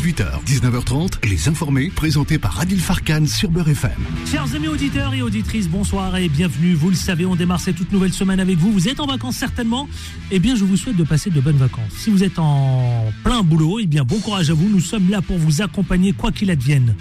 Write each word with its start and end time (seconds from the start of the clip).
18h, 0.00 0.42
19h30, 0.46 1.28
Les 1.28 1.46
Informés, 1.46 1.90
présentés 1.94 2.38
par 2.38 2.58
Adil 2.58 2.80
Farkan 2.80 3.26
sur 3.26 3.50
Beurre 3.50 3.68
FM. 3.68 3.90
Chers 4.24 4.54
amis 4.54 4.68
auditeurs 4.68 5.12
et 5.12 5.20
auditrices, 5.20 5.68
bonsoir 5.68 6.16
et 6.16 6.30
bienvenue. 6.30 6.72
Vous 6.72 6.88
le 6.88 6.96
savez, 6.96 7.26
on 7.26 7.36
démarre 7.36 7.60
cette 7.60 7.76
toute 7.76 7.92
nouvelle 7.92 8.14
semaine 8.14 8.40
avec 8.40 8.56
vous. 8.56 8.72
Vous 8.72 8.88
êtes 8.88 8.98
en 8.98 9.04
vacances 9.04 9.36
certainement. 9.36 9.90
Eh 10.30 10.38
bien, 10.38 10.56
je 10.56 10.64
vous 10.64 10.78
souhaite 10.78 10.96
de 10.96 11.04
passer 11.04 11.28
de 11.28 11.38
bonnes 11.38 11.58
vacances. 11.58 11.92
Si 11.98 12.08
vous 12.08 12.24
êtes 12.24 12.38
en 12.38 13.12
plein 13.24 13.42
boulot, 13.42 13.78
eh 13.78 13.86
bien, 13.86 14.02
bon 14.02 14.20
courage 14.20 14.48
à 14.48 14.54
vous. 14.54 14.70
Nous 14.70 14.80
sommes 14.80 15.10
là 15.10 15.20
pour 15.20 15.36
vous 15.36 15.60
accompagner, 15.60 16.14
quoi 16.14 16.32
qu'il 16.32 16.50
advienne. 16.50 16.94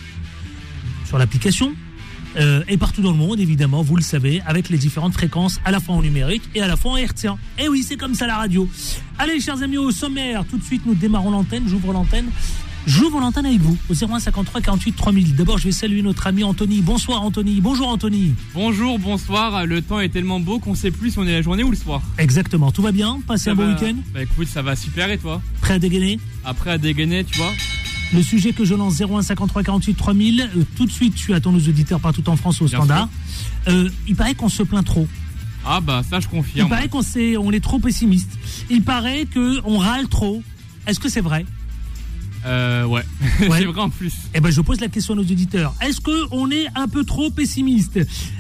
Sur 1.06 1.18
l'application, 1.18 1.74
euh, 2.36 2.64
et 2.68 2.76
partout 2.76 3.02
dans 3.02 3.12
le 3.12 3.18
monde, 3.18 3.40
évidemment, 3.40 3.82
vous 3.82 3.96
le 3.96 4.02
savez, 4.02 4.42
avec 4.46 4.68
les 4.68 4.78
différentes 4.78 5.14
fréquences, 5.14 5.62
à 5.64 5.72
la 5.72 5.80
fois 5.80 5.96
en 5.96 6.02
numérique 6.02 6.44
et 6.54 6.62
à 6.62 6.68
la 6.68 6.76
fois 6.76 6.92
en 6.92 6.98
hertzien. 6.98 7.38
Et 7.58 7.70
oui, 7.70 7.82
c'est 7.82 7.96
comme 7.96 8.14
ça 8.14 8.28
la 8.28 8.36
radio. 8.36 8.68
Allez, 9.18 9.40
chers 9.40 9.64
amis, 9.64 9.78
au 9.78 9.92
sommaire, 9.92 10.44
tout 10.50 10.58
de 10.58 10.64
suite, 10.66 10.86
nous 10.86 10.96
démarrons 10.96 11.32
l'antenne, 11.32 11.64
j'ouvre 11.66 11.94
l'antenne. 11.94 12.26
J'ouvre 12.88 13.20
l'antenne 13.20 13.46
avec 13.46 13.60
vous 13.60 13.78
au 13.90 13.94
0153 13.94 14.62
48 14.62 14.94
3000. 14.94 15.36
D'abord, 15.36 15.58
je 15.58 15.66
vais 15.66 15.72
saluer 15.72 16.02
notre 16.02 16.26
ami 16.28 16.44
Anthony. 16.44 16.82
Bonsoir 16.82 17.22
Anthony. 17.22 17.62
Bonjour 17.62 17.88
Anthony. 17.88 18.34
Bonjour, 18.54 18.98
bonsoir. 18.98 19.66
Le 19.66 19.82
temps 19.82 20.00
est 20.00 20.10
tellement 20.10 20.40
beau 20.40 20.60
qu'on 20.60 20.76
sait 20.76 20.92
plus 20.92 21.12
si 21.12 21.20
on 21.20 21.28
est 21.28 21.34
la 21.34 21.42
journée 21.42 21.64
ou 21.64 21.72
le 21.72 21.78
soir. 21.78 22.02
Exactement. 22.18 22.72
Tout 22.72 22.82
va 22.82 22.92
bien? 22.92 23.20
Passez 23.28 23.50
un 23.52 23.56
bon 23.56 23.70
week-end? 23.74 23.96
Bah 24.14 24.24
écoute, 24.24 24.48
ça 24.48 24.62
va 24.62 24.76
super 24.76 25.12
et 25.12 25.18
toi? 25.18 25.42
Prêt 25.62 25.76
à 25.76 25.80
dégainer? 25.80 26.20
Après 26.44 26.72
à 26.72 26.78
dégainer, 26.78 27.24
tu 27.24 27.38
vois 27.38 27.52
le 28.12 28.24
sujet 28.24 28.54
que 28.54 28.66
je 28.66 28.74
lance 28.74 29.00
01 29.00 29.22
53 29.22 29.62
48 29.62 29.94
3000. 29.94 30.50
tout 30.76 30.88
de 30.88 30.92
suite, 30.92 31.14
tu 31.14 31.32
attends 31.36 31.52
nos 31.52 31.60
auditeurs 31.60 32.00
partout 32.00 32.28
en 32.28 32.36
France 32.36 32.60
au 32.60 32.68
standard. 32.68 33.08
Euh, 33.68 33.88
il 34.08 34.16
paraît 34.16 34.34
qu'on 34.34 34.50
se 34.50 34.64
plaint 34.64 34.84
trop. 34.84 35.08
Ah 35.64 35.80
bah 35.80 36.02
ça 36.10 36.20
je 36.20 36.28
confirme. 36.28 36.68
Il 36.68 36.70
paraît 36.70 36.88
qu'on 36.88 37.04
on 37.40 37.52
est 37.52 37.60
trop 37.60 37.78
pessimiste. 37.78 38.32
Il 38.72 38.84
paraît 38.84 39.28
qu'on 39.32 39.78
râle 39.78 40.08
trop. 40.08 40.42
Est-ce 40.88 41.00
que 41.00 41.10
c'est 41.10 41.22
vrai? 41.22 41.46
Euh, 42.46 42.86
ouais, 42.86 43.04
c'est 43.38 43.48
vrai 43.48 43.66
en 43.78 43.90
plus. 43.90 44.14
Eh 44.34 44.40
ben, 44.40 44.52
je 44.52 44.62
pose 44.62 44.80
la 44.80 44.88
question 44.88 45.14
à 45.14 45.18
nos 45.18 45.24
auditeurs. 45.24 45.74
Est-ce 45.82 46.00
qu'on 46.02 46.50
est 46.52 46.68
un 46.76 46.88
peu 46.88 47.04
trop 47.04 47.30
pessimiste? 47.30 48.00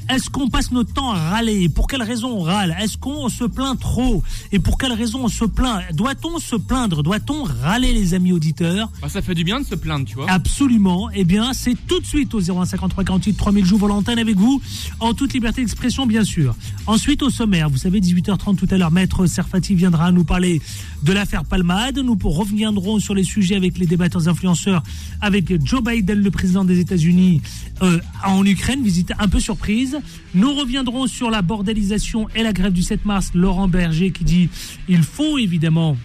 Est-ce 0.10 0.30
qu'on 0.30 0.50
passe 0.50 0.72
notre 0.72 0.92
temps 0.94 1.12
à 1.12 1.30
râler? 1.30 1.70
Pour 1.70 1.88
quelle 1.88 2.02
raison 2.02 2.30
on 2.40 2.42
râle? 2.42 2.76
Est-ce 2.82 2.98
qu'on 2.98 3.30
se 3.30 3.44
plaint 3.44 3.80
trop? 3.80 4.24
Et 4.52 4.60
pour 4.60 4.78
quelle 4.78 4.94
raison 4.94 5.26
on 5.26 5.28
se 5.28 5.46
plaint? 5.46 5.84
Doit-on 5.94 6.40
se 6.40 6.56
plaindre? 6.56 7.04
Doit-on 7.04 7.44
râler, 7.44 7.94
les 7.94 8.14
amis 8.16 8.32
auditeurs? 8.32 8.90
Bah, 9.02 9.10
Ça 9.10 9.22
fait 9.22 9.36
du 9.36 9.44
bien 9.44 9.60
de 9.60 9.66
se 9.66 9.76
plaindre, 9.76 10.06
tu 10.06 10.16
vois. 10.16 10.30
Absolument. 10.32 11.10
Eh 11.14 11.26
bien, 11.26 11.54
c'est 11.54 11.76
tout 11.88 12.00
de 12.00 12.06
suite 12.06 12.34
au 12.34 12.40
0153 12.42 13.04
48 13.04 13.34
3000. 13.34 13.66
J'ouvre 13.66 13.88
l'antenne 13.88 14.18
avec 14.20 14.38
vous, 14.38 14.62
en 15.00 15.14
toute 15.14 15.34
liberté 15.34 15.62
d'expression, 15.62 16.08
bien 16.08 16.24
sûr. 16.24 16.56
Ensuite, 16.88 17.22
au 17.22 17.30
sommaire, 17.30 17.70
vous 17.70 17.78
savez, 17.78 18.00
18h30 18.00 18.56
tout 18.56 18.68
à 18.72 18.78
l'heure, 18.78 18.92
Maître 18.92 19.26
Serfati 19.28 19.76
viendra 19.76 20.12
nous 20.12 20.24
parler 20.24 20.62
de 21.04 21.14
l'affaire 21.14 21.46
Palmade. 21.46 22.00
Nous 22.00 22.18
reviendrons 22.24 23.00
sur 23.00 23.14
les 23.14 23.24
sujets 23.24 23.56
avec 23.56 23.78
les 23.78 23.86
débatteurs 23.90 24.30
influenceurs 24.30 24.82
avec 25.20 25.66
Joe 25.66 25.84
Biden, 25.84 26.22
le 26.22 26.32
président 26.32 26.64
des 26.64 26.80
États-Unis, 26.80 27.42
euh, 27.82 28.00
en 28.26 28.46
Ukraine, 28.46 28.82
visite 28.84 29.12
un 29.20 29.28
peu 29.28 29.42
surprise. 29.42 30.00
Nous 30.34 30.54
reviendrons 30.54 31.08
sur 31.08 31.30
la 31.30 31.42
bordélisation 31.42 32.30
et 32.36 32.44
la 32.44 32.54
grève 32.54 32.72
du 32.72 32.84
7 32.84 33.04
mars. 33.04 33.32
Laurent 33.34 33.68
Berger 33.68 34.12
qui 34.12 34.24
dit 34.24 34.50
il 34.88 35.04
faut 35.04 35.38
évidemment 35.38 35.98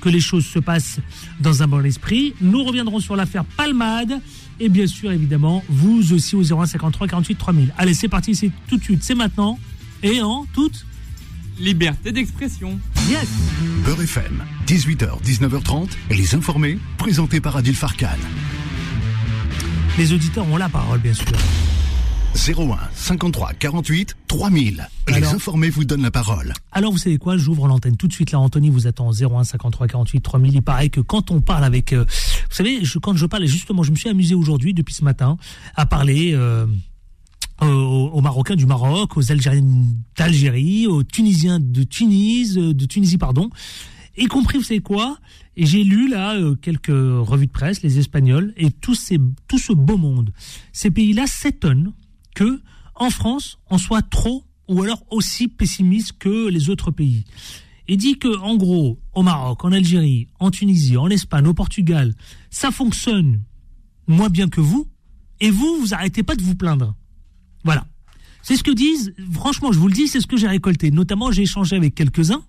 que 0.00 0.08
les 0.08 0.20
choses 0.20 0.46
se 0.46 0.58
passent 0.58 0.98
dans 1.40 1.62
un 1.62 1.68
bon 1.68 1.84
esprit. 1.84 2.34
Nous 2.40 2.64
reviendrons 2.64 3.00
sur 3.00 3.16
l'affaire 3.16 3.44
Palmade. 3.44 4.20
Et 4.60 4.68
bien 4.68 4.86
sûr, 4.86 5.10
évidemment, 5.12 5.64
vous 5.68 6.12
aussi 6.12 6.36
au 6.36 6.42
0153 6.42 7.08
48 7.08 7.34
3000. 7.36 7.74
Allez, 7.78 7.94
c'est 7.94 8.08
parti, 8.08 8.34
c'est 8.34 8.50
tout 8.68 8.76
de 8.76 8.82
suite, 8.82 9.02
c'est 9.02 9.14
maintenant. 9.14 9.58
Et 10.02 10.20
en 10.20 10.46
toute 10.52 10.84
liberté 11.58 12.12
d'expression. 12.12 12.78
Yes. 13.08 13.28
Beurre 13.84 14.02
FM, 14.02 14.44
18h, 14.66 15.22
19h30, 15.22 15.90
et 16.10 16.14
les 16.14 16.34
informés, 16.34 16.78
présentés 16.98 17.40
par 17.40 17.56
Adil 17.56 17.74
Farkan. 17.74 18.08
Les 19.98 20.12
auditeurs 20.12 20.48
ont 20.48 20.56
la 20.56 20.68
parole, 20.68 21.00
bien 21.00 21.14
sûr. 21.14 21.26
01 22.34 22.78
53 22.94 23.52
48 23.58 24.16
3000. 24.26 24.88
les 25.08 25.24
informés 25.26 25.68
vous 25.68 25.84
donnent 25.84 26.02
la 26.02 26.10
parole. 26.10 26.54
Alors 26.72 26.90
vous 26.90 26.98
savez 26.98 27.18
quoi, 27.18 27.36
j'ouvre 27.36 27.68
l'antenne 27.68 27.96
tout 27.96 28.08
de 28.08 28.12
suite 28.12 28.32
là. 28.32 28.38
Anthony 28.38 28.70
vous 28.70 28.86
attend 28.86 29.10
01 29.12 29.44
53 29.44 29.86
48 29.88 30.20
3000. 30.20 30.54
Il 30.54 30.62
paraît 30.62 30.88
que 30.88 31.00
quand 31.00 31.30
on 31.30 31.40
parle 31.42 31.64
avec, 31.64 31.92
euh, 31.92 32.04
vous 32.04 32.54
savez, 32.54 32.84
je, 32.84 32.98
quand 32.98 33.14
je 33.16 33.26
parle 33.26 33.44
justement, 33.46 33.82
je 33.82 33.90
me 33.90 33.96
suis 33.96 34.08
amusé 34.08 34.34
aujourd'hui 34.34 34.72
depuis 34.72 34.94
ce 34.94 35.04
matin 35.04 35.36
à 35.76 35.84
parler. 35.84 36.32
Euh, 36.34 36.66
aux, 37.62 38.20
Marocains 38.20 38.56
du 38.56 38.66
Maroc, 38.66 39.16
aux 39.16 39.30
Algériens 39.30 39.64
d'Algérie, 40.16 40.86
aux 40.86 41.02
Tunisiens 41.02 41.60
de 41.60 41.82
Tunis, 41.82 42.56
euh, 42.56 42.74
de 42.74 42.86
Tunisie 42.86 43.18
pardon, 43.18 43.50
y 44.16 44.26
compris 44.26 44.58
vous 44.58 44.64
savez 44.64 44.80
quoi? 44.80 45.18
Et 45.56 45.66
j'ai 45.66 45.84
lu 45.84 46.08
là 46.08 46.34
euh, 46.34 46.54
quelques 46.54 46.88
revues 46.88 47.46
de 47.46 47.52
presse, 47.52 47.82
les 47.82 47.98
Espagnols 47.98 48.52
et 48.56 48.70
tout 48.70 48.94
ces 48.94 49.18
tout 49.48 49.58
ce 49.58 49.72
beau 49.72 49.96
monde. 49.96 50.32
Ces 50.72 50.90
pays-là 50.90 51.26
s'étonnent 51.26 51.92
que 52.34 52.60
en 52.94 53.10
France 53.10 53.58
on 53.70 53.78
soit 53.78 54.02
trop 54.02 54.44
ou 54.68 54.82
alors 54.82 55.04
aussi 55.10 55.48
pessimiste 55.48 56.12
que 56.18 56.48
les 56.48 56.70
autres 56.70 56.90
pays. 56.90 57.24
Et 57.88 57.96
dit 57.96 58.18
que 58.18 58.38
en 58.38 58.56
gros 58.56 58.98
au 59.14 59.22
Maroc, 59.22 59.64
en 59.64 59.72
Algérie, 59.72 60.28
en 60.38 60.50
Tunisie, 60.50 60.96
en 60.96 61.08
Espagne, 61.08 61.46
au 61.46 61.54
Portugal, 61.54 62.14
ça 62.50 62.70
fonctionne 62.70 63.42
moins 64.06 64.30
bien 64.30 64.48
que 64.48 64.60
vous. 64.60 64.88
Et 65.40 65.50
vous, 65.50 65.78
vous 65.80 65.92
arrêtez 65.92 66.22
pas 66.22 66.36
de 66.36 66.42
vous 66.42 66.54
plaindre. 66.54 66.94
Voilà. 67.64 67.86
C'est 68.42 68.56
ce 68.56 68.62
que 68.62 68.72
disent, 68.72 69.14
franchement, 69.32 69.70
je 69.72 69.78
vous 69.78 69.88
le 69.88 69.94
dis, 69.94 70.08
c'est 70.08 70.20
ce 70.20 70.26
que 70.26 70.36
j'ai 70.36 70.48
récolté. 70.48 70.90
Notamment, 70.90 71.30
j'ai 71.30 71.42
échangé 71.42 71.76
avec 71.76 71.94
quelques-uns, 71.94 72.42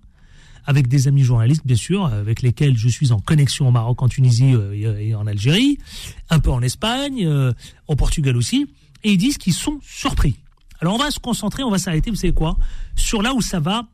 avec 0.65 0.87
des 0.87 1.07
amis 1.07 1.23
journalistes, 1.23 1.65
bien 1.65 1.75
sûr, 1.75 2.05
avec 2.05 2.41
lesquels 2.41 2.77
je 2.77 2.89
suis 2.89 3.11
en 3.11 3.19
connexion 3.19 3.67
au 3.67 3.71
Maroc, 3.71 4.01
en 4.01 4.09
Tunisie 4.09 4.53
euh, 4.55 4.97
et 4.97 5.13
en 5.13 5.27
Algérie, 5.27 5.77
un 6.29 6.39
peu 6.39 6.51
en 6.51 6.61
Espagne, 6.61 7.25
euh, 7.25 7.53
au 7.87 7.95
Portugal 7.95 8.35
aussi, 8.37 8.67
et 9.03 9.11
ils 9.11 9.17
disent 9.17 9.37
qu'ils 9.37 9.53
sont 9.53 9.79
surpris. 9.83 10.35
Alors, 10.81 10.95
on 10.95 10.97
va 10.97 11.11
se 11.11 11.19
concentrer, 11.19 11.63
on 11.63 11.69
va 11.69 11.77
s'arrêter, 11.77 12.09
vous 12.09 12.15
savez 12.15 12.33
quoi, 12.33 12.57
sur 12.95 13.21
là 13.21 13.33
où 13.33 13.41
ça 13.41 13.59
va. 13.59 13.87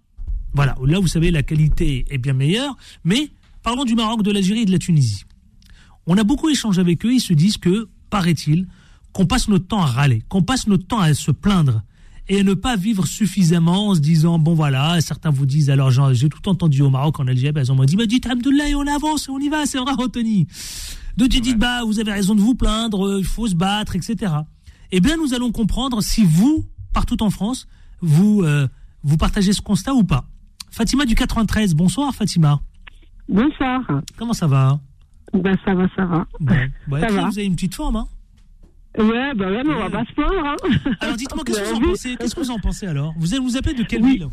Voilà, 0.53 0.75
là, 0.83 0.99
vous 0.99 1.07
savez, 1.07 1.31
la 1.31 1.43
qualité 1.43 2.05
est 2.09 2.17
bien 2.17 2.33
meilleure, 2.33 2.75
mais 3.03 3.29
parlons 3.61 3.83
du 3.83 3.95
Maroc, 3.95 4.23
de 4.23 4.31
l'Algérie 4.31 4.61
et 4.61 4.65
de 4.65 4.71
la 4.71 4.79
Tunisie. 4.79 5.25
On 6.07 6.17
a 6.17 6.23
beaucoup 6.23 6.49
échangé 6.49 6.79
avec 6.79 7.05
eux, 7.05 7.13
ils 7.13 7.19
se 7.19 7.33
disent 7.33 7.57
que, 7.57 7.89
paraît-il, 8.09 8.67
qu'on 9.13 9.25
passe 9.25 9.47
notre 9.47 9.67
temps 9.67 9.81
à 9.81 9.85
râler, 9.85 10.23
qu'on 10.29 10.43
passe 10.43 10.67
notre 10.67 10.85
temps 10.85 10.99
à 10.99 11.13
se 11.13 11.31
plaindre 11.31 11.81
et 12.29 12.39
à 12.39 12.43
ne 12.43 12.53
pas 12.53 12.75
vivre 12.75 13.07
suffisamment 13.07 13.87
en 13.87 13.95
se 13.95 13.99
disant 13.99 14.37
bon 14.37 14.53
voilà 14.53 15.01
certains 15.01 15.31
vous 15.31 15.47
disent 15.47 15.69
alors 15.69 15.89
j'ai 16.13 16.29
tout 16.29 16.47
entendu 16.47 16.81
au 16.83 16.89
Maroc 16.89 17.19
en 17.19 17.27
Algérie 17.27 17.53
elles 17.55 17.75
m'ont 17.75 17.83
dit 17.83 17.95
bah 17.95 18.05
dites 18.05 18.27
Abdoulaye 18.27 18.75
on 18.75 18.85
avance 18.85 19.27
on 19.29 19.39
y 19.39 19.49
va 19.49 19.65
c'est 19.65 19.79
vrai 19.79 19.93
Anthony. 19.97 20.47
Tu 21.17 21.27
dis 21.41 21.55
bah 21.55 21.83
vous 21.83 21.99
avez 21.99 22.13
raison 22.13 22.35
de 22.35 22.39
vous 22.39 22.55
plaindre 22.55 23.17
il 23.17 23.25
faut 23.25 23.47
se 23.47 23.55
battre 23.55 23.95
etc 23.95 24.33
eh 24.91 24.99
bien 25.01 25.17
nous 25.17 25.33
allons 25.33 25.51
comprendre 25.51 26.01
si 26.01 26.23
vous 26.23 26.65
partout 26.93 27.21
en 27.23 27.29
France 27.29 27.67
vous 28.01 28.43
euh, 28.43 28.67
vous 29.03 29.17
partagez 29.17 29.53
ce 29.53 29.61
constat 29.61 29.93
ou 29.93 30.03
pas. 30.03 30.25
Fatima 30.69 31.05
du 31.05 31.15
93 31.15 31.73
bonsoir 31.73 32.13
Fatima. 32.13 32.61
Bonsoir. 33.27 33.81
Comment 34.17 34.33
ça 34.33 34.47
va? 34.47 34.79
Ben 35.33 35.57
ça 35.65 35.73
va 35.73 35.87
ça 35.95 36.05
va. 36.05 36.27
Bon. 36.39 36.55
Bah, 36.87 37.01
ça 37.01 37.07
va. 37.07 37.25
vous 37.25 37.39
avez 37.39 37.45
une 37.45 37.55
petite 37.55 37.75
forme 37.75 37.97
hein 37.97 38.07
Ouais, 38.97 39.33
bah 39.35 39.51
ouais, 39.51 39.63
mais 39.63 39.73
on 39.73 39.79
va 39.79 39.89
pas 39.89 40.05
se 40.05 40.13
plaindre. 40.13 40.45
Hein. 40.45 40.55
Alors 40.99 41.15
dites-moi, 41.15 41.43
qu'est-ce 41.45 41.61
que 41.61 41.69
vous 41.69 41.75
en 41.85 41.89
pensez 41.91 42.15
Qu'est-ce 42.15 42.35
que 42.35 42.39
vous 42.41 42.51
en 42.51 42.59
pensez 42.59 42.87
alors? 42.87 43.13
Vous 43.17 43.27
vous 43.41 43.57
appelez 43.57 43.75
de 43.75 43.83
quelle 43.83 44.03
ville 44.03 44.27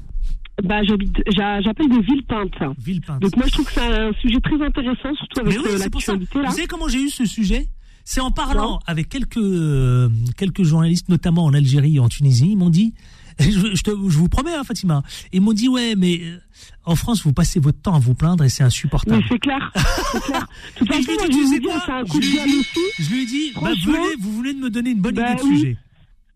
bah, 0.63 0.83
j'appelle 0.85 1.89
de 1.91 2.01
Villepinte. 2.01 2.55
Villepinte. 2.79 3.21
Donc 3.21 3.37
moi 3.37 3.45
je 3.47 3.53
trouve 3.53 3.67
que 3.67 3.73
c'est 3.73 3.81
un 3.81 4.13
sujet 4.15 4.41
très 4.41 4.65
intéressant, 4.65 5.15
surtout 5.15 5.41
avec 5.41 5.59
oui, 5.59 5.65
euh, 5.67 5.79
l'actualité 5.79 6.39
là. 6.39 6.49
Vous 6.49 6.55
savez 6.55 6.67
comment 6.67 6.89
j'ai 6.89 7.03
eu 7.03 7.11
ce 7.11 7.27
sujet? 7.27 7.69
C'est 8.05 8.21
en 8.21 8.31
parlant 8.31 8.79
avec 8.87 9.09
quelques 9.09 9.37
euh, 9.37 10.09
quelques 10.39 10.63
journalistes, 10.63 11.09
notamment 11.09 11.45
en 11.45 11.53
Algérie 11.53 11.97
et 11.97 12.01
en 12.01 12.09
Tunisie, 12.09 12.53
ils 12.53 12.57
m'ont 12.57 12.71
dit 12.71 12.95
je, 13.39 13.75
je, 13.75 14.19
vous 14.19 14.29
promets, 14.29 14.55
hein, 14.55 14.65
Fatima. 14.65 15.03
Ils 15.33 15.41
m'ont 15.41 15.53
dit, 15.53 15.69
ouais, 15.69 15.95
mais 15.97 16.21
euh, 16.23 16.39
en 16.85 16.97
France, 16.97 17.23
vous 17.23 17.33
passez 17.33 17.61
votre 17.61 17.81
temps 17.81 17.95
à 17.95 17.99
vous 17.99 18.15
plaindre 18.15 18.45
et 18.45 18.49
c'est 18.49 18.63
insupportable. 18.63 19.19
Mais 19.19 19.25
c'est 19.29 19.39
clair, 19.39 19.73
clair. 20.25 20.47
Tout 20.77 20.87
façon, 20.87 21.01
je, 21.03 21.27
lui 21.27 21.57
ai 21.57 21.61
dit, 21.61 21.69
un 21.71 22.05
coup 22.05 22.19
de 22.19 22.25
Je 22.25 23.11
lui 23.11 23.23
ai 23.23 23.27
dit, 23.27 23.53
bah, 23.61 23.71
venez, 23.85 24.17
vous 24.21 24.33
voulez 24.33 24.55
me 24.55 24.71
donner 24.71 24.91
une 24.91 25.01
bonne 25.01 25.15
bah 25.15 25.33
idée 25.33 25.43
de 25.43 25.49
sujet. 25.49 25.77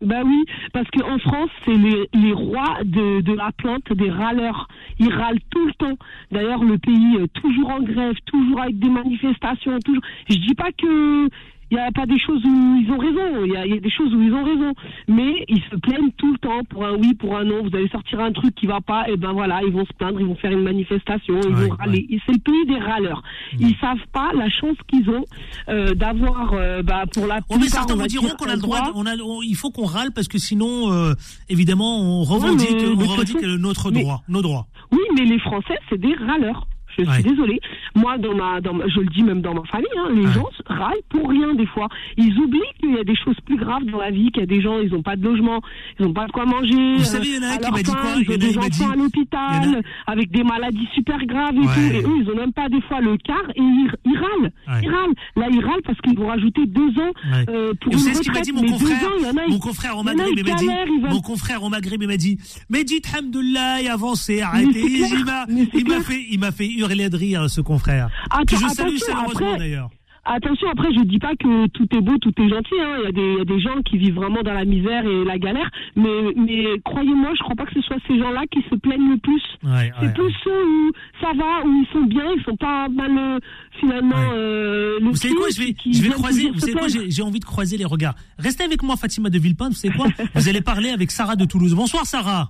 Bah 0.01 0.23
oui, 0.25 0.45
parce 0.73 0.89
qu'en 0.89 1.19
France, 1.19 1.51
c'est 1.63 1.75
les, 1.75 2.09
les 2.13 2.33
rois 2.33 2.79
de, 2.83 3.21
de 3.21 3.33
la 3.33 3.51
plainte, 3.51 3.93
des 3.93 4.09
râleurs. 4.09 4.67
Ils 4.97 5.13
râlent 5.13 5.39
tout 5.51 5.67
le 5.67 5.73
temps. 5.73 5.97
D'ailleurs, 6.31 6.63
le 6.63 6.79
pays 6.79 7.17
est 7.21 7.31
toujours 7.33 7.69
en 7.69 7.81
grève, 7.81 8.15
toujours 8.25 8.61
avec 8.61 8.79
des 8.79 8.89
manifestations, 8.89 9.77
toujours. 9.85 10.01
Je 10.27 10.35
dis 10.37 10.55
pas 10.55 10.71
que 10.71 11.29
il 11.71 11.75
n'y 11.77 11.79
a 11.79 11.91
pas 11.91 12.05
des 12.05 12.19
choses 12.19 12.43
où 12.43 12.75
ils 12.75 12.91
ont 12.91 12.97
raison, 12.97 13.45
il 13.45 13.51
y, 13.53 13.55
a, 13.55 13.79
des 13.79 13.89
choses 13.89 14.13
où 14.13 14.21
ils 14.21 14.33
ont 14.33 14.43
raison, 14.43 14.73
mais 15.07 15.45
ils 15.47 15.61
se 15.71 15.75
plaignent 15.77 16.11
tout 16.17 16.33
le 16.33 16.37
temps 16.37 16.63
pour 16.69 16.85
un 16.85 16.95
oui, 16.95 17.13
pour 17.13 17.37
un 17.37 17.45
non. 17.45 17.63
Vous 17.63 17.73
allez 17.73 17.87
sortir 17.87 18.19
un 18.19 18.33
truc 18.33 18.53
qui 18.55 18.65
va 18.65 18.81
pas, 18.81 19.09
et 19.09 19.15
ben 19.15 19.31
voilà, 19.31 19.61
ils 19.63 19.71
vont 19.71 19.85
se 19.85 19.93
plaindre, 19.93 20.19
ils 20.19 20.25
vont 20.27 20.35
faire 20.35 20.51
une 20.51 20.63
manifestation, 20.63 21.39
ils 21.41 21.55
vont 21.55 21.75
râler. 21.75 22.05
C'est 22.25 22.33
le 22.33 22.39
pays 22.39 22.65
des 22.67 22.77
râleurs. 22.77 23.23
Ils 23.57 23.69
Ils 23.69 23.77
savent 23.77 24.05
pas 24.11 24.31
la 24.35 24.49
chance 24.49 24.75
qu'ils 24.87 25.09
ont 25.09 25.23
euh, 25.69 25.93
d'avoir, 25.95 26.53
euh, 26.53 26.83
bah, 26.83 27.05
pour 27.13 27.25
la. 27.25 27.39
On 27.49 27.57
mais 27.57 27.67
certains 27.67 27.95
vous 27.95 28.07
diront 28.07 28.29
qu'on 28.37 28.49
a 28.49 28.55
le 28.55 28.61
droit, 28.61 28.91
on 28.95 29.05
a, 29.05 29.13
il 29.43 29.55
faut 29.55 29.71
qu'on 29.71 29.85
râle 29.85 30.11
parce 30.11 30.27
que 30.27 30.37
sinon, 30.37 30.91
euh, 30.91 31.13
évidemment, 31.47 32.01
on 32.01 32.23
revendique, 32.23 32.75
on 32.83 32.99
revendique 32.99 33.41
notre 33.41 33.91
droit, 33.91 34.23
nos 34.27 34.41
droits. 34.41 34.67
Oui, 34.91 34.99
mais 35.15 35.23
les 35.23 35.39
Français, 35.39 35.77
c'est 35.89 35.99
des 35.99 36.15
râleurs 36.15 36.67
Je 36.97 37.03
suis 37.11 37.23
désolée. 37.23 37.59
Moi, 37.95 38.17
dans 38.17 38.35
ma, 38.35 38.61
dans 38.61 38.73
je 38.87 38.99
le 38.99 39.07
dis 39.07 39.23
même 39.23 39.41
dans 39.41 39.53
ma 39.53 39.63
famille, 39.63 39.87
hein, 39.97 40.09
les 40.13 40.27
gens 40.31 40.49
râlent 40.65 40.93
pour 41.09 41.29
rien 41.29 41.53
des 41.53 41.65
fois. 41.65 41.87
Ils 42.17 42.37
oublient 42.37 42.59
qu'il 42.79 42.95
y 42.95 42.99
a 42.99 43.03
des 43.03 43.15
choses 43.15 43.35
plus 43.45 43.57
graves 43.57 43.83
dans 43.85 43.99
la 43.99 44.11
vie, 44.11 44.31
qu'il 44.31 44.41
y 44.41 44.43
a 44.43 44.47
des 44.47 44.61
gens, 44.61 44.79
ils 44.79 44.91
n'ont 44.91 45.01
pas 45.01 45.15
de 45.15 45.23
logement, 45.23 45.61
ils 45.99 46.05
n'ont 46.05 46.13
pas 46.13 46.27
de 46.27 46.31
quoi 46.31 46.45
manger. 46.45 46.95
Vous 46.97 47.03
savez, 47.03 47.27
il 47.27 47.35
y 47.35 47.45
en 47.45 47.49
a 47.49 47.57
qui 47.57 47.71
m'a 47.71 47.83
dit 47.83 47.91
quoi? 47.91 48.11
Ils 48.17 48.31
ont 48.31 48.37
des 48.37 48.57
enfants 48.57 48.91
à 48.91 48.95
l'hôpital 48.95 49.81
avec 50.07 50.31
des 50.31 50.43
maladies 50.43 50.87
super 50.93 51.25
graves 51.25 51.55
et 51.55 51.61
tout. 51.61 51.95
Et 51.95 52.01
eux, 52.03 52.17
ils 52.21 52.27
n'ont 52.27 52.35
même 52.35 52.53
pas 52.53 52.69
des 52.69 52.81
fois 52.81 53.01
le 53.01 53.17
quart 53.17 53.49
et 53.55 53.61
ils, 53.61 54.17
râlent. 54.17 54.51
Ils 54.81 54.89
râlent. 54.89 55.13
Là, 55.35 55.47
ils 55.51 55.63
râlent 55.63 55.81
parce 55.85 55.99
qu'ils 56.01 56.17
vont 56.17 56.27
rajouter 56.27 56.65
deux 56.65 56.89
ans 56.99 57.11
euh, 57.49 57.73
pour 57.79 57.91
et 57.91 57.95
une 57.95 57.99
vous 57.99 57.99
savez 57.99 58.15
ce 58.15 58.21
qu'il 58.21 58.31
m'a 58.31 58.41
dit 58.41 58.51
mon 58.51 58.65
confrère? 58.65 59.03
ans, 59.03 59.33
Mon 59.49 59.59
confrère 59.59 59.97
au 59.97 60.03
Maghreb, 60.03 60.29
il 60.37 60.45
m'a 60.45 60.55
dit. 60.55 60.69
Mon 61.09 61.21
confrère 61.21 61.63
au 61.63 61.69
Maghreb, 61.69 62.01
il 62.01 62.07
m'a 62.07 62.17
dit. 62.17 62.37
Mais 62.69 62.83
dites 62.83 63.07
Hamdoullah 63.15 63.79
avancez, 63.91 64.41
arrêtez. 64.41 64.79
Il 64.81 65.25
m'a, 65.25 65.45
il 65.73 65.87
m'a 65.87 66.01
fait, 66.01 66.25
il 66.29 66.39
m'a 66.39 66.51
fait 66.51 66.67
hurler 66.81 67.09
de 67.09 67.17
rire, 67.17 67.49
ce 67.49 67.61
confrère. 67.61 68.09
que 68.47 68.55
je 68.55 68.67
salue 68.67 68.97
chaleureusement 68.97 69.57
d'ailleurs. 69.57 69.89
Attention, 70.23 70.69
après, 70.69 70.93
je 70.93 71.01
dis 71.03 71.17
pas 71.17 71.35
que 71.35 71.67
tout 71.67 71.87
est 71.95 72.01
beau, 72.01 72.15
tout 72.19 72.33
est 72.37 72.47
gentil. 72.47 72.79
Hein. 72.79 72.97
Il, 72.99 73.05
y 73.05 73.07
a 73.07 73.11
des, 73.11 73.21
il 73.21 73.37
y 73.39 73.41
a 73.41 73.45
des 73.45 73.59
gens 73.59 73.81
qui 73.83 73.97
vivent 73.97 74.13
vraiment 74.13 74.43
dans 74.43 74.53
la 74.53 74.65
misère 74.65 75.03
et 75.03 75.25
la 75.25 75.39
galère. 75.39 75.67
Mais, 75.95 76.33
mais 76.35 76.79
croyez-moi, 76.85 77.31
je 77.35 77.41
crois 77.41 77.55
pas 77.55 77.65
que 77.65 77.73
ce 77.73 77.81
soit 77.81 77.97
ces 78.07 78.19
gens-là 78.19 78.43
qui 78.51 78.61
se 78.69 78.75
plaignent 78.75 79.09
le 79.09 79.17
plus. 79.17 79.41
Ouais, 79.63 79.91
c'est 79.99 80.13
plus 80.13 80.31
ceux 80.43 80.63
où 80.63 80.91
ça 81.19 81.31
va, 81.35 81.65
où 81.65 81.73
ils 81.73 81.87
sont 81.91 82.03
bien, 82.03 82.25
ils 82.37 82.43
sont 82.43 82.55
pas 82.55 82.87
mal 82.89 83.17
euh, 83.17 83.39
finalement. 83.79 84.31
Euh, 84.33 84.99
vous 85.01 85.15
savez 85.15 85.33
quoi 85.33 85.47
Je 85.49 85.59
vais, 85.59 85.75
je 85.91 86.01
vais 86.03 86.09
croiser. 86.09 86.51
Vous 86.51 86.59
savez 86.59 86.73
quoi 86.73 86.87
J'ai 86.87 87.23
envie 87.23 87.39
de 87.39 87.45
croiser 87.45 87.77
les 87.77 87.85
regards. 87.85 88.15
Restez 88.37 88.63
avec 88.63 88.83
moi, 88.83 88.97
Fatima 88.97 89.31
de 89.31 89.39
Villepin. 89.39 89.69
Vous 89.69 89.75
savez 89.75 89.95
quoi? 89.95 90.07
Vous 90.35 90.47
allez 90.47 90.61
parler 90.61 90.89
avec 90.89 91.09
Sarah 91.09 91.35
de 91.35 91.45
Toulouse. 91.45 91.73
Bonsoir, 91.73 92.05
Sarah. 92.05 92.49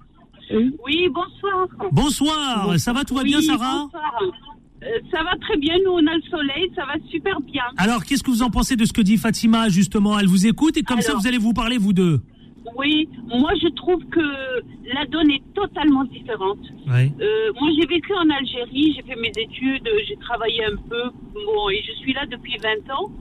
Oui, 0.86 1.10
bonsoir. 1.10 1.68
Bonsoir. 1.92 2.80
Ça 2.80 2.94
va, 2.94 3.04
tout 3.04 3.16
va 3.16 3.24
bien, 3.24 3.42
Sarah 3.42 3.84
bonsoir. 3.84 4.22
Euh, 4.84 4.88
ça 5.12 5.22
va 5.22 5.36
très 5.40 5.58
bien, 5.58 5.76
nous 5.86 5.92
on 5.92 6.08
a 6.08 6.16
le 6.16 6.24
soleil, 6.24 6.72
ça 6.76 6.84
va 6.86 6.94
super 7.12 7.40
bien. 7.42 7.62
Alors 7.78 8.04
qu'est-ce 8.04 8.24
que 8.24 8.32
vous 8.32 8.42
en 8.42 8.50
pensez 8.50 8.76
de 8.76 8.84
ce 8.86 8.94
que 8.94 9.02
dit 9.02 9.18
Fatima 9.18 9.70
justement? 9.70 10.18
Elle 10.18 10.26
vous 10.26 10.48
écoute 10.48 10.76
et 10.76 10.82
comme 10.82 11.02
ça 11.02 11.14
vous 11.14 11.28
allez 11.28 11.38
vous 11.38 11.54
parler 11.54 11.78
vous 11.78 11.94
deux. 11.94 12.22
Oui, 12.76 13.08
moi 13.28 13.52
je 13.62 13.68
trouve 13.76 14.04
que 14.06 14.22
la 14.92 15.06
donne 15.06 15.30
est 15.30 15.44
totalement 15.54 16.04
différente. 16.06 16.58
Euh, 16.90 17.52
moi 17.60 17.70
j'ai 17.80 17.86
vécu 17.86 18.12
en 18.16 18.28
Algérie, 18.32 18.94
j'ai 18.96 19.04
fait 19.04 19.20
mes 19.22 19.32
études, 19.38 19.88
j'ai 20.08 20.16
travaillé 20.16 20.66
un 20.66 20.76
peu, 20.90 21.12
bon, 21.36 21.70
et 21.70 21.84
je 21.88 21.92
suis 22.00 22.14
là 22.14 22.26
depuis 22.26 22.58
20 22.58 22.92
ans. 22.96 23.12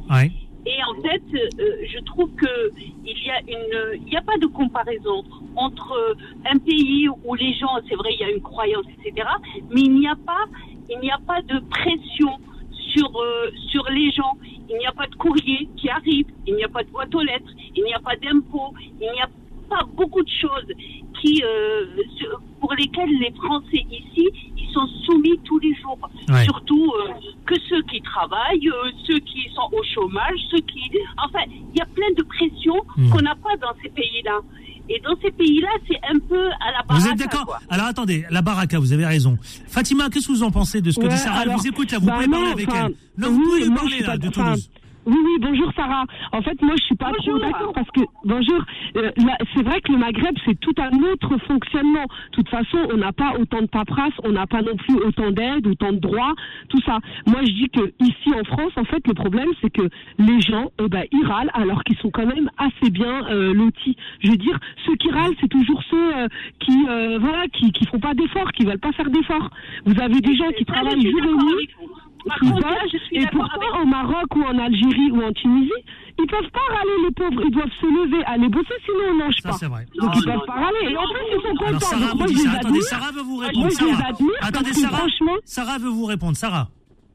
Et 0.67 0.79
en 0.85 0.95
fait, 1.03 1.23
euh, 1.35 1.77
je 1.87 1.99
trouve 2.01 2.31
que 2.35 2.73
il 3.05 3.17
y 3.25 3.31
a 3.31 3.41
une, 3.49 4.01
il 4.03 4.11
n'y 4.11 4.17
a 4.17 4.23
pas 4.23 4.37
de 4.39 4.47
comparaison 4.47 5.25
entre 5.57 6.17
un 6.45 6.59
pays 6.59 7.09
où 7.25 7.35
les 7.35 7.55
gens, 7.55 7.79
c'est 7.89 7.97
vrai, 7.97 8.11
il 8.13 8.21
y 8.21 8.25
a 8.25 8.31
une 8.31 8.43
croyance, 8.43 8.85
etc. 8.99 9.27
Mais 9.71 9.81
il 9.81 9.95
n'y 9.95 10.09
a 10.09 10.17
pas 10.17 10.45
il 10.91 10.99
n'y 11.01 11.11
a 11.11 11.19
pas 11.27 11.41
de 11.43 11.61
pression 11.71 12.39
sur, 12.93 13.21
euh, 13.21 13.51
sur 13.71 13.85
les 13.91 14.11
gens. 14.11 14.33
Il 14.69 14.77
n'y 14.79 14.87
a 14.87 14.93
pas 14.93 15.07
de 15.07 15.15
courrier 15.15 15.69
qui 15.77 15.89
arrive, 15.89 16.27
il 16.47 16.55
n'y 16.55 16.65
a 16.65 16.69
pas 16.69 16.85
de 16.85 16.91
boîte 16.91 17.15
aux 17.15 17.23
lettres, 17.23 17.51
il 17.75 17.83
n'y 17.83 17.95
a 17.95 17.99
pas 17.99 18.15
d'impôts, 18.17 18.73
il 19.01 19.11
n'y 19.11 19.21
a 19.21 19.29
pas 19.71 19.85
beaucoup 19.97 20.23
de 20.23 20.29
choses 20.29 20.67
qui, 21.21 21.43
euh, 21.45 21.87
pour 22.61 22.75
lesquelles 22.75 23.15
les 23.21 23.33
Français 23.33 23.85
ici, 23.91 24.29
ils 24.59 24.71
sont 24.73 24.87
soumis 25.07 25.39
tous 25.45 25.59
les 25.61 25.75
jours. 25.77 25.99
Surtout 26.45 26.93
euh, 26.93 27.13
que 27.47 27.55
ceux 27.69 27.83
qui 27.85 28.01
travaillent, 28.03 28.69
ceux 29.07 29.19
qui 29.21 29.49
sont 29.55 29.69
au 29.73 29.83
chômage, 29.95 30.39
ceux 30.51 30.61
qui... 30.61 30.91
Enfin, 31.25 31.45
il 31.49 31.79
y 31.79 31.81
a 31.81 31.87
plein 31.87 32.11
de 32.17 32.23
pressions 32.25 32.83
hmm. 32.97 33.11
qu'on 33.11 33.23
n'a 33.23 33.35
pas 33.37 33.57
dans 33.61 33.73
ces 33.83 33.89
pays-là. 33.91 34.41
Et 34.93 35.01
dans 35.05 35.15
ces 35.23 35.31
pays-là, 35.31 35.69
c'est 35.87 36.01
un 36.13 36.19
peu 36.19 36.47
à 36.49 36.73
la 36.73 36.83
baraka. 36.83 36.95
Vous 36.95 37.09
êtes 37.13 37.19
d'accord 37.19 37.61
Alors 37.69 37.87
attendez, 37.87 38.25
la 38.29 38.43
baraka, 38.43 38.77
vous 38.81 38.93
avez 38.93 39.07
raison. 39.07 39.39
Fatima, 39.69 40.11
qu'est-ce 40.11 40.27
que 40.27 40.33
vous 40.33 40.43
en 40.43 40.51
pensez 40.51 40.81
de 40.81 40.91
ce 40.91 40.99
que 40.99 41.07
dit 41.07 41.17
Sarah? 41.17 41.45
Elle 41.45 41.51
vous 41.53 41.67
écoute 41.69 41.93
là, 41.93 41.99
vous 42.01 42.07
bah 42.07 42.15
pouvez 42.15 42.29
parler 42.29 42.51
avec 42.51 42.69
elle. 42.75 42.95
Non, 43.17 43.31
vous 43.31 43.41
pouvez 43.41 43.71
parler 43.71 44.01
là, 44.01 44.19
de 44.19 44.29
Toulouse. 44.29 44.69
Oui, 45.07 45.17
oui, 45.17 45.39
bonjour 45.41 45.73
Sarah. 45.75 46.05
En 46.33 46.43
fait, 46.43 46.61
moi, 46.61 46.75
je 46.77 46.83
suis 46.83 46.95
pas 46.95 47.11
trop 47.13 47.39
d'accord 47.39 47.73
parce 47.73 47.91
que, 47.91 48.01
bonjour, 48.25 48.63
euh, 48.97 49.11
c'est 49.55 49.63
vrai 49.63 49.81
que 49.81 49.93
le 49.93 49.99
Maghreb, 49.99 50.37
c'est 50.45 50.61
tout 50.61 50.75
un 50.77 50.95
autre 51.11 51.39
fonctionnement. 51.47 52.05
De 52.05 52.37
toute 52.37 52.49
façon, 52.51 52.79
on 52.93 52.99
n'a 52.99 53.13
pas 53.13 53.33
autant 53.41 53.63
de 53.63 53.67
paperasse, 53.67 54.13
on 54.25 54.33
n'a 54.33 54.47
pas 54.47 54.61
non 54.61 54.77
plus 54.77 54.97
autant 54.97 55.31
d'aide, 55.31 55.67
autant 55.67 55.93
de 55.93 55.99
droits, 55.99 56.35
tout 56.69 56.81
ça. 56.83 56.99
Moi, 57.27 57.41
je 57.41 57.53
dis 57.53 57.69
que 57.71 57.93
ici 58.01 58.31
en 58.39 58.45
France, 58.45 58.73
en 58.77 58.85
fait, 58.85 59.07
le 59.07 59.15
problème, 59.15 59.49
c'est 59.63 59.71
que 59.71 59.89
les 60.19 60.41
gens, 60.43 60.71
eh 60.79 60.89
ben, 60.89 61.05
ils 61.13 61.27
râlent 61.27 61.51
alors 61.55 61.83
qu'ils 61.85 61.97
sont 61.99 62.11
quand 62.11 62.27
même 62.27 62.51
assez 62.59 62.91
bien 62.91 63.27
euh, 63.31 63.55
lotis. 63.55 63.97
Je 64.21 64.31
veux 64.31 64.37
dire, 64.37 64.59
ceux 64.85 64.97
qui 64.97 65.11
râlent, 65.11 65.35
c'est 65.41 65.49
toujours 65.49 65.83
ceux 65.91 66.17
euh, 66.17 66.29
qui, 66.61 66.77
euh, 66.89 67.19
voilà, 67.19 67.49
qui, 67.49 67.73
qui 67.73 67.87
font 67.87 68.01
pas 68.01 68.13
d'efforts, 68.13 68.53
qui 68.53 68.67
veulent 68.67 68.79
pas 68.79 68.93
faire 68.93 69.09
d'efforts. 69.09 69.49
Vous 69.87 69.99
avez 69.99 70.21
des 70.21 70.37
gens 70.37 70.51
qui 70.59 70.67
travaillent 70.67 71.11
jour 71.11 71.25
et 71.25 71.45
nuit 71.45 71.69
et 73.13 73.27
pourquoi 73.27 73.81
au 73.81 73.87
Maroc 73.87 74.37
ou 74.37 74.43
en 74.43 74.59
Algérie 74.59 75.11
ou 75.13 75.23
en 75.23 75.33
Tunisie, 75.33 75.71
ils 76.19 76.27
peuvent 76.27 76.51
pas 76.53 76.75
râler 76.75 77.03
les 77.05 77.11
pauvres, 77.13 77.43
ils 77.45 77.51
doivent 77.51 77.77
se 77.81 77.87
lever, 77.87 78.25
aller 78.25 78.49
bosser, 78.49 78.75
sinon 78.85 79.05
on 79.11 79.15
mange 79.15 79.43
pas. 79.43 79.53
Ça, 79.53 79.69
vrai. 79.69 79.87
Donc 79.99 80.11
ils 80.17 80.25
peuvent 80.25 80.47
pas 80.47 80.53
râler. 80.53 80.91
Et 80.91 80.97
en 80.97 81.03
plus, 81.03 81.23
ils 81.33 81.43
sont 81.43 81.55
contents. 81.55 81.69
Alors, 81.69 81.83
Sarah, 81.83 82.15
moi, 82.15 82.27
je 82.29 82.57
attendez, 82.57 82.81
Sarah 82.83 83.13
veut 83.13 83.23
vous 83.23 83.37
répondre. 83.37 83.71
Sarah. 83.71 84.09
attendez, 84.41 84.73
Sarah, 84.73 84.99
franchement... 84.99 85.37
Sarah 85.45 85.79
veut 85.79 85.89
vous 85.89 86.05
répondre. 86.05 86.37
Sarah. 86.37 86.69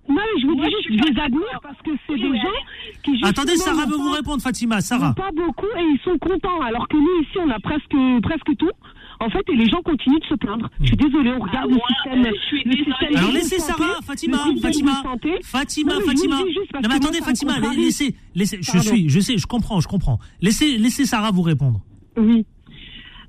Non, 0.07 0.15
mais 0.15 0.41
je 0.41 0.47
vous 0.47 0.55
dis 0.55 0.61
juste, 0.61 0.87
je 0.89 1.11
les 1.11 1.19
admire 1.19 1.59
parce 1.63 1.81
que 1.81 1.91
c'est 2.05 2.15
des 2.15 2.37
gens 2.37 2.59
qui 3.03 3.19
Attendez, 3.23 3.57
Sarah 3.57 3.85
veut 3.85 3.97
vous 3.97 4.11
répondre, 4.11 4.41
Fatima. 4.41 4.81
Sarah. 4.81 5.13
Pas 5.15 5.31
beaucoup 5.31 5.65
et 5.77 5.81
ils 5.81 5.99
sont 6.03 6.17
contents. 6.19 6.61
Alors 6.61 6.87
que 6.87 6.97
nous, 6.97 7.21
ici, 7.23 7.37
on 7.39 7.49
a 7.49 7.59
presque, 7.59 7.95
presque 8.21 8.57
tout. 8.57 8.71
En 9.19 9.29
fait, 9.29 9.43
et 9.47 9.55
les 9.55 9.69
gens 9.69 9.81
continuent 9.81 10.19
de 10.19 10.25
se 10.25 10.35
plaindre. 10.35 10.69
Je 10.81 10.87
suis 10.87 10.97
désolée, 10.97 11.31
on 11.31 11.39
regarde 11.39 11.71
le 11.71 11.79
système. 11.87 12.23
Le 12.65 12.75
système 12.77 13.15
Alors 13.15 13.31
laissez 13.31 13.59
Sarah, 13.59 14.01
Fatima, 14.05 14.37
Fatima, 14.61 15.03
Fatima, 15.43 15.93
Fatima. 16.01 16.37
Non 16.37 16.89
mais 16.89 16.95
attendez, 16.95 17.19
Fatima, 17.19 17.59
laissez, 17.75 18.15
laissez. 18.33 18.59
Je 18.61 18.79
suis, 18.79 19.09
je 19.09 19.19
sais, 19.19 19.37
je 19.37 19.47
comprends, 19.47 19.79
je 19.79 19.87
comprends. 19.87 20.19
Laissez, 20.41 20.77
laissez 20.77 21.05
Sarah 21.05 21.31
vous 21.31 21.41
répondre. 21.41 21.81
Oui. 22.17 22.45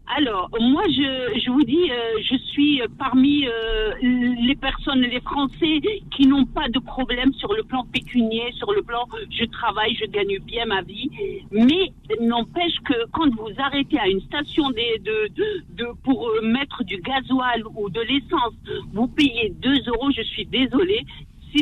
Alors, 0.08 0.48
moi, 0.60 0.82
je, 0.88 1.40
je 1.40 1.50
vous 1.50 1.64
dis, 1.64 1.90
euh, 1.90 2.20
je 2.22 2.36
suis 2.36 2.80
parmi 2.96 3.46
euh, 3.46 3.92
les 4.00 4.54
personnes, 4.54 5.00
les 5.00 5.20
Français 5.20 5.80
qui 6.12 6.28
n'ont 6.28 6.44
pas 6.44 6.68
de 6.68 6.78
problème 6.78 7.32
sur 7.34 7.52
le 7.52 7.64
plan 7.64 7.84
pécunier, 7.84 8.52
sur 8.52 8.72
le 8.72 8.82
plan 8.82 9.08
je 9.30 9.44
travaille, 9.46 9.96
je 9.96 10.06
gagne 10.06 10.38
bien 10.38 10.66
ma 10.66 10.82
vie. 10.82 11.10
Mais 11.50 11.92
n'empêche 12.20 12.78
que 12.84 12.94
quand 13.12 13.28
vous 13.34 13.50
arrêtez 13.58 13.98
à 13.98 14.06
une 14.06 14.20
station 14.20 14.70
de, 14.70 15.02
de, 15.02 15.32
de, 15.74 15.86
pour 16.04 16.30
mettre 16.42 16.84
du 16.84 16.98
gasoil 16.98 17.64
ou 17.74 17.90
de 17.90 18.00
l'essence, 18.00 18.54
vous 18.92 19.08
payez 19.08 19.52
2 19.60 19.88
euros, 19.88 20.10
je 20.16 20.22
suis 20.22 20.46
désolée, 20.46 21.04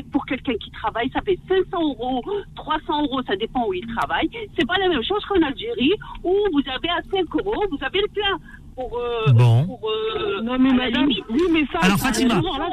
pour 0.03 0.25
quelqu'un 0.27 0.55
qui 0.55 0.71
travaille, 0.71 1.11
ça 1.11 1.21
fait 1.23 1.39
500 1.49 1.65
euros, 1.81 2.23
300 2.57 3.03
euros, 3.03 3.23
ça 3.27 3.37
dépend 3.37 3.67
où 3.67 3.75
il 3.75 3.87
travaille. 3.95 4.29
C'est 4.59 4.67
pas 4.67 4.79
la 4.79 4.89
même 4.89 5.03
chose 5.03 5.25
qu'en 5.29 5.43
Algérie 5.43 5.93
où 6.23 6.35
vous 6.53 6.63
avez 6.71 6.89
à 6.89 7.03
5 7.11 7.25
euros, 7.37 7.65
vous 7.71 7.79
avez 7.85 8.01
le 8.01 8.09
plein. 8.09 8.39
Pour, 8.75 8.99
euh, 8.99 9.31
bon. 9.33 9.67
Pour, 9.67 9.89
euh, 9.89 10.41
non 10.43 10.59
mais 10.59 10.73
madame, 10.73 11.07
oui 11.07 11.43
mais 11.53 11.65
ça. 11.73 11.79
Alors 11.83 11.97
Fatima. 11.97 12.35
Là, 12.35 12.71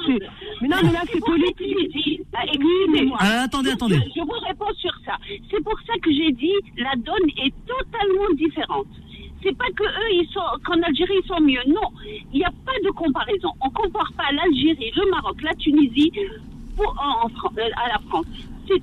mais 0.60 0.68
non 0.68 0.78
mais 0.84 0.92
là 0.94 1.02
c'est 1.12 1.20
politique. 1.20 2.22
Ah, 2.34 2.40
excusez-moi. 2.46 3.18
Ah, 3.22 3.44
attendez, 3.44 3.70
attendez. 3.70 3.96
Je, 3.96 4.20
je, 4.20 4.22
vous 4.22 4.40
réponds 4.48 4.74
sur 4.80 4.94
ça. 5.06 5.14
C'est 5.52 5.64
pour 5.64 5.78
ça 5.86 5.94
que 6.02 6.12
j'ai 6.12 6.32
dit 6.32 6.54
la 6.78 6.96
donne 6.96 7.30
est 7.38 7.54
totalement 7.68 8.34
différente. 8.36 8.88
C'est 9.44 9.56
pas 9.56 9.70
que 9.76 9.84
eux 9.84 10.12
ils 10.14 10.30
sont 10.34 10.42
qu'en 10.66 10.82
Algérie 10.82 11.20
ils 11.24 11.28
sont 11.28 11.42
mieux. 11.42 11.62
Non, 11.68 11.90
il 12.34 12.40
n'y 12.40 12.46
a 12.46 12.52
pas 12.66 12.80
de 12.84 12.90
comparaison. 12.90 13.52
On 13.62 13.70
compare 13.70 14.12
pas 14.18 14.32
l'Algérie, 14.32 14.92
le 14.96 15.10
Maroc, 15.12 15.40
la 15.44 15.54
Tunisie 15.54 16.12
euh, 16.82 17.62
à 17.84 17.90
la 17.90 18.00
France. 18.10 18.26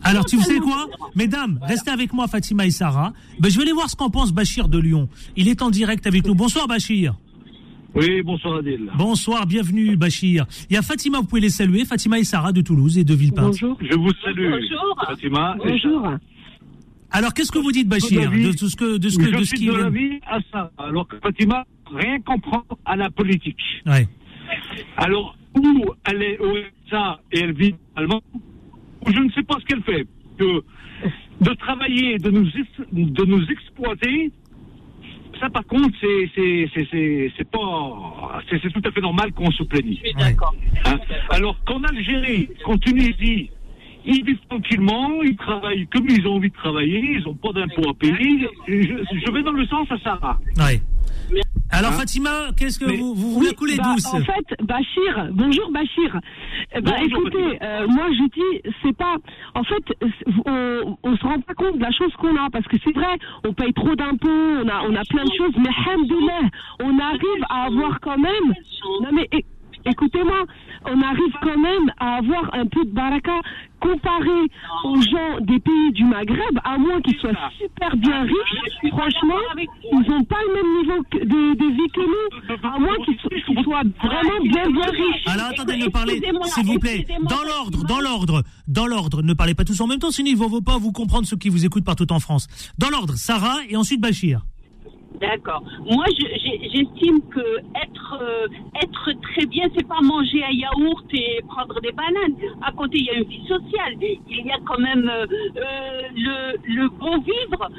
Alors, 0.02 0.24
tu 0.24 0.38
sais 0.40 0.58
quoi 0.58 0.86
Mesdames, 1.14 1.58
restez 1.62 1.90
avec 1.90 2.12
moi, 2.12 2.26
Fatima 2.28 2.66
et 2.66 2.70
Sarah. 2.70 3.12
Ben, 3.38 3.50
je 3.50 3.56
vais 3.56 3.62
aller 3.62 3.72
voir 3.72 3.88
ce 3.88 3.96
qu'en 3.96 4.10
pense 4.10 4.32
Bachir 4.32 4.68
de 4.68 4.78
Lyon. 4.78 5.08
Il 5.36 5.48
est 5.48 5.62
en 5.62 5.70
direct 5.70 6.06
avec 6.06 6.26
nous. 6.26 6.34
Bonsoir, 6.34 6.66
Bachir. 6.66 7.14
Oui, 7.94 8.22
bonsoir 8.22 8.58
Adil. 8.58 8.90
Bonsoir, 8.96 9.46
bienvenue 9.46 9.96
Bachir. 9.96 10.46
Il 10.68 10.74
y 10.74 10.76
a 10.76 10.82
Fatima, 10.82 11.18
vous 11.18 11.24
pouvez 11.24 11.40
les 11.40 11.50
saluer, 11.50 11.84
Fatima 11.86 12.18
et 12.18 12.24
Sarah 12.24 12.52
de 12.52 12.60
Toulouse 12.60 12.98
et 12.98 13.04
de 13.04 13.14
Villepinte. 13.14 13.46
Bonjour. 13.46 13.78
Je 13.80 13.96
vous 13.96 14.12
salue. 14.22 14.50
Bonjour. 14.50 15.04
Fatima. 15.06 15.56
Bonjour. 15.58 16.06
Alors, 17.10 17.32
qu'est-ce 17.32 17.50
que 17.50 17.58
vous 17.58 17.72
dites, 17.72 17.88
Bachir, 17.88 18.30
de, 18.30 18.52
tout 18.52 18.68
ce 18.68 18.76
que, 18.76 18.98
de 18.98 19.08
ce 19.08 19.18
que, 19.18 19.38
de 19.38 19.42
ce 19.42 19.54
qui 19.54 19.66
de 19.66 19.72
l'avis 19.72 20.20
à 20.26 20.38
ça. 20.52 20.70
Alors 20.76 21.08
que 21.08 21.16
Fatima 21.18 21.64
rien 21.90 22.20
comprend 22.20 22.62
à 22.84 22.96
la 22.96 23.08
politique. 23.08 23.56
Ouais. 23.86 24.06
Alors, 24.98 25.34
où 25.56 25.84
elle 26.04 26.22
est 26.22 26.38
au 26.38 26.56
ça 26.90 27.20
et 27.32 27.40
elle 27.40 27.52
vit 27.52 27.74
allemand, 27.96 28.22
je 29.06 29.20
ne 29.20 29.30
sais 29.32 29.42
pas 29.42 29.56
ce 29.60 29.64
qu'elle 29.64 29.82
fait. 29.82 30.06
Que 30.38 30.62
de 31.40 31.54
travailler, 31.54 32.18
de 32.18 32.30
nous, 32.30 32.46
de 32.92 33.24
nous 33.24 33.44
exploiter, 33.50 34.30
ça 35.40 35.50
par 35.50 35.64
contre, 35.66 35.96
c'est 36.00 37.50
pas, 37.50 38.42
c'est 38.50 38.72
tout 38.72 38.82
à 38.84 38.90
fait 38.90 39.00
normal 39.00 39.32
qu'on 39.32 39.50
se 39.50 39.62
plaigne. 39.64 39.96
d'accord. 40.18 40.54
Hein? 40.84 40.98
Alors 41.30 41.56
qu'en 41.64 41.82
Algérie, 41.84 42.48
qu'en 42.64 42.78
Tunisie, 42.78 43.50
ils 44.04 44.24
vivent 44.24 44.38
tranquillement, 44.48 45.22
ils 45.22 45.36
travaillent 45.36 45.86
comme 45.88 46.08
ils 46.08 46.26
ont 46.26 46.36
envie 46.36 46.50
de 46.50 46.54
travailler, 46.54 47.18
ils 47.18 47.22
n'ont 47.24 47.34
pas 47.34 47.52
d'impôts 47.52 47.90
à 47.90 47.94
payer. 47.94 48.48
Je, 48.66 48.74
je, 48.74 49.32
vais 49.32 49.42
dans 49.42 49.52
le 49.52 49.66
sens 49.66 49.86
à 49.90 49.98
Sarah. 49.98 50.38
Oui. 50.56 50.80
Alors 51.70 51.92
hein 51.92 51.99
Fatima, 51.99 52.49
qu'est-ce 52.56 52.78
que 52.78 52.87
vous, 52.87 53.14
vous, 53.14 53.32
vous 53.35 53.42
la 53.42 53.52
coulez 53.52 53.76
bah, 53.76 53.92
douce 53.92 54.06
En 54.06 54.20
fait, 54.20 54.64
Bachir, 54.64 55.28
bonjour 55.32 55.70
Bachir. 55.70 56.18
Eh 56.75 56.80
ben, 56.80 56.94
écoutez, 57.04 57.62
euh, 57.62 57.87
moi 57.88 58.06
je 58.11 58.25
dis, 58.30 58.73
c'est 58.82 58.97
pas. 58.97 59.16
En 59.54 59.62
fait, 59.64 59.85
on, 60.47 60.97
on 61.02 61.16
se 61.16 61.23
rend 61.23 61.40
pas 61.40 61.54
compte 61.54 61.76
de 61.76 61.82
la 61.82 61.90
chose 61.90 62.12
qu'on 62.18 62.35
a 62.37 62.49
parce 62.50 62.66
que 62.66 62.76
c'est 62.82 62.94
vrai, 62.94 63.18
on 63.44 63.52
paye 63.52 63.73
trop 63.75 63.94
d'impôts, 63.94 64.28
on 64.28 64.68
a, 64.68 64.82
on 64.88 64.94
a 64.94 65.04
plein 65.04 65.25
de 65.25 65.32
choses, 65.37 65.54
mais 65.58 65.70
hamdoulah, 65.92 66.49
on 66.82 66.99
arrive 66.99 67.44
à 67.50 67.66
avoir 67.66 68.00
quand 68.00 68.18
même. 68.18 68.54
Non 69.02 69.11
mais 69.12 69.28
écoutez-moi, 69.90 70.45
on 70.85 71.00
arrive 71.02 71.35
quand 71.42 71.59
même 71.59 71.92
à 71.99 72.16
avoir 72.16 72.54
un 72.54 72.66
peu 72.66 72.85
de 72.85 72.90
baraka 72.90 73.40
comparé 73.80 74.40
aux 74.85 75.00
gens 75.00 75.40
des 75.40 75.59
pays 75.61 75.92
du 75.92 76.04
Maghreb, 76.04 76.59
à 76.64 76.78
moins 76.78 77.00
qu'ils 77.00 77.16
soient 77.18 77.30
super 77.57 77.97
bien 77.97 78.23
riches, 78.23 78.90
franchement, 78.90 79.38
ils 79.57 80.11
n'ont 80.11 80.25
pas 80.25 80.38
le 80.49 80.54
même 80.54 80.78
niveau 80.80 81.02
de, 81.12 81.54
de 81.54 81.73
vie 81.76 81.88
que 81.95 82.00
nous, 82.00 82.68
à 82.68 82.78
moins 82.78 82.97
qu'ils 83.04 83.18
soient 83.64 83.83
vraiment 84.02 84.40
bien 84.42 84.71
bien 84.71 84.90
riches. 84.90 85.26
Alors 85.26 85.47
attendez, 85.47 85.76
ne 85.76 85.88
parlez, 85.88 86.21
s'il 86.45 86.66
vous 86.66 86.78
plaît, 86.78 87.07
dans 87.28 87.45
l'ordre, 87.45 87.85
dans 87.85 88.00
l'ordre, 88.00 88.42
dans 88.66 88.87
l'ordre, 88.87 89.23
ne 89.23 89.35
parlez 89.35 89.54
pas 89.54 89.64
tous 89.64 89.80
en 89.80 89.87
même 89.87 89.99
temps, 90.00 90.11
sinon 90.11 90.30
il 90.30 90.38
ne 90.38 90.45
vaut 90.45 90.61
pas 90.61 90.78
vous 90.78 90.92
comprendre 90.92 91.26
ceux 91.26 91.37
qui 91.37 91.49
vous 91.49 91.64
écoutent 91.64 91.85
partout 91.85 92.11
en 92.12 92.21
France. 92.21 92.49
Dans 92.78 92.90
l'ordre, 92.90 93.14
Sarah 93.14 93.59
et 93.68 93.76
ensuite 93.76 94.00
Bachir. 94.00 94.42
D'accord. 95.20 95.62
Moi, 95.84 96.04
j'estime 96.16 97.20
que 97.30 97.58
être, 97.75 98.18
euh, 98.20 98.46
être 98.82 99.10
très 99.22 99.46
bien, 99.46 99.66
c'est 99.76 99.87
pas 99.87 100.00
manger 100.02 100.44
un 100.44 100.52
yaourt 100.52 101.04
et 101.12 101.40
prendre 101.48 101.80
des 101.80 101.92
bananes. 101.92 102.37
À 102.62 102.72
côté, 102.72 102.98
il 102.98 103.04
y 103.04 103.10
a 103.10 103.14
une 103.14 103.25
vie 103.25 103.46
sociale. 103.46 103.94
Il 104.00 104.46
y 104.46 104.50
a 104.50 104.58
quand 104.66 104.78
même 104.78 105.08
euh, 105.08 105.26
euh 105.56 106.02
le, 106.14 106.56
le 106.75 106.88
bon 106.88 107.18
vivre 107.18 107.70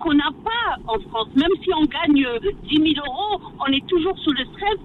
qu'on 0.00 0.14
n'a 0.14 0.30
pas 0.44 0.76
en 0.86 0.98
France. 1.08 1.28
Même 1.36 1.52
si 1.62 1.70
on 1.74 1.84
gagne 1.84 2.26
10 2.68 2.80
euh, 2.80 2.94
000 2.94 3.06
euros, 3.06 3.40
on 3.60 3.72
est 3.72 3.86
toujours 3.86 4.18
sous 4.18 4.32
le 4.32 4.44
stress. 4.44 4.78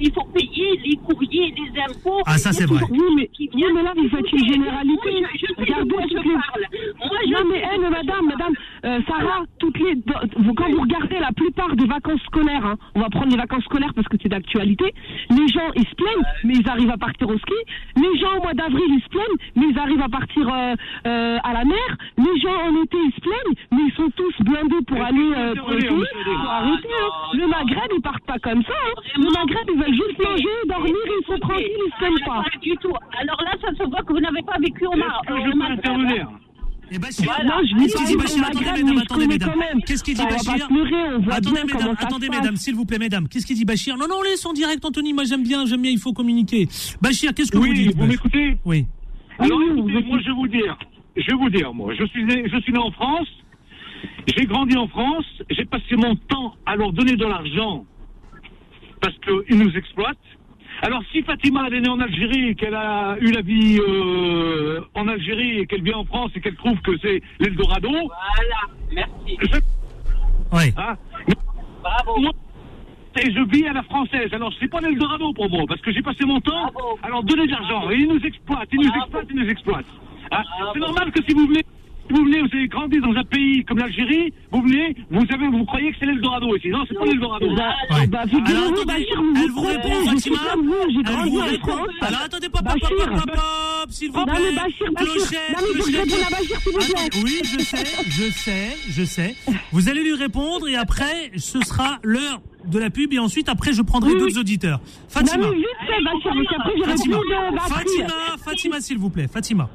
il 0.00 0.12
faut 0.12 0.24
payer 0.34 0.80
les 0.84 0.96
courriers, 0.96 1.54
les 1.56 1.80
impôts. 1.82 2.22
Ah, 2.26 2.38
ça, 2.38 2.52
c'est 2.52 2.66
vrai. 2.66 2.82
Oui, 2.90 2.98
mais, 3.16 3.30
oui, 3.38 3.64
mais 3.74 3.82
là, 3.82 3.92
vous 3.96 4.08
faites 4.08 4.32
une 4.32 4.46
généralité. 4.46 5.20
Moi, 5.20 5.28
je, 5.34 5.46
je 5.46 5.60
Regardez 5.60 5.94
toutes 6.08 6.24
les... 6.24 6.30
Moi, 6.30 7.18
je 7.24 7.30
non, 7.30 7.50
mais 7.50 7.62
elle, 7.72 7.80
madame, 7.80 8.26
madame, 8.26 8.54
euh, 8.84 9.00
Sarah, 9.06 9.44
toutes 9.58 9.78
les... 9.78 9.96
Quand 10.04 10.70
vous 10.70 10.80
regardez 10.80 11.18
la 11.18 11.32
plupart 11.50 11.74
des 11.74 11.86
vacances 11.86 12.20
scolaires, 12.22 12.64
hein. 12.64 12.76
on 12.94 13.00
va 13.00 13.08
prendre 13.10 13.30
les 13.30 13.36
vacances 13.36 13.64
scolaires 13.64 13.92
parce 13.94 14.06
que 14.08 14.16
c'est 14.22 14.28
d'actualité, 14.28 14.94
les 15.30 15.48
gens, 15.48 15.70
ils 15.74 15.86
se 15.86 15.94
plaignent, 15.94 16.26
mais 16.44 16.54
ils 16.54 16.68
arrivent 16.68 16.90
à 16.90 16.96
partir 16.96 17.28
au 17.28 17.38
ski. 17.38 17.54
Les 17.96 18.18
gens, 18.20 18.38
au 18.38 18.42
mois 18.42 18.54
d'avril, 18.54 18.86
ils 18.88 19.02
se 19.02 19.08
plaignent, 19.08 19.38
mais 19.56 19.66
ils 19.70 19.78
arrivent 19.78 20.02
à 20.02 20.08
partir 20.08 20.48
euh, 20.48 20.74
euh, 21.06 21.38
à 21.42 21.52
la 21.52 21.64
mer. 21.64 21.88
Les 22.18 22.40
gens, 22.40 22.54
en 22.54 22.82
été, 22.82 22.96
ils 22.96 23.14
se 23.14 23.20
plaignent, 23.20 23.54
mais 23.72 23.82
ils 23.88 23.94
sont 23.94 24.10
tous 24.16 24.34
blindés 24.44 24.84
pour 24.86 25.02
aller 25.02 25.30
euh, 25.36 25.54
pour 25.56 25.70
le 25.70 25.80
Faut 25.80 26.48
arrêter. 26.48 26.88
Hein. 26.88 27.10
Le 27.34 27.46
Maghreb, 27.48 27.90
ils 27.96 28.02
partent 28.02 28.26
pas 28.26 28.38
comme 28.38 28.62
ça. 28.62 28.72
Hein. 28.86 29.00
Le 29.16 29.30
Maghreb, 29.32 29.66
ils 29.74 29.80
veulent 29.80 29.94
juste 29.94 30.18
manger, 30.22 30.56
dormir, 30.68 30.94
ils 30.94 31.26
sont 31.26 31.38
tranquilles, 31.38 31.66
ils 31.66 31.92
se 31.92 31.98
plaignent 31.98 32.26
pas. 32.26 32.44
du 32.62 32.76
tout. 32.76 32.94
Alors 33.18 33.42
là, 33.42 33.52
ça 33.60 33.74
se 33.76 33.88
voit 33.88 34.02
que 34.02 34.12
vous 34.12 34.20
n'avez 34.20 34.42
pas 34.42 34.58
vécu 34.60 34.86
au 34.86 34.96
Maghreb. 34.96 36.28
Eh 36.92 36.98
ben, 36.98 37.08
voilà. 37.22 37.60
Qu'est-ce 37.78 37.94
qu'il 37.94 38.06
dit 38.06 38.16
Bachir 38.16 38.44
Attendez, 38.44 38.82
mesdames, 38.82 38.98
attendez, 38.98 39.26
mesdames. 39.26 39.52
Qu'est-ce 39.86 40.02
qu'il 40.04 40.14
dit 40.14 40.22
Bachir 40.24 40.68
Attendez, 41.30 41.64
mesdames, 41.64 41.96
attendez, 41.98 42.28
mesdames, 42.28 42.56
s'il 42.56 42.74
vous 42.74 42.84
plaît, 42.84 42.98
mesdames. 42.98 43.28
Qu'est-ce 43.28 43.46
qu'il 43.46 43.56
dit 43.56 43.64
Bachir 43.64 43.96
Non, 43.96 44.06
non, 44.08 44.22
laisse 44.22 44.44
en 44.44 44.52
direct, 44.52 44.84
Anthony. 44.84 45.12
Moi, 45.12 45.24
j'aime 45.24 45.42
bien, 45.42 45.66
j'aime 45.66 45.82
bien, 45.82 45.90
il 45.90 45.98
faut 45.98 46.12
communiquer. 46.12 46.68
Bachir, 47.00 47.32
qu'est-ce 47.34 47.52
que 47.52 47.58
vous 47.58 47.72
dites 47.72 47.96
vous 47.96 48.06
m'écoutez 48.06 48.56
Oui. 48.64 48.86
Alors, 49.38 49.60
écoutez, 49.62 50.02
moi, 50.04 50.18
je 50.20 50.26
vais 50.26 50.34
vous 50.34 50.48
dire. 50.48 50.78
Je 51.16 51.26
vais 51.26 51.36
vous 51.36 51.50
dire, 51.50 51.72
moi, 51.74 51.94
je 51.94 52.04
suis 52.06 52.24
né, 52.24 52.44
je 52.52 52.60
suis 52.60 52.72
né 52.72 52.78
en 52.78 52.90
France. 52.90 53.28
J'ai 54.36 54.46
grandi 54.46 54.76
en 54.76 54.88
France. 54.88 55.26
J'ai 55.50 55.64
passé 55.64 55.96
mon 55.96 56.14
temps 56.16 56.54
à 56.66 56.76
leur 56.76 56.92
donner 56.92 57.16
de 57.16 57.24
l'argent 57.26 57.84
parce 59.00 59.14
qu'ils 59.18 59.58
nous 59.58 59.70
exploitent. 59.76 60.18
Alors 60.82 61.02
si 61.12 61.22
Fatima 61.22 61.64
elle 61.66 61.74
est 61.74 61.80
née 61.82 61.88
en 61.88 62.00
Algérie, 62.00 62.56
qu'elle 62.56 62.74
a 62.74 63.16
eu 63.20 63.30
la 63.32 63.42
vie 63.42 63.78
euh, 63.78 64.80
en 64.94 65.08
Algérie 65.08 65.60
et 65.60 65.66
qu'elle 65.66 65.82
vient 65.82 65.98
en 65.98 66.04
France 66.04 66.30
et 66.34 66.40
qu'elle 66.40 66.56
trouve 66.56 66.80
que 66.80 66.96
c'est 66.98 67.20
l'Eldorado. 67.38 67.90
Voilà, 67.90 68.62
merci. 68.92 69.36
Je... 69.42 69.58
Oui. 70.52 70.72
Hein? 70.76 70.96
Bravo. 71.82 72.30
Et 73.22 73.32
je 73.32 73.40
vis 73.50 73.66
à 73.66 73.72
la 73.72 73.82
française. 73.82 74.32
Alors 74.32 74.52
c'est 74.58 74.68
pas 74.68 74.80
l'Eldorado 74.80 75.32
pour 75.34 75.50
moi, 75.50 75.64
parce 75.68 75.80
que 75.82 75.92
j'ai 75.92 76.02
passé 76.02 76.24
mon 76.24 76.40
temps 76.40 76.70
Bravo. 76.72 76.98
à 77.02 77.08
leur 77.08 77.22
donner 77.24 77.46
de 77.46 77.52
l'argent. 77.52 77.90
Et 77.90 77.96
ils 77.96 78.08
nous 78.08 78.20
exploitent, 78.20 78.68
ils 78.72 78.80
nous 78.80 78.92
exploitent, 78.94 79.26
ils 79.30 79.36
nous 79.36 79.50
exploitent. 79.50 79.86
Hein? 80.32 80.42
C'est 80.72 80.80
normal 80.80 81.10
que 81.12 81.22
si 81.24 81.34
vous 81.34 81.46
venez 81.46 81.64
vous 82.10 82.24
venez, 82.24 82.40
vous 82.40 82.48
avez 82.52 82.68
grandi 82.68 83.00
dans 83.00 83.12
un 83.12 83.24
pays 83.24 83.64
comme 83.64 83.78
l'Algérie, 83.78 84.32
vous 84.50 84.62
venez, 84.62 84.96
vous 85.10 85.26
savez, 85.26 85.46
vous 85.48 85.64
croyez 85.64 85.92
que 85.92 85.96
c'est 86.00 86.06
l'Eldorado 86.06 86.56
ici. 86.56 86.68
Non, 86.68 86.84
c'est 86.88 86.94
pas 86.94 87.04
l'Eldorado. 87.04 87.46
Bah, 87.54 87.74
ouais. 87.90 88.06
bah, 88.06 88.22
vous 88.30 88.38
Alors, 88.46 88.72
attendez, 88.72 89.06
elle 89.42 89.50
vous 89.50 89.60
répond, 89.60 90.06
Fatima. 90.06 90.38
Elle 90.54 91.30
vous 91.30 91.40
répond. 91.40 91.86
Alors, 92.00 92.20
attendez, 92.24 92.48
pop, 92.48 92.62
pop, 92.64 92.80
pop, 92.80 92.90
pop, 92.98 93.26
pop, 93.26 93.90
s'il 93.90 94.10
vous 94.10 94.24
plaît. 94.24 94.34
Non, 94.34 94.40
mais 94.40 94.54
Bachir, 94.54 94.92
Bachir. 94.92 95.12
Clochette, 95.14 95.56
non, 95.56 95.66
mais 95.74 95.80
je 95.80 96.26
à 96.26 96.30
Bachir, 96.30 96.60
s'il 96.60 96.72
vous 96.72 96.78
plaît. 96.78 97.22
Oui, 97.24 97.40
je 97.44 97.58
sais, 97.60 97.84
je 98.08 98.30
sais, 98.30 98.76
je 98.88 99.04
sais. 99.04 99.34
Vous 99.72 99.88
allez 99.88 100.02
lui 100.02 100.14
répondre 100.14 100.68
et 100.68 100.76
après, 100.76 101.30
ce 101.36 101.60
sera 101.60 101.98
l'heure 102.02 102.40
de 102.64 102.78
la 102.78 102.90
pub 102.90 103.12
et 103.12 103.18
ensuite 103.18 103.48
après 103.48 103.72
je 103.72 103.82
prendrai 103.82 104.14
d'autres 104.14 104.38
auditeurs. 104.38 104.80
Fatima. 105.08 105.44
Non, 105.44 105.50
mais 105.52 105.56
vite 105.58 105.66
fait, 105.86 106.02
Bachir, 106.02 106.32
parce 106.34 106.48
qu'après 106.48 106.72
j'ai 106.76 106.84
Fatima, 106.84 107.16
répondu 107.16 107.34
à 107.34 107.68
Fatima, 107.68 108.36
Fatima, 108.44 108.80
s'il 108.80 108.98
vous 108.98 109.10
plaît, 109.10 109.28
Fatima. 109.28 109.68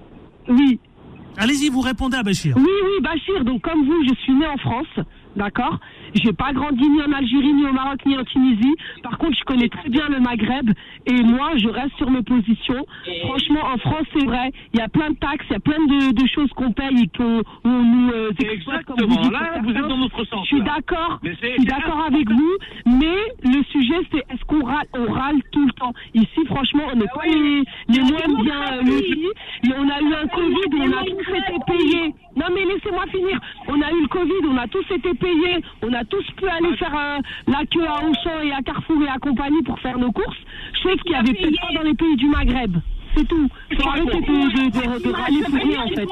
Oui. 0.48 0.80
Allez-y, 1.38 1.70
vous 1.70 1.82
répondez 1.82 2.18
à 2.18 2.24
Bachir. 2.24 2.56
Oui, 2.58 2.64
oui, 2.64 3.02
Bachir. 3.02 3.44
Donc, 3.44 3.62
comme 3.62 3.86
vous, 3.86 4.04
je 4.08 4.16
suis 4.22 4.34
né 4.34 4.48
en 4.48 4.58
France, 4.58 5.06
d'accord 5.36 5.80
J'ai 6.14 6.34
pas 6.34 6.54
grandi 6.54 6.88
ni 6.88 7.02
en 7.02 7.12
Algérie, 7.12 7.54
ni 7.54 7.66
au 7.66 7.74
Maroc, 7.74 8.00
ni 8.06 8.18
en 8.18 8.24
Tunisie. 8.24 8.76
Par 9.04 9.18
contre, 9.18 9.38
je 9.38 9.44
connais 9.44 9.70
très 9.70 9.90
bien 9.90 10.08
le 10.10 10.20
Maghreb 10.20 10.70
et 11.06 11.24
moi, 11.24 11.52
je 11.58 11.68
reste 11.68 11.96
sur 11.98 12.10
mes 12.10 12.22
positions. 12.22 12.86
Franchement, 13.24 13.62
en 13.74 13.78
France, 13.78 14.06
c'est 14.14 14.26
vrai, 14.26 14.52
il 14.74 14.80
y 14.80 14.84
a 14.84 14.88
plein 14.88 15.10
de 15.12 15.16
taxes, 15.16 15.46
il 15.50 15.54
y 15.54 15.56
a 15.56 15.60
plein 15.60 15.84
de, 15.86 16.12
de 16.14 16.28
choses 16.28 16.50
qu'on 16.54 16.72
paye 16.72 17.04
et 17.04 17.18
qu'on 17.18 17.42
on 17.64 17.84
nous 17.84 18.12
euh, 18.12 18.32
exploite, 18.40 18.86
comme 18.86 19.00
vous 19.00 19.18
dites. 19.22 19.32
Là, 19.32 19.60
vous 19.64 19.72
êtes 19.72 19.88
dans 19.88 19.98
notre 19.98 20.24
sens. 20.26 20.48
Je 20.50 20.56
suis 20.56 20.64
d'accord, 20.64 21.20
je 21.24 21.34
suis 21.34 21.66
d'accord 21.66 22.06
avec 22.08 22.30
vous, 22.30 22.54
mais 22.86 23.18
le 23.44 23.64
sujet, 23.72 24.00
c'est 24.12 24.24
est-ce 24.34 24.44
qu'on 24.46 24.64
râle, 24.64 24.88
on 24.94 25.12
râle 25.12 25.42
tout 25.52 25.66
le 25.66 25.72
temps? 25.74 25.94
Ici, 26.14 26.46
franchement, 26.46 26.84
on 26.94 26.96
n'est 26.98 27.06
pas 27.06 27.26
les, 27.26 27.64
les 27.90 28.02
moins 28.02 28.44
bien 28.44 28.82
lotis. 28.82 29.28
On 29.78 29.90
a 29.90 30.02
eu 30.02 30.14
un 30.14 30.28
Covid 30.28 30.70
où 30.74 30.82
on 30.82 30.92
a 30.92 31.04
tous 31.04 31.36
été 31.36 31.54
payés. 31.68 32.14
Non, 32.36 32.46
mais 32.54 32.66
laissez-moi 32.66 33.06
finir. 33.12 33.40
On 33.68 33.82
a 33.82 33.92
eu 33.92 34.02
le 34.02 34.08
Covid, 34.08 34.42
on 34.50 34.58
a 34.58 34.68
tous 34.68 34.86
été 34.94 35.14
payés, 35.14 35.62
on 35.82 35.94
a 35.94 36.04
tous 36.06 36.26
pu 36.38 36.48
aller 36.48 36.76
faire 36.78 36.94
euh, 36.94 37.20
la 37.48 37.66
queue 37.66 37.88
à 37.88 38.04
Auchan 38.04 38.42
et 38.44 38.52
à 38.52 38.62
Carrefour 38.62 39.02
et 39.04 39.08
à 39.10 39.18
compagnie 39.20 39.64
pour 39.64 39.80
faire 39.80 39.98
nos 39.98 40.12
courses, 40.12 40.38
chose 40.84 41.00
qu'il 41.04 41.12
n'y 41.12 41.18
avait 41.18 41.34
peut-être 41.34 41.62
pas 41.62 41.74
dans 41.74 41.84
les 41.88 41.94
pays 41.94 42.16
du 42.18 42.28
Maghreb. 42.28 42.76
C'est 43.16 43.28
tout. 43.28 43.48
Faut 43.80 43.90
arrêter 43.90 44.20
de, 44.20 44.20
de, 44.20 44.98
de, 45.00 45.04
de 45.08 45.12
râler 45.14 45.42
pour 45.46 45.54
rien, 45.54 45.84
en 45.84 45.88
fait. 45.88 46.08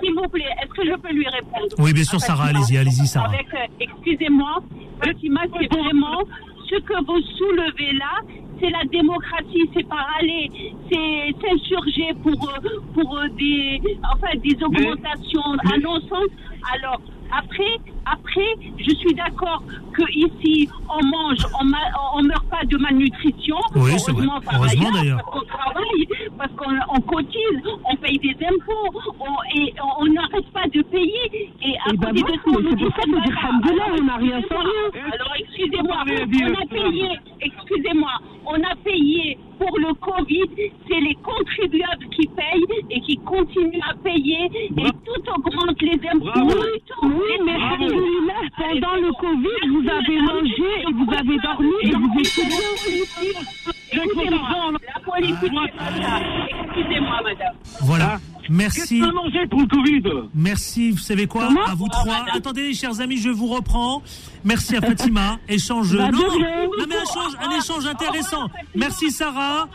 S'il 0.00 0.14
vous 0.14 0.28
plaît, 0.28 0.44
est-ce 0.62 0.72
que 0.72 0.86
je 0.86 0.94
peux 0.96 1.12
lui 1.12 1.26
répondre? 1.28 1.74
Oui, 1.78 1.92
bien 1.92 2.04
sûr, 2.04 2.20
Sarah, 2.20 2.46
allez-y, 2.46 2.78
allez-y, 2.78 3.06
Sarah. 3.06 3.28
Avec, 3.28 3.52
euh, 3.52 3.66
excusez-moi, 3.80 4.62
Fatima, 5.04 5.40
c'est 5.52 5.66
vraiment 5.76 6.22
ce 6.68 6.76
que 6.76 7.04
vous 7.06 7.20
soulevez 7.36 7.92
là, 7.94 8.20
c'est 8.60 8.70
la 8.70 8.84
démocratie, 8.84 9.70
c'est 9.74 9.88
pas 9.88 10.06
aller, 10.18 10.50
c'est 10.90 11.32
s'insurger 11.40 12.14
pour, 12.22 12.48
euh, 12.48 12.68
pour 12.94 13.18
euh, 13.18 13.28
des, 13.38 13.80
enfin, 14.12 14.36
des 14.42 14.56
augmentations 14.62 15.52
à 15.72 15.78
non 15.78 16.00
sens. 16.00 16.28
Alors, 16.74 17.00
après, 17.30 17.76
après, 18.06 18.54
je 18.78 18.94
suis 18.94 19.14
d'accord 19.14 19.62
que 19.92 20.02
ici 20.12 20.68
on 20.88 21.04
mange, 21.06 21.44
on, 21.60 21.64
ma, 21.64 21.78
on 22.14 22.22
meurt 22.22 22.46
pas 22.48 22.64
de 22.64 22.76
malnutrition. 22.78 23.56
Oui, 23.74 23.92
c'est 23.98 24.12
vrai. 24.12 24.22
Heureusement, 24.24 24.40
par 24.40 24.54
Heureusement, 24.60 24.88
ailleurs, 24.88 24.92
d'ailleurs. 24.92 25.18
Parce 25.18 25.30
qu'on 25.30 25.46
travaille, 25.46 26.08
parce 26.38 26.52
qu'on 26.52 26.96
on 26.96 27.00
cotise, 27.02 27.62
on 27.84 27.96
paye 27.96 28.18
des 28.18 28.36
impôts, 28.46 29.00
on, 29.20 29.58
et 29.58 29.74
on 30.00 30.06
n'arrête 30.06 30.50
pas 30.52 30.66
de 30.72 30.82
payer. 30.82 31.52
Et 31.62 31.76
à 31.86 31.92
Et 31.92 31.96
bah, 31.96 32.08
côté 32.08 32.20
moi, 32.22 32.30
de 32.30 32.36
ça, 32.36 32.42
on 32.46 32.60
nous 32.60 32.70
c'est 32.70 32.76
dit 32.76 32.84
pour 32.84 32.94
ça 32.96 33.06
dire 33.06 33.38
Alhamdoulilah, 33.38 33.84
on 33.98 34.04
n'a 34.04 34.16
rien 34.16 34.40
sans 34.48 34.58
rien. 34.58 35.12
Alors 35.12 35.32
excusez-moi, 35.38 35.96
on 35.98 36.62
a 36.62 36.66
payé, 36.66 37.08
excusez-moi, 37.40 38.12
on 38.48 38.62
a 38.62 38.74
payé 38.82 39.38
pour 39.58 39.78
le 39.78 39.92
Covid, 39.94 40.70
c'est 40.88 41.00
les 41.00 41.14
contribuables 41.16 42.08
qui 42.16 42.26
payent 42.28 42.84
et 42.90 43.00
qui 43.00 43.16
continuent 43.18 43.80
à 43.88 43.94
payer. 43.94 44.50
Et 44.54 44.90
tout 45.04 45.30
augmente 45.34 45.82
les 45.82 46.00
impôts. 46.08 46.48
Tout. 46.86 47.06
Oui, 47.06 47.32
mais 47.44 47.58
pendant 48.56 48.96
le 48.96 49.12
Covid, 49.12 49.68
vous 49.68 49.88
avez 49.88 50.20
mangé 50.22 50.70
et 50.80 50.92
vous 50.92 51.12
avez 51.12 51.38
dormi 51.38 51.74
et 51.82 51.92
vous 51.92 52.12
étiez 52.18 53.77
la 53.92 54.00
madame. 57.22 57.54
Voilà. 57.82 58.16
Ah. 58.16 58.38
Merci. 58.50 59.00
Qu'est-ce 59.00 59.46
pour 59.48 59.60
le 59.60 59.66
Covid 59.66 60.02
Merci, 60.34 60.90
vous 60.90 60.98
savez 60.98 61.26
quoi? 61.26 61.48
Comment? 61.48 61.64
À 61.66 61.74
vous 61.74 61.88
trois. 61.88 62.20
madame. 62.20 62.36
Attendez, 62.36 62.72
chers 62.72 63.00
amis, 63.00 63.18
je 63.18 63.28
vous 63.28 63.46
reprends. 63.46 64.02
Merci 64.44 64.76
à 64.76 64.80
Fatima. 64.80 65.38
Échange. 65.48 65.94
Bah, 65.96 66.10
non, 66.10 66.18
mais 66.88 66.94
échange, 66.94 67.32
un 67.42 67.58
échange 67.58 67.86
intéressant. 67.86 68.48
Merci 68.74 69.10
Sarah. 69.10 69.68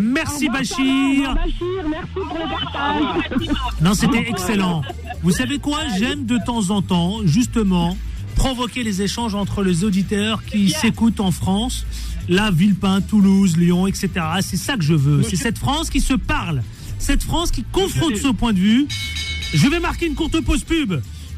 Merci. 0.00 0.48
Merci 0.48 0.48
revoir, 0.48 0.60
Bachir. 0.60 1.34
Bachir, 1.34 1.88
merci 1.88 2.12
pour 2.14 2.38
le 2.38 2.48
partage. 2.48 3.48
Non, 3.82 3.94
c'était 3.94 4.26
excellent. 4.28 4.82
Vous 5.22 5.30
savez 5.32 5.58
quoi? 5.58 5.80
J'aime 5.98 6.24
de 6.24 6.38
temps 6.46 6.70
en 6.70 6.80
temps, 6.80 7.18
justement, 7.24 7.96
provoquer 8.36 8.82
les 8.84 9.02
échanges 9.02 9.34
entre 9.34 9.62
les 9.62 9.84
auditeurs 9.84 10.44
qui 10.44 10.70
s'écoutent 10.70 11.20
en 11.20 11.32
France, 11.32 11.84
la 12.28 12.50
Villepin, 12.50 13.00
Toulouse, 13.00 13.56
Lyon, 13.56 13.86
etc. 13.86 14.10
C'est 14.40 14.56
ça 14.56 14.76
que 14.76 14.82
je 14.82 14.94
veux. 14.94 15.22
C'est 15.22 15.36
cette 15.36 15.58
France 15.58 15.90
qui 15.90 16.00
se 16.00 16.14
parle, 16.14 16.62
cette 16.98 17.22
France 17.22 17.50
qui 17.50 17.64
confronte 17.72 18.16
ce 18.16 18.28
point 18.28 18.52
de 18.52 18.58
vue. 18.58 18.86
Je 19.54 19.66
vais 19.68 19.80
marquer 19.80 20.06
une 20.06 20.14
courte 20.14 20.40
pause 20.40 20.64
pub. 20.64 20.94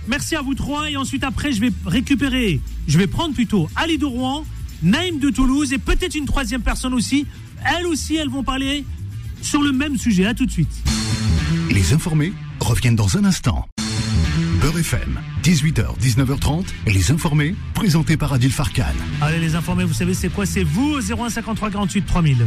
Merci 0.09 0.35
à 0.35 0.43
vous 0.43 0.55
trois 0.55 0.91
et 0.91 0.97
ensuite 0.97 1.23
après 1.25 1.53
je 1.53 1.61
vais 1.61 1.71
récupérer, 1.87 2.61
je 2.89 2.99
vais 2.99 3.07
prendre 3.07 3.35
plutôt 3.35 3.69
Ali 3.77 3.99
de 3.99 4.07
Rouen, 4.07 4.45
Naïm 4.83 5.19
de 5.19 5.31
Toulouse 5.31 5.73
et 5.73 5.79
peut-être 5.79 6.15
une 6.15 6.25
troisième 6.25 6.63
personne 6.63 6.95
aussi. 6.95 7.27
Elles 7.65 7.87
aussi, 7.87 8.17
elles 8.17 8.31
vont 8.31 8.43
parler 8.43 8.85
sur 9.43 9.63
le 9.63 9.73
même 9.73 9.99
sujet. 9.99 10.27
À 10.27 10.35
tout 10.35 10.47
de 10.47 10.51
suite. 10.51 10.73
Les 11.71 11.93
informés 11.93 12.33
reviennent 12.61 12.97
dans 12.97 13.17
un 13.17 13.25
instant. 13.25 13.67
Beurre 14.61 14.79
FM, 14.79 15.19
18h, 15.43 15.99
19h30, 15.99 16.67
les 16.87 17.11
informés, 17.11 17.55
présentés 17.73 18.19
par 18.19 18.35
Adil 18.35 18.53
Farkan. 18.53 18.85
Allez, 19.23 19.41
les 19.41 19.55
informés, 19.55 19.85
vous 19.85 19.95
savez 19.95 20.13
c'est 20.13 20.29
quoi? 20.29 20.45
C'est 20.45 20.65
vous 20.65 20.97
au 20.97 21.01
01 21.01 21.31
53 21.31 21.71
48 21.71 22.05
3000. 22.05 22.47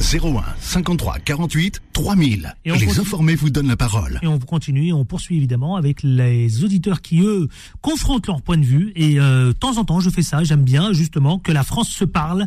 01 0.00 0.44
53 0.60 1.18
48 1.18 1.82
3000. 1.92 2.54
Et 2.64 2.70
les 2.70 3.00
informés 3.00 3.34
vous 3.34 3.50
donnent 3.50 3.66
la 3.66 3.76
parole. 3.76 4.20
Et 4.22 4.28
on 4.28 4.38
continue 4.38 4.86
et 4.86 4.92
on 4.92 5.04
poursuit 5.04 5.36
évidemment 5.36 5.74
avec 5.74 6.04
les 6.04 6.62
auditeurs 6.62 7.00
qui, 7.00 7.20
eux, 7.20 7.48
confrontent 7.80 8.28
leur 8.28 8.40
point 8.40 8.56
de 8.56 8.64
vue. 8.64 8.92
Et 8.94 9.18
euh, 9.18 9.48
de 9.48 9.52
temps 9.52 9.78
en 9.78 9.84
temps, 9.84 9.98
je 9.98 10.10
fais 10.10 10.22
ça. 10.22 10.44
J'aime 10.44 10.62
bien, 10.62 10.92
justement, 10.92 11.40
que 11.40 11.50
la 11.50 11.64
France 11.64 11.88
se 11.88 12.04
parle. 12.04 12.46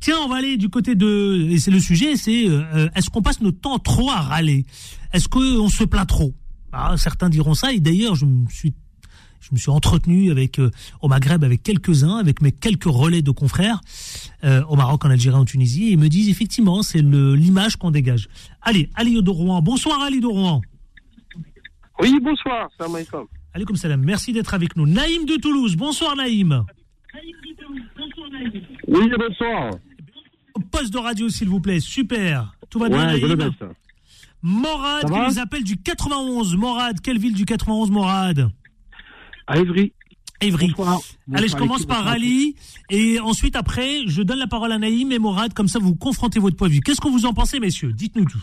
Tiens, 0.00 0.16
on 0.22 0.28
va 0.28 0.36
aller 0.36 0.58
du 0.58 0.68
côté 0.68 0.94
de... 0.94 1.48
Et 1.50 1.58
c'est 1.58 1.70
le 1.70 1.80
sujet, 1.80 2.16
c'est 2.16 2.48
euh, 2.48 2.88
est-ce 2.94 3.08
qu'on 3.08 3.22
passe 3.22 3.40
notre 3.40 3.60
temps 3.60 3.78
trop 3.78 4.10
à 4.10 4.20
râler? 4.20 4.66
Est-ce 5.14 5.28
qu'on 5.28 5.68
se 5.70 5.84
plaint 5.84 6.06
trop? 6.06 6.34
Ah, 6.72 6.96
certains 6.96 7.28
diront 7.28 7.54
ça. 7.54 7.72
Et 7.72 7.80
d'ailleurs, 7.80 8.14
je 8.14 8.24
me 8.24 8.48
suis 8.48 8.74
je 9.40 9.48
me 9.52 9.58
suis 9.58 9.70
entretenu 9.70 10.30
avec 10.30 10.60
euh, 10.60 10.70
au 11.00 11.08
Maghreb 11.08 11.42
avec 11.42 11.62
quelques-uns, 11.62 12.16
avec 12.16 12.40
mes 12.42 12.52
quelques 12.52 12.84
relais 12.84 13.22
de 13.22 13.32
confrères 13.32 13.80
euh, 14.44 14.62
au 14.68 14.76
Maroc, 14.76 15.04
en 15.04 15.10
Algérie, 15.10 15.36
en 15.36 15.44
Tunisie, 15.44 15.88
et 15.88 15.90
ils 15.92 15.98
me 15.98 16.08
disent 16.08 16.28
effectivement 16.28 16.82
c'est 16.82 17.02
l'image 17.02 17.76
qu'on 17.76 17.90
dégage. 17.90 18.28
Allez, 18.62 18.88
Ali 18.94 19.20
de 19.20 19.30
Rouen. 19.30 19.60
Bonsoir 19.60 20.00
Ali 20.00 20.20
de 20.20 20.26
Rouen. 20.26 20.62
Oui, 22.00 22.18
bonsoir. 22.22 22.70
Salam 22.78 22.94
alaikum. 22.94 23.26
comme 23.66 23.76
salam. 23.76 24.02
Merci 24.04 24.32
d'être 24.32 24.54
avec 24.54 24.76
nous. 24.76 24.86
Naïm 24.86 25.26
de 25.26 25.36
Toulouse. 25.36 25.76
Bonsoir 25.76 26.16
Naïm. 26.16 26.64
Oui, 28.88 29.10
bonsoir. 29.18 29.70
Poste 30.70 30.92
de 30.92 30.98
radio, 30.98 31.28
s'il 31.28 31.48
vous 31.48 31.60
plaît. 31.60 31.80
Super. 31.80 32.54
Tout 32.70 32.78
va 32.78 32.88
bien, 32.88 33.06
Naïm 33.06 33.52
Morad 34.42 35.10
qui 35.10 35.18
nous 35.18 35.38
appelle 35.38 35.64
du 35.64 35.76
91. 35.76 36.56
Morad, 36.56 37.00
quelle 37.00 37.18
ville 37.18 37.34
du 37.34 37.44
91, 37.44 37.90
Morad 37.90 38.50
À 39.46 39.58
Évry. 39.58 39.92
Évry. 40.40 40.74
Allez, 41.32 41.46
je 41.48 41.56
commence 41.56 41.86
par 41.86 42.08
Ali 42.08 42.56
et 42.90 43.20
ensuite 43.20 43.54
après, 43.54 44.06
je 44.06 44.22
donne 44.22 44.38
la 44.38 44.48
parole 44.48 44.72
à 44.72 44.78
Naïm 44.78 45.12
et 45.12 45.20
Morad, 45.20 45.54
comme 45.54 45.68
ça 45.68 45.78
vous 45.78 45.94
confrontez 45.94 46.40
votre 46.40 46.56
point 46.56 46.68
de 46.68 46.72
vue. 46.72 46.80
Qu'est-ce 46.80 47.00
que 47.00 47.08
vous 47.08 47.26
en 47.26 47.32
pensez, 47.32 47.60
messieurs? 47.60 47.92
Dites-nous 47.92 48.24
tout. 48.24 48.42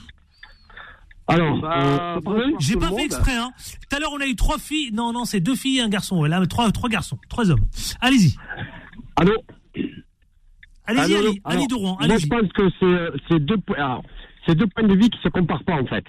Alors, 1.27 1.59
bah, 1.59 2.19
euh, 2.25 2.51
j'ai 2.59 2.75
pas 2.75 2.89
fait 2.89 3.05
exprès. 3.05 3.35
Hein. 3.35 3.51
Tout 3.87 3.95
à 3.95 3.99
l'heure, 3.99 4.11
on 4.13 4.19
a 4.19 4.25
eu 4.25 4.35
trois 4.35 4.57
filles. 4.57 4.91
Non, 4.93 5.13
non, 5.13 5.25
c'est 5.25 5.39
deux 5.39 5.55
filles 5.55 5.77
et 5.77 5.81
un 5.81 5.89
garçon. 5.89 6.23
Là, 6.23 6.43
trois, 6.47 6.71
trois 6.71 6.89
garçons, 6.89 7.19
trois 7.29 7.51
hommes. 7.51 7.65
Allez-y. 8.01 8.35
Allô? 9.15 9.33
Allez-y, 10.85 11.15
Ali, 11.15 11.41
Ali 11.43 11.67
de 11.67 11.75
Rouen. 11.75 11.97
Moi, 11.99 12.17
je 12.17 12.25
pense 12.25 12.51
que 12.53 12.63
c'est 13.29 13.39
deux. 13.39 13.57
Alors, 13.77 14.03
c'est 14.45 14.55
deux 14.55 14.67
points 14.67 14.87
de 14.87 14.93
vue 14.93 15.09
qui 15.09 15.19
se 15.21 15.29
comparent 15.29 15.63
pas 15.63 15.75
en 15.75 15.85
fait. 15.85 16.05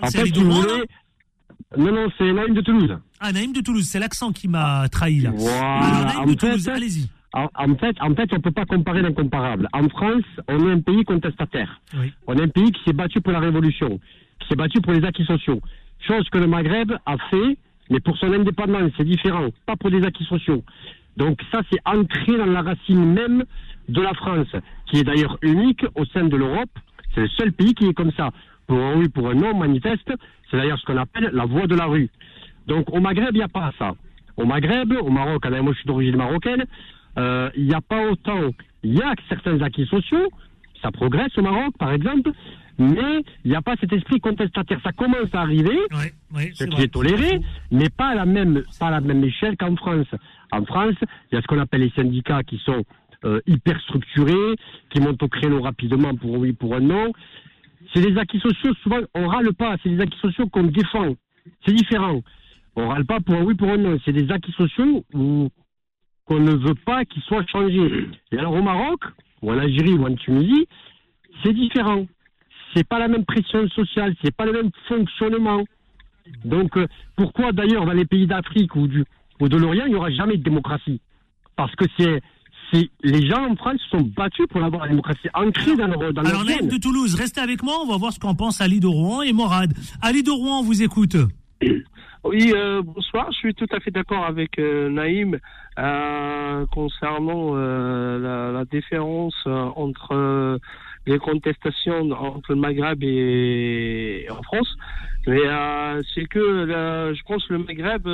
En 0.00 0.06
fait, 0.06 0.26
si 0.26 0.32
vous 0.42 0.50
voulez, 0.50 0.84
non, 1.76 1.92
non, 1.92 2.08
c'est 2.16 2.32
Naïm 2.32 2.54
de 2.54 2.60
Toulouse. 2.60 2.98
Ah, 3.20 3.32
Naïm 3.32 3.52
de 3.52 3.60
Toulouse, 3.60 3.86
c'est 3.86 3.98
l'accent 3.98 4.32
qui 4.32 4.48
m'a 4.48 4.88
trahi 4.88 5.20
là. 5.20 5.32
Voilà. 5.34 6.14
Naïm 6.14 6.30
de 6.30 6.34
Toulouse, 6.34 6.68
allez-y. 6.68 7.08
En, 7.34 7.74
fait, 7.76 7.94
en 8.00 8.14
fait, 8.14 8.32
on 8.32 8.40
peut 8.40 8.50
pas 8.50 8.64
comparer 8.64 9.02
l'incomparable. 9.02 9.68
En 9.72 9.88
France, 9.90 10.24
on 10.48 10.68
est 10.68 10.72
un 10.72 10.80
pays 10.80 11.04
contestataire. 11.04 11.80
On 12.26 12.34
est 12.36 12.42
un 12.42 12.48
pays 12.48 12.72
qui 12.72 12.82
s'est 12.84 12.94
battu 12.94 13.20
pour 13.20 13.32
la 13.32 13.40
révolution, 13.40 14.00
qui 14.40 14.48
s'est 14.48 14.56
battu 14.56 14.80
pour 14.80 14.92
les 14.92 15.04
acquis 15.04 15.24
sociaux. 15.24 15.60
Chose 16.06 16.28
que 16.30 16.38
le 16.38 16.46
Maghreb 16.46 16.92
a 17.04 17.16
fait, 17.30 17.58
mais 17.90 18.00
pour 18.00 18.16
son 18.16 18.32
indépendance, 18.32 18.92
c'est 18.96 19.04
différent, 19.04 19.48
pas 19.66 19.76
pour 19.76 19.90
des 19.90 20.02
acquis 20.04 20.24
sociaux. 20.24 20.64
Donc 21.16 21.38
ça, 21.52 21.60
c'est 21.70 21.80
ancré 21.84 22.38
dans 22.38 22.46
la 22.46 22.62
racine 22.62 23.12
même 23.12 23.44
de 23.88 24.00
la 24.00 24.14
France, 24.14 24.48
qui 24.86 24.98
est 24.98 25.04
d'ailleurs 25.04 25.38
unique 25.42 25.84
au 25.96 26.04
sein 26.06 26.24
de 26.24 26.36
l'Europe, 26.36 26.70
c'est 27.14 27.22
le 27.22 27.28
seul 27.28 27.52
pays 27.52 27.74
qui 27.74 27.86
est 27.86 27.94
comme 27.94 28.12
ça. 28.12 28.30
Pour 28.66 28.78
un 28.78 28.96
oui, 28.96 29.08
pour 29.08 29.28
un 29.28 29.34
non, 29.34 29.56
manifeste. 29.56 30.12
C'est 30.50 30.56
d'ailleurs 30.56 30.78
ce 30.78 30.84
qu'on 30.84 30.96
appelle 30.96 31.30
la 31.32 31.46
voie 31.46 31.66
de 31.66 31.74
la 31.74 31.86
rue. 31.86 32.10
Donc 32.66 32.92
au 32.92 33.00
Maghreb, 33.00 33.30
il 33.32 33.38
n'y 33.38 33.42
a 33.42 33.48
pas 33.48 33.72
ça. 33.78 33.94
Au 34.36 34.44
Maghreb, 34.44 34.92
au 34.92 35.10
Maroc, 35.10 35.44
moi 35.46 35.72
je 35.72 35.78
suis 35.78 35.86
d'origine 35.86 36.16
marocaine, 36.16 36.64
euh, 37.18 37.50
il 37.56 37.64
n'y 37.64 37.74
a 37.74 37.80
pas 37.80 38.08
autant. 38.08 38.50
Il 38.82 38.94
y 38.94 39.02
a 39.02 39.12
certains 39.28 39.60
acquis 39.62 39.86
sociaux, 39.86 40.28
ça 40.82 40.90
progresse 40.92 41.36
au 41.36 41.42
Maroc 41.42 41.74
par 41.78 41.92
exemple, 41.92 42.30
mais 42.78 43.24
il 43.44 43.50
n'y 43.50 43.56
a 43.56 43.62
pas 43.62 43.74
cet 43.80 43.92
esprit 43.92 44.20
contestataire. 44.20 44.78
Ça 44.84 44.92
commence 44.92 45.34
à 45.34 45.40
arriver, 45.40 45.76
ce 46.54 46.64
qui 46.64 46.82
est 46.82 46.92
toléré, 46.92 47.40
mais 47.72 47.88
pas 47.88 48.08
à 48.08 48.14
la 48.14 48.26
même, 48.26 48.62
pas 48.78 48.86
à 48.86 48.90
la 48.92 49.00
même 49.00 49.24
échelle 49.24 49.56
qu'en 49.56 49.74
France. 49.74 50.06
En 50.52 50.64
France, 50.64 50.94
il 51.30 51.34
y 51.34 51.38
a 51.38 51.42
ce 51.42 51.46
qu'on 51.46 51.58
appelle 51.58 51.80
les 51.80 51.90
syndicats 51.90 52.42
qui 52.44 52.58
sont 52.58 52.84
euh, 53.24 53.40
hyper 53.46 53.80
structurés, 53.82 54.54
qui 54.90 55.00
montent 55.00 55.22
au 55.22 55.28
créneau 55.28 55.60
rapidement 55.60 56.14
pour 56.14 56.38
oui, 56.38 56.52
pour 56.52 56.74
un 56.74 56.80
non. 56.80 57.12
C'est 57.92 58.00
des 58.00 58.16
acquis 58.18 58.40
sociaux, 58.40 58.74
souvent, 58.82 59.00
on 59.14 59.26
râle 59.26 59.52
pas, 59.54 59.76
c'est 59.82 59.88
des 59.88 60.00
acquis 60.00 60.18
sociaux 60.20 60.46
qu'on 60.48 60.64
défend. 60.64 61.14
C'est 61.66 61.74
différent. 61.74 62.22
On 62.76 62.88
râle 62.88 63.06
pas 63.06 63.20
pour 63.20 63.34
un 63.34 63.42
oui, 63.42 63.54
pour 63.54 63.70
un 63.70 63.76
non. 63.76 63.98
C'est 64.04 64.12
des 64.12 64.30
acquis 64.30 64.52
sociaux 64.52 65.04
qu'on 65.12 66.40
ne 66.40 66.54
veut 66.54 66.74
pas 66.86 67.04
qu'ils 67.04 67.22
soient 67.22 67.44
changés. 67.46 68.08
Et 68.30 68.38
alors 68.38 68.54
au 68.54 68.62
Maroc, 68.62 69.00
ou 69.42 69.50
en 69.50 69.58
Algérie, 69.58 69.94
ou 69.94 70.06
en 70.06 70.14
Tunisie, 70.14 70.68
c'est 71.42 71.52
différent. 71.52 72.06
C'est 72.74 72.86
pas 72.86 72.98
la 72.98 73.08
même 73.08 73.24
pression 73.24 73.66
sociale, 73.68 74.14
c'est 74.22 74.34
pas 74.34 74.44
le 74.44 74.52
même 74.52 74.70
fonctionnement. 74.86 75.64
Donc, 76.44 76.76
euh, 76.76 76.86
pourquoi 77.16 77.52
d'ailleurs 77.52 77.86
dans 77.86 77.92
les 77.92 78.04
pays 78.04 78.26
d'Afrique 78.26 78.76
ou, 78.76 78.86
ou 79.40 79.48
de 79.48 79.56
l'Orient, 79.56 79.86
il 79.86 79.90
n'y 79.90 79.96
aura 79.96 80.10
jamais 80.10 80.36
de 80.36 80.42
démocratie? 80.42 81.00
Parce 81.56 81.74
que 81.74 81.86
c'est 81.98 82.20
les 82.72 83.26
gens 83.26 83.50
en 83.50 83.56
France 83.56 83.80
se 83.84 83.98
sont 83.98 84.10
battus 84.16 84.46
pour 84.48 84.62
avoir 84.62 84.82
la 84.82 84.90
démocratie 84.90 85.28
ancrée 85.34 85.76
dans 85.76 85.86
leur 85.86 86.12
dans 86.12 86.22
Alors, 86.22 86.44
Naïm 86.44 86.68
de 86.68 86.76
Toulouse, 86.76 87.14
restez 87.14 87.40
avec 87.40 87.62
moi, 87.62 87.74
on 87.82 87.86
va 87.86 87.96
voir 87.96 88.12
ce 88.12 88.18
qu'en 88.18 88.34
pense 88.34 88.60
Ali 88.60 88.80
de 88.80 88.86
Rouen 88.86 89.22
et 89.22 89.32
Morad. 89.32 89.72
Ali 90.02 90.22
de 90.22 90.30
Rouen, 90.30 90.60
on 90.60 90.62
vous 90.62 90.82
écoute. 90.82 91.16
Oui, 92.24 92.52
euh, 92.54 92.82
bonsoir. 92.82 93.30
Je 93.32 93.38
suis 93.38 93.54
tout 93.54 93.66
à 93.70 93.80
fait 93.80 93.90
d'accord 93.90 94.24
avec 94.24 94.58
euh, 94.58 94.90
Naïm 94.90 95.38
euh, 95.78 96.66
concernant 96.66 97.54
la, 97.54 98.50
la, 98.52 98.64
différence 98.64 99.34
entre 99.46 100.58
les 101.06 101.18
contestations 101.18 102.10
entre 102.10 102.52
le 102.52 102.60
Maghreb 102.60 103.02
et, 103.02 104.26
en 104.30 104.42
France. 104.42 104.76
Mais 105.28 106.02
c'est 106.14 106.26
que 106.26 106.66
je 107.14 107.22
pense 107.24 107.48
le 107.48 107.58
Maghreb 107.58 108.08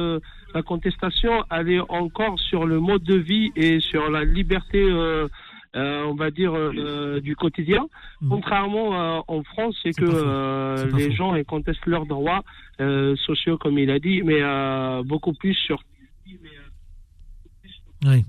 la 0.55 0.63
contestation, 0.63 1.45
elle 1.51 1.69
est 1.69 1.81
encore 1.89 2.39
sur 2.39 2.65
le 2.65 2.79
mode 2.79 3.03
de 3.03 3.17
vie 3.17 3.51
et 3.57 3.81
sur 3.81 4.09
la 4.09 4.25
liberté, 4.25 4.81
euh, 4.81 5.27
euh, 5.75 6.05
on 6.05 6.15
va 6.15 6.31
dire, 6.31 6.55
euh, 6.55 7.21
du 7.21 7.35
quotidien. 7.35 7.85
Mmh. 8.21 8.29
Contrairement 8.29 9.25
en 9.27 9.43
France, 9.43 9.77
c'est 9.83 9.93
que 9.93 10.97
les 10.97 11.13
gens 11.13 11.35
ils 11.35 11.45
contestent 11.45 11.87
leurs 11.87 12.07
droits 12.07 12.45
sociaux, 12.79 13.59
comme 13.59 13.79
il 13.79 13.91
a 13.91 13.99
dit, 13.99 14.23
mais 14.23 14.41
beaucoup 15.05 15.33
plus 15.33 15.55
sur. 15.55 15.83
Oui. 18.07 18.25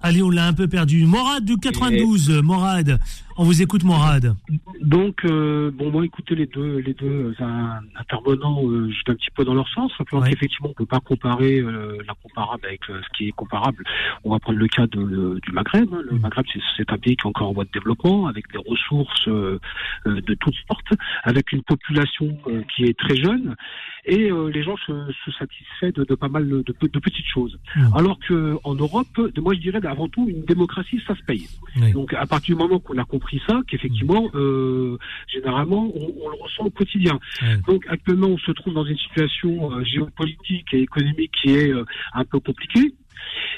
Allez, 0.00 0.22
on 0.22 0.30
l'a 0.30 0.46
un 0.46 0.52
peu 0.52 0.68
perdu. 0.68 1.04
Morad 1.06 1.44
du 1.44 1.56
92, 1.56 2.42
Morad. 2.42 2.98
On 3.38 3.44
vous 3.44 3.60
écoute, 3.60 3.84
Morad. 3.84 4.34
Donc, 4.80 5.22
euh, 5.26 5.70
bon, 5.70 5.90
moi, 5.90 6.06
écoutez, 6.06 6.34
les 6.34 6.46
deux, 6.46 6.78
les 6.78 6.94
deux 6.94 7.34
intervenants, 7.94 8.62
euh, 8.66 8.90
un 9.08 9.14
petit 9.14 9.30
peu 9.34 9.44
dans 9.44 9.52
leur 9.52 9.68
sens. 9.68 9.92
Simplement 9.98 10.22
qu'effectivement, 10.22 10.70
on 10.70 10.72
peut 10.72 10.86
pas 10.86 11.00
comparer 11.00 11.58
euh, 11.58 11.98
l'incomparable 12.06 12.64
avec 12.64 12.80
euh, 12.88 12.98
ce 13.02 13.18
qui 13.18 13.28
est 13.28 13.32
comparable. 13.32 13.84
On 14.24 14.30
va 14.30 14.38
prendre 14.38 14.58
le 14.58 14.68
cas 14.68 14.86
de, 14.86 15.38
du 15.42 15.52
Maghreb. 15.52 15.92
Hein. 15.92 16.00
Le 16.10 16.16
mm. 16.16 16.20
Maghreb, 16.20 16.46
c'est 16.78 16.90
un 16.90 16.96
pays 16.96 17.16
qui 17.16 17.26
est 17.26 17.28
encore 17.28 17.50
en 17.50 17.52
voie 17.52 17.64
de 17.64 17.70
développement, 17.74 18.26
avec 18.26 18.50
des 18.52 18.58
ressources 18.58 19.28
de 19.28 20.34
toutes 20.34 20.54
sortes, 20.66 20.98
avec 21.24 21.52
une 21.52 21.62
population 21.62 22.38
qui 22.74 22.84
est 22.84 22.98
très 22.98 23.16
jeune, 23.16 23.54
et 24.06 24.30
les 24.30 24.62
gens 24.62 24.76
se, 24.86 24.92
se 25.24 25.30
satisfait 25.32 25.92
de, 25.92 26.04
de, 26.04 26.14
pas 26.14 26.28
mal 26.28 26.48
de, 26.48 26.62
de, 26.62 26.98
petites 26.98 27.26
choses. 27.26 27.58
Mm. 27.74 27.88
Alors 27.94 28.18
que 28.20 28.56
en 28.64 28.74
Europe, 28.74 29.06
moi, 29.38 29.54
je 29.54 29.60
dirais 29.60 29.84
avant 29.84 30.08
tout, 30.08 30.26
une 30.28 30.44
démocratie, 30.44 31.02
ça 31.06 31.14
se 31.14 31.22
paye. 31.22 31.46
Donc, 31.92 32.14
à 32.14 32.26
partir 32.26 32.56
du 32.56 32.62
moment 32.62 32.78
qu'on 32.78 32.96
a 32.98 33.04
compris 33.04 33.25
ça, 33.46 33.60
qu'effectivement, 33.68 34.24
mm. 34.32 34.36
euh, 34.36 34.98
généralement, 35.28 35.90
on, 35.94 36.28
le 36.28 36.42
ressent 36.42 36.64
au 36.64 36.70
quotidien. 36.70 37.18
Donc 37.66 37.84
actuellement, 37.88 38.28
on 38.28 38.38
se 38.38 38.52
trouve 38.52 38.74
dans 38.74 38.84
une 38.84 38.98
situation 38.98 39.72
euh, 39.72 39.84
géopolitique 39.84 40.72
et 40.72 40.80
économique 40.80 41.32
qui 41.42 41.50
est 41.50 41.72
euh, 41.72 41.84
un 42.14 42.24
peu 42.24 42.40
compliquée. 42.40 42.94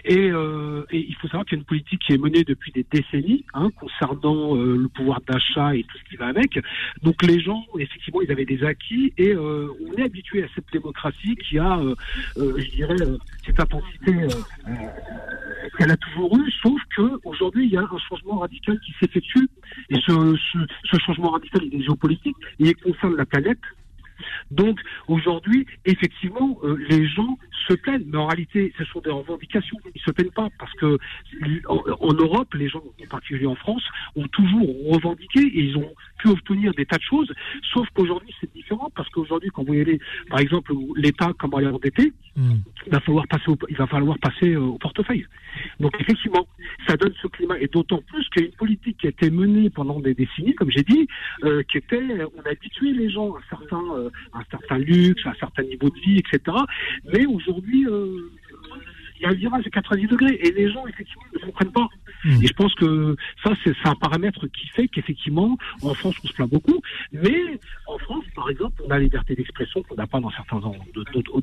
Et, 0.05 0.31
euh, 0.31 0.85
il 0.93 1.15
faut 1.17 1.29
savoir 1.29 1.45
qu'il 1.45 1.57
y 1.57 1.59
a 1.59 1.61
une 1.61 1.67
politique 1.67 2.01
qui 2.07 2.13
est 2.13 2.19
menée 2.19 2.45
depuis 2.45 2.73
des 2.73 2.87
décennies 2.91 3.45
hein, 3.55 3.71
concernant 3.77 4.57
euh, 4.57 4.77
le 4.77 4.89
pouvoir 4.89 5.21
d'achat 5.27 5.75
et 5.75 5.83
tout 5.83 5.99
ce 5.99 6.05
qui 6.09 6.17
va 6.17 6.27
avec. 6.27 6.59
Donc 7.03 7.23
les 7.23 7.41
gens, 7.41 7.65
effectivement, 7.79 8.23
ils 8.23 8.31
avaient 8.31 8.45
des 8.45 8.65
acquis 8.65 9.13
et 9.19 9.35
euh, 9.35 9.69
on 9.87 9.95
est 9.95 10.05
habitué 10.05 10.43
à 10.45 10.47
cette 10.55 10.67
démocratie 10.73 11.37
qui 11.37 11.59
a, 11.59 11.79
euh, 11.79 11.95
euh, 12.37 12.55
je 12.59 12.71
dirais, 12.71 12.97
cette 13.45 13.61
intensité 13.61 14.15
qu'elle 15.77 15.91
a 15.91 15.97
toujours 15.97 16.37
eue, 16.37 16.51
sauf 16.63 16.81
que 16.97 17.21
aujourd'hui 17.25 17.67
il 17.67 17.73
y 17.73 17.77
a 17.77 17.83
un 17.83 17.99
changement 18.09 18.39
radical 18.39 18.79
qui 18.81 18.93
s'effectue 18.99 19.49
et 19.91 19.97
ce, 19.97 20.37
ce, 20.53 20.59
ce, 20.85 20.99
changement 20.99 21.31
radical 21.31 21.63
est 21.65 21.83
géopolitique 21.83 22.37
et 22.61 22.69
il 22.69 22.77
concerne 22.77 23.17
la 23.17 23.27
planète 23.27 23.59
donc 24.51 24.81
aujourd'hui, 25.07 25.67
effectivement, 25.85 26.59
euh, 26.63 26.77
les 26.89 27.07
gens 27.07 27.39
se 27.69 27.75
plaignent, 27.75 28.05
mais 28.07 28.19
en 28.19 28.27
réalité, 28.27 28.73
ce 28.79 28.85
sont 28.85 29.01
des 29.01 29.11
revendications. 29.11 29.79
Ils 29.95 30.01
se 30.01 30.11
plaignent 30.11 30.31
pas 30.31 30.49
parce 30.59 30.73
que 30.75 30.99
en, 31.69 32.15
Europe, 32.15 32.55
les 32.55 32.69
gens, 32.69 32.83
en 32.83 33.07
particulier 33.09 33.47
en 33.47 33.55
France, 33.55 33.83
ont 34.17 34.29
toujours 34.29 34.69
revendiqué 34.93 35.41
et 35.41 35.61
ils 35.61 35.77
ont 35.77 35.93
pu 36.19 36.29
obtenir 36.29 36.73
des 36.75 36.87
tas 36.87 36.97
de 36.97 37.03
choses. 37.03 37.33
Sauf 37.73 37.87
qu'aujourd'hui, 37.95 38.35
c'est 38.41 38.53
différent 38.53 38.91
parce 38.95 39.09
qu'aujourd'hui, 39.11 39.51
quand 39.53 39.63
vous 39.63 39.75
voyez, 39.75 40.01
par 40.31 40.41
exemple, 40.41 40.73
l'État 40.97 41.33
comment 41.39 41.59
aller 41.59 41.69
endetter, 41.69 42.13
il 42.37 42.93
va 42.93 43.01
falloir 43.01 43.27
passer, 43.27 43.49
au, 43.49 43.59
il 43.69 43.77
va 43.77 43.87
falloir 43.87 44.19
passer 44.19 44.55
euh, 44.55 44.61
au 44.61 44.79
portefeuille. 44.79 45.27
Donc 45.81 45.93
effectivement, 46.01 46.47
ça 46.87 46.97
donne 46.97 47.13
ce 47.21 47.27
climat 47.27 47.59
et 47.59 47.67
d'autant 47.67 48.01
plus 48.07 48.29
qu'il 48.31 48.43
y 48.43 48.45
a 48.45 48.49
une 48.49 48.55
politique 48.55 48.99
qui 48.99 49.07
a 49.07 49.11
été 49.11 49.31
menée 49.31 49.71
pendant 49.71 49.99
des 49.99 50.15
décennies, 50.15 50.55
comme 50.55 50.71
j'ai 50.71 50.83
dit, 50.83 51.09
euh, 51.45 51.63
qui 51.65 51.79
était, 51.79 52.03
on 52.37 52.43
a 52.43 52.51
habitué 52.51 52.93
les 52.93 53.11
gens 53.11 53.35
à 53.35 53.41
certains 53.51 54.08
un 54.33 54.43
certain 54.51 54.79
luxe, 54.79 55.23
un 55.27 55.35
certain 55.35 55.63
niveau 55.63 55.89
de 55.91 56.01
vie, 56.01 56.19
etc. 56.19 56.57
Mais 57.13 57.27
aujourd'hui, 57.27 57.87
euh, 57.87 58.31
il 59.19 59.25
y 59.25 59.27
a 59.27 59.31
un 59.31 59.35
virage 59.35 59.67
à 59.67 59.71
90 59.71 60.07
degrés 60.07 60.39
et 60.43 60.53
les 60.53 60.71
gens 60.71 60.87
effectivement 60.87 61.25
ne 61.35 61.39
comprennent 61.41 61.73
pas. 61.73 61.89
Hmm. 62.25 62.43
Et 62.43 62.47
je 62.47 62.53
pense 62.53 62.75
que 62.75 63.17
ça 63.43 63.53
c'est 63.65 63.75
un 63.85 63.95
paramètre 63.95 64.47
qui 64.49 64.67
fait 64.69 64.89
qu'effectivement 64.89 65.57
en 65.83 65.95
France 65.95 66.17
on 66.25 66.29
se 66.29 66.33
plaint 66.33 66.51
beaucoup, 66.51 66.81
mais 67.13 67.59
en 67.87 67.99
France 67.99 68.25
par 68.35 68.51
exemple 68.51 68.83
on 68.87 68.91
a 68.91 68.95
la 68.95 69.01
liberté 69.01 69.35
d'expression 69.35 69.83
qu'on 69.83 69.95
n'a 69.95 70.07
pas 70.07 70.21
dans 70.21 70.31
certains 70.31 70.61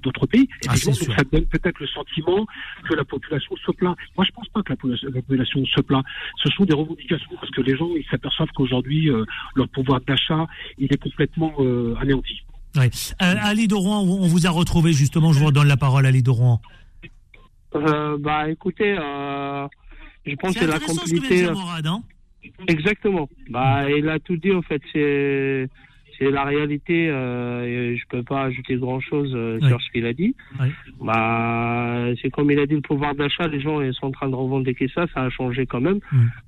d'autres 0.03 0.25
pays. 0.27 0.47
Et 0.63 0.67
ah, 0.69 0.73
donc, 0.85 0.95
ça 0.95 1.23
donne 1.31 1.45
peut-être 1.45 1.79
le 1.79 1.87
sentiment 1.87 2.45
que 2.87 2.93
la 2.93 3.05
population 3.05 3.55
se 3.57 3.71
plaint. 3.71 3.95
Moi 4.17 4.25
je 4.25 4.31
pense 4.31 4.47
pas 4.49 4.63
que 4.63 4.71
la 4.71 5.21
population, 5.21 5.65
se 5.65 5.81
plaint. 5.81 6.05
Ce 6.43 6.49
sont 6.51 6.65
des 6.65 6.75
revendications 6.75 7.31
parce 7.39 7.51
que 7.51 7.61
les 7.61 7.75
gens 7.75 7.89
ils 7.95 8.05
s'aperçoivent 8.09 8.51
qu'aujourd'hui 8.55 9.09
euh, 9.09 9.25
leur 9.55 9.67
pouvoir 9.69 10.01
d'achat 10.01 10.47
il 10.77 10.91
est 10.93 11.01
complètement 11.01 11.53
euh, 11.59 11.95
anéanti. 11.99 12.41
Euh, 12.77 13.35
Ali 13.41 13.67
Doran, 13.67 14.01
on 14.01 14.27
vous 14.27 14.47
a 14.47 14.49
retrouvé 14.49 14.93
justement, 14.93 15.33
je 15.33 15.39
vous 15.39 15.47
redonne 15.47 15.67
la 15.67 15.77
parole, 15.77 16.05
Ali 16.05 16.23
Doran. 16.23 16.61
Euh, 17.75 18.17
bah 18.19 18.49
écoutez, 18.49 18.95
euh, 18.97 19.67
je 20.25 20.35
pense 20.35 20.55
que 20.55 20.65
la 20.65 20.79
complicité. 20.79 21.45
Hein 21.45 22.01
Exactement. 22.67 23.27
Bah 23.49 23.89
il 23.89 24.07
a 24.09 24.19
tout 24.19 24.37
dit 24.37 24.53
en 24.53 24.61
fait. 24.61 24.81
C'est 24.93 25.69
c'est 26.17 26.31
la 26.31 26.43
réalité. 26.43 27.09
Euh, 27.09 27.95
je 27.95 28.03
peux 28.09 28.23
pas 28.23 28.43
ajouter 28.43 28.75
grand 28.75 28.99
chose 28.99 29.31
euh, 29.35 29.59
sur 29.61 29.81
ce 29.81 29.89
qu'il 29.91 30.05
a 30.05 30.13
dit. 30.13 30.35
Bah, 31.01 32.05
c'est 32.21 32.29
comme 32.29 32.51
il 32.51 32.59
a 32.59 32.65
dit 32.65 32.75
le 32.75 32.81
pouvoir 32.81 33.15
d'achat. 33.15 33.47
Les 33.47 33.59
gens 33.59 33.81
ils 33.81 33.93
sont 33.93 34.07
en 34.07 34.11
train 34.11 34.29
de 34.29 34.35
revendiquer 34.35 34.87
ça. 34.93 35.05
Ça 35.13 35.21
a 35.21 35.29
changé 35.29 35.65
quand 35.65 35.81
même. 35.81 35.99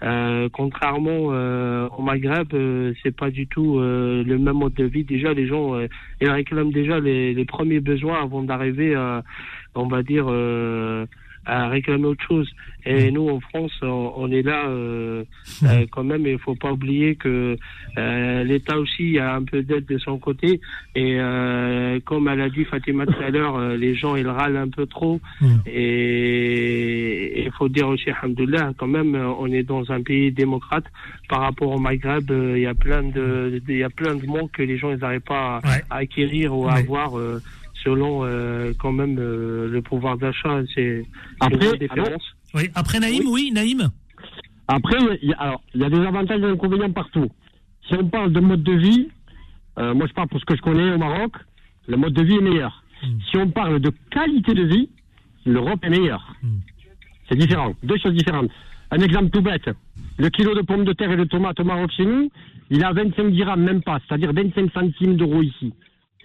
Euh, 0.04 0.50
contrairement 0.52 1.30
euh, 1.32 1.88
au 1.98 2.02
Maghreb, 2.02 2.54
c'est 3.04 3.16
pas 3.16 3.30
du 3.30 3.48
tout 3.48 3.80
le 3.80 4.38
même 4.38 4.58
mode 4.58 4.74
de 4.74 4.86
vie. 4.86 5.04
Déjà, 5.04 5.34
les 5.34 5.48
gens 5.48 5.80
ils 6.22 6.30
réclament 6.30 6.72
déjà 6.72 7.00
les, 7.00 7.34
les 7.34 7.46
premiers 7.46 7.80
besoins 7.80 8.22
avant 8.22 8.44
d'arriver, 8.44 8.96
on 9.76 9.88
va 9.88 10.04
dire 10.04 10.28
à 11.48 11.70
réclamer 11.70 12.06
autre 12.06 12.24
chose. 12.28 12.50
Et 12.86 13.10
mm. 13.10 13.14
nous, 13.14 13.30
en 13.30 13.40
France, 13.40 13.74
on, 13.82 14.32
est 14.32 14.42
là 14.42 14.68
euh, 14.68 15.24
mm. 15.62 15.66
euh, 15.66 15.86
quand 15.92 16.04
même. 16.04 16.26
Il 16.26 16.38
faut 16.40 16.56
pas 16.56 16.72
oublier 16.72 17.16
que 17.16 17.58
euh, 17.98 18.44
l'État 18.44 18.78
aussi 18.78 19.18
a 19.18 19.36
un 19.36 19.44
peu 19.44 19.64
d'aide 19.64 19.86
de 19.86 19.98
son 19.98 20.18
côté. 20.20 20.60
Et 20.96 21.18
euh, 21.20 22.00
comme 22.06 22.28
elle 22.28 22.42
a 22.42 22.50
dit 22.50 22.66
Fatima 22.66 23.06
tout 23.06 23.22
à 23.26 23.30
l'heure, 23.30 23.56
euh, 23.56 23.76
les 23.76 23.96
gens 23.96 24.16
ils 24.16 24.28
râlent 24.28 24.58
un 24.58 24.70
peu 24.70 24.86
trop. 24.86 25.20
Mm. 25.42 25.56
Et 25.66 27.44
il 27.46 27.52
faut 27.52 27.70
dire 27.70 27.88
aussi, 27.88 28.10
alhamdoulilah, 28.10 28.74
quand 28.78 28.88
même, 28.88 29.16
on 29.16 29.48
est 29.48 29.64
dans 29.64 29.90
un 29.92 30.02
pays 30.02 30.32
démocrate. 30.32 30.86
Par 31.30 31.42
rapport 31.42 31.72
au 31.72 31.80
Maghreb, 31.80 32.30
il 32.56 32.62
y 32.62 32.68
a 32.68 32.74
plein 32.74 33.04
de, 33.04 33.62
il 33.68 33.78
y 33.78 33.84
a 33.84 33.90
plein 33.90 34.16
de 34.16 34.26
manques 34.26 34.52
que 34.52 34.64
les 34.64 34.78
gens 34.78 34.92
ils 34.92 35.00
n'arrivent 35.00 35.22
pas 35.22 35.60
à, 35.90 35.98
acquérir 35.98 36.56
ou 36.56 36.68
à 36.68 36.76
avoir 36.76 37.14
selon 37.84 38.24
euh, 38.24 38.74
quand 38.80 38.92
même 38.92 39.18
euh, 39.20 39.68
le 39.70 39.82
pouvoir 39.82 40.18
d'achat, 40.18 40.62
c'est 40.74 41.06
une 41.42 41.78
différence. 41.80 42.24
Oui. 42.54 42.70
Après 42.76 43.00
Naïm, 43.00 43.28
oui, 43.28 43.52
Naïm. 43.54 43.90
Après, 44.68 44.98
il 45.22 45.30
y, 45.30 45.34
a, 45.34 45.38
alors, 45.38 45.62
il 45.74 45.82
y 45.82 45.86
a 45.86 45.90
des 45.90 46.00
avantages 46.00 46.40
et 46.40 46.42
des 46.42 46.48
inconvénients 46.48 46.92
partout. 46.92 47.30
Si 47.88 47.94
on 47.96 48.08
parle 48.08 48.34
de 48.34 48.40
mode 48.40 48.64
de 48.64 48.74
vie, 48.74 49.08
euh, 49.80 49.94
moi 49.94 50.08
je 50.08 50.14
parle 50.14 50.28
pour 50.28 50.40
ce 50.40 50.46
que 50.46 50.56
je 50.56 50.62
connais 50.62 50.92
au 50.92 50.98
Maroc, 50.98 51.34
le 51.88 51.98
mode 51.98 52.14
de 52.14 52.24
vie 52.24 52.36
est 52.36 52.42
meilleur. 52.42 52.84
Hmm. 53.02 53.20
Si 53.30 53.38
on 53.38 53.50
parle 53.50 53.80
de 53.80 53.92
qualité 54.12 54.54
de 54.54 54.64
vie, 54.64 54.90
l'Europe 55.46 55.80
est 55.84 55.90
meilleure. 55.90 56.36
Hmm. 56.44 56.58
C'est 57.30 57.38
différent, 57.38 57.74
deux 57.84 57.98
choses 57.98 58.14
différentes. 58.14 58.50
Un 58.92 59.00
exemple 59.00 59.30
tout 59.30 59.42
bête, 59.42 59.70
le 60.18 60.30
kilo 60.30 60.56
de 60.56 60.62
pommes 60.62 60.86
de 60.86 60.94
terre 60.94 61.12
et 61.12 61.18
de 61.18 61.26
tomates 61.26 61.60
au 61.60 61.64
Maroc 61.64 61.92
chez 61.96 62.06
nous, 62.06 62.30
il 62.70 62.84
a 62.84 62.92
25 62.92 63.32
dirhams, 63.32 63.64
même 63.64 63.82
pas, 63.82 64.00
c'est-à-dire 64.08 64.34
25 64.34 64.72
centimes 64.74 65.16
d'euros 65.16 65.42
ici. 65.42 65.74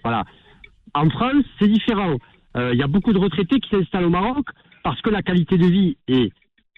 Voilà. 0.03 0.25
En 0.93 1.09
France, 1.09 1.43
c'est 1.59 1.67
différent. 1.67 2.17
Euh, 2.55 2.71
il 2.73 2.79
y 2.79 2.83
a 2.83 2.87
beaucoup 2.87 3.13
de 3.13 3.17
retraités 3.17 3.59
qui 3.59 3.69
s'installent 3.69 4.05
au 4.05 4.09
Maroc 4.09 4.45
parce 4.83 5.01
que 5.01 5.09
la 5.09 5.21
qualité 5.21 5.57
de 5.57 5.65
vie 5.65 5.97
et 6.07 6.31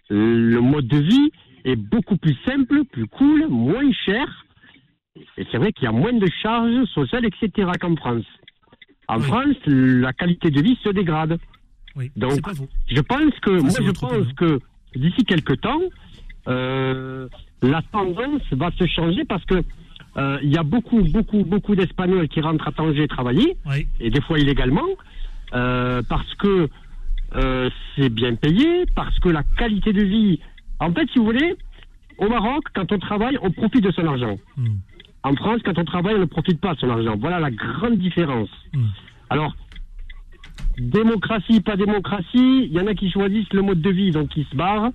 le 0.10 0.60
mode 0.60 0.88
de 0.88 0.98
vie 0.98 1.32
est 1.66 1.76
beaucoup 1.76 2.18
plus 2.18 2.38
simple, 2.46 2.86
plus 2.86 3.08
cool, 3.08 3.48
moins 3.50 3.92
cher. 4.06 4.46
Et 5.38 5.46
c'est 5.52 5.58
vrai 5.58 5.74
qu'il 5.74 5.86
y 5.86 5.88
a 5.88 5.92
moins 5.92 6.14
de 6.14 6.28
charges 6.42 6.86
sociales, 6.94 7.26
etc. 7.26 7.72
qu'en 7.80 7.96
France. 7.96 8.26
En 9.08 9.20
France, 9.20 9.56
la 9.66 10.14
qualité 10.14 10.50
de 10.50 10.62
vie 10.62 10.78
se 10.84 10.90
dégrade. 10.90 11.38
Oui, 11.96 12.12
Donc, 12.16 12.40
je 12.88 13.02
pense 13.02 13.40
que, 13.42 13.62
moi, 13.62 13.70
je 13.70 13.92
pense 13.92 14.34
que 14.34 14.60
d'ici 14.96 15.24
quelques 15.26 15.62
temps, 15.62 15.82
euh, 16.48 17.28
la 17.62 17.82
tendance 17.92 18.42
va 18.52 18.70
se 18.72 18.86
changer 18.86 19.24
parce 19.26 19.46
que 19.46 19.64
euh, 20.18 20.40
il 20.42 20.50
y 20.50 20.58
a 20.58 20.64
beaucoup, 20.64 21.02
beaucoup, 21.02 21.44
beaucoup 21.44 21.76
d'Espagnols 21.76 22.28
qui 22.30 22.40
rentrent 22.40 22.68
à 22.68 22.72
Tanger 22.72 23.08
travailler, 23.08 23.58
et 24.00 24.10
des 24.10 24.22
fois 24.22 24.40
illégalement, 24.40 24.88
euh, 25.54 26.02
parce 26.08 26.34
que 26.36 26.70
euh, 27.36 27.70
c'est 27.96 28.10
bien 28.10 28.36
payé, 28.36 28.86
parce 28.96 29.18
que 29.20 29.30
la 29.30 29.44
qualité 29.58 29.92
de 29.92 30.04
vie. 30.04 30.40
En 30.80 30.92
fait, 30.94 31.08
si 31.12 31.20
vous 31.20 31.26
voulez, 31.26 31.56
au 32.18 32.30
Maroc, 32.30 32.64
quand 32.74 32.92
on 32.94 33.00
travaille, 33.00 33.38
on 33.42 33.52
profite 33.52 33.84
de 33.84 33.92
son 33.92 34.06
argent. 34.08 34.38
Hmm. 34.56 34.76
En 35.24 35.36
France, 35.36 35.62
quand 35.66 35.78
on 35.78 35.86
travaille, 35.86 36.16
on 36.16 36.20
ne 36.20 36.26
profite 36.26 36.62
pas 36.62 36.76
de 36.76 36.80
son 36.80 36.90
argent. 36.90 37.16
Voilà 37.20 37.40
la 37.40 37.52
grande 37.52 37.98
différence. 37.98 38.50
Hmm. 38.74 38.86
Alors, 39.30 39.54
démocratie, 40.78 41.60
pas 41.60 41.76
démocratie, 41.76 42.66
il 42.66 42.72
y 42.72 42.80
en 42.80 42.88
a 42.88 42.94
qui 42.94 43.10
choisissent 43.10 43.52
le 43.52 43.64
mode 43.64 43.82
de 43.82 43.90
vie, 43.90 44.12
donc 44.12 44.36
ils 44.38 44.46
se 44.46 44.56
barrent, 44.56 44.92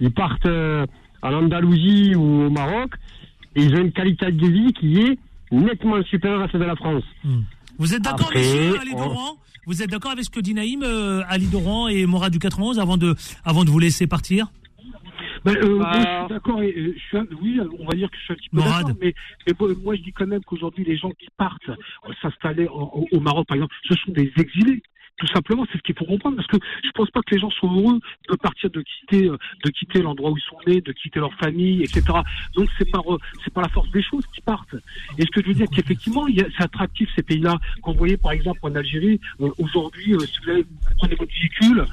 ils 0.00 0.12
partent 0.12 0.46
en 0.46 1.32
Andalousie 1.32 2.14
ou 2.14 2.44
au 2.44 2.50
Maroc, 2.50 2.94
ils 3.56 3.74
ont 3.74 3.80
une 3.80 3.92
qualité 3.92 4.30
de 4.30 4.46
vie 4.46 4.72
qui 4.72 4.98
est 4.98 5.18
nettement 5.50 6.02
supérieure 6.04 6.42
à 6.42 6.48
celle 6.48 6.60
de 6.60 6.66
la 6.66 6.76
France. 6.76 7.04
Hmm. 7.22 7.42
Vous 7.78 7.94
êtes 7.94 8.02
d'accord 8.02 8.30
avec 8.34 8.44
Ali 8.80 8.92
Doran? 8.92 9.36
Vous 9.66 9.82
êtes 9.82 9.90
d'accord 9.90 10.12
avec 10.12 10.24
ce 10.24 10.30
que 10.30 10.40
dit 10.40 10.54
Naïm, 10.54 10.82
euh, 10.82 11.22
Ali 11.28 11.46
Doran 11.46 11.88
et 11.88 12.06
Morad 12.06 12.32
du 12.32 12.38
91 12.38 12.78
avant 12.78 12.96
de, 12.96 13.14
avant 13.44 13.64
de 13.64 13.70
vous 13.70 13.78
laisser 13.78 14.06
partir? 14.06 14.48
Ben, 15.44 15.56
euh, 15.56 15.76
moi, 15.76 15.92
je 15.92 15.98
suis 15.98 16.28
d'accord. 16.28 16.58
oui, 17.42 17.60
on 17.78 17.84
va 17.84 17.94
dire 17.94 18.10
que 18.10 18.16
je 18.16 18.22
suis 18.22 18.32
un 18.32 18.36
petit 18.36 18.48
peu 18.50 18.58
d'accord, 18.58 18.90
mais, 19.00 19.14
moi, 19.82 19.94
je 19.94 20.02
dis 20.02 20.12
quand 20.12 20.26
même 20.26 20.42
qu'aujourd'hui, 20.44 20.84
les 20.84 20.96
gens 20.96 21.10
qui 21.10 21.28
partent 21.36 21.70
s'installer 22.22 22.66
au 22.66 23.20
Maroc, 23.20 23.46
par 23.46 23.56
exemple, 23.56 23.74
ce 23.88 23.94
sont 23.94 24.12
des 24.12 24.32
exilés. 24.38 24.82
Tout 25.18 25.28
simplement, 25.28 25.64
c'est 25.70 25.78
ce 25.78 25.82
qu'il 25.82 25.96
faut 25.96 26.04
comprendre, 26.04 26.36
parce 26.36 26.48
que 26.48 26.56
je 26.82 26.90
pense 26.90 27.08
pas 27.10 27.20
que 27.22 27.34
les 27.34 27.40
gens 27.40 27.50
sont 27.50 27.72
heureux 27.72 28.00
de 28.28 28.34
partir, 28.34 28.68
de 28.70 28.82
quitter, 28.82 29.28
euh, 29.28 29.36
de 29.64 29.70
quitter 29.70 30.02
l'endroit 30.02 30.30
où 30.30 30.36
ils 30.36 30.42
sont 30.42 30.58
nés, 30.66 30.80
de 30.80 30.90
quitter 30.90 31.20
leur 31.20 31.32
famille, 31.34 31.82
etc. 31.82 32.02
Donc 32.56 32.68
c'est 32.76 32.90
pas, 32.90 33.00
c'est 33.44 33.56
la 33.56 33.68
force 33.68 33.90
des 33.92 34.02
choses 34.02 34.24
qui 34.34 34.40
partent. 34.40 34.74
Et 35.16 35.22
ce 35.22 35.30
que 35.30 35.40
je 35.40 35.48
veux 35.48 35.54
dire, 35.54 35.66
qu'effectivement, 35.72 36.26
c'est 36.34 36.64
attractif 36.64 37.08
ces 37.14 37.22
pays-là. 37.22 37.58
Quand 37.82 37.92
vous 37.92 37.98
voyez, 37.98 38.16
par 38.16 38.32
exemple, 38.32 38.58
en 38.62 38.74
Algérie, 38.74 39.20
euh, 39.40 39.50
aujourd'hui, 39.58 40.14
euh, 40.14 40.18
si 40.18 40.38
vous, 40.44 40.64
prenez 40.98 41.14
votre 41.14 41.32
véhicule, 41.32 41.86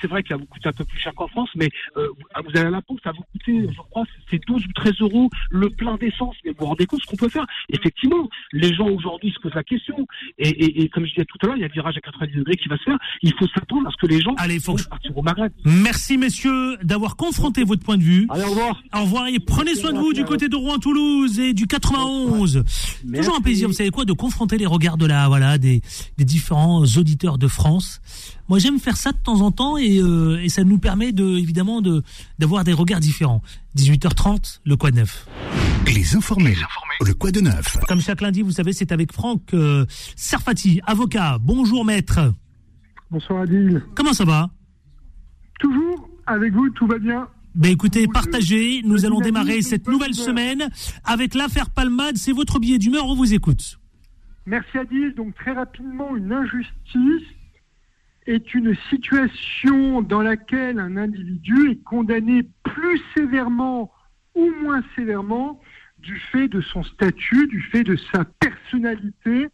c'est 0.00 0.06
vrai 0.06 0.22
qu'il 0.22 0.36
va 0.36 0.40
vous 0.40 0.46
coûter 0.46 0.68
un 0.68 0.72
peu 0.72 0.84
plus 0.84 0.98
cher 0.98 1.12
qu'en 1.14 1.26
France, 1.28 1.50
mais 1.56 1.68
vous 1.96 2.50
allez 2.54 2.66
à 2.66 2.70
la 2.70 2.82
pompe, 2.82 3.00
ça 3.02 3.12
vous 3.12 3.24
coûter, 3.32 3.66
je 3.70 3.76
crois, 3.90 4.04
c'est 4.30 4.40
12 4.46 4.66
ou 4.66 4.72
13 4.72 5.00
euros 5.00 5.30
le 5.50 5.68
plein 5.68 5.96
d'essence. 5.96 6.36
Mais 6.44 6.52
vous 6.52 6.58
vous 6.60 6.66
rendez 6.66 6.86
compte 6.86 7.00
ce 7.02 7.06
qu'on 7.06 7.16
peut 7.16 7.28
faire 7.28 7.46
Effectivement, 7.70 8.28
les 8.52 8.72
gens 8.72 8.88
aujourd'hui 8.88 9.32
se 9.32 9.40
posent 9.40 9.54
la 9.54 9.64
question. 9.64 10.06
Et, 10.38 10.82
et, 10.82 10.88
comme 10.88 11.04
je 11.04 11.10
disais 11.10 11.24
tout 11.24 11.38
à 11.42 11.46
l'heure, 11.46 11.56
il 11.56 11.60
y 11.60 11.64
a 11.64 11.66
un 11.66 11.70
virage 11.70 11.96
à 11.96 12.00
90 12.00 12.36
degrés 12.36 12.51
qui 12.56 12.68
va 12.68 12.76
se 12.78 12.84
faire. 12.84 12.98
Il 13.22 13.32
faut 13.38 13.46
s'attendre 13.54 13.88
à 13.88 13.90
ce 13.90 13.96
que 13.96 14.06
les 14.06 14.20
gens 14.20 14.34
Allez, 14.36 14.60
faut 14.60 14.76
partir 14.88 15.16
au 15.16 15.22
Maghreb. 15.22 15.52
Merci 15.64 16.18
messieurs 16.18 16.76
d'avoir 16.82 17.16
confronté 17.16 17.64
votre 17.64 17.82
point 17.82 17.96
de 17.96 18.02
vue. 18.02 18.26
Allez, 18.30 18.44
au 18.44 18.50
revoir. 18.50 18.82
Au 18.94 19.00
revoir 19.02 19.26
et 19.28 19.38
prenez 19.38 19.74
soin 19.74 19.92
de 19.92 19.98
vous 19.98 20.12
du 20.12 20.24
côté 20.24 20.48
de 20.48 20.56
Rouen-Toulouse 20.56 21.38
et 21.38 21.54
du 21.54 21.66
91. 21.66 22.64
Toujours 23.14 23.36
un 23.36 23.40
plaisir, 23.40 23.68
vous 23.68 23.74
savez 23.74 23.90
quoi, 23.90 24.04
de 24.04 24.12
confronter 24.12 24.58
les 24.58 24.66
regards 24.66 24.96
de 24.96 25.06
la 25.06 25.28
voilà 25.28 25.58
des, 25.58 25.82
des 26.18 26.24
différents 26.24 26.82
auditeurs 26.96 27.38
de 27.38 27.48
France. 27.48 28.00
Moi, 28.52 28.58
j'aime 28.58 28.78
faire 28.78 28.98
ça 28.98 29.12
de 29.12 29.16
temps 29.16 29.40
en 29.40 29.50
temps 29.50 29.78
et, 29.78 29.98
euh, 29.98 30.38
et 30.42 30.50
ça 30.50 30.62
nous 30.62 30.76
permet 30.76 31.12
de 31.12 31.38
évidemment 31.38 31.80
de 31.80 32.02
d'avoir 32.38 32.64
des 32.64 32.74
regards 32.74 33.00
différents. 33.00 33.40
18h30, 33.78 34.60
le 34.66 34.76
quoi 34.76 34.90
de 34.90 34.96
neuf. 34.96 35.26
Les 35.86 36.14
informés, 36.16 36.56
le 37.00 37.14
quoi 37.14 37.30
de 37.30 37.40
neuf. 37.40 37.78
Comme 37.88 38.02
chaque 38.02 38.20
lundi, 38.20 38.42
vous 38.42 38.50
savez, 38.50 38.74
c'est 38.74 38.92
avec 38.92 39.10
Franck 39.10 39.54
euh, 39.54 39.86
Serfati, 40.16 40.82
avocat. 40.86 41.38
Bonjour 41.40 41.82
maître. 41.86 42.34
Bonsoir 43.10 43.40
Adil. 43.40 43.82
Comment 43.94 44.12
ça 44.12 44.26
va? 44.26 44.50
Toujours 45.58 46.10
avec 46.26 46.52
vous, 46.52 46.68
tout 46.68 46.86
va 46.86 46.98
bien. 46.98 47.28
Ben 47.54 47.72
écoutez, 47.72 48.06
partagez. 48.06 48.82
Nous 48.84 49.06
allons 49.06 49.22
démarrer 49.22 49.62
cette 49.62 49.88
nouvelle 49.88 50.14
semaine 50.14 50.68
avec 51.04 51.34
l'affaire 51.34 51.70
Palmade. 51.70 52.18
C'est 52.18 52.32
votre 52.32 52.58
billet 52.58 52.76
d'humeur, 52.76 53.06
on 53.06 53.14
vous 53.14 53.32
écoute. 53.32 53.80
Merci 54.44 54.76
Adil. 54.76 55.14
Donc 55.16 55.34
très 55.36 55.52
rapidement, 55.52 56.14
une 56.14 56.30
injustice 56.30 57.26
est 58.26 58.54
une 58.54 58.74
situation 58.88 60.02
dans 60.02 60.22
laquelle 60.22 60.78
un 60.78 60.96
individu 60.96 61.70
est 61.70 61.82
condamné 61.82 62.46
plus 62.62 63.00
sévèrement 63.16 63.92
ou 64.34 64.50
moins 64.62 64.82
sévèrement 64.96 65.60
du 65.98 66.18
fait 66.18 66.48
de 66.48 66.60
son 66.60 66.82
statut, 66.82 67.46
du 67.48 67.60
fait 67.60 67.84
de 67.84 67.96
sa 68.12 68.24
personnalité, 68.24 69.48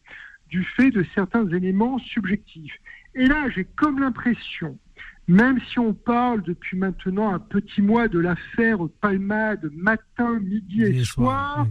du 0.49 0.65
fait 0.65 0.91
de 0.91 1.05
certains 1.15 1.47
éléments 1.49 1.99
subjectifs. 1.99 2.77
Et 3.15 3.27
là, 3.27 3.49
j'ai 3.51 3.65
comme 3.65 4.01
l'impression, 4.01 4.79
même 5.27 5.59
si 5.71 5.79
on 5.79 5.93
parle 5.93 6.43
depuis 6.43 6.77
maintenant 6.77 7.33
un 7.33 7.39
petit 7.39 7.83
mois 7.83 8.09
de 8.09 8.19
l'affaire 8.19 8.79
Palmade 9.01 9.71
matin, 9.75 10.39
midi 10.41 10.83
et, 10.83 11.05
soir, 11.05 11.67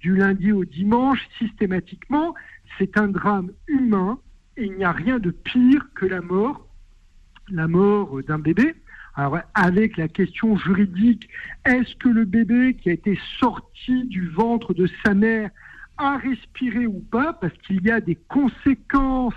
du 0.00 0.14
lundi 0.14 0.52
au 0.52 0.64
dimanche, 0.64 1.20
systématiquement, 1.38 2.34
c'est 2.78 2.96
un 2.98 3.08
drame 3.08 3.50
humain 3.66 4.18
il 4.56 4.72
n'y 4.74 4.84
a 4.84 4.92
rien 4.92 5.18
de 5.18 5.30
pire 5.30 5.86
que 5.94 6.06
la 6.06 6.20
mort, 6.20 6.66
la 7.50 7.68
mort 7.68 8.22
d'un 8.22 8.38
bébé. 8.38 8.74
Alors, 9.16 9.38
avec 9.54 9.96
la 9.96 10.08
question 10.08 10.56
juridique, 10.56 11.28
est-ce 11.64 11.94
que 11.96 12.08
le 12.08 12.24
bébé 12.24 12.74
qui 12.74 12.90
a 12.90 12.92
été 12.92 13.18
sorti 13.38 14.04
du 14.06 14.28
ventre 14.28 14.74
de 14.74 14.88
sa 15.04 15.14
mère 15.14 15.50
a 15.98 16.18
respiré 16.18 16.86
ou 16.86 17.00
pas 17.10 17.32
Parce 17.32 17.54
qu'il 17.58 17.82
y 17.84 17.90
a 17.90 18.00
des 18.00 18.16
conséquences 18.16 19.34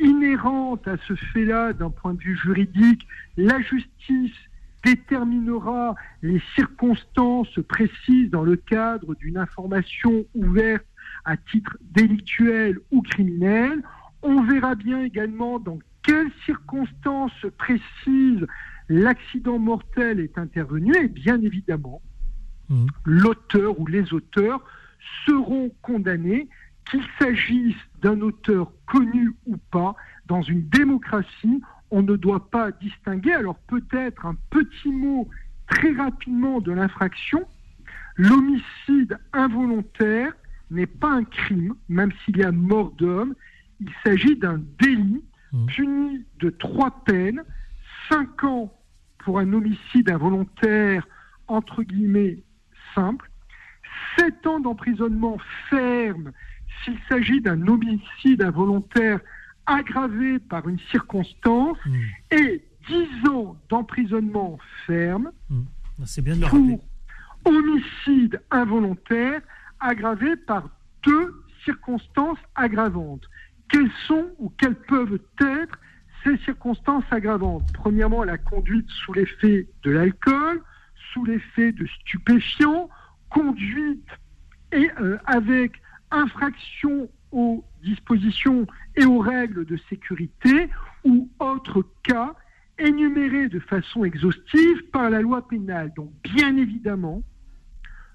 inhérentes 0.00 0.86
à 0.88 0.96
ce 1.06 1.14
fait-là 1.14 1.72
d'un 1.72 1.90
point 1.90 2.14
de 2.14 2.20
vue 2.20 2.38
juridique. 2.38 3.06
La 3.36 3.60
justice 3.60 4.36
déterminera 4.84 5.94
les 6.22 6.40
circonstances 6.54 7.58
précises 7.68 8.30
dans 8.30 8.44
le 8.44 8.56
cadre 8.56 9.14
d'une 9.16 9.36
information 9.36 10.24
ouverte 10.34 10.86
à 11.24 11.36
titre 11.36 11.76
délictuel 11.92 12.78
ou 12.90 13.02
criminel. 13.02 13.82
On 14.22 14.42
verra 14.42 14.74
bien 14.74 15.02
également 15.02 15.58
dans 15.58 15.78
quelles 16.02 16.30
circonstances 16.44 17.46
précises 17.56 18.46
l'accident 18.88 19.58
mortel 19.58 20.20
est 20.20 20.38
intervenu 20.38 20.94
et 20.96 21.08
bien 21.08 21.40
évidemment, 21.42 22.00
mmh. 22.68 22.86
l'auteur 23.04 23.78
ou 23.78 23.86
les 23.86 24.12
auteurs 24.12 24.64
seront 25.26 25.70
condamnés, 25.82 26.48
qu'il 26.90 27.02
s'agisse 27.18 27.76
d'un 28.00 28.20
auteur 28.20 28.72
connu 28.86 29.32
ou 29.46 29.56
pas. 29.70 29.94
Dans 30.26 30.42
une 30.42 30.66
démocratie, 30.68 31.60
on 31.90 32.02
ne 32.02 32.16
doit 32.16 32.50
pas 32.50 32.70
distinguer. 32.72 33.32
Alors 33.32 33.58
peut-être 33.66 34.26
un 34.26 34.36
petit 34.50 34.90
mot 34.90 35.28
très 35.68 35.92
rapidement 35.92 36.60
de 36.60 36.72
l'infraction. 36.72 37.44
L'homicide 38.16 39.18
involontaire 39.32 40.32
n'est 40.70 40.86
pas 40.86 41.12
un 41.12 41.24
crime, 41.24 41.74
même 41.88 42.12
s'il 42.24 42.38
y 42.38 42.42
a 42.42 42.52
mort 42.52 42.92
d'homme 42.92 43.34
il 43.80 43.90
s'agit 44.04 44.36
d'un 44.36 44.60
délit 44.80 45.24
mmh. 45.52 45.66
puni 45.66 46.24
de 46.40 46.50
trois 46.50 46.90
peines, 47.04 47.42
cinq 48.08 48.44
ans 48.44 48.72
pour 49.18 49.38
un 49.38 49.52
homicide 49.52 50.10
involontaire, 50.10 51.06
entre 51.46 51.82
guillemets, 51.82 52.42
simple, 52.94 53.30
sept 54.16 54.46
ans 54.46 54.60
d'emprisonnement 54.60 55.38
ferme 55.68 56.32
s'il 56.84 56.98
s'agit 57.08 57.40
d'un 57.40 57.66
homicide 57.66 58.42
involontaire 58.42 59.20
aggravé 59.66 60.38
par 60.38 60.68
une 60.68 60.78
circonstance, 60.90 61.78
mmh. 61.84 61.94
et 62.30 62.64
dix 62.88 63.28
ans 63.28 63.56
d'emprisonnement 63.68 64.58
ferme 64.86 65.30
mmh. 65.50 65.60
C'est 66.04 66.22
bien 66.22 66.36
de 66.36 66.46
pour 66.46 66.80
homicide 67.44 68.40
involontaire 68.50 69.40
aggravé 69.80 70.36
par 70.36 70.68
deux 71.02 71.34
circonstances 71.64 72.38
aggravantes 72.54 73.24
quelles 73.68 73.90
sont 74.06 74.30
ou 74.38 74.50
quelles 74.58 74.74
peuvent 74.74 75.20
être 75.40 75.78
ces 76.24 76.36
circonstances 76.38 77.04
aggravantes 77.10 77.70
Premièrement, 77.72 78.24
la 78.24 78.38
conduite 78.38 78.88
sous 78.90 79.12
l'effet 79.12 79.68
de 79.82 79.90
l'alcool, 79.90 80.62
sous 81.12 81.24
l'effet 81.24 81.72
de 81.72 81.86
stupéfiants, 81.86 82.88
conduite 83.30 84.08
et 84.72 84.90
euh, 85.00 85.18
avec 85.26 85.72
infraction 86.10 87.08
aux 87.30 87.64
dispositions 87.82 88.66
et 88.96 89.04
aux 89.04 89.18
règles 89.18 89.64
de 89.64 89.78
sécurité 89.88 90.68
ou 91.04 91.28
autres 91.38 91.84
cas 92.02 92.34
énumérés 92.78 93.48
de 93.48 93.60
façon 93.60 94.04
exhaustive 94.04 94.82
par 94.92 95.10
la 95.10 95.20
loi 95.20 95.46
pénale. 95.46 95.92
Donc 95.96 96.10
bien 96.22 96.56
évidemment, 96.56 97.22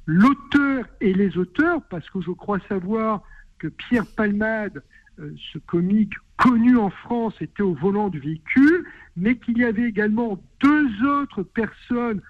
l'auteur 0.05 0.85
et 1.01 1.13
les 1.13 1.37
auteurs, 1.37 1.81
parce 1.89 2.09
que 2.09 2.21
je 2.21 2.31
crois 2.31 2.59
savoir 2.67 3.21
que 3.59 3.67
Pierre 3.67 4.05
Palmade 4.15 4.83
ce 5.17 5.57
comique 5.59 6.13
connu 6.37 6.77
en 6.77 6.89
France 6.89 7.35
était 7.41 7.63
au 7.63 7.73
volant 7.73 8.09
du 8.09 8.19
véhicule, 8.19 8.85
mais 9.15 9.37
qu'il 9.37 9.57
y 9.57 9.63
avait 9.63 9.87
également 9.87 10.37
deux 10.61 11.05
autres 11.05 11.43
personnes 11.43 12.21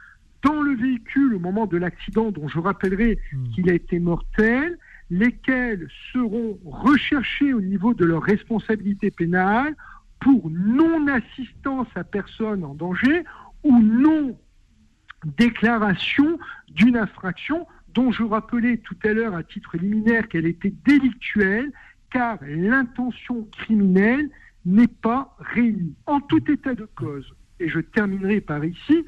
dans 0.43 0.61
le 0.61 0.75
véhicule 0.75 1.33
au 1.35 1.39
moment 1.39 1.65
de 1.65 1.77
l'accident, 1.77 2.31
dont 2.31 2.47
je 2.47 2.59
rappellerai 2.59 3.19
hmm. 3.31 3.49
qu'il 3.51 3.69
a 3.69 3.73
été 3.73 3.99
mortel, 3.99 4.77
lesquels 5.09 5.89
seront 6.11 6.59
recherchés 6.65 7.53
au 7.53 7.61
niveau 7.61 7.93
de 7.93 8.03
leur 8.05 8.23
responsabilité 8.23 9.11
pénale 9.11 9.75
pour 10.19 10.49
non-assistance 10.49 11.87
à 11.95 12.03
personne 12.03 12.63
en 12.63 12.73
danger 12.73 13.23
ou 13.63 13.79
non-déclaration 13.81 16.39
d'une 16.69 16.97
infraction 16.97 17.67
dont 17.93 18.11
je 18.11 18.23
rappelais 18.23 18.77
tout 18.77 18.97
à 19.03 19.13
l'heure 19.13 19.35
à 19.35 19.43
titre 19.43 19.77
liminaire 19.77 20.27
qu'elle 20.27 20.47
était 20.47 20.73
délictuelle 20.85 21.71
car 22.13 22.37
l'intention 22.47 23.47
criminelle 23.51 24.29
n'est 24.65 24.87
pas 24.87 25.35
réunie. 25.39 25.95
En 26.05 26.21
tout 26.21 26.49
état 26.49 26.75
de 26.75 26.87
cause, 26.95 27.33
et 27.59 27.67
je 27.67 27.79
terminerai 27.79 28.39
par 28.39 28.63
ici, 28.63 29.05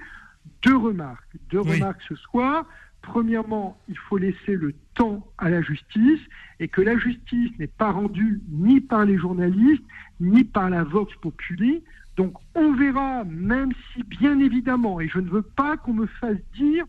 deux 0.64 0.76
remarques. 0.76 1.38
Deux 1.52 1.62
remarques 1.62 2.02
ce 2.10 2.16
soir. 2.16 2.66
Premièrement, 3.02 3.80
il 3.88 3.98
faut 3.98 4.18
laisser 4.18 4.56
le 4.56 4.74
temps 4.96 5.26
à 5.38 5.50
la 5.50 5.62
justice 5.62 6.22
et 6.60 6.68
que 6.68 6.82
la 6.82 6.98
justice 6.98 7.52
n'est 7.60 7.68
pas 7.68 7.92
rendue 7.92 8.42
ni 8.50 8.82
par 8.82 9.06
les 9.06 9.18
journalistes, 9.18 9.84
ni 10.20 10.44
par 10.44 10.72
la 10.72 10.84
Vox 10.84 11.14
Populi. 11.22 11.84
Donc 12.18 12.34
on 12.56 12.74
verra, 12.74 13.24
même 13.26 13.72
si 13.94 14.04
bien 14.04 14.40
évidemment, 14.40 15.00
et 15.00 15.08
je 15.08 15.20
ne 15.20 15.30
veux 15.30 15.44
pas 15.44 15.78
qu'on 15.78 15.94
me 15.94 16.08
fasse 16.08 16.38
dire 16.56 16.86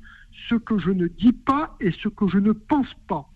ce 0.49 0.55
que 0.55 0.79
je 0.79 0.91
ne 0.91 1.09
dis 1.09 1.33
pas 1.33 1.77
et 1.81 1.91
ce 1.91 2.09
que 2.09 2.29
je 2.29 2.39
ne 2.39 2.53
pense 2.53 2.93
pas. 3.09 3.29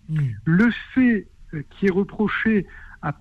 Le 0.44 0.70
fait 0.94 1.26
qui 1.70 1.86
est 1.86 1.92
reproché 1.92 2.66
à, 3.02 3.14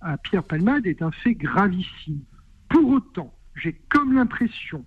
à 0.00 0.16
Pierre 0.18 0.44
Palmade 0.44 0.86
est 0.86 1.02
un 1.02 1.10
fait 1.10 1.34
gravissime. 1.34 2.20
Pour 2.68 2.88
autant, 2.90 3.34
j'ai 3.54 3.74
comme 3.88 4.14
l'impression 4.14 4.84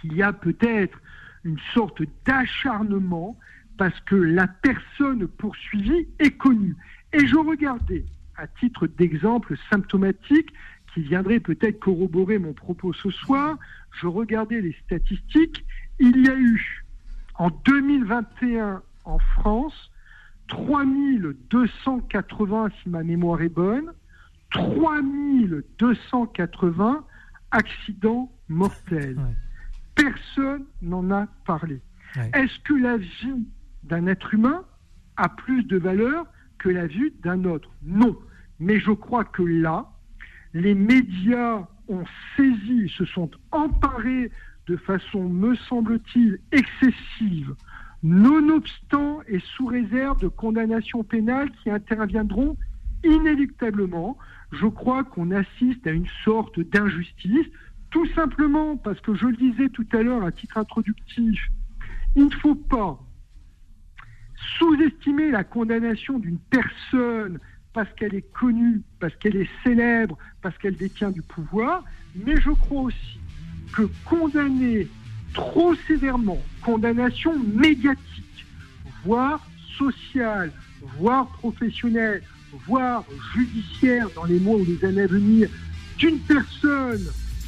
qu'il 0.00 0.14
y 0.14 0.22
a 0.22 0.32
peut-être 0.32 1.00
une 1.44 1.58
sorte 1.74 2.02
d'acharnement 2.24 3.38
parce 3.76 3.98
que 4.00 4.16
la 4.16 4.46
personne 4.46 5.28
poursuivie 5.28 6.08
est 6.18 6.36
connue. 6.36 6.76
Et 7.12 7.26
je 7.26 7.36
regardais, 7.36 8.04
à 8.36 8.46
titre 8.46 8.86
d'exemple 8.86 9.56
symptomatique, 9.70 10.52
qui 10.92 11.02
viendrait 11.02 11.40
peut-être 11.40 11.78
corroborer 11.78 12.38
mon 12.38 12.52
propos 12.52 12.92
ce 12.92 13.10
soir, 13.10 13.58
je 14.00 14.06
regardais 14.06 14.60
les 14.60 14.76
statistiques. 14.84 15.64
Il 16.00 16.26
y 16.26 16.28
a 16.28 16.36
eu 16.36 16.84
en 17.36 17.50
2021 17.50 18.82
en 19.04 19.18
France 19.18 19.90
3280, 20.48 22.68
si 22.82 22.88
ma 22.88 23.02
mémoire 23.02 23.42
est 23.42 23.48
bonne, 23.48 23.92
3280 24.50 27.04
accidents 27.50 28.30
mortels. 28.48 29.18
Personne 29.94 30.64
n'en 30.82 31.10
a 31.10 31.26
parlé. 31.46 31.80
Est-ce 32.34 32.58
que 32.60 32.74
la 32.74 32.96
vie 32.96 33.46
d'un 33.84 34.06
être 34.06 34.34
humain 34.34 34.64
a 35.16 35.28
plus 35.28 35.62
de 35.64 35.76
valeur 35.76 36.26
que 36.58 36.68
la 36.68 36.86
vie 36.86 37.12
d'un 37.22 37.44
autre? 37.44 37.70
Non. 37.82 38.16
Mais 38.58 38.80
je 38.80 38.92
crois 38.92 39.24
que 39.24 39.42
là, 39.42 39.90
Les 40.54 40.74
médias 40.74 41.66
ont 41.88 42.04
saisi, 42.36 42.88
se 42.96 43.04
sont 43.04 43.30
emparés 43.50 44.30
de 44.66 44.76
façon, 44.76 45.28
me 45.28 45.54
semble-t-il, 45.54 46.38
excessive, 46.52 47.54
nonobstant 48.02 49.20
et 49.26 49.40
sous 49.40 49.66
réserve 49.66 50.20
de 50.20 50.28
condamnations 50.28 51.02
pénales 51.02 51.50
qui 51.62 51.70
interviendront 51.70 52.56
inéluctablement. 53.04 54.16
Je 54.52 54.66
crois 54.66 55.04
qu'on 55.04 55.30
assiste 55.30 55.86
à 55.86 55.90
une 55.90 56.08
sorte 56.24 56.60
d'injustice, 56.60 57.46
tout 57.90 58.06
simplement 58.14 58.76
parce 58.76 59.00
que 59.00 59.14
je 59.14 59.26
le 59.26 59.36
disais 59.36 59.68
tout 59.68 59.86
à 59.92 60.02
l'heure 60.02 60.24
à 60.24 60.32
titre 60.32 60.58
introductif, 60.58 61.40
il 62.16 62.26
ne 62.26 62.30
faut 62.30 62.54
pas 62.54 62.98
sous-estimer 64.58 65.30
la 65.30 65.44
condamnation 65.44 66.18
d'une 66.18 66.38
personne 66.38 67.38
parce 67.72 67.92
qu'elle 67.94 68.14
est 68.14 68.32
connue, 68.32 68.82
parce 68.98 69.14
qu'elle 69.16 69.36
est 69.36 69.48
célèbre, 69.62 70.16
parce 70.42 70.56
qu'elle 70.58 70.76
détient 70.76 71.10
du 71.10 71.22
pouvoir, 71.22 71.84
mais 72.14 72.36
je 72.40 72.50
crois 72.50 72.82
aussi 72.82 73.20
que 73.72 73.82
condamner 74.04 74.88
trop 75.34 75.74
sévèrement, 75.86 76.40
condamnation 76.62 77.38
médiatique, 77.38 78.46
voire 79.04 79.46
sociale, 79.76 80.52
voire 80.98 81.28
professionnelle, 81.28 82.22
voire 82.66 83.04
judiciaire 83.34 84.08
dans 84.14 84.24
les 84.24 84.40
mois 84.40 84.56
ou 84.56 84.64
les 84.64 84.84
années 84.84 85.02
à 85.02 85.06
venir, 85.06 85.48
d'une 85.98 86.18
personne 86.20 87.04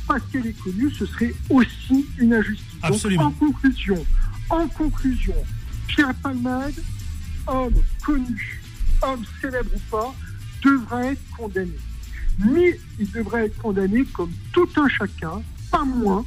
parce 0.06 0.22
qu'elle 0.32 0.46
est 0.46 0.60
connue, 0.60 0.90
ce 0.90 1.06
serait 1.06 1.32
aussi 1.48 2.04
une 2.18 2.34
injustice. 2.34 2.66
Absolument. 2.82 3.26
en 3.26 3.30
conclusion, 3.30 4.04
en 4.48 4.66
conclusion, 4.66 5.36
Pierre 5.86 6.14
Palmade, 6.16 6.74
homme 7.46 7.74
connu, 8.04 8.60
homme 9.02 9.22
célèbre 9.40 9.70
ou 9.72 9.78
pas, 9.88 10.12
devrait 10.64 11.12
être 11.12 11.22
condamné. 11.36 11.78
Mais 12.38 12.80
il 12.98 13.10
devrait 13.12 13.46
être 13.46 13.58
condamné 13.58 14.04
comme 14.12 14.32
tout 14.52 14.68
un 14.76 14.88
chacun, 14.88 15.42
pas 15.70 15.84
moins. 15.84 16.24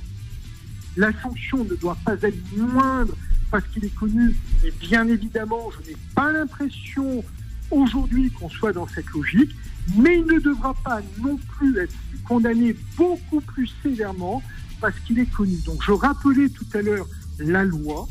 La 0.98 1.12
sanction 1.22 1.64
ne 1.64 1.76
doit 1.76 1.98
pas 2.06 2.16
être 2.22 2.58
moindre 2.58 3.16
parce 3.52 3.66
qu'il 3.68 3.86
est 3.86 3.96
connu. 3.96 4.36
Et 4.64 4.72
bien 4.72 5.08
évidemment, 5.08 5.70
je 5.72 5.92
n'ai 5.92 5.98
pas 6.16 6.32
l'impression 6.32 7.24
aujourd'hui 7.72 8.32
qu'on 8.32 8.50
soit 8.50 8.74
dans 8.74 8.88
cette 8.88 9.10
logique, 9.10 9.56
mais 9.98 10.20
il 10.20 10.26
ne 10.26 10.40
devra 10.40 10.74
pas 10.84 11.02
non 11.22 11.38
plus 11.38 11.78
être 11.78 11.94
condamné 12.28 12.76
beaucoup 12.96 13.42
plus 13.42 13.70
sévèrement 13.82 14.42
parce 14.80 15.00
qu'il 15.02 15.20
est 15.20 15.32
connu. 15.32 15.56
Donc 15.66 15.84
je 15.84 15.92
rappelais 15.92 16.50
tout 16.50 16.66
à 16.74 16.82
l'heure 16.82 17.08
la 17.40 17.64
loi, 17.64 18.08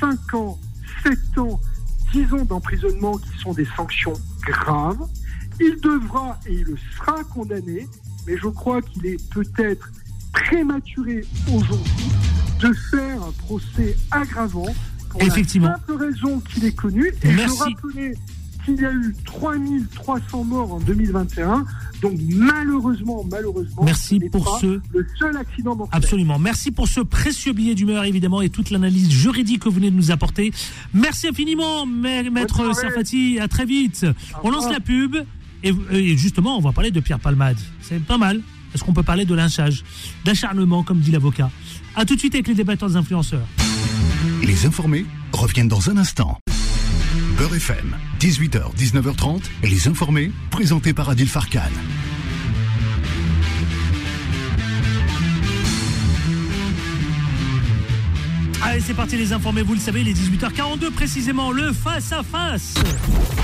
5 0.00 0.34
ans, 0.34 0.58
7 1.02 1.38
ans, 1.38 1.60
10 2.12 2.34
ans 2.34 2.44
d'emprisonnement 2.44 3.18
qui 3.18 3.38
sont 3.38 3.52
des 3.52 3.66
sanctions 3.76 4.14
graves. 4.42 5.06
Il 5.60 5.80
devra 5.80 6.38
et 6.46 6.54
il 6.54 6.76
sera 6.96 7.24
condamné, 7.24 7.88
mais 8.26 8.36
je 8.36 8.48
crois 8.48 8.82
qu'il 8.82 9.06
est 9.06 9.30
peut-être 9.30 9.90
prématuré 10.44 11.24
aujourd'hui 11.52 12.04
de 12.60 12.72
faire 12.90 13.22
un 13.22 13.32
procès 13.46 13.96
aggravant 14.10 14.66
pour 15.10 15.22
Effectivement. 15.22 15.68
la 15.68 15.76
simple 15.76 15.92
raison 16.04 16.40
qu'il 16.40 16.64
est 16.64 16.74
connu. 16.74 17.06
Et 17.22 17.30
je 17.30 17.58
rappelais 17.58 18.14
qu'il 18.64 18.80
y 18.80 18.84
a 18.84 18.92
eu 18.92 19.14
3300 19.24 20.44
morts 20.44 20.72
en 20.74 20.80
2021. 20.80 21.64
Donc 22.02 22.14
malheureusement, 22.28 23.24
malheureusement, 23.30 23.84
Merci 23.84 24.20
pour 24.30 24.58
ce- 24.58 24.80
le 24.92 25.06
seul 25.18 25.36
accident 25.36 25.76
mortel. 25.76 25.96
Absolument. 25.96 26.38
Merci 26.38 26.70
pour 26.70 26.88
ce 26.88 27.00
précieux 27.00 27.52
billet 27.52 27.74
d'humeur, 27.74 28.04
évidemment, 28.04 28.42
et 28.42 28.50
toute 28.50 28.70
l'analyse 28.70 29.10
juridique 29.10 29.62
que 29.62 29.68
vous 29.68 29.76
venez 29.76 29.90
de 29.90 29.96
nous 29.96 30.10
apporter. 30.10 30.52
Merci 30.92 31.28
infiniment, 31.28 31.86
ma- 31.86 32.22
maître. 32.24 32.74
Serfati. 32.74 33.38
À 33.40 33.48
très 33.48 33.64
vite. 33.64 34.04
On 34.42 34.50
lance 34.50 34.70
la 34.70 34.80
pub. 34.80 35.16
Et, 35.62 35.72
et 35.90 36.16
justement, 36.16 36.58
on 36.58 36.60
va 36.60 36.72
parler 36.72 36.90
de 36.90 37.00
Pierre 37.00 37.18
Palmade. 37.18 37.56
C'est 37.80 38.02
pas 38.04 38.18
mal. 38.18 38.40
Est-ce 38.76 38.84
qu'on 38.84 38.92
peut 38.92 39.02
parler 39.02 39.24
de 39.24 39.34
lynchage, 39.34 39.84
d'acharnement, 40.26 40.82
comme 40.82 41.00
dit 41.00 41.10
l'avocat? 41.10 41.50
À 41.94 42.04
tout 42.04 42.14
de 42.14 42.20
suite 42.20 42.34
avec 42.34 42.46
les 42.46 42.52
débatteurs 42.52 42.90
des 42.90 42.96
influenceurs. 42.96 43.46
Les 44.42 44.66
informés 44.66 45.06
reviennent 45.32 45.66
dans 45.66 45.88
un 45.88 45.96
instant. 45.96 46.38
Beurre 47.38 47.54
FM, 47.54 47.96
18h, 48.20 48.76
19h30, 48.76 49.44
les 49.62 49.88
informés, 49.88 50.30
présentés 50.50 50.92
par 50.92 51.08
Adil 51.08 51.26
Farkan. 51.26 51.62
Allez, 58.62 58.80
c'est 58.80 58.92
parti, 58.92 59.16
les 59.16 59.32
informés. 59.32 59.62
Vous 59.62 59.72
le 59.72 59.80
savez, 59.80 60.04
les 60.04 60.12
18h42 60.12 60.90
précisément, 60.90 61.50
le 61.50 61.72
face-à-face. 61.72 62.74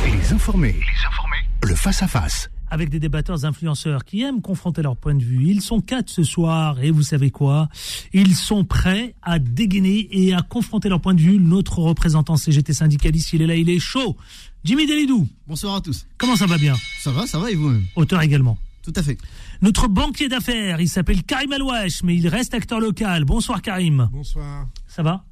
Les 0.05 0.31
informés, 0.35 0.77
les 0.79 1.07
informés, 1.07 1.39
le 1.63 1.75
face-à-face. 1.75 2.51
Avec 2.73 2.89
des 2.89 2.99
débatteurs 2.99 3.45
influenceurs 3.45 4.03
qui 4.03 4.23
aiment 4.23 4.41
confronter 4.41 4.81
leur 4.81 4.97
point 4.97 5.15
de 5.15 5.23
vue. 5.23 5.51
Ils 5.51 5.61
sont 5.61 5.83
quatre 5.83 6.09
ce 6.09 6.23
soir 6.23 6.81
et 6.83 6.91
vous 6.91 7.03
savez 7.03 7.31
quoi? 7.31 7.69
Ils 8.15 8.35
sont 8.35 8.65
prêts 8.65 9.15
à 9.21 9.39
dégainer 9.39 10.09
et 10.11 10.33
à 10.33 10.41
confronter 10.41 10.89
leur 10.89 10.99
point 10.99 11.13
de 11.13 11.21
vue. 11.21 11.39
Notre 11.39 11.81
représentant 11.81 12.37
CGT 12.37 12.73
syndicaliste, 12.73 13.35
il 13.35 13.43
est 13.43 13.47
là, 13.47 13.57
il 13.57 13.69
est 13.69 13.79
chaud. 13.79 14.17
Jimmy 14.65 14.87
Delidou. 14.87 15.29
Bonsoir 15.47 15.75
à 15.75 15.81
tous. 15.83 16.07
Comment 16.17 16.35
ça 16.35 16.47
va 16.47 16.57
bien? 16.57 16.75
Ça 17.01 17.11
va, 17.11 17.27
ça 17.27 17.39
va 17.39 17.51
et 17.51 17.55
vous-même? 17.55 17.85
Auteur 17.95 18.23
également. 18.23 18.57
Tout 18.83 18.95
à 18.97 19.03
fait. 19.03 19.19
Notre 19.61 19.87
banquier 19.87 20.31
d'affaires, 20.31 20.81
il 20.81 20.89
s'appelle 20.89 21.23
Karim 21.25 21.53
Alouache, 21.53 22.03
mais 22.03 22.17
il 22.17 22.27
reste 22.27 22.55
acteur 22.55 22.81
local. 22.81 23.27
Bonsoir 23.27 23.61
Karim. 23.61 24.09
Bonsoir. 24.11 24.67
Ça 24.89 25.03
va? 25.03 25.27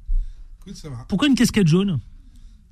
Écoute, 0.61 0.75
ça 0.77 0.89
va. 0.89 1.05
Pourquoi 1.07 1.27
une 1.27 1.35
casquette 1.35 1.67
jaune? 1.67 1.99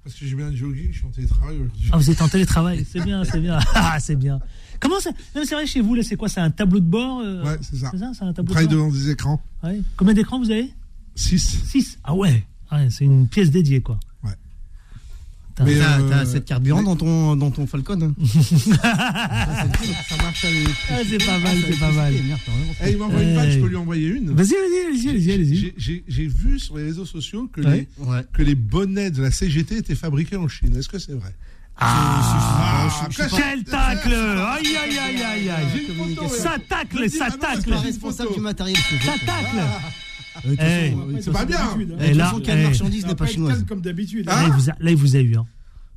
Parce 0.04 0.16
que 0.16 0.26
j'ai 0.26 0.36
bien 0.36 0.54
jogging, 0.56 0.88
je 0.92 0.98
suis 0.98 1.06
en 1.08 1.12
télétravail 1.12 1.58
aujourd'hui. 1.58 1.90
Ah, 1.92 1.98
vous 1.98 2.10
êtes 2.10 2.22
en 2.22 2.30
télétravail, 2.30 2.86
c'est 2.90 3.04
bien, 3.04 3.24
c'est 3.26 3.40
bien. 3.40 3.60
Ah, 3.76 4.00
c'est 4.00 4.16
bien. 4.16 4.40
Comment 4.80 5.00
ça 5.00 5.12
Non, 5.36 5.42
c'est 5.46 5.56
vrai, 5.56 5.66
chez 5.66 5.82
vous, 5.82 5.94
là, 5.96 6.04
c'est 6.04 6.16
quoi? 6.16 6.30
C'est 6.30 6.40
un 6.40 6.52
tableau 6.52 6.80
de 6.80 6.86
bord 6.86 7.20
euh, 7.20 7.44
Ouais, 7.44 7.58
c'est 7.62 7.76
ça. 7.78 7.90
C'est 7.92 8.00
ça, 8.00 8.12
c'est 8.18 8.24
un 8.24 8.34
tableau 8.34 8.52
travaille 8.54 8.68
de 8.70 8.76
bord? 8.76 8.88
devant 8.88 8.98
des 8.98 9.10
écrans. 9.10 9.42
Ouais. 9.64 9.82
Combien 9.98 10.14
d'écrans 10.14 10.40
vous 10.40 10.52
avez? 10.52 10.70
6. 11.16 11.64
6 11.68 12.00
Ah 12.04 12.16
ouais, 12.16 12.44
Ouais, 12.72 12.88
c'est 12.90 13.04
une 13.06 13.28
pièce 13.28 13.50
dédiée, 13.52 13.82
quoi. 13.82 14.00
Ouais. 14.24 14.32
Putain. 15.50 15.66
Mais 15.66 15.78
t'as 15.80 16.00
euh, 16.00 16.10
t'as 16.10 16.34
de 16.34 16.40
carburant 16.40 16.84
dans 16.84 16.96
ton, 16.96 17.36
dans 17.36 17.52
ton 17.52 17.66
Falcon 17.68 18.00
hein 18.02 18.14
ça, 18.26 19.64
c'est 19.64 19.78
cool, 19.78 19.88
ça 20.08 20.18
marche 20.24 20.46
à 20.46 20.48
Ah, 20.92 20.98
c'est 21.10 21.26
pas 21.26 21.40
mal, 21.40 21.58
c'est 21.68 21.80
pas 21.80 21.92
mal. 21.92 22.14
Merde, 22.14 22.40
t'as 22.46 22.52
vraiment- 22.52 22.74
Eh, 22.86 22.92
il 22.92 22.98
m'envoie 22.98 23.22
une 23.24 23.36
balle, 23.36 23.52
je 23.52 23.60
peux 23.60 23.68
lui 23.68 23.76
envoyer 23.76 24.08
une. 24.08 24.32
Vas-y, 24.32 24.50
vas-y, 24.50 24.88
allez-y, 24.88 25.10
allez-y, 25.10 25.32
allez-y. 25.34 25.56
J'ai- 25.56 25.74
J'ai 25.78 26.04
j'ai 26.08 26.28
vu 26.28 26.60
sur 26.60 26.78
les 26.78 26.84
réseaux 26.84 27.06
sociaux 27.06 27.50
que, 27.52 27.62
Ouais. 27.62 27.88
les, 28.00 28.06
Ouais. 28.06 28.22
que 28.32 28.42
les 28.44 28.56
bonnets 28.56 29.12
de 29.12 29.22
la 29.22 29.32
CGT 29.32 29.78
étaient 29.78 29.96
fabriqués 29.96 30.38
en 30.38 30.48
Chine. 30.48 30.76
Est-ce 30.78 30.88
que 30.90 31.00
c'est 31.00 31.14
vrai? 31.14 31.34
Ah, 31.82 32.88
je- 33.10 33.16
je- 33.24 33.30
je- 33.30 33.36
quel 33.36 33.64
tacle 33.64 34.14
Aïe, 34.14 34.66
aïe, 34.78 34.98
aïe, 34.98 35.22
aïe, 35.24 35.50
aïe. 35.50 36.18
Ça 36.30 36.56
tacle, 36.68 37.10
ça 37.10 37.28
ah 37.30 37.38
tacle. 37.38 37.74
responsable 37.74 38.34
du 38.34 38.42
matériel. 38.42 38.76
Ça 38.78 39.14
tacle. 39.26 39.58
Euh, 40.46 40.52
Eh. 40.54 40.56
façon, 40.92 41.08
euh, 41.10 41.14
de 41.18 41.22
C'est 41.22 41.32
pas 41.32 41.46
bien. 41.46 41.60
de 41.78 42.04
Et 42.04 42.14
là, 42.14 42.26
façon, 42.26 42.40
quelle 42.42 42.60
eh. 42.60 42.64
marchandise 42.64 43.06
n'est 43.06 43.16
pas 43.16 43.26
chinoise 43.28 43.66
comme 43.68 43.82
d'habitude. 43.82 44.26
Là, 44.26 44.44
il 44.46 44.52
vous 44.54 44.70
a- 44.70 44.76
là, 44.80 44.92
il 44.92 44.96
vous 44.98 45.16
a 45.16 45.20
eu. 45.20 45.36
Hein. 45.36 45.46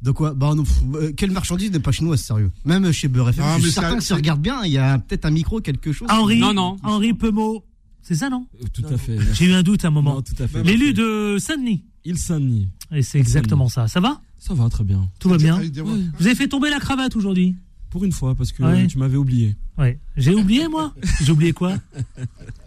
De 0.02 0.10
quoi? 0.10 0.34
Bah 0.34 0.52
non, 0.56 0.64
pff, 0.64 0.78
euh, 0.94 1.12
quelle 1.16 1.30
marchandise 1.30 1.70
n'est 1.70 1.78
pas 1.78 1.92
chinoise, 1.92 2.20
sérieux? 2.20 2.50
Même 2.64 2.90
chez 2.92 3.06
Beurre 3.06 3.28
FM, 3.30 3.44
Ah, 3.46 3.54
je 3.58 3.62
suis 3.62 3.72
certain 3.72 3.96
que 3.98 4.12
on 4.12 4.16
regarde 4.16 4.40
bien, 4.40 4.64
il 4.64 4.72
y 4.72 4.78
a 4.78 4.98
peut-être 4.98 5.26
un 5.26 5.30
micro, 5.30 5.60
quelque 5.60 5.92
chose. 5.92 6.08
Henri, 6.10 6.40
Non, 6.40 6.52
non. 6.54 6.76
Henri 6.82 7.12
Pemot. 7.14 7.64
C'est 8.02 8.16
ça, 8.16 8.28
non? 8.28 8.46
Tout 8.72 8.82
à 8.92 8.98
fait. 8.98 9.16
J'ai 9.32 9.44
eu 9.44 9.52
un 9.52 9.62
doute 9.62 9.84
à 9.84 9.88
un 9.88 9.92
moment. 9.92 10.20
L'élu 10.64 10.92
de 10.92 11.36
Saint-Denis. 11.38 11.84
Il 12.04 12.18
Saint-Denis. 12.18 12.68
Et 12.90 13.02
c'est 13.02 13.18
exactement 13.20 13.68
ça. 13.68 13.86
Ça 13.86 14.00
va? 14.00 14.20
Ça 14.44 14.54
va 14.54 14.68
très 14.68 14.82
bien. 14.82 15.08
Tout 15.20 15.28
va 15.28 15.36
bien 15.36 15.56
Ouais. 15.60 15.70
Vous 16.18 16.26
avez 16.26 16.34
fait 16.34 16.48
tomber 16.48 16.68
la 16.68 16.80
cravate 16.80 17.14
aujourd'hui 17.14 17.54
Pour 17.90 18.02
une 18.02 18.10
fois, 18.10 18.34
parce 18.34 18.50
que 18.50 18.64
Ouais. 18.64 18.88
tu 18.88 18.98
m'avais 18.98 19.16
oublié. 19.16 19.54
Ouais. 19.78 19.98
J'ai 20.16 20.34
oublié, 20.34 20.68
moi 20.68 20.92
J'ai 21.22 21.32
oublié 21.32 21.52
quoi 21.52 21.72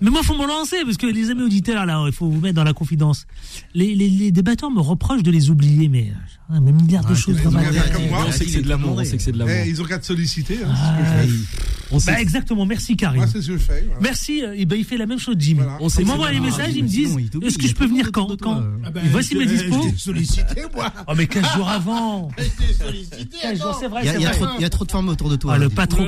Mais 0.02 0.10
moi, 0.10 0.24
faut 0.24 0.36
me 0.38 0.48
lancer, 0.48 0.78
parce 0.84 0.98
que 0.98 1.06
les 1.06 1.30
amis 1.30 1.44
auditeurs, 1.44 1.86
là, 1.86 2.04
il 2.08 2.12
faut 2.12 2.28
vous 2.30 2.40
mettre 2.42 2.56
dans 2.56 2.64
la 2.64 2.74
confidence. 2.74 3.28
Les, 3.76 3.94
les, 3.94 4.10
les 4.10 4.32
débatteurs 4.32 4.72
me 4.72 4.82
reprochent 4.82 5.22
de 5.24 5.30
les 5.32 5.52
oublier, 5.52 5.88
mais 5.88 6.12
euh, 6.52 6.56
un 6.56 6.60
milliard 6.62 7.06
de 7.06 7.14
choses 7.14 7.36
tête. 7.36 7.44
comme 7.44 7.54
moi. 7.54 8.26
on 8.28 8.32
sait 8.32 8.46
que 8.46 8.52
c'est 8.52 8.62
de 8.64 8.70
l'amour. 8.70 8.96
On 8.98 9.04
sait 9.06 9.18
que 9.18 9.24
c'est 9.24 9.32
de 9.32 9.38
l'amour. 9.38 9.54
Eh, 9.64 9.70
ils 9.70 9.80
ont 9.82 9.86
qu'à 9.86 10.00
te 10.00 10.06
solliciter. 10.06 10.58
hein, 10.66 10.74
Ah, 10.76 11.04
c'est 11.22 11.28
ce 11.28 11.28
que 11.28 11.32
je 11.32 11.38
fais. 11.38 11.66
On 11.92 12.00
sait 12.00 12.14
bah, 12.14 12.20
exactement, 12.22 12.66
merci 12.66 12.98
Karim. 12.98 13.18
Moi, 13.18 13.28
c'est 13.28 13.42
ce 13.44 13.48
que 13.50 13.54
je 13.54 13.58
fais. 13.64 13.84
voilà. 13.86 14.02
Merci, 14.02 14.44
euh, 14.44 14.56
et 14.58 14.66
ben, 14.66 14.76
il 14.78 14.84
fait 14.86 14.98
la 14.98 15.06
même 15.06 15.20
chose, 15.20 15.36
Jimmy. 15.38 15.60
Voilà. 15.62 15.78
On 15.82 15.88
Ils 15.88 16.06
m'envoient 16.08 16.28
c'est 16.30 16.34
les 16.34 16.40
messages, 16.40 16.66
Ah, 16.70 16.76
ils 16.76 16.84
me 16.84 16.90
sinon, 16.90 17.16
disent 17.18 17.30
il 17.36 17.46
Est-ce 17.46 17.58
que 17.60 17.64
il 17.66 17.68
je 17.70 17.74
a 17.76 17.78
peux 17.78 17.86
venir 17.86 18.12
quand. 18.12 18.28
Ah 18.44 18.90
ben, 18.90 19.04
Voici 19.12 19.36
mes 19.36 19.46
dispos. 19.46 19.90
sollicité, 19.96 20.64
moi. 20.74 20.92
Oh, 21.08 21.14
mais 21.16 21.28
15 21.28 21.54
jours 21.56 21.70
avant 21.70 22.32
15 23.42 23.60
jours, 23.62 23.78
c'est 23.80 23.88
vrai, 23.88 24.02
Il 24.04 24.08
y, 24.08 24.26
a- 24.26 24.32
il 24.32 24.32
trop, 24.32 24.46
il 24.58 24.62
y 24.64 24.66
a 24.66 24.70
trop 24.72 24.86
de 24.86 24.92
femmes 24.92 25.10
autour 25.10 25.30
de 25.30 25.36
toi. 25.36 25.54
Ah, 25.54 25.58
le 25.60 25.70
patron. 25.70 26.08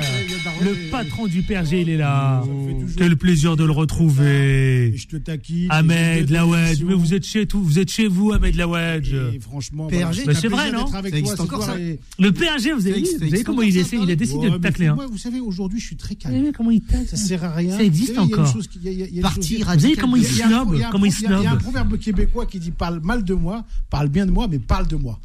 Là 0.00 0.52
Le 0.62 0.90
patron 0.90 1.26
du 1.26 1.42
PRG, 1.42 1.80
il 1.82 1.88
est 1.88 1.96
là. 1.96 2.42
Quel 2.96 3.16
plaisir 3.16 3.56
de 3.56 3.64
le 3.64 3.70
retrouver. 3.72 4.92
Je 4.96 5.06
te 5.06 5.16
taquine. 5.16 5.66
Ahmed 5.70 6.30
Lawedge, 6.30 6.82
mais 6.84 6.94
vous 6.94 7.14
êtes 7.14 7.24
chez 7.26 7.46
tout, 7.46 7.62
vous 7.62 7.78
êtes 7.78 7.90
chez 7.90 8.06
vous, 8.06 8.32
Ahmed 8.32 8.54
Lawedge. 8.56 9.14
Franchement, 9.40 9.86
PRG, 9.88 10.24
c'est 10.34 10.48
vrai, 10.48 10.70
non 10.72 10.86
Le 12.18 12.30
PRG, 12.32 12.72
vous 12.72 12.86
avez 12.86 12.90
Ça 12.90 12.90
vu, 12.90 12.98
existe- 12.98 13.22
vous 13.22 13.30
savez 13.30 13.44
comment 13.44 13.62
il 13.62 13.76
essaie, 13.76 13.98
il 14.02 14.10
a 14.10 14.16
décidé 14.16 14.50
de 14.50 14.56
tacler. 14.58 14.86
Hein. 14.86 14.94
Moi, 14.94 15.06
vous 15.06 15.18
savez, 15.18 15.40
aujourd'hui, 15.40 15.80
je 15.80 15.86
suis 15.86 15.96
très 15.96 16.14
Vous 16.20 16.26
avez 16.26 16.34
calme. 16.36 16.46
vu 16.46 16.52
comment 16.52 16.70
il 16.70 16.80
tacle 16.82 17.06
Ça 17.08 17.16
sert 17.16 17.44
à 17.44 17.54
rien. 17.54 17.76
Ça 17.76 17.84
existe 17.84 18.18
encore. 18.18 18.52
Parti 19.22 19.40
qui- 19.40 19.56
Vous 19.56 19.64
savez 19.64 19.64
radical. 19.64 19.96
comment 20.00 20.16
il 20.16 20.24
snob 20.24 20.68
il 20.74 20.80
y 20.80 20.82
a 20.82 20.88
un- 20.88 20.90
Comment 20.90 21.06
il 21.06 21.12
a- 21.12 21.16
Il 21.18 21.22
y 21.22 21.26
a 21.26 21.38
un 21.38 21.42
snob 21.52 21.62
proverbe 21.62 21.98
québécois 21.98 22.46
qui 22.46 22.58
dit 22.58 22.70
parle 22.70 23.00
mal 23.02 23.24
de 23.24 23.34
moi, 23.34 23.64
parle 23.90 24.08
bien 24.08 24.26
de 24.26 24.30
moi, 24.30 24.48
mais 24.50 24.58
parle 24.58 24.86
de 24.86 24.96
moi. 24.96 25.18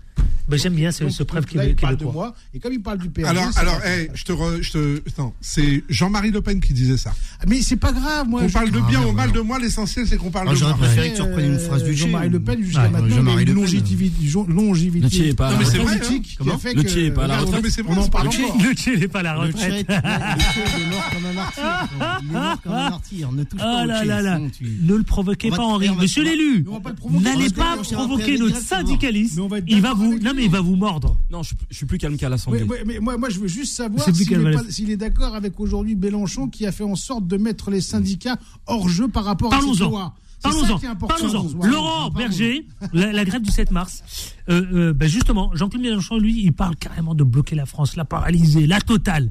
Ben, 0.49 0.57
J'aime 0.57 0.75
bien 0.75 0.91
ce, 0.91 1.09
ce 1.09 1.23
preuve 1.23 1.45
là, 1.55 1.65
il 1.65 1.75
parle 1.75 1.97
de 1.97 2.05
moi. 2.05 2.33
Et 2.53 2.59
comme 2.59 2.71
il 2.71 2.81
parle 2.81 2.99
du 2.99 3.09
PSG. 3.09 3.29
Alors, 3.29 3.49
alors, 3.57 3.83
hey, 3.83 4.09
je 4.13 4.23
te, 4.23 4.31
re- 4.31 4.61
je 4.61 4.71
te, 4.71 5.01
non, 5.19 5.33
c'est 5.41 5.83
Jean-Marie 5.89 6.31
Le 6.31 6.39
Pen 6.41 6.61
qui 6.61 6.71
disait 6.73 6.95
ça. 6.95 7.13
Mais 7.45 7.61
c'est 7.61 7.75
pas 7.75 7.91
grave, 7.91 8.29
moi. 8.29 8.41
On 8.43 8.47
je- 8.47 8.53
parle 8.53 8.71
de 8.71 8.79
Ah, 8.81 8.87
bien 8.89 8.99
merde, 8.99 9.11
ou 9.11 9.13
mal 9.15 9.31
de 9.33 9.41
moi, 9.41 9.59
l'essentiel 9.59 10.07
c'est 10.07 10.15
qu'on 10.15 10.31
parle 10.31 10.47
Ah, 10.47 10.51
de 10.53 10.55
j'aurais 10.57 10.71
moi. 10.77 10.87
préféré 10.87 11.11
que 11.11 11.15
tu 11.17 11.21
reprennes 11.21 11.51
une 11.51 11.59
phrase 11.59 11.83
du. 11.83 11.93
Jean-Marie 11.93 12.29
Le 12.29 12.39
Pen, 12.39 12.63
jusqu'à 12.63 12.83
Ouais, 12.83 12.89
maintenant, 12.89 13.23
longévité, 13.53 14.25
longévité 14.47 14.99
Le 15.05 15.09
Tché 15.09 15.27
est 15.29 15.33
pas 15.33 15.47
à 15.47 15.51
la 15.51 15.55
Non, 15.55 15.59
mais 15.59 15.65
c'est 15.69 15.77
vrai, 15.79 15.99
qui 15.99 16.37
Le 16.45 16.81
que. 16.83 16.87
Tché 16.87 17.05
est 17.07 17.11
pas 17.11 17.23
à 17.25 17.27
la 17.27 17.37
retraite. 17.39 17.65
On 17.85 17.97
en 17.97 18.07
parle 18.07 18.27
encore. 18.29 18.57
Le 18.63 18.73
Tché 18.73 18.95
n'est 18.97 19.07
pas 19.09 19.19
à 19.19 19.23
la 19.23 19.35
retraite. 19.35 19.85
le 19.89 20.89
mort 20.89 21.09
comme 21.11 21.25
un 21.25 21.33
martyr. 21.33 21.63
Il 22.23 22.29
est 22.29 22.31
mort 22.31 22.61
comme 22.61 22.71
un 22.73 22.89
martyr. 22.89 23.31
Ne 23.33 23.43
touche 23.43 23.59
pas 23.59 23.85
Ah 23.85 24.39
Ne 24.39 24.95
le 24.95 25.03
provoquez 25.03 25.49
pas, 25.49 25.59
Henri. 25.63 25.89
Monsieur 25.99 26.23
l'élu, 26.23 26.65
n'allez 27.21 27.49
pas 27.49 27.75
provoquer 27.91 28.37
notre 28.37 28.61
syndicaliste. 28.61 29.39
Il 29.67 29.81
va 29.81 29.93
d'accord 29.93 30.06
vous, 30.07 30.19
non 30.19 30.31
mais 30.35 30.45
il 30.45 30.51
va 30.51 30.61
vous 30.61 30.75
mordre. 30.75 31.17
Non, 31.29 31.43
je, 31.43 31.53
je 31.69 31.75
suis 31.75 31.85
plus 31.85 31.97
calme 31.97 32.17
qu'à 32.17 32.29
l'Assemblée. 32.29 32.63
Oui, 32.63 32.77
oui, 32.79 32.83
mais 32.85 32.99
moi, 32.99 33.17
moi, 33.17 33.29
je 33.29 33.39
veux 33.39 33.47
juste 33.47 33.75
savoir 33.75 34.05
s'il 34.69 34.89
est, 34.91 34.97
d'accord 34.97 35.35
avec 35.35 35.59
aujourd'hui 35.59 35.95
Mélenchon 35.95 36.47
qui 36.47 36.65
a 36.65 36.71
fait 36.71 36.83
en 36.83 36.95
sorte 36.95 37.27
de 37.27 37.37
mettre 37.37 37.69
les 37.69 37.81
syndicats 37.81 38.37
hors 38.65 38.89
jeu 38.89 39.07
par 39.07 39.25
rapport 39.25 39.53
à 39.53 39.61
cette 39.61 39.79
loi. 39.79 40.13
Parlons-en. 40.41 40.79
Parlons-en. 41.07 41.65
Laurent. 41.67 42.09
Berger, 42.11 42.65
la, 42.93 43.11
la 43.11 43.25
grève 43.25 43.41
du 43.41 43.51
7 43.51 43.71
mars. 43.71 44.03
Euh, 44.49 44.65
euh, 44.73 44.93
ben 44.93 45.09
justement, 45.09 45.51
Jean-Claude 45.55 45.81
Mélenchon, 45.81 46.17
lui, 46.17 46.43
il 46.43 46.53
parle 46.53 46.75
carrément 46.75 47.15
de 47.15 47.23
bloquer 47.23 47.55
la 47.55 47.65
France, 47.65 47.95
la 47.95 48.05
paralyser, 48.05 48.67
la 48.67 48.79
totale. 48.79 49.29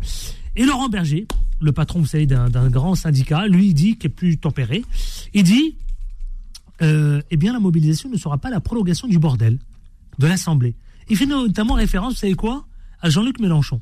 Et 0.57 0.64
Laurent 0.64 0.89
Berger, 0.89 1.27
le 1.61 1.72
patron, 1.72 2.01
vous 2.01 2.07
savez, 2.07 2.27
d'un 2.27 2.49
d'un 2.51 2.68
grand 2.68 2.95
syndicat, 2.95 3.47
lui, 3.47 3.68
il 3.68 3.74
dit, 3.74 3.97
qui 3.97 4.07
est 4.09 4.11
plus 4.11 4.39
tempéré, 4.39 4.85
il 5.33 5.45
dit, 5.45 5.77
euh, 6.83 7.22
eh 7.31 7.37
bien, 7.37 7.53
la 7.53 7.61
mobilisation 7.61 8.09
ne 8.11 8.16
sera 8.16 8.39
pas 8.39 8.51
la 8.51 8.61
prolongation 8.61 9.09
du 9.09 9.18
bordel 9.18 9.59
de 10.19 10.27
l'Assemblée. 10.27 10.75
Il 11.09 11.17
fait 11.17 11.27
notamment 11.27 11.75
référence, 11.75 12.14
vous 12.14 12.19
savez 12.21 12.35
quoi, 12.35 12.64
à 13.01 13.11
Jean-Luc 13.11 13.39
Mélenchon. 13.41 13.81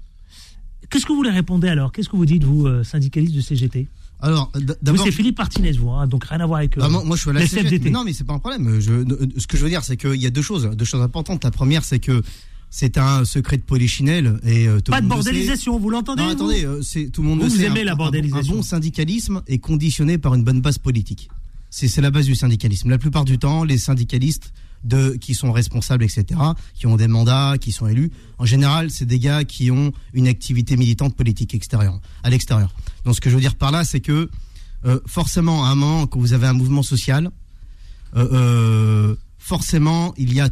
Qu'est-ce 0.90 1.06
que 1.06 1.12
vous 1.12 1.22
lui 1.22 1.30
répondez 1.30 1.68
alors? 1.68 1.92
Qu'est-ce 1.92 2.08
que 2.08 2.16
vous 2.16 2.26
dites, 2.26 2.44
vous, 2.44 2.66
euh, 2.66 2.84
syndicaliste 2.84 3.34
de 3.34 3.40
CGT 3.40 3.88
Alors, 4.20 4.52
d'abord. 4.82 5.04
c'est 5.04 5.10
Philippe 5.12 5.38
Martinez, 5.38 5.72
vous, 5.72 5.90
hein, 5.90 6.06
donc 6.06 6.24
rien 6.24 6.40
à 6.40 6.46
voir 6.46 6.58
avec 6.58 6.76
euh, 6.76 6.82
Ah, 6.84 6.88
moi, 6.88 7.02
moi, 7.04 7.16
je 7.16 7.22
suis 7.22 7.30
à 7.30 7.32
la 7.32 7.46
CGT. 7.46 7.90
Non, 7.90 8.04
mais 8.04 8.12
c'est 8.12 8.24
pas 8.24 8.34
un 8.34 8.38
problème. 8.38 8.78
Je, 8.80 8.92
euh, 8.92 9.04
ce 9.38 9.46
que 9.46 9.56
je 9.56 9.62
veux 9.62 9.70
dire, 9.70 9.82
c'est 9.82 9.96
qu'il 9.96 10.20
y 10.20 10.26
a 10.26 10.30
deux 10.30 10.42
choses, 10.42 10.68
deux 10.76 10.84
choses 10.84 11.00
importantes. 11.02 11.42
La 11.44 11.50
première, 11.50 11.84
c'est 11.84 11.98
que 12.00 12.22
c'est 12.70 12.98
un 12.98 13.24
secret 13.24 13.56
de 13.56 13.62
polichinelle 13.62 14.38
et 14.44 14.68
euh, 14.68 14.80
tout 14.80 14.90
Pas 14.92 14.98
de 15.00 15.06
le 15.06 15.08
bordélisation, 15.08 15.78
vous 15.78 15.90
l'entendez 15.90 16.22
Non, 16.22 16.28
attendez, 16.28 16.66
c'est 16.82 17.08
tout 17.10 17.22
le 17.22 17.28
monde 17.28 17.38
Vous, 17.38 17.44
le 17.46 17.50
vous 17.50 17.56
sait. 17.56 17.64
aimez 17.64 17.80
un- 17.80 17.84
la 17.84 17.94
bordélisation. 17.94 18.52
Un 18.52 18.56
bon 18.56 18.62
syndicalisme 18.62 19.42
est 19.46 19.58
conditionné 19.58 20.18
par 20.18 20.34
une 20.34 20.44
bonne 20.44 20.60
base 20.60 20.78
politique. 20.78 21.28
C'est 21.70 22.00
la 22.00 22.10
base 22.10 22.26
du 22.26 22.34
syndicalisme. 22.36 22.90
La 22.90 22.98
plupart 22.98 23.24
du 23.24 23.38
temps, 23.38 23.64
les 23.64 23.78
syndicalistes 23.78 24.52
qui 25.20 25.34
sont 25.34 25.52
responsables, 25.52 26.04
etc., 26.04 26.40
qui 26.74 26.86
ont 26.86 26.96
des 26.96 27.08
mandats, 27.08 27.56
qui 27.58 27.72
sont 27.72 27.86
élus, 27.86 28.10
en 28.38 28.44
général, 28.44 28.90
c'est 28.90 29.06
des 29.06 29.18
gars 29.18 29.44
qui 29.44 29.70
ont 29.70 29.92
une 30.12 30.28
activité 30.28 30.76
militante 30.76 31.16
politique 31.16 31.54
extérieure, 31.54 32.00
à 32.22 32.30
l'extérieur. 32.30 32.74
Donc, 33.04 33.14
ce 33.14 33.20
que 33.20 33.30
je 33.30 33.34
veux 33.34 33.40
dire 33.40 33.54
par 33.54 33.70
là, 33.70 33.84
c'est 33.84 34.00
que 34.00 34.28
euh, 34.84 35.00
forcément, 35.06 35.64
à 35.64 35.68
un 35.68 35.74
moment, 35.74 36.06
quand 36.06 36.20
vous 36.20 36.32
avez 36.32 36.46
un 36.46 36.52
mouvement 36.52 36.82
social, 36.82 37.30
euh, 38.16 38.28
euh, 38.32 39.16
forcément, 39.38 40.14
il 40.16 40.34
y 40.34 40.40
a 40.40 40.50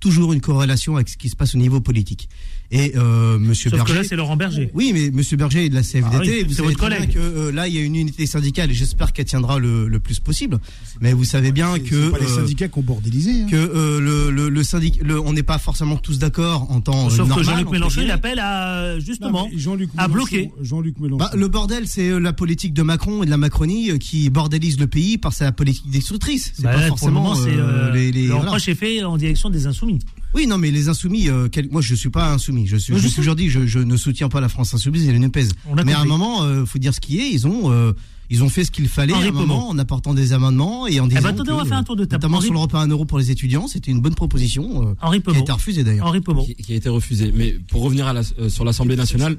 toujours 0.00 0.32
une 0.32 0.40
corrélation 0.40 0.96
avec 0.96 1.08
ce 1.08 1.16
qui 1.16 1.28
se 1.28 1.36
passe 1.36 1.54
au 1.54 1.58
niveau 1.58 1.80
politique. 1.80 2.28
Et 2.70 2.92
euh, 2.96 3.38
Monsieur 3.38 3.70
Sauf 3.70 3.78
que 3.80 3.84
Berger, 3.86 4.02
là, 4.02 4.08
c'est 4.08 4.16
Laurent 4.16 4.36
Berger. 4.36 4.70
oui, 4.74 4.90
mais 4.92 5.10
Monsieur 5.10 5.38
Berger 5.38 5.64
est 5.64 5.68
de 5.70 5.74
la 5.74 5.82
CFDT. 5.82 6.06
Ah 6.12 6.18
oui, 6.20 6.42
vous 6.42 6.50
c'est 6.50 6.56
savez 6.56 6.68
votre 6.68 6.78
collègue. 6.78 7.14
que 7.14 7.18
euh, 7.18 7.50
là, 7.50 7.66
il 7.66 7.74
y 7.74 7.78
a 7.78 7.80
une 7.82 7.96
unité 7.96 8.26
syndicale 8.26 8.70
et 8.70 8.74
j'espère 8.74 9.14
qu'elle 9.14 9.24
tiendra 9.24 9.58
le, 9.58 9.88
le 9.88 10.00
plus 10.00 10.20
possible. 10.20 10.58
Mais 11.00 11.14
vous 11.14 11.24
savez 11.24 11.50
bien 11.50 11.72
C'est- 11.74 11.80
que 11.80 12.04
c'est 12.04 12.10
pas 12.10 12.18
les 12.18 12.26
euh, 12.30 12.36
syndicats 12.36 12.68
qui 12.68 12.78
ont 12.78 12.82
bordélisé. 12.82 13.30
hein. 13.42 13.46
que 13.50 13.56
euh, 13.56 14.00
le, 14.00 14.30
le, 14.30 14.50
le 14.50 14.62
syndic, 14.62 15.00
le- 15.02 15.18
on 15.18 15.32
n'est 15.32 15.42
pas 15.42 15.56
forcément 15.56 15.96
tous 15.96 16.18
d'accord 16.18 16.70
en 16.70 16.82
temps 16.82 17.08
Sauf 17.08 17.20
normal. 17.26 17.38
que 17.38 17.42
Jean-Luc 17.44 17.70
Mélenchon, 17.70 18.00
il 18.02 18.10
appelle 18.10 18.38
à, 18.38 18.98
justement, 19.00 19.44
Non, 19.44 19.48
mais 19.50 19.58
Jean-Luc 19.58 19.88
à 19.96 20.06
bloquer. 20.08 20.50
Jean-Luc 20.60 20.98
Mélenchon. 21.00 21.24
Bah, 21.24 21.30
le 21.34 21.48
bordel, 21.48 21.86
c'est 21.86 22.20
la 22.20 22.34
politique 22.34 22.74
de 22.74 22.82
Macron 22.82 23.22
et 23.22 23.24
de 23.26 23.30
la 23.30 23.38
Macronie 23.38 23.98
qui 23.98 24.28
bordélise 24.28 24.78
le 24.78 24.86
pays 24.88 25.16
par 25.16 25.32
sa 25.32 25.52
politique 25.52 25.88
destructrice. 25.90 26.52
C'est 26.54 26.64
Bah, 26.64 26.72
pas 26.74 26.80
là, 26.82 26.88
pour 26.88 26.96
le 26.96 26.98
forcément 27.14 27.22
moment, 27.22 27.34
c'est 27.34 27.94
les, 27.94 28.12
les- 28.12 28.22
le 28.24 28.26
voilà. 28.28 28.42
reproche 28.42 28.68
est 28.68 28.74
fait 28.74 29.02
en 29.04 29.16
direction 29.16 29.48
des 29.48 29.66
insoumis. 29.66 30.00
Oui, 30.34 30.46
non, 30.46 30.58
mais 30.58 30.70
les 30.70 30.88
insoumis, 30.88 31.28
euh, 31.28 31.48
quel- 31.50 31.70
moi 31.70 31.80
je 31.80 31.94
suis 31.94 32.10
pas 32.10 32.32
insoumis. 32.32 32.66
Je 32.66 32.76
suis, 32.76 32.92
je 32.94 32.98
je 32.98 33.06
suis 33.06 33.16
toujours 33.16 33.34
dit, 33.36 33.48
je, 33.48 33.66
je 33.66 33.78
ne 33.78 33.96
soutiens 33.96 34.28
pas 34.28 34.40
la 34.40 34.48
France 34.48 34.74
insoumise 34.74 35.08
et 35.08 35.12
le 35.12 35.18
NUPES. 35.18 35.48
Mais 35.84 35.92
à 35.92 36.00
un 36.00 36.04
moment, 36.04 36.42
euh, 36.44 36.64
faut 36.66 36.78
dire 36.78 36.94
ce 36.94 37.00
qui 37.00 37.18
est. 37.18 37.30
Ils 37.30 37.46
ont, 37.46 37.70
euh, 37.72 37.92
ils 38.30 38.44
ont 38.44 38.50
fait 38.50 38.62
ce 38.62 38.70
qu'il 38.70 38.88
fallait 38.88 39.14
Henri 39.14 39.24
à 39.24 39.28
un 39.28 39.32
moment 39.32 39.58
Pommeau. 39.60 39.70
en 39.70 39.78
apportant 39.78 40.12
des 40.12 40.34
amendements 40.34 40.86
et 40.86 41.00
en 41.00 41.06
Eh 41.06 41.08
disant. 41.08 41.22
ben, 41.22 41.28
attendez, 41.30 41.52
on 41.52 41.56
va 41.56 41.64
faire 41.64 41.78
un 41.78 41.82
tour 41.82 41.96
de 41.96 42.04
table. 42.04 42.20
Notamment 42.22 42.36
Henri- 42.38 42.44
sur 42.46 42.52
le 42.52 42.58
repas 42.60 42.80
à 42.80 42.84
1 42.84 42.88
euro 42.88 43.06
pour 43.06 43.18
les 43.18 43.30
étudiants, 43.30 43.68
c'était 43.68 43.90
une 43.90 44.00
bonne 44.02 44.14
proposition 44.14 44.90
euh, 44.90 44.94
Henri 45.00 45.22
qui 45.22 45.30
a 45.30 45.38
été 45.38 45.50
refusée 45.52 45.82
d'ailleurs. 45.82 46.06
Henri 46.06 46.20
qui, 46.44 46.54
qui 46.56 46.72
a 46.74 46.76
été 46.76 46.90
refusé. 46.90 47.32
Mais 47.34 47.52
pour 47.70 47.80
revenir 47.82 48.06
à 48.06 48.12
la, 48.12 48.20
euh, 48.38 48.50
sur 48.50 48.66
l'Assemblée 48.66 48.96
nationale, 48.96 49.38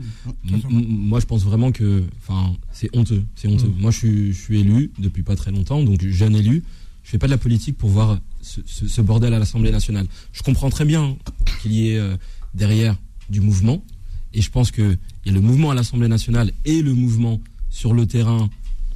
moi 0.69 1.19
je 1.19 1.25
pense 1.27 1.43
vraiment 1.43 1.71
que, 1.71 2.03
enfin, 2.27 2.53
c'est 2.71 2.89
honteux, 2.95 3.23
c'est 3.35 3.47
honteux. 3.47 3.67
Mm. 3.67 3.79
Moi 3.81 3.91
je 3.91 3.97
suis, 3.97 4.33
je 4.33 4.41
suis 4.41 4.59
élu 4.59 4.91
depuis 4.97 5.21
pas 5.23 5.35
très 5.35 5.51
longtemps, 5.51 5.83
donc 5.83 6.01
jeune 6.07 6.35
élu. 6.35 6.63
Je 7.09 7.13
fais 7.13 7.17
pas 7.17 7.25
de 7.25 7.31
la 7.31 7.39
politique 7.39 7.75
pour 7.75 7.89
voir 7.89 8.19
ce, 8.39 9.01
bordel 9.01 9.33
à 9.33 9.39
l'Assemblée 9.39 9.71
nationale. 9.71 10.05
Je 10.31 10.43
comprends 10.43 10.69
très 10.69 10.85
bien 10.85 11.17
qu'il 11.59 11.71
y 11.71 11.89
ait 11.89 11.97
euh, 11.97 12.15
derrière 12.53 12.95
du 13.31 13.41
mouvement, 13.41 13.83
et 14.31 14.43
je 14.43 14.51
pense 14.51 14.69
que 14.69 14.95
il 15.25 15.27
y 15.27 15.31
a 15.31 15.33
le 15.33 15.41
mouvement 15.41 15.71
à 15.71 15.73
l'Assemblée 15.73 16.07
nationale 16.07 16.51
et 16.65 16.83
le 16.83 16.93
mouvement 16.93 17.41
sur 17.71 17.95
le 17.95 18.05
terrain, 18.05 18.47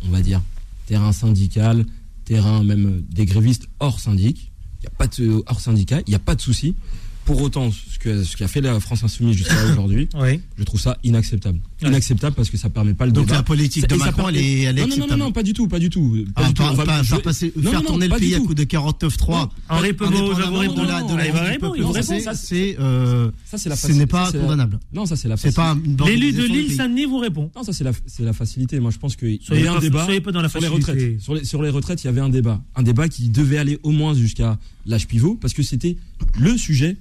on 0.06 0.10
va 0.10 0.22
dire 0.22 0.44
terrain 0.86 1.12
syndical, 1.12 1.88
terrain 2.24 2.64
même 2.64 2.86
euh, 2.86 3.04
des 3.10 3.26
grévistes 3.26 3.68
hors 3.80 4.00
syndic. 4.00 4.52
Il 4.78 4.82
n'y 4.82 4.88
a 4.90 4.96
pas 4.96 5.08
de 5.08 5.44
hors 5.48 5.60
syndicat, 5.60 6.02
il 6.06 6.12
n'y 6.12 6.16
a 6.16 6.20
pas 6.20 6.36
de 6.36 6.42
souci. 6.42 6.76
Pour 7.26 7.42
autant, 7.42 7.72
ce 7.72 8.36
qu'a 8.38 8.48
fait 8.50 8.60
la 8.62 8.80
France 8.82 9.04
insoumise 9.04 9.38
jusqu'à 9.38 9.66
aujourd'hui, 9.72 10.10
Oui. 10.20 10.42
je 10.58 10.64
trouve 10.64 10.80
ça 10.80 10.98
inacceptable. 11.04 11.60
Ouais. 11.82 11.88
Inacceptable 11.90 12.36
parce 12.36 12.50
que 12.50 12.58
ça 12.58 12.70
permet 12.70 12.94
pas 12.94 13.06
le 13.06 13.12
Donc 13.14 13.26
débat. 13.28 13.38
la 13.38 13.44
politique 13.44 13.82
Ça- 13.82 13.88
de 13.88 13.96
Macron, 13.96 14.24
permet- 14.24 14.40
elle 14.40 14.46
est, 14.46 14.62
elle 14.64 14.80
est 14.80 14.98
non, 14.98 15.08
non, 15.08 15.18
non, 15.18 15.32
pas 15.32 15.44
du 15.44 15.54
tout, 15.54 15.68
pas 15.68 15.80
du 15.80 15.90
tout. 15.90 16.18
Pas 16.36 16.42
Ah, 16.44 16.48
du 16.50 16.54
tout. 16.54 16.64
pas- 16.64 16.72
On 16.72 16.74
va 16.76 16.86
pas- 16.86 17.04
faire, 17.04 17.22
passer, 17.22 17.54
Non, 17.56 17.72
faire 17.72 17.80
non, 17.82 17.88
tourner 17.88 18.10
pas 18.10 18.16
le 18.16 18.20
pays 18.22 18.36
à 18.36 18.40
coup 18.40 18.54
de 18.54 18.64
49.3. 18.64 19.52
Henri 19.70 19.94
Pommeau, 19.94 20.34
je 20.36 20.42
vous 21.82 21.92
réponds. 21.92 22.32
c'est, 22.36 22.76
euh, 22.80 23.32
Ça, 23.46 23.58
c'est 23.58 23.70
la 23.70 23.76
ce 23.76 23.92
n'est 23.92 24.06
pas 24.08 24.26
ça, 24.26 24.32
c'est 24.32 24.38
la- 24.38 24.44
condamnable. 24.44 24.80
Non, 24.94 25.06
ça 25.06 25.16
c'est 25.16 25.28
la 25.28 25.38
C'est 25.38 25.54
pas 25.56 25.76
facilité. 25.76 26.04
L'élu 26.06 26.32
de 26.34 26.44
l'île. 26.44 26.72
Saint-Denis 26.74 27.06
vous 27.06 27.20
répond. 27.20 27.50
Non, 27.56 27.64
ça 27.64 27.74
c'est 27.74 27.84
la, 27.84 27.92
c'est 28.06 28.24
la 28.24 28.34
facilité. 28.34 28.80
Moi, 28.80 28.92
je 28.92 28.98
pense 28.98 29.16
qu'il 29.16 29.34
y 29.34 29.40
Soyez 29.44 29.62
avait 29.62 29.70
un 29.70 29.76
pas- 29.76 29.80
débat 29.82 30.04
sur 30.06 30.12
les 30.12 30.22
facilité. 30.50 30.68
retraites. 30.92 31.22
Sur 31.22 31.36
les, 31.36 31.46
sur 31.46 31.62
les 31.64 31.70
retraites, 31.70 32.04
il 32.04 32.08
y 32.08 32.10
avait 32.10 32.22
un 32.22 32.30
débat. 32.30 32.62
Un 32.76 32.84
débat 32.84 33.08
qui 33.10 33.30
devait 33.30 33.58
aller 33.58 33.80
au 33.84 33.92
moins 33.92 34.14
jusqu'à 34.14 34.58
l'âge 34.86 35.08
pivot 35.08 35.38
parce 35.40 35.54
que 35.54 35.64
c'était 35.64 35.98
le 36.40 36.58
sujet 36.58 36.98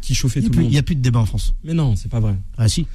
qui 0.00 0.14
chauffait 0.14 0.40
Il 0.40 0.46
tout 0.46 0.52
le 0.56 0.62
monde. 0.62 0.70
n'y 0.70 0.78
a 0.78 0.82
plus 0.82 0.96
de 0.96 1.00
débat 1.00 1.20
en 1.20 1.26
France. 1.26 1.54
Mais 1.64 1.74
non, 1.74 1.96
c'est 1.96 2.10
pas 2.10 2.20
vrai. 2.20 2.36
Ah 2.56 2.68
si. 2.68 2.86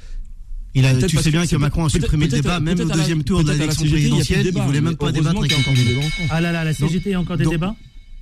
Il 0.74 0.86
a, 0.86 0.94
tu 0.94 1.16
sais 1.16 1.30
bien 1.32 1.44
que 1.44 1.56
Macron 1.56 1.86
a 1.86 1.88
supprimé 1.88 2.26
le 2.26 2.32
débat, 2.32 2.60
même 2.60 2.78
au 2.78 2.84
deuxième 2.84 3.24
tour 3.24 3.42
de 3.42 3.50
l'élection 3.50 3.84
il 3.84 3.90
présidentielle, 3.90 4.40
il 4.40 4.52
débat, 4.52 4.64
voulait 4.64 4.80
même 4.80 4.96
pas 4.96 5.10
débattre 5.10 5.38
avec. 5.38 5.52
Ah 6.30 6.40
là 6.40 6.52
là, 6.52 6.62
la 6.62 6.72
CGT, 6.72 7.10
il 7.10 7.12
y 7.12 7.14
a 7.14 7.20
encore 7.20 7.36
des 7.36 7.46
débats? 7.46 7.74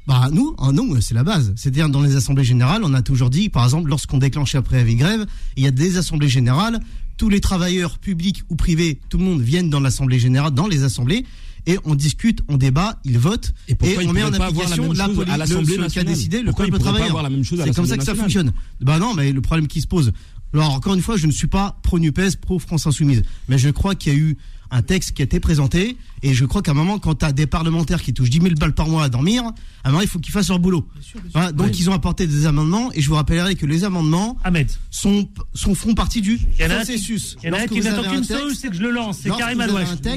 Bah 0.07 0.31
nous, 0.33 0.57
ah 0.59 0.73
non, 0.73 0.99
c'est 1.03 1.13
la 1.13 1.23
base. 1.23 1.53
C'est-à-dire 1.57 1.91
dans 1.91 2.01
les 2.01 2.17
assemblées 2.17 2.45
générales, 2.45 2.81
on 2.83 2.95
a 2.95 3.03
toujours 3.03 3.29
dit, 3.29 3.51
par 3.51 3.65
exemple, 3.65 3.91
lorsqu'on 3.91 4.17
déclenche 4.17 4.55
un 4.55 4.63
préavis 4.63 4.95
de 4.95 5.01
grève, 5.01 5.27
il 5.59 5.65
y 5.65 5.67
a 5.67 5.71
des 5.71 5.99
assemblées 5.99 6.31
générales, 6.31 6.81
tous 7.19 7.29
les 7.29 7.41
travailleurs 7.41 7.99
publics 7.99 8.41
ou 8.49 8.57
privés, 8.57 8.99
tout 9.11 9.19
le 9.19 9.25
monde 9.25 9.43
viennent 9.43 9.69
dans 9.69 9.81
l'assemblée 9.81 10.19
générale, 10.19 10.53
dans 10.53 10.67
les 10.67 10.83
assemblées, 10.83 11.27
et 11.69 11.79
on 11.85 11.95
discute, 11.95 12.41
on 12.49 12.57
débat, 12.57 12.99
ils 13.05 13.19
votent, 13.19 13.53
Et 13.69 13.77
ils 14.01 14.09
on 14.09 14.13
met 14.13 14.25
en 14.25 14.31
la 14.31 14.47
application 14.47 14.91
la 14.93 15.05
à 15.05 15.37
l'Assemblée 15.37 15.77
qu'a 15.77 15.83
nationale 15.83 16.15
décidé 16.15 16.39
le 16.41 16.47
Pourquoi 16.47 16.65
ils 16.65 16.71
peuple 16.71 16.83
travailleur. 16.83 17.31
C'est 17.45 17.75
comme 17.75 17.87
ça 17.87 17.99
que 17.99 18.05
ça 18.05 18.15
fonctionne. 18.15 18.53
Bah 18.81 18.99
non, 18.99 19.13
mais 19.15 19.33
le 19.33 19.43
problème 19.43 19.69
qui 19.69 19.83
se 19.83 19.87
pose. 19.87 20.13
Alors 20.55 20.73
encore 20.73 20.95
une 20.95 21.03
fois, 21.03 21.19
je 21.19 21.27
ne 21.27 21.33
suis 21.33 21.47
pas 21.47 21.79
pro 21.83 21.99
Nupes, 21.99 22.41
pro 22.41 22.59
France 22.59 22.87
Insoumise, 22.87 23.23
mais 23.49 23.59
je 23.59 23.69
crois 23.69 23.95
qu'il 23.95 24.15
y 24.15 24.17
a 24.17 24.19
eu 24.19 24.39
un 24.71 24.83
texte 24.83 25.13
qui 25.13 25.23
a 25.23 25.25
été 25.25 25.41
présenté 25.41 25.97
et 26.23 26.35
je 26.35 26.45
crois 26.45 26.63
qu'à 26.63 26.73
un 26.73 26.75
moment, 26.75 26.99
quand 26.99 27.15
tu 27.15 27.25
as 27.25 27.33
des 27.33 27.47
parlementaires 27.47 28.03
qui 28.03 28.13
touchent 28.13 28.31
10 28.31 28.41
000 28.41 28.55
balles 28.57 28.75
par 28.75 28.89
mois 28.89 29.05
à 29.05 29.09
dormir, 29.09 29.45
à 29.85 29.89
un 29.89 29.91
moment, 29.93 30.03
il 30.03 30.09
faut 30.09 30.19
qu'ils 30.19 30.33
fassent 30.33 30.49
leur 30.49 30.59
boulot. 30.59 30.87
Voilà, 31.33 31.53
donc 31.53 31.69
Oui. 31.69 31.77
ils 31.79 31.89
ont 31.91 31.93
apporté 31.95 32.27
des 32.27 32.45
amendements 32.47 32.91
et 32.93 33.01
je 33.01 33.09
vous 33.09 33.15
rappellerai 33.15 33.55
que 33.55 33.67
les 33.67 33.85
amendements 33.85 34.37
Ahmed. 34.45 34.71
sont, 34.91 35.29
sont 35.55 35.75
font 35.75 35.95
partie 35.95 36.21
du 36.21 36.39
Il 36.59 36.63
y 36.63 36.67
en 36.67 36.71
a 36.71 36.75
un 36.75 36.79
qui- 36.81 36.87
processus. 36.93 37.37
il 37.43 37.47
y 37.47 37.51
en 37.51 37.55
a 37.55 37.61
un 37.63 37.67
qui 37.67 37.81
n'attend 37.81 38.03
qu'une 38.03 38.19
un 38.19 38.23
chose, 38.41 38.59
c'est 38.61 38.69
que 38.69 38.75
je 38.77 38.83
le 38.83 38.91
lance. 38.91 39.21
C'est 39.23 39.31
Karim 39.31 39.61
est 39.61 39.65
Alors 39.65 39.77
présenté, 39.77 40.11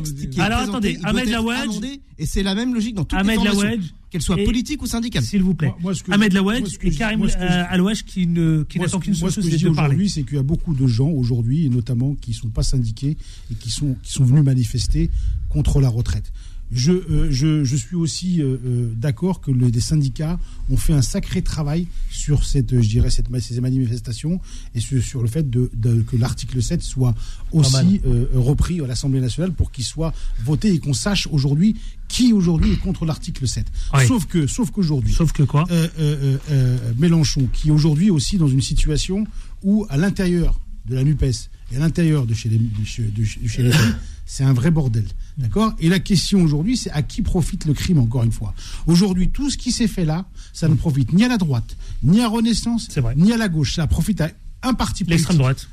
attendez, 0.70 1.00
Ahmed 1.04 1.34
amendé, 1.34 2.02
et 2.20 2.26
c'est 2.26 2.44
la 2.44 2.56
même 2.56 2.74
logique 2.74 2.96
dans 2.96 3.06
toutes 3.06 3.18
Ahmed 3.20 3.40
les 3.40 3.46
formations, 3.46 3.70
Soient 4.20 4.40
et- 4.40 4.44
politiques 4.44 4.82
ou 4.82 4.88
syndicales. 4.88 5.24
S'il 5.24 5.42
vous 5.44 5.54
plaît. 5.56 5.70
Moi- 5.70 5.78
moi, 5.82 5.96
ce 5.96 6.04
que- 6.04 6.12
Ahmed 6.12 6.34
que 6.78 6.88
et 6.88 6.92
Karim 6.92 7.22
euh, 7.24 7.64
Alouache 7.70 8.04
qui 8.04 8.28
ne 8.28 8.64
qui 8.64 8.78
Moi, 8.78 8.88
n'attend 8.88 9.00
qu'une 9.00 9.14
seule 9.14 9.30
ce 9.32 9.36
que 9.38 9.42
chose, 9.42 9.52
je 9.52 9.58
c'est 9.58 9.64
de 9.70 9.76
parler. 9.76 9.88
aujourd'hui, 9.96 10.10
c'est 10.10 10.24
qu'il 10.24 10.36
y 10.36 10.40
a 10.40 10.44
beaucoup 10.44 10.74
de 10.74 10.86
gens 10.88 11.10
aujourd'hui, 11.10 11.66
et 11.66 11.70
notamment 11.70 12.16
qui 12.16 12.34
sont 12.34 12.50
pas 12.50 12.64
syndiqués 12.64 13.16
et 13.52 13.56
qui 13.56 13.70
sont, 13.70 13.96
qui 14.04 14.12
sont 14.12 14.26
venus 14.26 14.44
manifester 14.44 15.10
contre 15.50 15.80
la 15.80 15.90
retraite. 15.90 16.32
Je, 16.72 16.92
euh, 16.92 17.28
je, 17.30 17.64
je, 17.64 17.76
suis 17.76 17.96
aussi 17.96 18.42
euh, 18.42 18.58
euh, 18.66 18.94
d'accord 18.96 19.42
que 19.42 19.52
les 19.52 19.80
syndicats 19.82 20.40
ont 20.70 20.78
fait 20.78 20.94
un 20.94 21.02
sacré 21.02 21.42
travail 21.42 21.88
sur 22.10 22.46
cette, 22.46 22.82
je 22.82 22.88
dirais, 22.88 23.10
cette, 23.10 23.28
ces 23.40 23.60
manifestations 23.60 24.40
et 24.74 24.80
sur, 24.80 25.04
sur 25.04 25.22
le 25.22 25.28
fait 25.28 25.50
de, 25.50 25.70
que 26.08 26.16
l'article 26.16 26.62
7 26.62 26.82
soit 26.82 27.14
aussi 27.52 28.02
repris 28.34 28.80
à 28.82 28.88
l'Assemblée 28.88 29.20
nationale 29.20 29.52
pour 29.52 29.72
qu'il 29.72 29.84
soit 29.84 30.14
voté 30.44 30.74
et 30.74 30.80
qu'on 30.80 30.94
sache 30.94 31.28
aujourd'hui 31.32 31.76
qui 32.08 32.34
aujourd'hui 32.34 32.74
est 32.74 32.78
contre 32.80 33.06
l'article 33.06 33.48
7. 33.48 33.66
Sauf 34.08 34.26
que, 34.26 34.48
sauf 34.48 34.72
qu'aujourd'hui, 34.72 35.14
sauf 35.14 35.32
que 35.32 35.44
quoi? 35.44 35.66
Mélenchon, 36.98 37.48
qui 37.52 37.70
est 37.70 37.72
aujourd'hui 37.72 38.10
aussi 38.10 38.38
dans 38.38 38.48
une 38.48 38.62
situation 38.62 39.26
où 39.64 39.86
à 39.90 39.98
l'intérieur 39.98 40.60
de 40.86 40.96
la 40.96 41.04
Nupes 41.04 41.24
et 41.24 41.76
à 41.76 41.80
l'intérieur 41.80 42.26
de 42.26 42.34
chez 42.34 42.50
les, 42.50 42.58
de 42.58 42.86
chez, 42.86 43.04
de 43.04 43.24
chez 43.24 43.64
les 43.64 43.72
c'est 44.32 44.46
un 44.46 44.54
vrai 44.54 44.72
bordel. 44.72 45.04
D'accord? 45.38 45.74
Et 45.80 45.90
la 45.90 46.00
question 46.00 46.42
aujourd'hui, 46.42 46.78
c'est 46.78 46.92
à 46.92 47.02
qui 47.02 47.22
profite 47.22 47.66
le 47.66 47.74
crime, 47.74 48.00
encore 48.00 48.24
une 48.24 48.32
fois? 48.32 48.54
Aujourd'hui, 48.88 49.28
tout 49.28 49.50
ce 49.50 49.58
qui 49.58 49.74
s'est 49.74 49.90
fait 49.90 50.06
là, 50.06 50.26
ça 50.54 50.70
ne 50.70 50.76
profite 50.76 51.12
ni 51.12 51.26
à 51.26 51.28
la 51.28 51.38
droite, 51.38 51.76
ni 52.02 52.22
à 52.22 52.30
Renaissance, 52.30 52.88
ni 53.18 53.34
à 53.34 53.38
la 53.38 53.50
gauche. 53.50 53.76
Ça 53.76 53.88
profite 53.88 54.22
à 54.22 54.32
un 54.64 54.74
parti 54.74 55.04
politique. 55.04 55.10
L'extrême 55.10 55.38
droite 55.38 55.68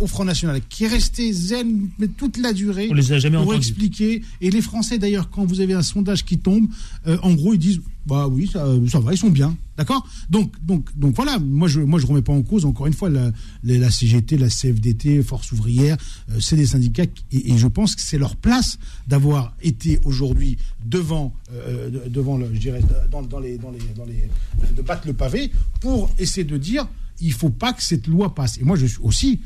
au 0.00 0.06
Front 0.06 0.24
National, 0.24 0.60
qui 0.68 0.84
est 0.84 0.88
resté 0.88 1.32
zen 1.32 1.88
mais 1.98 2.08
toute 2.08 2.36
la 2.38 2.52
durée 2.52 2.88
On 2.90 2.94
les 2.94 3.12
a 3.12 3.18
jamais 3.18 3.42
pour 3.42 3.54
expliquer. 3.54 4.22
Et 4.40 4.50
les 4.50 4.62
Français, 4.62 4.98
d'ailleurs, 4.98 5.30
quand 5.30 5.44
vous 5.44 5.60
avez 5.60 5.74
un 5.74 5.82
sondage 5.82 6.24
qui 6.24 6.38
tombe, 6.38 6.68
euh, 7.06 7.16
en 7.22 7.32
gros, 7.34 7.54
ils 7.54 7.58
disent 7.58 7.80
bah 8.06 8.28
oui, 8.28 8.48
ça, 8.50 8.64
va, 8.64 9.12
ils 9.12 9.18
sont 9.18 9.28
bien, 9.28 9.56
d'accord? 9.76 10.06
Donc, 10.30 10.52
donc, 10.64 10.86
donc 10.98 11.14
voilà. 11.14 11.38
Moi, 11.38 11.68
je, 11.68 11.80
moi, 11.80 12.00
je 12.00 12.06
remets 12.06 12.22
pas 12.22 12.32
en 12.32 12.42
cause. 12.42 12.64
Encore 12.64 12.86
une 12.86 12.94
fois, 12.94 13.10
la, 13.10 13.30
la 13.62 13.90
CGT, 13.90 14.38
la 14.38 14.48
CFDT, 14.48 15.22
Force 15.22 15.52
ouvrière, 15.52 15.96
euh, 16.30 16.40
c'est 16.40 16.56
des 16.56 16.66
syndicats 16.66 17.04
et, 17.30 17.58
je 17.58 17.66
pense 17.66 17.94
que 17.94 18.00
c'est 18.00 18.18
leur 18.18 18.36
place 18.36 18.78
d'avoir 19.06 19.54
été 19.62 20.00
aujourd'hui 20.04 20.56
devant, 20.86 21.34
euh, 21.52 21.90
devant 22.08 22.38
le, 22.38 22.48
je 22.54 22.58
dirais, 22.58 22.80
dans, 23.10 23.22
dans, 23.22 23.38
les, 23.38 23.58
dans 23.58 23.70
les, 23.70 23.80
dans 23.94 24.06
les, 24.06 24.28
de 24.74 24.82
battre 24.82 25.06
le 25.06 25.12
pavé 25.12 25.50
pour 25.80 26.10
essayer 26.18 26.44
de 26.44 26.56
dire 26.56 26.88
il 27.20 27.32
faut 27.32 27.50
pas 27.50 27.72
que 27.74 27.82
cette 27.82 28.06
loi 28.06 28.34
passe. 28.34 28.58
Et 28.58 28.64
moi, 28.64 28.76
je 28.76 28.86
suis 28.86 29.00
aussi 29.02 29.40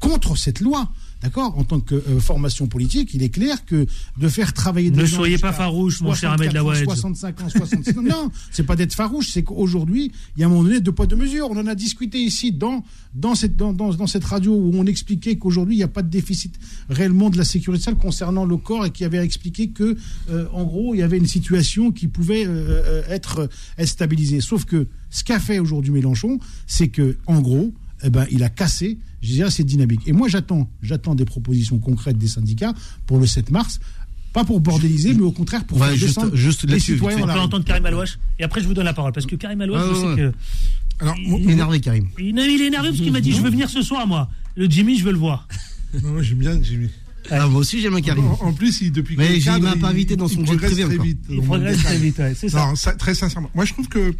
contre 0.00 0.36
cette 0.36 0.60
loi. 0.60 0.90
D'accord 1.22 1.56
En 1.58 1.64
tant 1.64 1.80
que 1.80 1.94
euh, 1.94 2.20
formation 2.20 2.66
politique, 2.66 3.14
il 3.14 3.22
est 3.22 3.30
clair 3.30 3.64
que 3.64 3.86
de 4.18 4.28
faire 4.28 4.52
travailler 4.52 4.90
des 4.90 5.00
Ne 5.00 5.06
soyez 5.06 5.38
pas 5.38 5.52
farouche, 5.52 6.02
mon 6.02 6.14
cher 6.14 6.30
Ahmed 6.32 6.52
Laoued. 6.52 6.84
65 6.84 7.40
ans, 7.40 7.48
66 7.48 7.98
ans. 7.98 8.02
non, 8.02 8.30
c'est 8.50 8.64
pas 8.64 8.76
d'être 8.76 8.94
farouche, 8.94 9.30
c'est 9.30 9.42
qu'aujourd'hui, 9.42 10.12
il 10.36 10.40
y 10.40 10.42
a 10.42 10.46
un 10.46 10.50
moment 10.50 10.64
donné 10.64 10.80
deux 10.80 10.92
poids, 10.92 11.06
deux 11.06 11.16
mesures. 11.16 11.48
On 11.50 11.56
en 11.56 11.66
a 11.66 11.74
discuté 11.74 12.18
ici 12.18 12.52
dans, 12.52 12.84
dans, 13.14 13.34
cette, 13.34 13.56
dans, 13.56 13.72
dans, 13.72 14.06
cette 14.06 14.24
radio 14.24 14.54
où 14.54 14.72
on 14.74 14.84
expliquait 14.84 15.36
qu'aujourd'hui, 15.36 15.76
il 15.76 15.78
n'y 15.78 15.84
a 15.84 15.88
pas 15.88 16.02
de 16.02 16.10
déficit 16.10 16.54
réellement 16.90 17.30
de 17.30 17.38
la 17.38 17.44
sécurité 17.44 17.84
sociale 17.84 17.96
concernant 17.96 18.44
le 18.44 18.58
corps 18.58 18.84
et 18.84 18.90
qui 18.90 19.04
avait 19.04 19.24
expliqué 19.24 19.70
que, 19.70 19.96
euh, 20.30 20.46
en 20.52 20.64
gros, 20.64 20.94
il 20.94 20.98
y 20.98 21.02
avait 21.02 21.18
une 21.18 21.26
situation 21.26 21.92
qui 21.92 22.08
pouvait 22.08 22.44
euh, 22.46 23.02
être, 23.08 23.48
être 23.78 23.88
stabilisée. 23.88 24.42
Sauf 24.42 24.66
que 24.66 24.86
ce 25.10 25.24
qu'a 25.24 25.40
fait 25.40 25.60
aujourd'hui 25.60 25.92
Mélenchon, 25.92 26.38
c'est 26.66 26.88
que, 26.88 27.16
en 27.26 27.40
gros, 27.40 27.72
eh 28.02 28.10
ben, 28.10 28.26
il 28.30 28.42
a 28.42 28.48
cassé 28.48 28.98
je 29.26 29.32
dirais, 29.32 29.50
cette 29.50 29.66
dynamique. 29.66 30.02
Et 30.06 30.12
moi, 30.12 30.28
j'attends, 30.28 30.68
j'attends 30.82 31.14
des 31.14 31.24
propositions 31.24 31.78
concrètes 31.78 32.18
des 32.18 32.28
syndicats 32.28 32.74
pour 33.06 33.18
le 33.18 33.26
7 33.26 33.50
mars. 33.50 33.80
Pas 34.32 34.44
pour 34.44 34.60
bordéliser, 34.60 35.14
mais 35.14 35.22
au 35.22 35.32
contraire 35.32 35.64
pour 35.64 35.78
faire 35.78 35.94
juste, 35.94 36.06
descendre 36.08 36.36
juste 36.36 36.68
les 36.68 36.78
citoyens. 36.78 37.22
On 37.22 37.26
peut 37.26 37.40
entendre 37.40 37.64
Karim 37.64 37.86
Alouache. 37.86 38.18
Et 38.38 38.44
après, 38.44 38.60
je 38.60 38.66
vous 38.66 38.74
donne 38.74 38.84
la 38.84 38.92
parole. 38.92 39.12
Parce 39.12 39.24
que 39.24 39.34
Karim 39.34 39.60
Alouache, 39.62 39.88
je 39.88 39.94
sais 39.94 40.16
que. 40.16 40.32
Alors, 40.98 41.14
il, 41.18 41.48
est 41.48 41.52
énervé, 41.52 41.80
Karim. 41.80 42.08
Il, 42.18 42.38
il 42.38 42.62
est 42.62 42.66
énervé 42.66 42.90
parce 42.90 43.00
qu'il 43.00 43.12
m'a 43.12 43.20
dit 43.20 43.32
Je 43.32 43.40
veux 43.40 43.50
venir 43.50 43.70
ce 43.70 43.82
soir, 43.82 44.06
moi. 44.06 44.28
Le 44.54 44.68
Jimmy, 44.68 44.98
je 44.98 45.04
veux 45.04 45.12
le 45.12 45.18
voir. 45.18 45.48
moi, 46.02 46.22
j'aime 46.22 46.38
bien 46.38 46.62
Jimmy. 46.62 46.88
Ah, 47.30 47.48
moi 47.48 47.60
aussi, 47.60 47.80
j'aime 47.80 47.94
un 47.94 48.00
Karim. 48.02 48.26
En, 48.40 48.52
plus, 48.52 48.82
il, 48.82 48.92
depuis 48.92 49.16
Mais 49.16 49.38
il 49.38 49.62
m'a 49.62 49.76
pas 49.76 49.88
invité 49.88 50.16
dans 50.16 50.28
son 50.28 50.44
jet 50.44 50.56
privé. 50.56 50.84
Très 50.84 50.98
vite, 50.98 51.24
il 51.30 51.40
progresse 51.40 51.82
très 51.82 51.98
vite, 51.98 52.20
c'est 52.34 52.50
ça. 52.50 52.72
Très 52.98 53.14
sincèrement. 53.14 53.50
Moi, 53.54 53.64
je 53.64 53.72
trouve 53.72 53.88
que. 53.88 54.14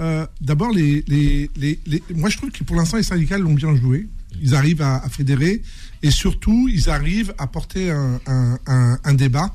Euh, 0.00 0.26
D'abord, 0.40 0.72
les, 0.72 1.04
les, 1.06 1.50
les, 1.56 1.78
les, 1.86 2.02
moi, 2.14 2.30
je 2.30 2.36
trouve 2.36 2.50
que 2.50 2.64
pour 2.64 2.76
l'instant, 2.76 2.96
les 2.96 3.02
syndicats 3.02 3.38
l'ont 3.38 3.54
bien 3.54 3.74
joué. 3.76 4.08
Ils 4.42 4.54
arrivent 4.54 4.82
à, 4.82 5.02
fédérer 5.10 5.60
et 6.02 6.10
surtout, 6.10 6.68
ils 6.72 6.88
arrivent 6.88 7.34
à 7.36 7.46
porter 7.46 7.90
un, 7.90 8.20
un, 8.26 8.98
un, 9.02 9.14
débat 9.14 9.54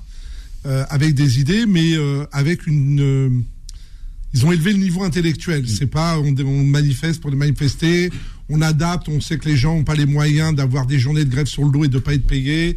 euh, 0.65 0.85
avec 0.89 1.15
des 1.15 1.39
idées, 1.39 1.65
mais 1.65 1.95
euh, 1.95 2.25
avec 2.31 2.67
une. 2.67 3.43
Ils 4.33 4.45
ont 4.45 4.51
élevé 4.51 4.73
le 4.73 4.79
niveau 4.79 5.03
intellectuel. 5.03 5.63
Mm. 5.63 5.67
C'est 5.67 5.87
pas 5.87 6.19
on, 6.19 6.35
on, 6.37 6.63
manifeste 6.65 7.21
pour 7.21 7.31
les 7.31 7.37
manifester, 7.37 8.11
on 8.49 8.61
adapte, 8.61 9.07
on 9.07 9.21
sait 9.21 9.37
que 9.37 9.47
les 9.47 9.55
gens 9.55 9.75
n'ont 9.75 9.85
pas 9.85 9.95
les 9.95 10.05
moyens 10.05 10.53
d'avoir 10.53 10.85
des 10.85 10.99
journées 10.99 11.23
de 11.23 11.31
grève 11.31 11.47
sur 11.47 11.63
le 11.63 11.71
dos 11.71 11.85
et 11.85 11.87
de 11.87 11.99
pas 11.99 12.13
être 12.13 12.27
payés. 12.27 12.75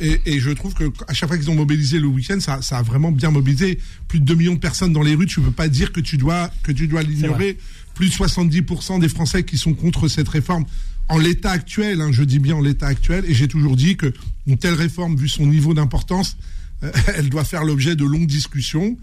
Et, 0.00 0.20
et, 0.24 0.40
je 0.40 0.50
trouve 0.50 0.72
que 0.72 0.84
à 1.08 1.14
chaque 1.14 1.28
fois 1.28 1.36
qu'ils 1.36 1.50
ont 1.50 1.54
mobilisé 1.54 2.00
le 2.00 2.06
week-end, 2.06 2.40
ça, 2.40 2.62
ça, 2.62 2.78
a 2.78 2.82
vraiment 2.82 3.12
bien 3.12 3.30
mobilisé. 3.30 3.78
Plus 4.08 4.18
de 4.18 4.24
2 4.24 4.34
millions 4.34 4.54
de 4.54 4.58
personnes 4.58 4.94
dans 4.94 5.02
les 5.02 5.14
rues, 5.14 5.26
tu 5.26 5.40
peux 5.40 5.50
pas 5.50 5.68
dire 5.68 5.92
que 5.92 6.00
tu 6.00 6.16
dois 6.16 6.50
que 6.62 6.72
tu 6.72 6.88
dois 6.88 7.02
l'ignorer. 7.02 7.58
Plus 7.94 8.08
de 8.08 8.14
70% 8.14 9.00
des 9.00 9.08
Français 9.08 9.42
qui 9.42 9.58
sont 9.58 9.74
contre 9.74 10.08
cette 10.08 10.28
réforme 10.28 10.64
en 11.08 11.18
l'état 11.18 11.50
actuel, 11.50 12.00
hein, 12.00 12.10
je 12.12 12.22
dis 12.22 12.38
bien 12.38 12.56
en 12.56 12.60
l'état 12.60 12.86
actuel, 12.86 13.24
et 13.26 13.34
j'ai 13.34 13.48
toujours 13.48 13.76
dit 13.76 13.96
que 13.96 14.12
une 14.46 14.58
telle 14.58 14.74
réforme, 14.74 15.16
vu 15.16 15.28
son 15.28 15.46
niveau 15.46 15.74
d'importance, 15.74 16.36
euh, 16.82 16.92
elle 17.16 17.30
doit 17.30 17.44
faire 17.44 17.64
l'objet 17.64 17.96
de 17.96 18.04
longues 18.04 18.26
discussions. 18.26 18.96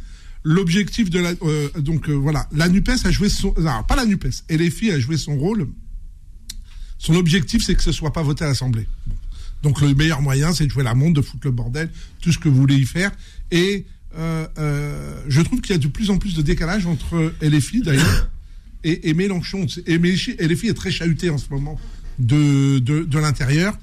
L'objectif 0.43 1.09
de 1.09 1.19
la 1.19 1.33
euh, 1.41 1.69
donc 1.79 2.07
euh, 2.07 2.13
voilà, 2.13 2.47
la 2.51 2.69
Nupes 2.69 2.91
a 3.03 3.11
joué 3.11 3.29
son 3.29 3.53
non, 3.57 3.83
pas 3.83 3.95
la 3.95 4.05
Nupes, 4.05 4.27
et 4.49 4.57
les 4.57 4.69
filles 4.69 4.91
a 4.91 4.99
joué 4.99 5.17
son 5.17 5.35
rôle. 5.37 5.67
Son 6.99 7.15
objectif, 7.15 7.63
c'est 7.65 7.75
que 7.75 7.83
ce 7.83 7.91
soit 7.91 8.13
pas 8.13 8.21
voté 8.21 8.45
à 8.45 8.47
l'Assemblée. 8.47 8.87
Donc 9.63 9.81
le 9.81 9.93
meilleur 9.95 10.21
moyen, 10.21 10.53
c'est 10.53 10.65
de 10.65 10.71
jouer 10.71 10.83
la 10.83 10.95
montre, 10.95 11.15
de 11.15 11.21
foutre 11.21 11.47
le 11.47 11.51
bordel, 11.51 11.89
tout 12.21 12.31
ce 12.31 12.37
que 12.37 12.49
vous 12.49 12.55
voulez 12.55 12.75
y 12.75 12.85
faire. 12.85 13.11
Et 13.51 13.85
je 14.15 15.41
trouve 15.41 15.59
qu'il 15.61 15.71
y 15.71 15.75
a 15.75 15.81
de 15.81 15.87
plus 15.87 16.09
en 16.09 16.17
plus 16.17 16.35
de 16.35 16.41
décalage 16.41 16.85
entre 16.85 17.33
filles 17.59 17.81
d'ailleurs 17.81 18.29
et, 18.85 19.13
Mélenchon. 19.13 19.65
Et, 19.87 19.99
filles 20.15 20.35
est 20.69 20.73
très 20.73 20.91
chahutée 20.91 21.29
en 21.29 21.37
ce 21.37 21.49
moment 21.49 21.79
de, 22.19 22.79
de, 22.79 23.19
l'intérieur. 23.19 23.77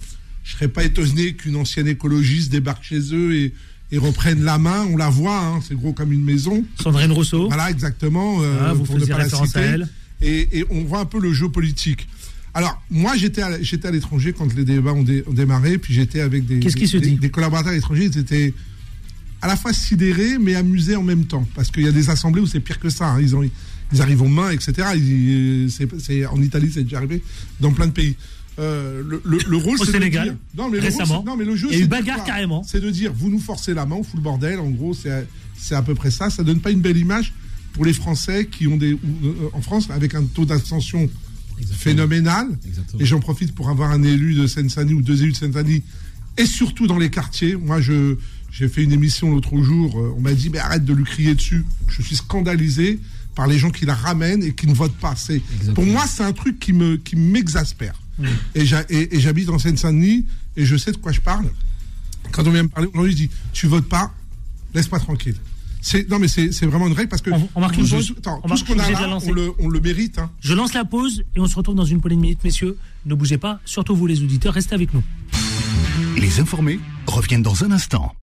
Je 0.44 0.52
serais 0.52 0.68
pas 0.68 0.84
étonné 0.84 1.34
qu'une 1.34 1.56
ancienne 1.56 1.88
écologiste 1.88 2.50
débarque 2.50 2.84
chez 2.84 3.14
eux 3.14 3.34
et, 3.34 3.54
et 3.90 3.98
reprenne 3.98 4.42
la 4.42 4.58
main. 4.58 4.86
On 4.90 4.96
la 4.96 5.10
voit, 5.10 5.38
hein, 5.38 5.60
c'est 5.66 5.74
gros 5.74 5.92
comme 5.92 6.12
une 6.12 6.24
maison. 6.24 6.64
Sandrine 6.82 7.12
Rousseau. 7.12 7.48
Voilà, 7.48 7.70
exactement. 7.70 8.42
Euh, 8.42 8.58
ah, 8.60 8.72
vous 8.72 8.84
référence 8.94 9.56
à 9.56 9.60
elle. 9.60 9.88
Et, 10.20 10.60
et, 10.60 10.64
on 10.70 10.84
voit 10.84 11.00
un 11.00 11.04
peu 11.04 11.20
le 11.20 11.32
jeu 11.32 11.48
politique. 11.48 12.08
Alors, 12.54 12.82
moi, 12.90 13.16
j'étais 13.16 13.42
à, 13.42 13.62
j'étais 13.62 13.88
à 13.88 13.90
l'étranger 13.90 14.32
quand 14.32 14.52
les 14.54 14.64
débats 14.64 14.92
ont, 14.92 15.04
démarré, 15.32 15.78
puis 15.78 15.94
j'étais 15.94 16.20
avec 16.20 16.44
des, 16.46 16.58
des, 16.58 17.16
des, 17.16 17.30
collaborateurs 17.30 17.72
étrangers. 17.72 18.04
Ils 18.04 18.18
étaient 18.18 18.52
à 19.40 19.46
la 19.46 19.56
fois 19.56 19.72
sidérés, 19.72 20.38
mais 20.38 20.54
amusés 20.54 20.96
en 20.96 21.02
même 21.02 21.24
temps. 21.24 21.46
Parce 21.54 21.70
qu'il 21.70 21.84
y 21.84 21.88
a 21.88 21.92
des 21.92 22.10
assemblées 22.10 22.42
où 22.42 22.46
c'est 22.46 22.60
pire 22.60 22.78
que 22.78 22.90
ça. 22.90 23.08
Hein. 23.08 23.20
Ils 23.20 23.34
ont 23.34 23.42
ils 23.92 24.00
arrivent 24.00 24.22
aux 24.22 24.28
mains, 24.28 24.50
etc. 24.50 24.88
c'est, 25.98 26.26
en 26.26 26.40
Italie, 26.40 26.70
c'est 26.72 26.84
déjà 26.84 26.98
arrivé 26.98 27.22
dans 27.60 27.72
plein 27.72 27.86
de 27.86 27.92
pays. 27.92 28.16
Euh, 28.58 29.02
le, 29.06 29.22
le, 29.24 29.56
rôle, 29.56 29.80
Au 29.80 29.84
Sénégal, 29.84 30.36
non, 30.54 30.68
mais 30.68 30.78
récemment, 30.78 31.22
non, 31.26 31.36
mais 31.36 31.44
le 31.44 31.56
jeu, 31.56 31.68
il 31.70 31.78
y 31.78 31.82
a 31.82 31.84
eu 31.84 31.88
bagarre 31.88 32.22
carrément. 32.24 32.62
C'est 32.64 32.80
de 32.80 32.90
dire, 32.90 33.12
vous 33.14 33.30
nous 33.30 33.38
forcez 33.38 33.72
la 33.72 33.86
main, 33.86 33.96
on 33.96 34.02
fout 34.02 34.16
le 34.16 34.22
bordel. 34.22 34.60
En 34.60 34.68
gros, 34.70 34.92
c'est, 34.92 35.26
c'est 35.56 35.74
à 35.74 35.82
peu 35.82 35.94
près 35.94 36.10
ça. 36.10 36.28
Ça 36.28 36.42
donne 36.42 36.60
pas 36.60 36.70
une 36.70 36.80
belle 36.80 36.98
image 36.98 37.32
pour 37.72 37.84
les 37.86 37.94
Français 37.94 38.46
qui 38.46 38.66
ont 38.66 38.76
des, 38.76 38.92
euh, 38.92 39.50
en 39.54 39.62
France, 39.62 39.88
avec 39.90 40.14
un 40.14 40.24
taux 40.24 40.44
d'abstention 40.44 41.08
phénoménal. 41.70 42.46
Et 42.98 43.04
j'en 43.04 43.20
profite 43.20 43.54
pour 43.54 43.68
avoir 43.68 43.90
un 43.90 44.02
élu 44.02 44.34
de 44.34 44.46
Seine-Saint-Denis 44.46 44.94
ou 44.94 45.02
deux 45.02 45.22
élus 45.22 45.32
de 45.32 45.36
Seine-Saint-Denis, 45.36 45.82
et 46.38 46.46
surtout 46.46 46.86
dans 46.86 46.98
les 46.98 47.10
quartiers. 47.10 47.56
Moi, 47.56 47.80
je, 47.80 48.16
j'ai 48.50 48.68
fait 48.68 48.82
une 48.82 48.92
émission 48.92 49.30
l'autre 49.30 49.60
jour. 49.62 49.98
Euh, 49.98 50.14
on 50.16 50.20
m'a 50.20 50.32
dit, 50.32 50.50
mais 50.50 50.58
arrête 50.58 50.84
de 50.84 50.92
lui 50.92 51.04
crier 51.04 51.34
dessus. 51.34 51.64
Je 51.88 52.02
suis 52.02 52.16
scandalisé 52.16 53.00
par 53.34 53.46
les 53.46 53.58
gens 53.58 53.70
qui 53.70 53.86
la 53.86 53.94
ramènent 53.94 54.42
et 54.42 54.52
qui 54.52 54.66
ne 54.66 54.74
votent 54.74 54.96
pas. 54.96 55.16
C'est, 55.16 55.40
pour 55.74 55.84
moi, 55.84 56.06
c'est 56.06 56.22
un 56.22 56.32
truc 56.32 56.58
qui 56.58 56.72
me 56.72 56.96
qui 56.96 57.16
m'exaspère. 57.16 57.94
Et, 58.54 58.66
j'habite 59.20 59.48
en 59.48 59.58
Seine-Saint-Denis 59.58 60.26
et 60.56 60.66
je 60.66 60.76
sais 60.76 60.92
de 60.92 60.98
quoi 60.98 61.12
je 61.12 61.20
parle. 61.20 61.46
Quand 62.30 62.46
on 62.46 62.50
vient 62.50 62.62
me 62.62 62.68
parler 62.68 62.88
aujourd'hui, 62.92 63.12
je 63.12 63.16
dis 63.16 63.30
tu 63.52 63.66
votes 63.66 63.88
pas, 63.88 64.14
laisse-moi 64.74 65.00
tranquille. 65.00 65.36
C'est, 65.84 66.08
non 66.08 66.20
mais 66.20 66.28
c'est, 66.28 66.48
vraiment 66.64 66.86
une 66.86 66.92
règle 66.92 67.08
parce 67.08 67.22
que 67.22 67.30
on, 67.56 67.60
marque 67.60 67.76
une 67.76 67.88
pause. 67.88 68.14
tout 68.14 68.56
ce 68.56 68.64
qu'on 68.64 68.78
a 68.78 68.88
là, 68.88 69.18
on 69.26 69.32
le, 69.32 69.52
on 69.58 69.68
le, 69.68 69.80
mérite. 69.80 70.16
Hein. 70.18 70.30
Je 70.40 70.54
lance 70.54 70.74
la 70.74 70.84
pause 70.84 71.24
et 71.34 71.40
on 71.40 71.46
se 71.46 71.56
retrouve 71.56 71.74
dans 71.74 71.84
une 71.84 72.00
poignée 72.00 72.16
de 72.16 72.22
minutes, 72.22 72.44
messieurs. 72.44 72.78
Ne 73.04 73.16
bougez 73.16 73.36
pas, 73.36 73.58
surtout 73.64 73.96
vous 73.96 74.06
les 74.06 74.22
auditeurs, 74.22 74.54
restez 74.54 74.76
avec 74.76 74.94
nous. 74.94 75.02
Les 76.16 76.38
informés 76.38 76.78
reviennent 77.08 77.42
dans 77.42 77.64
un 77.64 77.72
instant. 77.72 78.14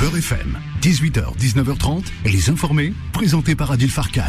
Beurre 0.00 0.16
FM, 0.16 0.58
18h, 0.82 1.36
19h30, 1.38 2.04
les 2.24 2.50
informés, 2.50 2.92
présentés 3.12 3.54
par 3.54 3.70
Adil 3.70 3.90
Farkan. 3.90 4.22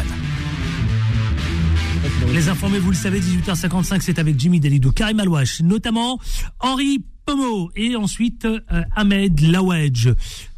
Les 2.32 2.48
informés, 2.48 2.78
vous 2.78 2.90
le 2.90 2.96
savez, 2.96 3.20
18h55, 3.20 4.00
c'est 4.02 4.20
avec 4.20 4.38
Jimmy 4.38 4.60
Delidou, 4.60 4.92
Karim 4.92 5.18
Alouache, 5.18 5.62
notamment 5.62 6.20
Henri 6.60 7.04
Pomo 7.26 7.72
et 7.74 7.96
ensuite 7.96 8.44
euh, 8.44 8.60
Ahmed 8.94 9.40
Lawedge. 9.40 10.10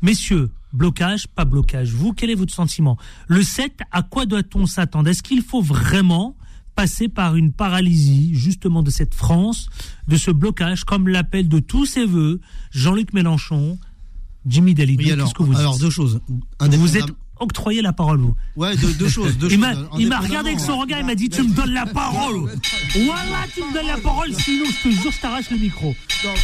Messieurs, 0.02 0.50
blocage, 0.72 1.26
pas 1.28 1.44
blocage, 1.44 1.90
vous, 1.90 2.12
quel 2.12 2.30
est 2.30 2.34
votre 2.34 2.54
sentiment? 2.54 2.96
Le 3.28 3.42
7, 3.42 3.80
à 3.90 4.02
quoi 4.02 4.26
doit-on 4.26 4.66
s'attendre? 4.66 5.08
Est-ce 5.08 5.22
qu'il 5.22 5.42
faut 5.42 5.62
vraiment 5.62 6.36
passer 6.74 7.08
par 7.08 7.36
une 7.36 7.52
paralysie 7.52 8.34
justement 8.34 8.82
de 8.82 8.90
cette 8.90 9.14
France, 9.14 9.68
de 10.08 10.16
ce 10.16 10.30
blocage, 10.30 10.84
comme 10.84 11.08
l'appelle 11.08 11.48
de 11.48 11.58
tous 11.58 11.86
ses 11.86 12.06
voeux 12.06 12.40
Jean-Luc 12.70 13.12
Mélenchon, 13.12 13.78
Jimmy 14.46 14.74
Dalidou, 14.74 15.04
que 15.34 15.42
vous 15.42 15.56
Alors, 15.56 15.78
deux 15.78 15.90
choses. 15.90 16.20
Vous 16.60 16.96
êtes 16.96 17.12
octroyé 17.42 17.82
la 17.82 17.92
parole, 17.92 18.20
vous. 18.20 18.34
Ouais, 18.56 18.74
deux, 18.76 19.08
choses. 19.08 19.36
il 19.50 19.58
m'a 20.08 20.20
regardé 20.20 20.50
avec 20.50 20.60
son 20.60 20.78
regard, 20.78 21.00
il 21.00 21.06
m'a 21.06 21.14
dit 21.14 21.28
Tu 21.28 21.42
me 21.42 21.54
donnes 21.54 21.72
la 21.72 21.86
parole. 21.86 22.50
Voilà, 22.94 23.46
tu 23.54 23.60
me 23.60 23.72
donnes 23.74 23.86
la 23.86 23.98
parole, 23.98 24.34
sinon 24.34 24.64
je 24.66 24.88
te 24.88 24.94
jure, 24.94 25.12
je 25.12 25.20
t'arrache 25.20 25.50
le 25.50 25.58
micro. 25.58 25.94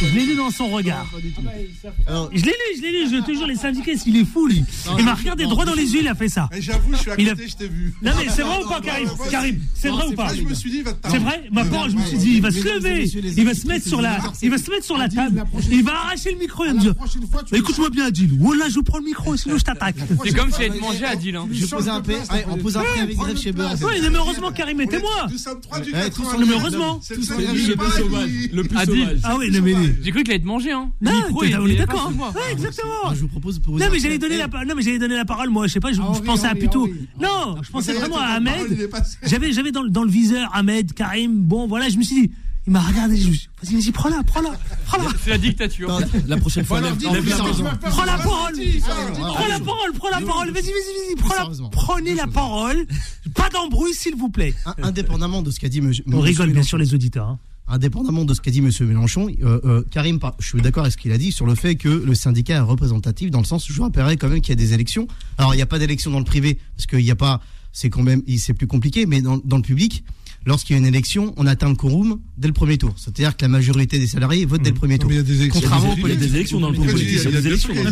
Je 0.01 0.13
l'ai 0.13 0.25
lu 0.25 0.35
dans 0.35 0.51
son 0.51 0.67
regard. 0.67 1.05
je 1.13 2.45
l'ai 2.45 2.51
lu, 2.51 2.77
je 2.77 2.81
l'ai 2.81 2.91
lu, 2.91 3.09
je 3.09 3.25
te 3.25 3.31
jure, 3.33 3.47
les 3.47 3.55
syndiqués, 3.55 3.95
il 4.05 4.17
est 4.17 4.25
fou, 4.25 4.47
lui. 4.47 4.63
Il 4.97 5.05
m'a 5.05 5.13
regardé 5.13 5.45
droit 5.45 5.65
dans 5.65 5.75
les 5.75 5.93
yeux, 5.93 6.01
il 6.01 6.07
a 6.07 6.15
fait 6.15 6.29
ça. 6.29 6.49
J'avoue, 6.59 6.93
je 6.93 6.97
suis 6.97 7.11
à 7.11 7.15
côté, 7.15 7.47
je 7.47 7.55
t'ai 7.55 7.67
vu. 7.67 7.93
Non, 8.01 8.11
mais 8.17 8.29
c'est 8.29 8.43
vrai 8.43 8.63
ou 8.63 8.67
pas, 8.67 8.81
Karim 8.81 9.09
Karim, 9.29 9.59
c'est 9.73 9.89
vrai 9.89 10.05
ou 10.07 10.13
pas 10.13 10.33
Je 10.33 10.41
me 10.41 10.53
suis 10.53 10.71
dit, 10.71 10.83
C'est 11.09 11.19
vrai 11.19 11.43
Ma 11.51 11.65
parole, 11.65 11.91
je 11.91 11.95
me 11.95 12.03
suis 12.03 12.17
dit, 12.17 12.35
il 12.35 12.41
va 12.41 12.51
se 12.51 12.63
lever, 12.63 13.05
il 13.05 13.45
va 13.45 13.53
se 13.53 13.67
mettre 13.67 13.87
sur 13.87 14.01
la, 14.01 14.19
il 14.41 14.49
va 14.49 14.57
se 14.57 14.69
mettre 14.69 14.85
sur 14.85 14.97
la 14.97 15.09
table, 15.09 15.43
il 15.71 15.83
va 15.83 15.91
arracher 15.91 16.31
le 16.31 16.37
micro 16.39 16.65
et 16.65 16.73
me 16.73 16.79
dire 16.79 16.93
Écoute-moi 17.51 17.89
bien, 17.89 18.05
Adil. 18.05 18.37
Voilà, 18.39 18.69
je 18.69 18.79
prends 18.79 18.99
le 18.99 19.05
micro, 19.05 19.35
sinon 19.35 19.57
je 19.57 19.63
t'attaque. 19.63 19.95
C'est 20.23 20.33
comme 20.33 20.51
si 20.51 20.63
elle 20.63 20.73
Adil. 21.05 21.35
Hein. 21.35 21.47
Je 21.51 21.65
pose 21.65 21.89
un 21.89 22.01
peu, 22.01 22.13
on 22.49 22.57
pose 22.57 22.77
un 22.77 22.81
peu 22.81 23.01
avec 23.01 23.17
Grève 23.17 23.37
chez 23.37 23.51
Beurre. 23.51 23.75
Oui, 23.81 23.93
mais 24.01 24.17
heureusement, 24.17 24.51
Karim 24.51 24.81
était 24.81 24.99
moi. 24.99 25.27
Nous 25.31 25.37
sommes 25.37 25.61
trois 25.61 25.79
du 25.79 25.91
Mais 25.91 26.09
heureusement. 26.51 26.99
Le 27.09 28.63
plus 28.63 28.77
sauvage. 28.77 29.19
Ah 29.23 29.37
oui. 29.37 29.51
J'ai 30.01 30.11
cru 30.11 30.23
qu'il 30.23 30.33
allait 30.33 30.41
te 30.41 30.47
manger, 30.47 30.71
hein. 30.71 30.91
Non, 31.01 31.11
on 31.31 31.67
est 31.67 31.75
d'accord. 31.75 32.11
Ouais, 32.35 32.51
exactement. 32.51 33.13
Je 33.13 33.21
vous 33.21 33.27
propose 33.27 33.59
Non, 33.67 33.85
mais 33.91 33.99
j'allais 33.99 34.17
donner 34.17 34.37
la 34.37 34.47
non, 34.47 34.75
mais 34.75 34.81
j'allais 34.81 34.99
donner 34.99 35.15
la 35.15 35.25
parole, 35.25 35.49
moi, 35.49 35.67
je 35.67 35.73
sais 35.73 35.79
pas, 35.79 35.91
je 35.91 36.01
pensais 36.21 36.47
à 36.47 36.55
plutôt. 36.55 36.87
Non, 37.19 37.57
je 37.61 37.69
pensais 37.71 37.93
vraiment 37.93 38.17
à 38.17 38.35
Ahmed. 38.35 38.89
J'avais, 39.23 39.51
j'avais 39.51 39.71
dans 39.71 39.83
le 39.83 40.09
viseur 40.09 40.49
Ahmed, 40.53 40.93
Karim, 40.93 41.33
bon, 41.35 41.67
voilà, 41.67 41.89
je 41.89 41.97
me 41.97 42.03
suis 42.03 42.21
dit. 42.21 42.31
Il 42.69 42.73
m'a 42.73 42.81
regardé, 42.81 43.17
je 43.17 43.29
vas-y, 43.63 43.73
vas-y, 43.73 43.91
prends-la, 43.91 44.21
prends-la, 44.21 44.51
prends-la. 44.85 45.09
C'est 45.23 45.31
la 45.31 45.39
dictature. 45.39 45.99
La 46.27 46.37
prochaine 46.37 46.63
fois, 46.63 46.79
lève, 46.79 46.97
la 47.01 47.89
Prends 47.89 48.05
la 48.05 48.17
parole. 48.19 48.53
Prends 49.17 49.47
la 49.47 49.59
parole, 49.59 49.93
prends 49.95 50.09
la 50.11 50.21
parole. 50.21 50.51
Vas-y, 50.51 50.65
vas-y, 50.65 51.15
vas-y, 51.17 51.69
prenez 51.71 52.13
la 52.13 52.27
parole. 52.27 52.85
Pas 53.33 53.49
d'embrouille, 53.49 53.95
s'il 53.95 54.15
vous 54.15 54.29
plaît. 54.29 54.53
Indépendamment 54.83 55.41
de 55.41 55.49
ce 55.49 55.59
qu'a 55.59 55.67
dit 55.67 55.81
monsieur. 55.81 56.03
On 56.13 56.19
rigole 56.19 56.51
bien 56.51 56.61
sûr 56.61 56.77
les 56.77 56.93
auditeurs. 56.93 57.29
Hein. 57.29 57.39
Indépendamment 57.67 58.23
de 58.23 58.35
ce 58.35 58.41
qu'a 58.41 58.51
dit 58.51 58.59
M. 58.59 58.69
Mélenchon, 58.81 59.29
euh, 59.41 59.59
euh, 59.65 59.83
Karim, 59.89 60.19
je 60.37 60.47
suis 60.47 60.61
d'accord 60.61 60.83
avec 60.83 60.93
ce 60.93 60.97
qu'il 60.97 61.11
a 61.11 61.17
dit 61.17 61.31
sur 61.31 61.47
le 61.47 61.55
fait 61.55 61.73
que 61.73 61.89
le 61.89 62.13
syndicat 62.13 62.57
est 62.57 62.59
représentatif 62.59 63.31
dans 63.31 63.39
le 63.39 63.45
sens 63.45 63.67
où 63.67 63.73
je 63.73 63.77
vous 63.77 63.83
rappellerai 63.83 64.17
quand 64.17 64.29
même 64.29 64.41
qu'il 64.41 64.51
y 64.51 64.53
a 64.53 64.63
des 64.63 64.75
élections. 64.75 65.07
Alors 65.39 65.55
il 65.55 65.57
n'y 65.57 65.63
a 65.63 65.67
pas 65.67 65.79
d'élection 65.79 66.11
dans 66.11 66.19
le 66.19 66.25
privé 66.25 66.59
parce 66.75 66.85
qu'il 66.85 67.03
n'y 67.03 67.11
a 67.11 67.15
pas, 67.15 67.41
c'est 67.71 67.89
quand 67.89 68.03
même, 68.03 68.21
c'est 68.37 68.53
plus 68.53 68.67
compliqué, 68.67 69.07
mais 69.07 69.23
dans, 69.23 69.39
dans 69.43 69.57
le 69.57 69.63
public, 69.63 70.03
lorsqu'il 70.45 70.75
y 70.75 70.77
a 70.77 70.79
une 70.79 70.85
élection, 70.85 71.33
on 71.37 71.45
atteint 71.45 71.69
le 71.69 71.75
quorum 71.75 72.19
dès 72.37 72.47
le 72.47 72.53
premier 72.53 72.77
tour. 72.77 72.93
C'est-à-dire 72.97 73.35
que 73.35 73.43
la 73.43 73.49
majorité 73.49 73.99
des 73.99 74.07
salariés 74.07 74.45
votent 74.45 74.61
dès 74.61 74.69
le 74.69 74.75
premier 74.75 74.97
tour. 74.97 75.11
Il 75.11 75.17
y 75.17 75.19
a 75.19 75.23
des 75.23 75.41
élections. 75.41 75.61
Contrairement 75.61 75.95
il 75.97 76.07
y 76.07 76.11
a 76.11 76.15
des 76.15 76.35
élections 76.35 76.59
dans 76.59 76.69
le 76.69 76.77
politique. 76.77 77.19
Il 77.25 77.31
y 77.31 77.37
a 77.37 77.41
des 77.41 77.47
élections. 77.47 77.69
Il 77.73 77.81
n'y 77.81 77.87
en 77.87 77.89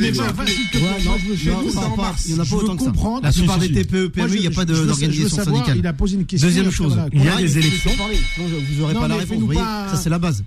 a 2.40 2.46
pas 2.46 2.56
autant 2.56 2.76
que 2.76 2.84
ça. 2.84 2.92
La 3.24 3.32
plupart 3.32 3.60
des 3.60 3.72
TPE, 3.72 4.08
PME, 4.08 4.36
il 4.36 4.42
n'y 4.42 4.48
a 4.48 4.52
pas 4.52 4.66
d'organisation 4.66 5.44
syndicale. 5.44 5.78
Il 5.78 5.88
a 5.88 5.94
posé 5.94 6.16
une 6.16 6.26
question. 6.26 6.48
Deuxième 6.48 6.72
chose, 6.72 6.98
il 7.14 7.24
y 7.24 7.28
a 7.28 7.38
des 7.38 7.58
élections. 7.58 7.92
Vous 8.38 8.82
n'aurez 8.82 8.94
pas 8.94 9.08
la 9.08 9.16
réponse. 9.16 9.38
Vous 9.38 9.46
voyez, 9.46 9.60
ça 9.60 10.00
c'est 10.02 10.10
la 10.10 10.20
base. 10.20 10.44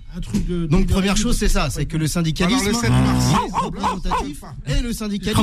Donc 0.69 0.87
première 0.87 1.17
chose, 1.17 1.37
c'est 1.37 1.49
ça, 1.49 1.69
c'est 1.69 1.85
que 1.85 1.97
le 1.97 2.07
syndicalisme 2.07 2.71
représentatif 3.53 4.43
et 4.67 4.81
le 4.81 4.93
syndicalisme, 4.93 5.41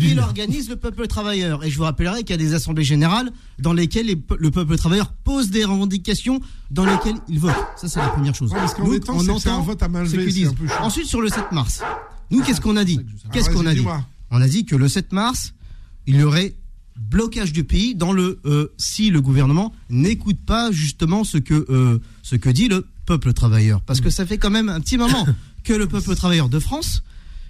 il 0.00 0.18
organise 0.18 0.68
le 0.68 0.76
peuple 0.76 1.06
travailleur. 1.06 1.64
Et 1.64 1.70
je 1.70 1.76
vous 1.76 1.84
rappellerai 1.84 2.20
qu'il 2.20 2.30
y 2.30 2.34
a 2.34 2.36
des 2.36 2.54
assemblées 2.54 2.84
générales 2.84 3.30
dans 3.58 3.72
lesquelles 3.72 4.06
le 4.06 4.50
peuple 4.50 4.76
travailleur 4.76 5.12
pose 5.24 5.50
des 5.50 5.64
revendications 5.82 6.40
dans 6.70 6.84
lesquelles 6.84 7.16
il 7.28 7.38
vote. 7.38 7.54
Ça, 7.76 7.88
c'est 7.88 8.00
la 8.00 8.08
première 8.08 8.34
chose. 8.34 8.52
nous, 8.78 9.00
on 9.08 9.28
entend 9.28 9.58
un 9.58 9.62
vote 9.62 9.82
à 9.82 9.88
main 9.88 10.02
levée, 10.02 10.46
Ensuite, 10.80 11.06
sur 11.06 11.20
le 11.20 11.28
7 11.28 11.52
mars, 11.52 11.82
nous, 12.30 12.42
qu'est-ce 12.42 12.60
qu'on 12.60 12.76
a 12.76 12.84
dit 12.84 13.00
Qu'est-ce 13.32 13.50
qu'on 13.50 13.66
a 13.66 13.74
dit 13.74 13.84
On 14.30 14.40
a 14.40 14.48
dit 14.48 14.64
que 14.64 14.76
le 14.76 14.88
7 14.88 15.12
mars, 15.12 15.54
il 16.06 16.16
y 16.16 16.24
aurait 16.24 16.54
blocage 16.96 17.52
du 17.52 17.64
pays 17.64 17.94
dans 17.94 18.12
le 18.12 18.40
euh, 18.44 18.68
si 18.76 19.10
le 19.10 19.20
gouvernement 19.20 19.74
n'écoute 19.88 20.38
pas 20.44 20.70
justement 20.70 21.24
ce 21.24 21.38
que 21.38 21.66
euh, 21.70 21.98
ce 22.22 22.36
que 22.36 22.50
dit 22.50 22.68
le 22.68 22.86
peuple 23.06 23.32
travailleur. 23.32 23.80
Parce 23.80 24.00
que 24.00 24.10
ça 24.10 24.26
fait 24.26 24.38
quand 24.38 24.50
même 24.50 24.68
un 24.68 24.80
petit 24.80 24.98
moment 24.98 25.26
que 25.64 25.72
le 25.72 25.88
peuple 25.88 26.14
travailleur 26.14 26.48
de 26.48 26.58
France 26.58 27.02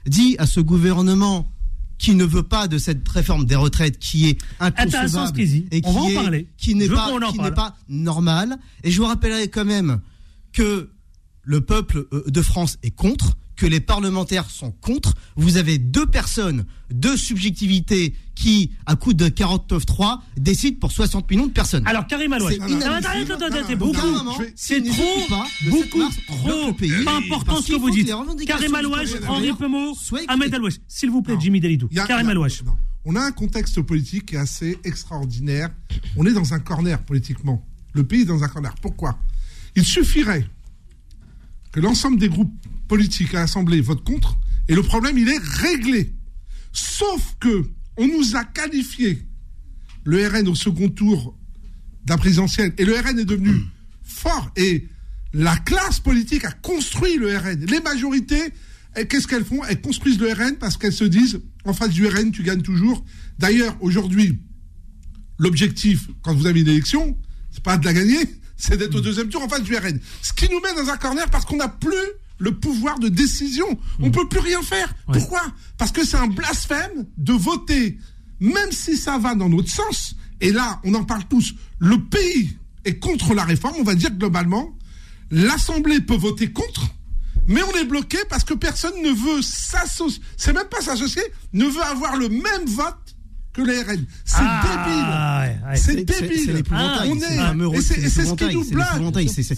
dit 0.06 0.36
à 0.38 0.46
ce 0.46 0.60
gouvernement 0.60 1.51
qui 2.02 2.16
ne 2.16 2.24
veut 2.24 2.42
pas 2.42 2.66
de 2.66 2.78
cette 2.78 3.08
réforme 3.08 3.46
des 3.46 3.54
retraites 3.54 3.96
qui 3.96 4.28
est 4.28 4.38
inconcevable 4.58 5.40
et 5.40 5.80
qui, 5.80 5.88
est, 5.88 6.46
qui 6.56 6.74
n'est 6.74 6.88
pas, 6.88 7.08
pas 7.54 7.76
normal. 7.88 8.58
Et 8.82 8.90
je 8.90 9.00
vous 9.00 9.06
rappellerai 9.06 9.46
quand 9.48 9.64
même 9.64 10.00
que 10.52 10.90
le 11.44 11.60
peuple 11.60 12.08
euh, 12.12 12.24
de 12.26 12.42
France 12.42 12.76
est 12.82 12.90
contre, 12.90 13.36
que 13.62 13.66
les 13.68 13.78
parlementaires 13.78 14.50
sont 14.50 14.72
contre. 14.72 15.14
Vous 15.36 15.56
avez 15.56 15.78
deux 15.78 16.06
personnes, 16.06 16.64
deux 16.90 17.16
subjectivités 17.16 18.16
qui, 18.34 18.72
à 18.86 18.96
coup 18.96 19.14
de 19.14 19.26
49.3, 19.26 20.18
décident 20.36 20.80
pour 20.80 20.90
60 20.90 21.30
millions 21.30 21.46
de 21.46 21.52
personnes. 21.52 21.86
Alors, 21.86 22.08
Karim 22.08 22.32
Alouache, 22.32 22.54
c'est 23.68 23.76
beaucoup, 23.76 23.96
c'est 24.56 24.82
trop, 24.82 25.36
beaucoup 25.70 26.02
trop, 26.26 26.72
pas 27.04 27.16
important 27.18 27.62
ce 27.62 27.70
que 27.70 27.76
vous 27.76 27.90
dites. 27.90 28.12
Karim 28.48 28.74
Alouache, 28.74 29.10
Henri 29.28 29.52
Pemo, 29.52 29.96
Ahmed 30.26 30.52
Alouache, 30.52 30.78
s'il 30.88 31.10
vous 31.10 31.22
plaît, 31.22 31.36
Jimmy 31.38 31.60
Dalidou. 31.60 31.88
Karim 32.08 32.30
Alouache. 32.30 32.64
On 33.04 33.14
a 33.14 33.20
un 33.20 33.30
contexte 33.30 33.80
politique 33.82 34.26
qui 34.26 34.34
est 34.34 34.38
assez 34.38 34.76
extraordinaire. 34.82 35.70
On 36.16 36.26
est 36.26 36.32
dans 36.32 36.52
un 36.52 36.58
corner 36.58 37.00
politiquement. 37.00 37.64
Le 37.92 38.02
pays 38.02 38.22
est 38.22 38.24
dans 38.24 38.42
un 38.42 38.48
corner. 38.48 38.74
Pourquoi? 38.82 39.16
Il 39.76 39.84
suffirait 39.84 40.48
que 41.70 41.78
l'ensemble 41.78 42.18
des 42.18 42.28
groupes 42.28 42.52
politiques 42.92 43.32
à 43.32 43.40
l'Assemblée 43.40 43.80
votent 43.80 44.04
contre 44.04 44.36
et 44.68 44.74
le 44.74 44.82
problème, 44.82 45.16
il 45.16 45.26
est 45.26 45.42
réglé. 45.42 46.14
Sauf 46.74 47.36
que 47.40 47.64
on 47.96 48.06
nous 48.06 48.36
a 48.36 48.44
qualifié 48.44 49.26
le 50.04 50.28
RN 50.28 50.46
au 50.46 50.54
second 50.54 50.90
tour 50.90 51.34
d'un 52.04 52.18
présidentiel 52.18 52.74
et 52.76 52.84
le 52.84 52.92
RN 52.94 53.18
est 53.18 53.24
devenu 53.24 53.50
fort 54.02 54.52
et 54.58 54.88
la 55.32 55.56
classe 55.56 56.00
politique 56.00 56.44
a 56.44 56.52
construit 56.52 57.16
le 57.16 57.34
RN. 57.34 57.64
Les 57.64 57.80
majorités, 57.80 58.52
qu'est-ce 59.08 59.26
qu'elles 59.26 59.46
font? 59.46 59.64
Elles 59.64 59.80
construisent 59.80 60.20
le 60.20 60.30
RN 60.30 60.56
parce 60.60 60.76
qu'elles 60.76 60.92
se 60.92 61.04
disent 61.04 61.40
en 61.64 61.72
face 61.72 61.94
du 61.94 62.06
RN, 62.06 62.30
tu 62.30 62.42
gagnes 62.42 62.60
toujours. 62.60 63.02
D'ailleurs, 63.38 63.74
aujourd'hui, 63.80 64.38
l'objectif, 65.38 66.10
quand 66.20 66.34
vous 66.34 66.44
avez 66.44 66.60
une 66.60 66.68
élection, 66.68 67.16
c'est 67.52 67.62
pas 67.62 67.78
de 67.78 67.86
la 67.86 67.94
gagner, 67.94 68.20
c'est 68.58 68.76
d'être 68.76 68.96
au 68.96 69.00
deuxième 69.00 69.30
tour 69.30 69.42
en 69.42 69.48
face 69.48 69.62
du 69.62 69.74
RN. 69.74 69.98
Ce 70.20 70.34
qui 70.34 70.50
nous 70.50 70.60
met 70.60 70.74
dans 70.74 70.90
un 70.90 70.98
corner 70.98 71.30
parce 71.30 71.46
qu'on 71.46 71.56
n'a 71.56 71.68
plus 71.68 71.96
le 72.42 72.52
pouvoir 72.52 72.98
de 72.98 73.08
décision. 73.08 73.66
On 74.00 74.06
ne 74.06 74.10
peut 74.10 74.28
plus 74.28 74.40
rien 74.40 74.60
faire. 74.62 74.92
Pourquoi? 75.06 75.42
Parce 75.78 75.92
que 75.92 76.04
c'est 76.04 76.16
un 76.16 76.26
blasphème 76.26 77.06
de 77.16 77.32
voter, 77.32 77.98
même 78.40 78.72
si 78.72 78.96
ça 78.96 79.16
va 79.16 79.36
dans 79.36 79.48
notre 79.48 79.70
sens. 79.70 80.16
Et 80.40 80.50
là, 80.50 80.80
on 80.82 80.92
en 80.94 81.04
parle 81.04 81.24
tous. 81.28 81.54
Le 81.78 81.98
pays 81.98 82.56
est 82.84 82.98
contre 82.98 83.32
la 83.32 83.44
réforme, 83.44 83.76
on 83.78 83.84
va 83.84 83.94
dire 83.94 84.10
globalement. 84.10 84.76
L'Assemblée 85.30 86.00
peut 86.00 86.16
voter 86.16 86.50
contre, 86.52 86.88
mais 87.46 87.62
on 87.62 87.78
est 87.78 87.84
bloqué 87.84 88.18
parce 88.28 88.42
que 88.42 88.54
personne 88.54 89.00
ne 89.02 89.10
veut 89.10 89.40
s'associer, 89.40 90.20
c'est 90.36 90.52
même 90.52 90.68
pas 90.68 90.80
s'associer, 90.80 91.22
ne 91.52 91.64
veut 91.64 91.82
avoir 91.82 92.16
le 92.16 92.28
même 92.28 92.66
vote 92.66 92.96
que 93.52 93.62
les 93.62 93.82
RN. 93.82 94.04
C'est 94.24 94.36
ah, 94.40 95.58
débile. 95.64 95.76
c'est 95.76 95.94
débile. 96.04 96.40
C'est 96.44 96.52
l'épouvantail. 96.52 97.10
On 97.10 97.72
est. 97.72 97.78
Et 97.78 97.80
c'est 97.80 98.24
ce 98.24 98.34
qui 98.34 98.54
nous 98.54 98.64
blague. 98.70 99.02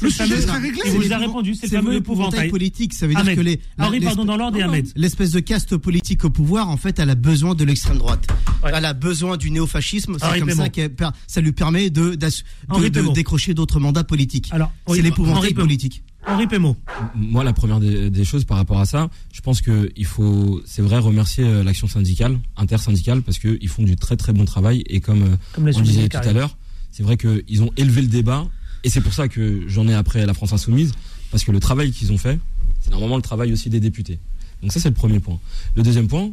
Le 0.02 0.10
sujet 0.10 0.40
serait 0.40 0.58
réglé. 0.58 0.82
Il 0.86 0.92
vous 0.92 1.12
a 1.12 1.18
répondu, 1.18 1.54
c'est 1.54 1.70
le 1.70 1.78
fameux 1.78 1.94
épouvantail 1.94 2.50
politique. 2.50 2.94
Ça 2.94 3.06
veut 3.06 3.14
dire 3.14 3.34
que 3.34 3.40
les. 3.40 3.60
Henri, 3.78 4.00
pardon, 4.00 4.24
dans 4.24 4.36
l'ordre 4.36 4.58
et 4.58 4.62
Ahmed. 4.62 4.88
L'espèce 4.96 5.32
de 5.32 5.40
caste 5.40 5.76
politique 5.76 6.24
au 6.24 6.30
pouvoir, 6.30 6.68
en 6.68 6.76
fait, 6.76 6.98
elle 6.98 7.10
a 7.10 7.14
besoin 7.14 7.54
de 7.54 7.64
l'extrême 7.64 7.98
droite. 7.98 8.26
Elle 8.64 8.84
a 8.84 8.94
besoin 8.94 9.36
du 9.36 9.50
néofascisme. 9.50 10.16
C'est 10.20 10.40
comme 10.40 10.50
ça 10.50 10.68
que 10.68 10.90
ça 11.26 11.40
lui 11.40 11.52
permet 11.52 11.90
de 11.90 12.16
décrocher 13.12 13.54
d'autres 13.54 13.80
mandats 13.80 14.04
politiques. 14.04 14.52
C'est 14.88 15.02
l'épouvantail 15.02 15.54
politique. 15.54 16.02
Henri 16.26 16.46
Pémo. 16.46 16.76
Moi, 17.14 17.44
la 17.44 17.52
première 17.52 17.80
des, 17.80 18.24
choses 18.24 18.44
par 18.44 18.56
rapport 18.56 18.80
à 18.80 18.86
ça, 18.86 19.10
je 19.32 19.40
pense 19.40 19.60
qu'il 19.60 20.06
faut, 20.06 20.62
c'est 20.64 20.82
vrai, 20.82 20.98
remercier 20.98 21.44
euh, 21.44 21.62
l'action 21.62 21.86
syndicale, 21.86 22.38
intersyndicale, 22.56 23.22
parce 23.22 23.38
qu'ils 23.38 23.68
font 23.68 23.82
du 23.82 23.96
très 23.96 24.16
très 24.16 24.32
bon 24.32 24.44
travail. 24.44 24.82
Et 24.86 25.00
comme, 25.00 25.22
euh, 25.22 25.72
on 25.74 25.80
disait 25.80 26.08
tout 26.08 26.16
à 26.16 26.32
l'heure, 26.32 26.56
c'est 26.90 27.02
vrai 27.02 27.16
qu'ils 27.16 27.62
ont 27.62 27.70
élevé 27.76 28.02
le 28.02 28.08
débat. 28.08 28.46
Et 28.84 28.90
c'est 28.90 29.00
pour 29.00 29.14
ça 29.14 29.28
que 29.28 29.64
j'en 29.66 29.88
ai 29.88 29.94
après 29.94 30.24
la 30.26 30.34
France 30.34 30.52
Insoumise, 30.52 30.92
parce 31.30 31.44
que 31.44 31.52
le 31.52 31.60
travail 31.60 31.90
qu'ils 31.90 32.12
ont 32.12 32.18
fait, 32.18 32.38
c'est 32.80 32.90
normalement 32.90 33.16
le 33.16 33.22
travail 33.22 33.52
aussi 33.52 33.70
des 33.70 33.80
députés. 33.80 34.18
Donc 34.62 34.72
ça, 34.72 34.80
c'est 34.80 34.88
le 34.88 34.94
premier 34.94 35.20
point. 35.20 35.38
Le 35.74 35.82
deuxième 35.82 36.08
point, 36.08 36.30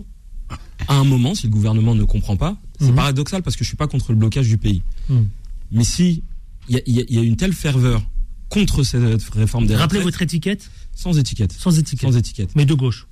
à 0.88 0.96
un 0.96 1.04
moment, 1.04 1.36
si 1.36 1.48
le 1.48 1.52
gouvernement 1.52 1.96
ne 1.96 2.04
comprend 2.04 2.36
pas, 2.36 2.58
c'est 2.80 2.90
mhm. 2.90 2.96
paradoxal 2.96 3.44
parce 3.44 3.56
que 3.56 3.64
je 3.64 3.68
suis 3.68 3.78
pas 3.78 3.88
contre 3.88 4.12
le 4.12 4.18
blocage 4.18 4.48
du 4.48 4.58
pays. 4.58 4.82
Mhm. 5.10 5.28
Mais 5.72 5.84
si 5.84 6.24
il 6.70 6.82
y, 6.86 7.20
a 7.20 7.22
une 7.22 7.36
telle 7.36 7.54
ferveur 7.54 8.04
contre 8.52 8.84
cette 8.84 9.24
réforme 9.34 9.66
des 9.66 9.76
Rappelez 9.76 10.02
votre 10.02 10.22
étiquette 10.22 10.70
Sans 10.94 11.18
étiquette. 11.18 11.54
Sans 11.54 11.80
étiquette. 11.80 12.12
Sans 12.12 12.18
étiquette. 12.18 12.50
Mais 12.56 12.66
de 12.66 12.76
gauche. 12.76 13.08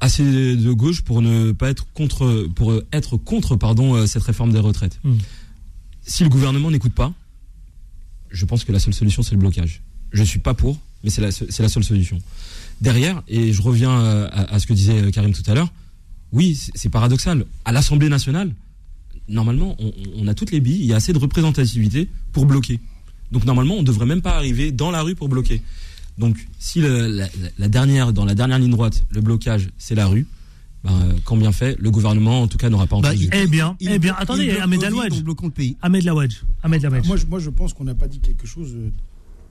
Assez 0.00 0.22
de 0.22 0.72
gauche 0.72 1.02
pour 1.02 1.22
ne 1.22 1.50
pas 1.50 1.70
être 1.70 1.86
contre, 1.94 2.46
pour 2.54 2.72
être 2.92 3.16
contre 3.16 3.56
pardon, 3.56 3.94
euh, 3.94 4.06
cette 4.06 4.22
réforme 4.22 4.52
des 4.52 4.60
retraites. 4.60 5.00
Hmm. 5.02 5.16
Si 6.02 6.22
le 6.22 6.28
gouvernement 6.28 6.70
n'écoute 6.70 6.92
pas, 6.92 7.12
je 8.30 8.44
pense 8.44 8.64
que 8.64 8.70
la 8.70 8.78
seule 8.78 8.94
solution, 8.94 9.22
c'est 9.22 9.32
le 9.32 9.40
blocage. 9.40 9.82
Je 10.12 10.20
ne 10.20 10.26
suis 10.26 10.38
pas 10.38 10.54
pour, 10.54 10.78
mais 11.02 11.10
c'est 11.10 11.22
la, 11.22 11.28
la, 11.28 11.68
seule 11.68 11.84
solution. 11.84 12.18
Derrière, 12.80 13.22
et 13.26 13.52
je 13.52 13.62
reviens 13.62 14.00
euh, 14.00 14.28
à, 14.30 14.58
ce 14.58 14.66
que 14.66 14.74
disait 14.74 15.02
euh, 15.02 15.10
Karim 15.10 15.32
tout 15.32 15.48
à 15.50 15.54
l'heure, 15.54 15.72
oui, 16.30 16.58
c'est 16.74 16.90
paradoxal. 16.90 17.46
À 17.64 17.72
l'Assemblée 17.72 18.10
nationale, 18.10 18.52
normalement, 19.28 19.76
on, 20.16 20.28
a 20.28 20.34
toutes 20.34 20.50
les 20.50 20.60
billes, 20.60 20.80
il 20.80 20.86
y 20.86 20.92
a 20.92 20.96
assez 20.96 21.12
de 21.12 21.18
représentativité 21.18 22.08
pour 22.32 22.44
bloquer. 22.44 22.80
Donc 23.32 23.44
normalement, 23.44 23.74
on 23.74 23.82
ne 23.82 23.86
devrait 23.86 24.06
même 24.06 24.22
pas 24.22 24.36
arriver 24.36 24.72
dans 24.72 24.90
la 24.90 25.02
rue 25.02 25.14
pour 25.14 25.28
bloquer. 25.28 25.62
Donc 26.18 26.36
si 26.58 26.80
la, 26.80 27.68
dernière, 27.68 28.12
dans 28.12 28.24
la 28.24 28.34
dernière 28.34 28.58
ligne 28.58 28.70
droite, 28.70 29.04
le 29.10 29.20
blocage, 29.20 29.68
c'est 29.78 29.94
la 29.94 30.06
rue, 30.06 30.26
ben, 30.84 31.14
quand 31.24 31.36
bien 31.36 31.52
fait, 31.52 31.76
le 31.78 31.90
gouvernement, 31.90 32.42
en 32.42 32.48
tout 32.48 32.58
cas, 32.58 32.70
n'aura 32.70 32.86
pas 32.86 33.00
bah, 33.00 33.08
entendu. 33.10 33.28
eh 33.32 33.46
bien, 33.46 33.76
eh 33.80 33.98
bien, 33.98 34.14
attendez, 34.16 34.50
Ahmed 34.58 34.80
Laouadj. 34.82 35.22
Ahmed 35.82 36.04
Laouadj. 36.04 36.42
Ahmed 36.62 36.82
Laouadj. 36.82 37.06
Moi, 37.06 37.16
moi, 37.28 37.38
je 37.38 37.50
pense 37.50 37.72
qu'on 37.72 37.84
n'a 37.84 37.94
pas 37.94 38.08
dit 38.08 38.20
quelque 38.20 38.46
chose 38.46 38.74
euh, 38.74 38.90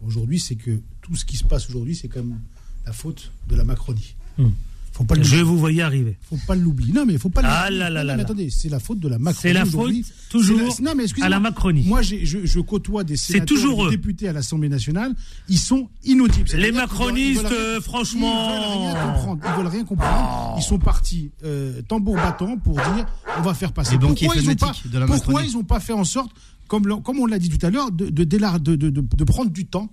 aujourd'hui, 0.05 0.39
c'est 0.39 0.55
que 0.55 0.79
tout 1.01 1.15
ce 1.15 1.25
qui 1.25 1.37
se 1.37 1.43
passe 1.43 1.69
aujourd'hui, 1.69 1.95
c'est 1.95 2.07
quand 2.07 2.23
même 2.23 2.39
la 2.85 2.93
faute 2.93 3.31
de 3.49 3.55
la 3.55 3.63
Macronie. 3.63 4.15
Hmm. 4.37 4.49
Faut 4.97 5.03
pas 5.03 5.13
je 5.21 5.37
vous 5.37 5.59
voyais 5.59 5.83
arriver. 5.83 6.17
Faut 6.27 6.39
pas 6.47 6.55
l'oublier. 6.55 6.91
Non, 6.91 7.05
mais 7.05 7.19
faut 7.19 7.29
pas. 7.29 7.41
Ah 7.43 7.69
là 7.69 7.87
là 7.87 8.03
là. 8.03 8.15
attendez, 8.15 8.49
c'est 8.49 8.67
la 8.67 8.79
faute 8.79 8.99
de 8.99 9.07
la 9.07 9.19
Macronie. 9.19 9.41
C'est 9.41 9.53
la 9.53 9.65
faute 9.65 9.93
toujours 10.31 10.59
non, 10.81 10.93
mais 10.95 11.05
à 11.21 11.29
la 11.29 11.39
Macronie. 11.39 11.83
Moi, 11.85 12.01
je, 12.01 12.15
je, 12.23 12.59
côtoie 12.59 13.03
des 13.03 13.15
sénateurs, 13.15 13.45
toujours 13.45 13.85
des 13.85 13.95
députés 13.95 14.27
à 14.27 14.33
l'Assemblée 14.33 14.69
nationale. 14.69 15.13
Ils 15.49 15.59
sont 15.59 15.87
inaudibles. 16.03 16.49
Les 16.55 16.71
macronistes, 16.71 17.45
franchement, 17.81 18.49
ils 18.49 18.87
veulent 18.87 18.87
rien 18.87 19.05
comprendre. 19.05 19.41
Ils 19.45 19.57
veulent 19.57 19.67
rien 19.67 19.85
comprendre. 19.85 20.55
Ils 20.57 20.63
sont 20.63 20.79
partis 20.79 21.29
euh, 21.43 21.81
tambour 21.87 22.15
battant 22.15 22.57
pour 22.57 22.73
dire 22.73 23.05
on 23.37 23.41
va 23.43 23.53
faire 23.53 23.73
passer. 23.73 23.99
pourquoi 23.99 24.35
ils 24.35 24.49
ont 24.49 24.55
pas 24.55 24.73
Pourquoi 25.05 25.43
ils 25.43 25.53
n'ont 25.53 25.63
pas 25.63 25.79
fait 25.79 25.93
en 25.93 26.05
sorte, 26.05 26.31
comme, 26.67 27.03
comme 27.03 27.19
on 27.19 27.27
l'a 27.27 27.37
dit 27.37 27.49
tout 27.49 27.63
à 27.63 27.69
l'heure, 27.69 27.91
de, 27.91 28.09
de, 28.09 28.23
de, 28.23 28.89
de 28.89 29.23
prendre 29.23 29.51
du 29.51 29.67
temps 29.67 29.91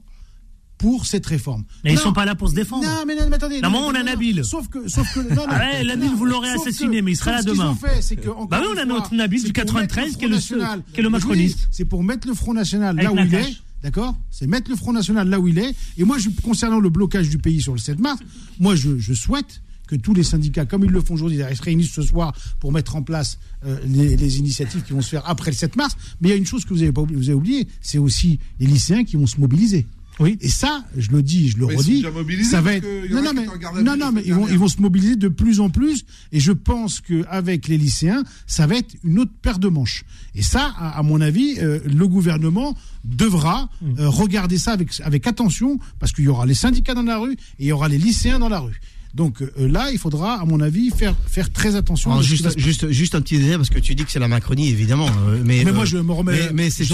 pour 0.79 1.07
cette 1.07 1.27
réforme. 1.27 1.65
Mais 1.85 1.93
ils 1.93 1.95
ils 1.95 1.99
sont 1.99 2.13
pas 2.13 2.25
là 2.25 2.35
pour 2.35 2.49
se 2.49 2.55
défendre. 2.55 2.85
Non, 2.85 3.05
mais, 3.07 3.15
non, 3.15 3.29
mais 3.29 3.37
attendez. 3.37 3.61
Non, 3.61 3.71
on 3.75 3.95
a 3.95 4.03
Nabil. 4.03 4.45
Sauf 4.45 4.69
que, 4.69 4.89
sauf 4.89 5.13
que, 5.15 5.21
non, 5.35 5.47
ah 5.49 5.59
ouais, 5.59 5.85
Nabil, 5.85 6.11
vous 6.11 6.25
l'aurez 6.25 6.51
assassiné, 6.51 7.03
mais 7.03 7.13
il 7.13 7.17
sera 7.17 7.33
là 7.33 7.43
demain. 7.43 7.77
Ce 7.81 7.87
fait, 7.87 8.03
c'est 8.03 8.17
que, 8.17 8.29
bah 8.49 8.61
oui, 8.61 8.69
on 8.75 8.79
a 8.79 8.85
notre 8.85 9.15
Nabil 9.15 9.43
du 9.43 9.53
93 9.53 10.17
qui 10.17 10.25
est 10.25 10.29
le, 10.29 10.39
qui 10.39 11.01
est 11.01 11.03
le 11.03 11.11
macroniste. 11.11 11.69
C'est 11.71 11.85
pour 11.85 12.03
mettre 12.03 12.27
le 12.29 12.35
Front 12.35 12.55
National 12.55 12.97
là 12.97 13.13
où 13.13 13.19
il 13.19 13.35
est. 13.35 13.57
D'accord 13.83 14.17
C'est 14.31 14.47
mettre 14.47 14.71
le 14.71 14.77
Front 14.77 14.95
National 14.95 15.29
là 15.29 15.39
où 15.39 15.47
il 15.47 15.59
est. 15.59 15.75
Et 15.99 16.05
moi, 16.05 16.17
je, 16.17 16.31
concernant 16.43 16.81
le 16.81 16.89
blocage 16.89 17.29
du 17.29 17.37
pays 17.37 17.61
sur 17.61 17.73
le 17.73 17.79
7 17.79 17.99
mars, 17.99 18.19
moi, 18.59 18.75
je, 18.75 18.99
je 18.99 19.13
souhaite 19.13 19.61
que 19.87 19.95
tous 19.95 20.15
les 20.15 20.23
syndicats, 20.23 20.65
comme 20.65 20.85
ils 20.85 20.91
le 20.91 21.03
font 21.03 21.13
aujourd'hui, 21.15 21.41
ils 21.51 21.57
se 21.57 21.63
réunissent 21.63 21.93
ce 21.93 22.01
soir 22.01 22.35
pour 22.61 22.73
mettre 22.73 22.97
en 22.97 23.03
place 23.03 23.39
euh, 23.67 23.79
les, 23.87 24.17
les, 24.17 24.39
initiatives 24.39 24.83
qui 24.83 24.95
vont 24.95 25.03
se 25.03 25.11
faire 25.11 25.29
après 25.29 25.51
le 25.51 25.57
7 25.57 25.77
mars. 25.77 25.97
Mais 26.23 26.29
il 26.29 26.31
y 26.31 26.35
a 26.35 26.39
une 26.39 26.47
chose 26.47 26.65
que 26.65 26.73
vous 26.73 26.83
avez, 26.83 26.93
pas, 26.93 27.03
vous 27.03 27.29
avez 27.29 27.35
oublié, 27.35 27.69
c'est 27.83 27.99
aussi 27.99 28.39
les 28.59 28.67
lycéens 28.67 29.05
qui 29.05 29.17
vont 29.17 29.27
se 29.27 29.39
mobiliser. 29.39 29.87
Oui. 30.21 30.39
Et 30.41 30.49
ça, 30.49 30.85
je 30.97 31.11
le 31.11 31.23
dis, 31.23 31.49
je 31.49 31.59
le 31.59 31.67
redis, 31.67 32.05
ça 32.45 32.61
va 32.61 32.75
être. 32.75 32.87
Non, 33.11 33.23
non, 33.23 33.33
mais, 33.35 33.83
non, 33.83 33.97
non, 33.97 34.13
mais 34.13 34.23
ils 34.25 34.35
vont, 34.35 34.47
ils 34.49 34.59
vont 34.59 34.69
se 34.69 34.81
mobiliser 34.81 35.17
de 35.17 35.29
plus 35.29 35.61
en 35.61 35.71
plus. 35.71 36.05
Et 36.31 36.41
je 36.41 36.53
pense 36.53 37.01
qu'avec 37.01 37.67
les 37.69 37.77
lycéens, 37.77 38.23
ça 38.47 38.67
va 38.67 38.77
être 38.77 38.95
une 39.03 39.19
autre 39.19 39.33
paire 39.43 39.59
de 39.59 39.69
manches. 39.69 40.05
Et 40.35 40.43
ça, 40.43 40.73
à, 40.79 41.03
mon 41.03 41.21
avis, 41.21 41.59
euh, 41.59 41.81
le 41.85 42.07
gouvernement 42.07 42.77
devra 43.05 43.69
mmh. 43.81 43.87
euh, 43.99 44.09
regarder 44.09 44.59
ça 44.59 44.73
avec, 44.73 45.01
avec 45.03 45.27
attention, 45.27 45.79
parce 45.99 46.13
qu'il 46.13 46.25
y 46.25 46.29
aura 46.29 46.47
les 46.47 46.55
syndicats 46.55 46.95
dans 46.95 47.03
la 47.03 47.19
rue 47.19 47.33
et 47.33 47.65
il 47.65 47.67
y 47.67 47.73
aura 47.73 47.89
les 47.89 47.99
lycéens 47.99 48.39
dans 48.39 48.49
la 48.49 48.61
rue. 48.61 48.81
Donc 49.15 49.43
euh, 49.43 49.51
là, 49.57 49.91
il 49.93 49.99
faudra, 49.99 50.41
à 50.41 50.45
mon 50.45 50.61
avis, 50.61 50.91
faire, 50.91 51.15
faire 51.27 51.51
très 51.53 51.77
attention. 51.77 52.21
juste, 52.21 52.59
juste, 52.59 52.91
juste 52.91 53.15
un 53.15 53.21
petit 53.21 53.39
détail, 53.39 53.57
parce 53.57 53.71
que 53.71 53.79
tu 53.79 53.95
dis 53.95 54.05
que 54.05 54.11
c'est 54.11 54.19
la 54.19 54.27
Macronie, 54.27 54.69
évidemment. 54.69 55.07
Euh, 55.29 55.41
mais, 55.45 55.63
mais 55.65 55.73
moi, 55.73 55.85
je 55.85 55.99
me 55.99 56.13
remets. 56.13 56.51
Mais, 56.53 56.71
c'est 56.71 56.85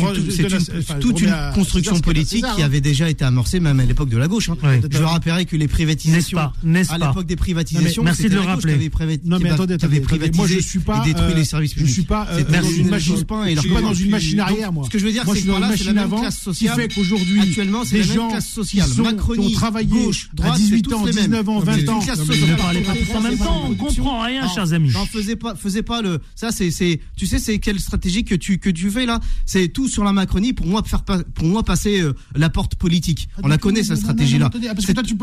toute 1.01 1.21
une 1.23 1.35
construction 1.55 1.99
politique 2.01 2.45
qui 2.57 2.63
avait 2.63 2.83
déjà 2.83 3.09
été 3.09 3.25
amorcée, 3.25 3.59
même 3.61 3.81
à 3.81 3.85
l'époque 3.85 4.11
de 4.11 4.19
la 4.19 4.29
gauche. 4.29 4.51
Hein. 4.51 4.57
Je 4.91 4.99
me 4.99 5.05
rappellerai 5.05 5.47
que 5.47 5.57
les 5.57 5.69
privatisations. 5.69 6.39
À 6.39 6.99
l'époque 6.99 7.27
des 7.27 7.37
privatisations. 7.37 8.03
merci 8.03 8.29
de 8.29 8.35
le 8.35 8.41
rappeler. 8.41 8.91
Non, 9.25 9.39
mais 9.41 9.51
attendez, 9.51 9.75
attendez. 9.75 10.03
Moi, 10.35 10.47
je 10.47 10.59
suis 10.59 10.81
pas. 10.81 11.03
détruit 11.05 11.35
les 11.35 11.45
services 11.45 11.75
publics. 11.75 11.89
Je 11.89 11.95
suis 11.95 12.03
pas 12.03 12.27
dans 12.27 12.69
une 12.69 12.89
machine. 12.89 13.15
Je 13.15 13.61
suis 13.61 13.71
pas 13.71 13.81
dans 13.81 13.95
une 13.95 14.11
machine 14.11 14.41
arrière, 14.41 14.73
moi. 14.73 14.85
Ce 14.85 14.91
que 14.91 14.99
je 14.99 15.07
veux 15.07 15.13
dire, 15.13 15.25
c'est 15.27 15.43
que 15.43 15.49
là, 15.49 15.71
c'est 15.77 15.85
la 15.85 15.93
même 15.95 16.11
classe 16.11 16.39
sociale. 16.39 16.75
Qui 16.75 16.81
fait 16.81 16.89
qu'aujourd'hui, 16.95 17.41
actuellement, 17.41 17.85
c'est 17.85 17.99
la 17.99 18.07
même 18.07 18.29
classe 18.31 18.49
sociale. 18.49 18.89
Macronie, 18.99 19.47
ont 19.47 19.59
travaillé 19.59 20.11
à 20.43 20.57
18 20.57 20.93
ans, 20.93 21.07
19 21.07 21.49
ans, 21.49 21.61
20 21.61 21.89
ans 21.89 22.01
en 22.19 23.21
même 23.21 23.39
temps, 23.39 23.63
on 23.69 23.75
comprend 23.75 24.23
rien, 24.23 24.49
chers 24.49 24.73
amis. 24.73 24.91
Non, 24.93 25.07
faisais 25.07 25.37
pas, 25.37 25.55
faisais 25.55 25.83
pas 25.83 26.03
le. 26.03 26.21
Ça, 26.35 26.51
c'est, 26.51 26.71
c'est. 26.71 27.01
Tu 27.17 27.27
sais, 27.27 27.39
c'est 27.39 27.59
quelle 27.59 27.81
stratégie 27.81 28.25
que 28.25 28.35
tu 28.35 28.59
que 28.59 28.71
tu 28.71 28.91
fais 28.91 29.07
là? 29.07 29.21
C'est 29.47 29.69
tout 29.69 29.89
sur 29.89 30.05
la 30.05 30.13
Macronie 30.13 30.53
pour 30.53 30.67
moi 30.67 30.83
faire 30.85 31.03
pour 31.03 31.45
moi 31.45 31.63
passer 31.63 32.01
euh, 32.01 32.15
la 32.35 32.51
porte 32.51 32.75
politique. 32.75 33.29
On 33.43 33.49
la 33.49 33.59
connaît 33.59 33.83
cette 33.83 33.99
stratégie 33.99 34.39
là. 34.39 34.51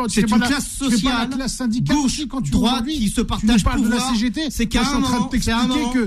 C'est 0.07 0.29
une 0.29 0.39
classe 0.39 0.71
sociale, 0.71 1.29
gauche, 1.81 2.21
droite 2.51 2.85
qui 2.85 3.09
se 3.09 3.21
partage 3.21 3.63
pouvoir. 3.63 4.13
C'est 4.49 4.67
carrément. 4.67 5.29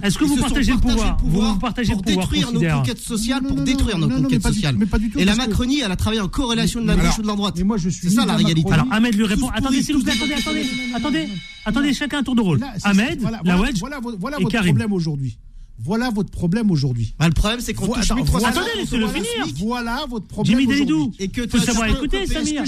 Est-ce 0.03 0.19
que 0.19 0.25
vous 0.25 0.37
partagez 0.37 0.73
le 0.73 0.79
pouvoir 0.79 1.17
Vous 1.23 1.59
partagez 1.59 1.93
pour 1.93 2.03
détruire 2.03 2.53
nos 2.53 2.61
conquêtes 2.61 3.01
sociales, 3.01 3.43
pour 3.43 3.61
détruire 3.61 3.99
nos 3.99 4.09
conquêtes 4.09 4.43
sociales. 4.43 4.77
Et 5.17 5.25
la 5.25 5.35
Macronie, 5.35 5.81
elle 5.81 5.93
a 5.93 5.97
travaillé 5.97 6.21
en 6.21 6.29
corrélation 6.29 6.81
de 6.81 6.87
la 6.87 6.97
gauche 6.97 7.19
ou 7.19 7.23
de 7.23 7.27
la 7.27 7.37
droite. 7.37 7.57
C'est 7.91 8.11
ça 8.11 8.27
la 8.27 8.37
réalité. 8.37 8.71
Alors 8.73 8.87
Ahmed 8.91 9.15
lui 9.15 9.25
répond. 9.25 9.49
Attendez, 9.51 9.83
s'il 9.83 9.97
vous 9.97 10.03
plaît, 10.03 10.13
attendez, 10.13 10.35
attendez, 10.35 10.70
attendez. 10.95 11.29
Attendez, 11.65 11.93
chacun 11.95 12.19
un 12.19 12.23
tour 12.23 12.35
de 12.35 12.41
rôle. 12.41 12.61
Ahmed, 12.85 13.21
voilà, 13.21 13.41
voilà, 13.45 13.71
voilà, 13.79 14.01
voilà 14.19 14.39
votre 14.39 14.59
problème 14.59 14.93
aujourd'hui. 14.93 15.37
Voilà 15.83 16.11
votre 16.11 16.31
problème 16.31 16.71
aujourd'hui. 16.71 17.15
Bah, 17.19 17.27
le 17.27 17.33
problème, 17.33 17.61
c'est 17.61 17.73
qu'on 17.73 17.87
touche 17.87 18.11
attends, 18.11 18.23
voilà, 18.25 18.49
Attendez, 18.49 18.69
laissez-le 18.77 19.09
finir. 19.09 19.47
Voilà 19.57 20.05
votre 20.11 20.27
problème. 20.27 20.59
Jimmy 20.59 20.71
Delidou. 20.71 21.13
Et 21.19 21.29
que 21.29 21.49
faut 21.49 21.59
savoir 21.59 21.89
écouter, 21.89 22.27
Samir. 22.27 22.65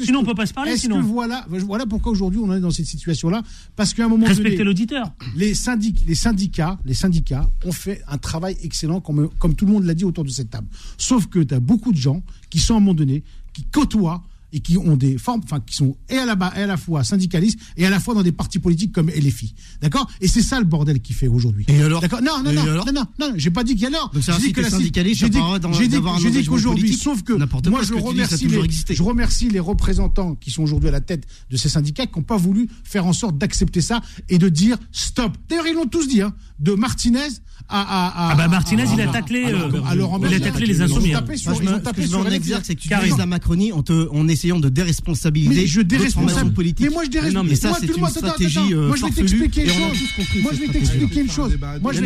Sinon, 0.00 0.20
on 0.20 0.24
peut 0.24 0.34
pas 0.34 0.46
se 0.46 0.54
parler. 0.54 0.76
Sinon. 0.78 0.96
Que 0.96 1.02
voilà, 1.02 1.44
voilà 1.48 1.84
pourquoi 1.84 2.12
aujourd'hui 2.12 2.40
on 2.42 2.50
est 2.54 2.60
dans 2.60 2.70
cette 2.70 2.86
situation-là. 2.86 3.42
Parce 3.76 3.92
qu'à 3.92 4.06
un 4.06 4.08
moment 4.08 4.26
Respectez 4.26 4.64
l'auditeur. 4.64 5.12
Les, 5.36 5.54
syndic 5.54 6.04
les 6.06 6.14
syndicats, 6.14 6.78
les 6.86 6.94
syndicats 6.94 7.48
ont 7.66 7.72
fait 7.72 8.02
un 8.08 8.16
travail 8.16 8.56
excellent, 8.62 9.00
comme, 9.00 9.28
comme 9.38 9.54
tout 9.54 9.66
le 9.66 9.72
monde 9.72 9.84
l'a 9.84 9.94
dit 9.94 10.04
autour 10.04 10.24
de 10.24 10.30
cette 10.30 10.48
table. 10.48 10.66
Sauf 10.96 11.26
que 11.26 11.40
tu 11.40 11.52
as 11.52 11.60
beaucoup 11.60 11.92
de 11.92 11.98
gens 11.98 12.22
qui 12.48 12.60
sont 12.60 12.74
à 12.74 12.76
un 12.78 12.80
moment 12.80 12.94
donné, 12.94 13.24
qui 13.52 13.64
côtoient 13.64 14.22
et 14.54 14.60
qui 14.60 14.78
ont 14.78 14.96
des 14.96 15.18
formes, 15.18 15.40
enfin, 15.44 15.60
qui 15.60 15.74
sont 15.74 15.96
et 16.08 16.16
à 16.16 16.24
la, 16.24 16.52
et 16.56 16.62
à 16.62 16.66
la 16.66 16.76
fois 16.76 17.02
syndicalistes 17.02 17.58
et 17.76 17.84
à 17.84 17.90
la 17.90 18.00
fois 18.00 18.14
dans 18.14 18.22
des 18.22 18.32
partis 18.32 18.60
politiques 18.60 18.92
comme 18.92 19.10
LFI. 19.10 19.52
D'accord? 19.82 20.08
Et 20.20 20.28
c'est 20.28 20.42
ça 20.42 20.60
le 20.60 20.64
bordel 20.64 21.00
qui 21.00 21.12
fait 21.12 21.26
aujourd'hui. 21.26 21.66
Et 21.68 21.82
alors? 21.82 22.00
D'accord? 22.00 22.22
Non, 22.22 22.42
non, 22.42 22.52
non, 22.52 22.64
non, 22.64 22.84
non, 22.92 23.04
non, 23.18 23.32
j'ai 23.36 23.50
pas 23.50 23.64
dit 23.64 23.74
qu'il 23.74 23.82
y 23.82 23.86
a 23.86 23.90
l'heure. 23.90 24.10
J'ai 24.14 24.38
dit 24.38 24.52
que 24.52 24.60
la 24.60 24.70
syndicaliste, 24.70 25.20
j'ai 25.20 25.28
dit, 25.28 25.38
j'ai 25.78 26.30
dit 26.30 26.44
qu'aujourd'hui, 26.46 26.94
sauf 26.94 27.22
que 27.22 27.32
moi 27.68 27.82
je 27.82 27.94
remercie, 27.94 28.46
les, 28.46 28.94
je 28.94 29.02
remercie 29.02 29.50
les 29.50 29.60
représentants 29.60 30.36
qui 30.36 30.50
sont 30.50 30.62
aujourd'hui 30.62 30.88
à 30.88 30.92
la 30.92 31.00
tête 31.00 31.26
de 31.50 31.56
ces 31.56 31.68
syndicats 31.68 32.06
qui 32.06 32.16
n'ont 32.16 32.24
pas 32.24 32.36
voulu 32.36 32.68
faire 32.84 33.06
en 33.06 33.12
sorte 33.12 33.36
d'accepter 33.36 33.80
ça 33.80 34.00
et 34.28 34.38
de 34.38 34.48
dire 34.48 34.78
stop. 34.92 35.36
D'ailleurs, 35.48 35.66
ils 35.66 35.74
l'ont 35.74 35.86
tous 35.86 36.06
dit, 36.06 36.22
hein, 36.22 36.32
de 36.60 36.72
Martinez 36.72 37.28
à, 37.68 37.80
à, 37.80 38.06
à, 38.06 38.32
ah 38.32 38.34
bah 38.34 38.46
Martinez, 38.46 38.84
il 38.92 39.00
a 39.00 39.06
taclé, 39.06 39.46
euh, 39.46 39.70
il 40.28 40.34
a 40.34 40.40
taclé 40.40 40.66
les 40.66 40.82
insoumis. 40.82 41.08
Ils 41.08 41.16
ont 41.16 41.20
tapé 41.20 41.36
sur, 41.36 41.62
ils 41.62 41.68
ont 41.68 41.78
tapé 41.80 42.06
sur 42.06 42.24
c'est 42.62 42.74
que 42.74 42.80
tu 42.80 42.88
la 42.90 43.26
Macronie, 43.26 43.72
on 43.72 43.82
te, 43.82 44.06
on 44.12 44.28
essayant 44.28 44.60
de 44.60 44.68
déresponsabiliser. 44.68 45.62
Mais 45.62 45.66
je 45.66 45.80
déresponsabilise 45.80 46.54
politique. 46.54 46.86
Mais 46.86 46.92
moi 46.92 47.04
je 47.04 47.10
déresponsabilise. 47.10 47.62
Mais 47.62 47.70
ça 47.70 47.78
c'est 47.80 47.86
une 47.86 48.06
stratégie 48.08 48.74
Moi 48.74 48.96
je 48.96 49.06
vais 49.06 49.10
t'expliquer 49.12 49.62
une 49.62 49.70
chose. 49.70 49.98
Moi 50.42 50.52
je 50.52 50.60
vais 50.60 50.68
t'expliquer 50.68 51.20
une 51.20 51.30
chose. 51.30 51.58
Moi 51.80 51.92
je 51.92 52.00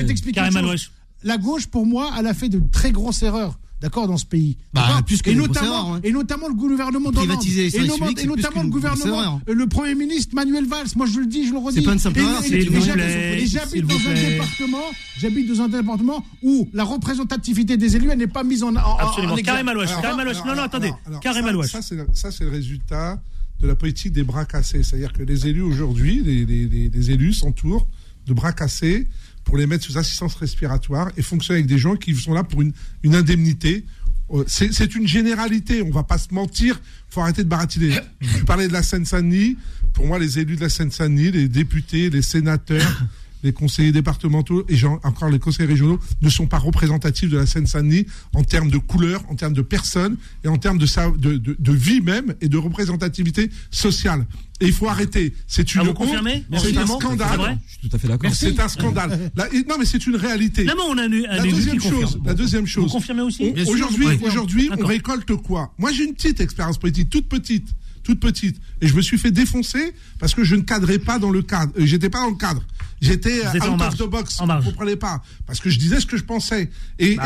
vais 0.00 0.06
t'expliquer 0.06 0.40
une 0.40 0.52
chose. 0.52 0.90
La 1.22 1.36
gauche 1.36 1.66
pour 1.66 1.84
moi, 1.84 2.12
elle 2.18 2.26
a 2.26 2.34
fait 2.34 2.48
de 2.48 2.62
très 2.72 2.92
grosses 2.92 3.22
erreurs 3.22 3.58
d'accord, 3.80 4.08
dans 4.08 4.16
ce 4.16 4.26
pays. 4.26 4.56
Bah, 4.72 5.00
plus 5.06 5.22
que 5.22 5.30
et, 5.30 5.34
notamment, 5.34 5.94
hein. 5.94 6.00
et 6.02 6.12
notamment 6.12 6.48
le 6.48 6.54
gouvernement 6.54 7.10
Privatiser 7.12 7.70
les 7.70 7.76
et, 7.76 8.22
et 8.22 8.26
notamment 8.26 8.62
le 8.62 8.68
gouvernement, 8.68 9.40
le 9.46 9.66
Premier 9.66 9.94
ministre 9.94 10.34
Manuel 10.34 10.66
Valls. 10.66 10.88
Moi, 10.96 11.06
je 11.06 11.20
le 11.20 11.26
dis, 11.26 11.46
je 11.46 11.52
le 11.52 11.58
redis. 11.58 11.78
C'est 11.78 11.82
pas 11.82 11.92
une 11.92 11.98
simple 11.98 12.20
erreur. 12.20 12.42
Et 12.44 13.46
j'habite 13.46 13.86
dans 13.86 13.96
un 13.96 14.14
département, 14.14 14.82
j'habite 15.18 15.48
dans 15.48 15.62
un 15.62 15.68
département 15.68 16.24
où 16.42 16.68
la 16.72 16.84
représentativité 16.84 17.76
des 17.76 17.96
élus, 17.96 18.10
elle 18.10 18.18
n'est 18.18 18.26
pas 18.26 18.44
mise 18.44 18.62
en, 18.62 18.74
en 18.76 18.96
Absolument. 18.96 19.36
Karim 19.36 19.68
Alouache. 19.68 20.00
Karim 20.00 20.18
Alouache. 20.20 20.44
Non, 20.44 20.54
non, 20.54 20.62
attendez. 20.62 20.92
Karim 21.20 21.46
Alouache. 21.46 21.72
Ça, 22.12 22.30
c'est 22.30 22.44
le 22.44 22.50
résultat 22.50 23.20
de 23.60 23.66
la 23.66 23.74
politique 23.74 24.12
des 24.12 24.22
bras 24.22 24.44
cassés. 24.44 24.82
C'est-à-dire 24.82 25.12
que 25.12 25.22
les 25.22 25.46
élus 25.46 25.62
aujourd'hui, 25.62 26.22
les 26.22 27.10
élus 27.10 27.34
s'entourent 27.34 27.86
de 28.26 28.34
bras 28.34 28.52
cassés 28.52 29.08
pour 29.44 29.56
les 29.56 29.66
mettre 29.66 29.84
sous 29.84 29.98
assistance 29.98 30.34
respiratoire 30.34 31.10
et 31.16 31.22
fonctionner 31.22 31.58
avec 31.58 31.66
des 31.66 31.78
gens 31.78 31.96
qui 31.96 32.14
sont 32.14 32.34
là 32.34 32.44
pour 32.44 32.62
une, 32.62 32.72
une 33.02 33.14
indemnité. 33.14 33.84
Euh, 34.32 34.44
c'est 34.46 34.94
une 34.94 35.08
généralité, 35.08 35.82
on 35.82 35.90
va 35.90 36.04
pas 36.04 36.18
se 36.18 36.32
mentir, 36.32 36.80
faut 37.08 37.20
arrêter 37.20 37.42
de 37.42 37.48
baratiner. 37.48 37.98
Je 38.20 38.44
parlais 38.44 38.68
de 38.68 38.72
la 38.72 38.82
Seine-Saint-Denis, 38.82 39.56
pour 39.92 40.06
moi 40.06 40.18
les 40.18 40.38
élus 40.38 40.56
de 40.56 40.60
la 40.60 40.68
Seine-Saint-Denis, 40.68 41.32
les 41.32 41.48
députés, 41.48 42.10
les 42.10 42.22
sénateurs, 42.22 43.02
les 43.42 43.52
conseillers 43.52 43.92
départementaux 43.92 44.64
et 44.68 44.76
encore 44.84 45.30
les 45.30 45.38
conseillers 45.38 45.68
régionaux 45.68 45.98
ne 46.22 46.30
sont 46.30 46.46
pas 46.46 46.58
représentatifs 46.58 47.30
de 47.30 47.38
la 47.38 47.46
Seine-Saint-Denis 47.46 48.06
en 48.34 48.44
termes 48.44 48.70
de 48.70 48.78
couleur, 48.78 49.22
en 49.28 49.34
termes 49.34 49.54
de 49.54 49.62
personnes 49.62 50.16
et 50.44 50.48
en 50.48 50.58
termes 50.58 50.78
de, 50.78 50.86
de, 51.16 51.36
de, 51.36 51.56
de 51.58 51.72
vie 51.72 52.00
même 52.00 52.34
et 52.40 52.48
de 52.48 52.56
représentativité 52.56 53.50
sociale. 53.70 54.26
Et 54.60 54.66
il 54.66 54.72
faut 54.72 54.88
arrêter. 54.88 55.34
C'est 55.46 55.74
une 55.74 55.80
ah, 55.80 56.58
C'est 56.58 56.76
un 56.76 56.86
scandale. 56.86 57.58
Je 57.66 57.72
suis 57.72 57.88
tout 57.88 57.96
à 57.96 57.98
fait 57.98 58.08
d'accord. 58.08 58.30
C'est 58.34 58.60
un 58.60 58.68
scandale. 58.68 59.30
non, 59.68 59.76
mais 59.78 59.86
c'est 59.86 60.06
une 60.06 60.16
réalité. 60.16 60.64
Non, 60.64 60.74
on 60.90 60.98
a 60.98 61.08
la 61.08 61.46
deuxième 61.46 61.80
chose. 61.80 62.20
La 62.24 62.34
deuxième 62.34 62.66
chose. 62.66 62.84
Vous 62.84 62.90
confirmez 62.90 63.22
aussi 63.22 63.54
Aujourd'hui, 63.66 64.06
aujourd'hui, 64.22 64.70
on 64.78 64.84
récolte 64.84 65.34
quoi? 65.36 65.72
Moi, 65.78 65.92
j'ai 65.92 66.04
une 66.04 66.14
petite 66.14 66.40
expérience 66.40 66.78
politique, 66.78 67.08
toute 67.10 67.28
petite 67.28 67.68
toute 68.02 68.20
petite. 68.20 68.56
Et 68.80 68.88
je 68.88 68.94
me 68.94 69.02
suis 69.02 69.18
fait 69.18 69.30
défoncer 69.30 69.92
parce 70.18 70.34
que 70.34 70.44
je 70.44 70.56
ne 70.56 70.62
cadrais 70.62 70.98
pas 70.98 71.18
dans 71.18 71.30
le 71.30 71.42
cadre. 71.42 71.72
Euh, 71.78 71.86
j'étais 71.86 72.10
pas 72.10 72.20
dans 72.20 72.30
le 72.30 72.36
cadre. 72.36 72.62
J'étais 73.00 73.46
out 73.46 73.80
of 73.80 73.96
the 73.96 74.02
box. 74.02 74.38
Vous 74.38 74.46
ne 74.46 74.62
comprenez 74.62 74.96
pas. 74.96 75.22
Parce 75.46 75.60
que 75.60 75.70
je 75.70 75.78
disais 75.78 76.00
ce 76.00 76.06
que 76.06 76.16
je 76.16 76.24
pensais. 76.24 76.70
Et, 76.98 77.16
bah, 77.16 77.24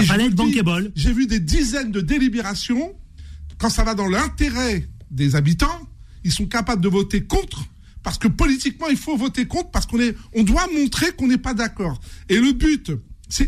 j'ai 0.94 1.12
vu 1.12 1.26
des 1.26 1.40
dizaines 1.40 1.90
de 1.90 2.00
délibérations. 2.00 2.94
Quand 3.58 3.70
ça 3.70 3.84
va 3.84 3.94
dans 3.94 4.06
l'intérêt 4.06 4.88
des 5.10 5.36
habitants, 5.36 5.88
ils 6.22 6.32
sont 6.32 6.46
capables 6.46 6.82
de 6.82 6.88
voter 6.88 7.24
contre 7.24 7.64
parce 8.04 8.18
que 8.18 8.28
politiquement, 8.28 8.88
il 8.88 8.98
faut 8.98 9.16
voter 9.16 9.46
contre 9.46 9.70
parce 9.70 9.86
qu'on 9.86 9.98
est, 9.98 10.14
on 10.34 10.44
doit 10.44 10.66
montrer 10.72 11.12
qu'on 11.12 11.26
n'est 11.26 11.38
pas 11.38 11.54
d'accord. 11.54 11.98
Et 12.28 12.38
le 12.38 12.52
but, 12.52 12.92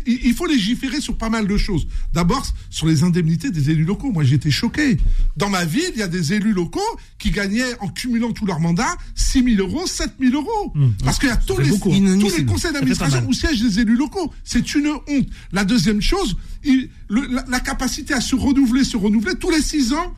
il 0.05 0.33
faut 0.33 0.45
légiférer 0.45 1.01
sur 1.01 1.17
pas 1.17 1.29
mal 1.29 1.47
de 1.47 1.57
choses. 1.57 1.87
D'abord, 2.13 2.45
sur 2.69 2.87
les 2.87 3.03
indemnités 3.03 3.51
des 3.51 3.69
élus 3.69 3.85
locaux. 3.85 4.11
Moi, 4.11 4.23
j'étais 4.23 4.51
choqué. 4.51 4.97
Dans 5.35 5.49
ma 5.49 5.65
ville, 5.65 5.91
il 5.93 5.99
y 5.99 6.03
a 6.03 6.07
des 6.07 6.33
élus 6.33 6.53
locaux 6.53 6.79
qui 7.17 7.31
gagnaient, 7.31 7.77
en 7.79 7.87
cumulant 7.87 8.31
tous 8.33 8.45
leurs 8.45 8.59
mandats, 8.59 8.95
6 9.15 9.55
000 9.55 9.67
euros, 9.67 9.87
7 9.87 10.13
000 10.19 10.33
euros. 10.33 10.71
Mmh. 10.75 10.89
Parce 11.03 11.19
qu'il 11.19 11.29
y 11.29 11.31
a 11.31 11.37
tous 11.37 11.57
les, 11.59 11.69
tous 11.69 12.37
les 12.37 12.45
conseils 12.45 12.73
d'administration 12.73 13.25
où 13.27 13.33
siègent 13.33 13.61
des 13.61 13.79
élus 13.79 13.95
locaux. 13.95 14.33
C'est 14.43 14.75
une 14.75 14.87
honte. 14.87 15.27
La 15.51 15.63
deuxième 15.63 16.01
chose, 16.01 16.35
la, 17.09 17.45
la, 17.47 17.59
capacité 17.59 18.13
à 18.13 18.21
se 18.21 18.35
renouveler, 18.35 18.83
se 18.83 18.97
renouveler 18.97 19.35
tous 19.35 19.51
les 19.51 19.61
6 19.61 19.93
ans. 19.93 20.13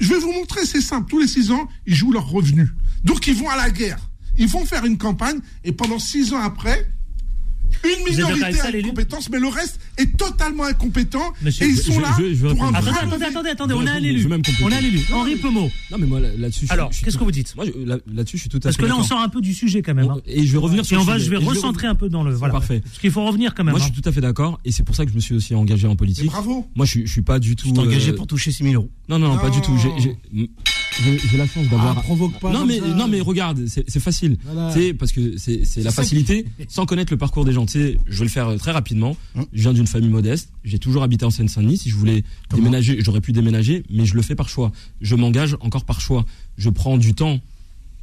Je 0.00 0.08
vais 0.08 0.18
vous 0.18 0.32
montrer, 0.32 0.66
c'est 0.66 0.80
simple. 0.80 1.08
Tous 1.08 1.18
les 1.18 1.28
6 1.28 1.50
ans, 1.50 1.68
ils 1.86 1.94
jouent 1.94 2.12
leurs 2.12 2.28
revenus. 2.28 2.68
Donc, 3.04 3.26
ils 3.26 3.34
vont 3.34 3.48
à 3.48 3.56
la 3.56 3.70
guerre. 3.70 3.98
Ils 4.38 4.48
vont 4.48 4.64
faire 4.64 4.84
une 4.84 4.98
campagne 4.98 5.38
et 5.62 5.72
pendant 5.72 5.98
6 5.98 6.32
ans 6.32 6.40
après, 6.40 6.90
une 7.84 8.04
minorité 8.12 8.60
a 8.60 8.70
une 8.70 8.88
compétence, 8.88 9.30
mais 9.30 9.38
le 9.38 9.48
reste 9.48 9.80
est 9.98 10.16
totalement 10.16 10.64
incompétent. 10.64 11.32
et 11.44 11.50
ils 11.64 11.76
sont 11.76 12.00
là 12.00 12.16
pour 12.40 12.64
un 12.64 12.74
Attendez, 12.74 12.98
attendez, 13.00 13.24
attendez, 13.24 13.50
attendez, 13.50 13.74
on 13.74 13.86
a 13.86 13.92
un 13.92 14.02
élu. 14.02 14.26
On 14.62 14.70
a 14.70 14.76
un 14.76 14.78
élu. 14.78 15.00
Henri 15.12 15.36
Pemot. 15.36 15.70
Non, 15.90 15.98
mais 15.98 16.06
moi, 16.06 16.20
là-dessus. 16.20 16.66
Alors, 16.70 16.90
qu'est-ce 16.90 17.18
que 17.18 17.24
vous 17.24 17.30
dites 17.30 17.54
Moi, 17.56 17.66
là-dessus, 18.12 18.36
je 18.36 18.42
suis 18.42 18.50
tout 18.50 18.58
à 18.58 18.60
fait. 18.60 18.68
Parce 18.68 18.76
que 18.76 18.86
là, 18.86 18.96
on 18.96 19.02
sort 19.02 19.20
un 19.20 19.28
peu 19.28 19.40
du 19.40 19.54
sujet 19.54 19.82
quand 19.82 19.94
même. 19.94 20.10
Hein. 20.10 20.20
Et 20.26 20.44
je 20.44 20.52
vais 20.52 20.58
revenir 20.58 20.84
sur 20.84 20.96
Et 20.96 21.00
on 21.00 21.04
va, 21.04 21.18
je 21.18 21.30
vais 21.30 21.36
recentrer 21.36 21.86
un 21.86 21.94
peu 21.94 22.08
dans 22.08 22.22
le. 22.22 22.34
Voilà. 22.34 22.52
Parfait. 22.52 22.80
Parce 22.80 22.98
qu'il 22.98 23.10
faut 23.10 23.24
revenir 23.24 23.54
quand 23.54 23.64
même. 23.64 23.72
Moi, 23.72 23.80
je 23.80 23.84
suis 23.84 23.92
hein. 23.92 24.00
tout 24.02 24.08
à 24.08 24.12
fait 24.12 24.20
d'accord. 24.20 24.60
Et 24.64 24.72
c'est 24.72 24.82
pour 24.82 24.94
ça 24.94 25.04
que 25.04 25.10
je 25.10 25.16
me 25.16 25.20
suis 25.20 25.34
aussi 25.34 25.54
engagé 25.54 25.86
en 25.86 25.96
politique. 25.96 26.26
Bravo. 26.26 26.66
Moi, 26.74 26.86
je 26.86 27.06
suis 27.06 27.22
pas 27.22 27.38
du 27.38 27.56
tout. 27.56 27.72
Tu 27.72 27.80
engagé 27.80 28.12
pour 28.12 28.26
toucher 28.26 28.52
6 28.52 28.64
000 28.64 28.74
euros. 28.74 28.90
Non, 29.08 29.18
non, 29.18 29.36
pas 29.38 29.50
du 29.50 29.60
tout. 29.60 29.76
J'ai 31.02 31.36
la 31.36 31.46
chance 31.46 31.68
d'avoir. 31.68 31.98
Ah, 31.98 32.02
provoque 32.02 32.38
pas. 32.38 32.52
Non, 32.52 32.64
mais, 32.64 32.80
non, 32.80 33.08
mais 33.08 33.20
regarde, 33.20 33.66
c'est 33.66 34.00
facile. 34.00 34.36
C'est 34.72 34.94
parce 34.94 35.12
que 35.12 35.36
c'est 35.36 35.82
la 35.82 35.90
facilité 35.90 36.46
sans 36.68 36.86
connaître 36.86 37.12
le 37.12 37.18
parcours 37.18 37.44
des 37.44 37.52
gens. 37.52 37.66
Tu 37.66 37.72
sais, 37.72 37.98
je 38.06 38.18
vais 38.18 38.24
le 38.24 38.30
faire 38.30 38.56
très 38.58 38.70
rapidement. 38.70 39.16
Hein 39.36 39.44
je 39.52 39.62
viens 39.62 39.72
d'une 39.72 39.86
famille 39.86 40.10
modeste. 40.10 40.50
J'ai 40.64 40.78
toujours 40.78 41.02
habité 41.02 41.24
en 41.24 41.30
Seine-Saint-Denis. 41.30 41.78
Si 41.78 41.90
je 41.90 41.96
voulais 41.96 42.24
déménager, 42.54 42.98
j'aurais 43.00 43.20
pu 43.20 43.32
déménager, 43.32 43.84
mais 43.90 44.06
je 44.06 44.14
le 44.14 44.22
fais 44.22 44.34
par 44.34 44.48
choix. 44.48 44.72
Je 45.00 45.14
m'engage 45.14 45.56
encore 45.60 45.84
par 45.84 46.00
choix. 46.00 46.24
Je 46.56 46.70
prends 46.70 46.96
du 46.96 47.14
temps, 47.14 47.40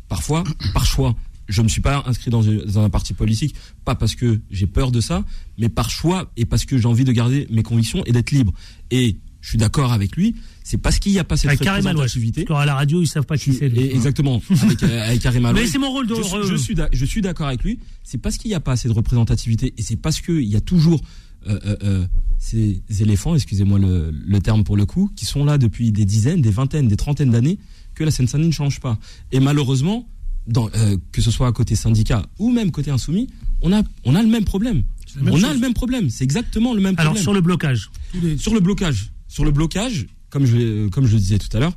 parfois, 0.09 0.43
par 0.73 0.85
choix. 0.85 1.15
Je 1.47 1.61
ne 1.61 1.65
me 1.65 1.69
suis 1.69 1.81
pas 1.81 2.03
inscrit 2.05 2.31
dans, 2.31 2.47
un 2.79 2.89
parti 2.89 3.13
politique, 3.13 3.55
pas 3.83 3.95
parce 3.95 4.15
que 4.15 4.39
j'ai 4.51 4.67
peur 4.67 4.91
de 4.91 5.01
ça, 5.01 5.25
mais 5.57 5.67
par 5.67 5.89
choix 5.89 6.31
et 6.37 6.45
parce 6.45 6.63
que 6.63 6.77
j'ai 6.77 6.87
envie 6.87 7.03
de 7.03 7.11
garder 7.11 7.45
mes 7.49 7.63
convictions 7.63 8.03
et 8.05 8.13
d'être 8.13 8.31
libre. 8.31 8.53
Et 8.89 9.17
je 9.41 9.49
suis 9.49 9.57
d'accord 9.57 9.91
avec 9.91 10.15
lui. 10.15 10.35
C'est 10.63 10.77
parce 10.77 10.99
qu'il 10.99 11.11
n'y 11.11 11.19
a 11.19 11.23
pas 11.23 11.35
cette 11.35 11.51
représentativité. 11.51 12.45
à 12.49 12.65
la 12.65 12.75
radio, 12.75 13.01
ils 13.01 13.07
savent 13.07 13.25
pas 13.25 13.37
qui 13.37 13.53
c'est. 13.53 13.65
Exactement. 13.65 14.41
avec, 14.61 14.83
euh, 14.83 15.07
avec 15.07 15.19
Karim 15.21 15.51
Mais 15.53 15.67
c'est 15.67 15.79
mon 15.79 15.91
rôle 15.91 16.07
de. 16.07 16.15
Je, 16.15 16.55
suis, 16.55 16.75
je 16.93 17.05
suis 17.05 17.21
d'accord 17.21 17.47
avec 17.47 17.63
lui. 17.63 17.79
C'est 18.03 18.19
parce 18.19 18.37
qu'il 18.37 18.49
n'y 18.49 18.55
a 18.55 18.59
pas 18.59 18.73
assez 18.73 18.87
de 18.87 18.93
représentativité 18.93 19.73
et 19.77 19.81
c'est 19.81 19.95
parce 19.95 20.21
qu'il 20.21 20.43
y 20.43 20.55
a 20.55 20.61
toujours 20.61 21.01
euh, 21.47 21.59
euh, 21.83 22.05
ces 22.37 22.81
éléphants, 22.99 23.35
excusez-moi 23.35 23.79
le, 23.79 24.11
le, 24.11 24.39
terme 24.39 24.63
pour 24.63 24.77
le 24.77 24.85
coup, 24.85 25.11
qui 25.15 25.25
sont 25.25 25.43
là 25.43 25.57
depuis 25.57 25.91
des 25.91 26.05
dizaines, 26.05 26.41
des 26.41 26.51
vingtaines, 26.51 26.87
des 26.87 26.97
trentaines 26.97 27.31
d'années, 27.31 27.57
que 27.95 28.03
la 28.03 28.11
Seine-Saint-Denis 28.11 28.49
ne 28.49 28.53
change 28.53 28.79
pas. 28.79 28.99
Et 29.31 29.39
malheureusement, 29.39 30.07
dans, 30.47 30.69
que 31.11 31.21
ce 31.21 31.31
soit 31.31 31.47
à 31.47 31.51
côté 31.51 31.75
syndicat 31.75 32.23
ou 32.39 32.51
même 32.51 32.71
côté 32.71 32.91
insoumis, 32.91 33.27
on 33.61 33.73
a, 33.73 33.81
on 34.05 34.15
a 34.15 34.21
le 34.21 34.29
même 34.29 34.45
problème. 34.45 34.83
On 35.25 35.43
a 35.43 35.53
le 35.53 35.59
même 35.59 35.73
problème. 35.73 36.09
C'est 36.09 36.23
exactement 36.23 36.73
le 36.73 36.81
même 36.81 36.95
problème. 36.95 37.11
Alors 37.11 37.21
sur 37.21 37.33
le 37.33 37.41
blocage. 37.41 37.89
Sur 38.37 38.53
le 38.53 38.59
blocage. 38.59 39.11
Sur 39.32 39.45
le 39.45 39.51
blocage, 39.51 40.07
comme 40.29 40.45
je, 40.45 40.89
comme 40.89 41.05
je 41.05 41.13
le 41.13 41.19
disais 41.19 41.38
tout 41.38 41.55
à 41.55 41.61
l'heure, 41.61 41.71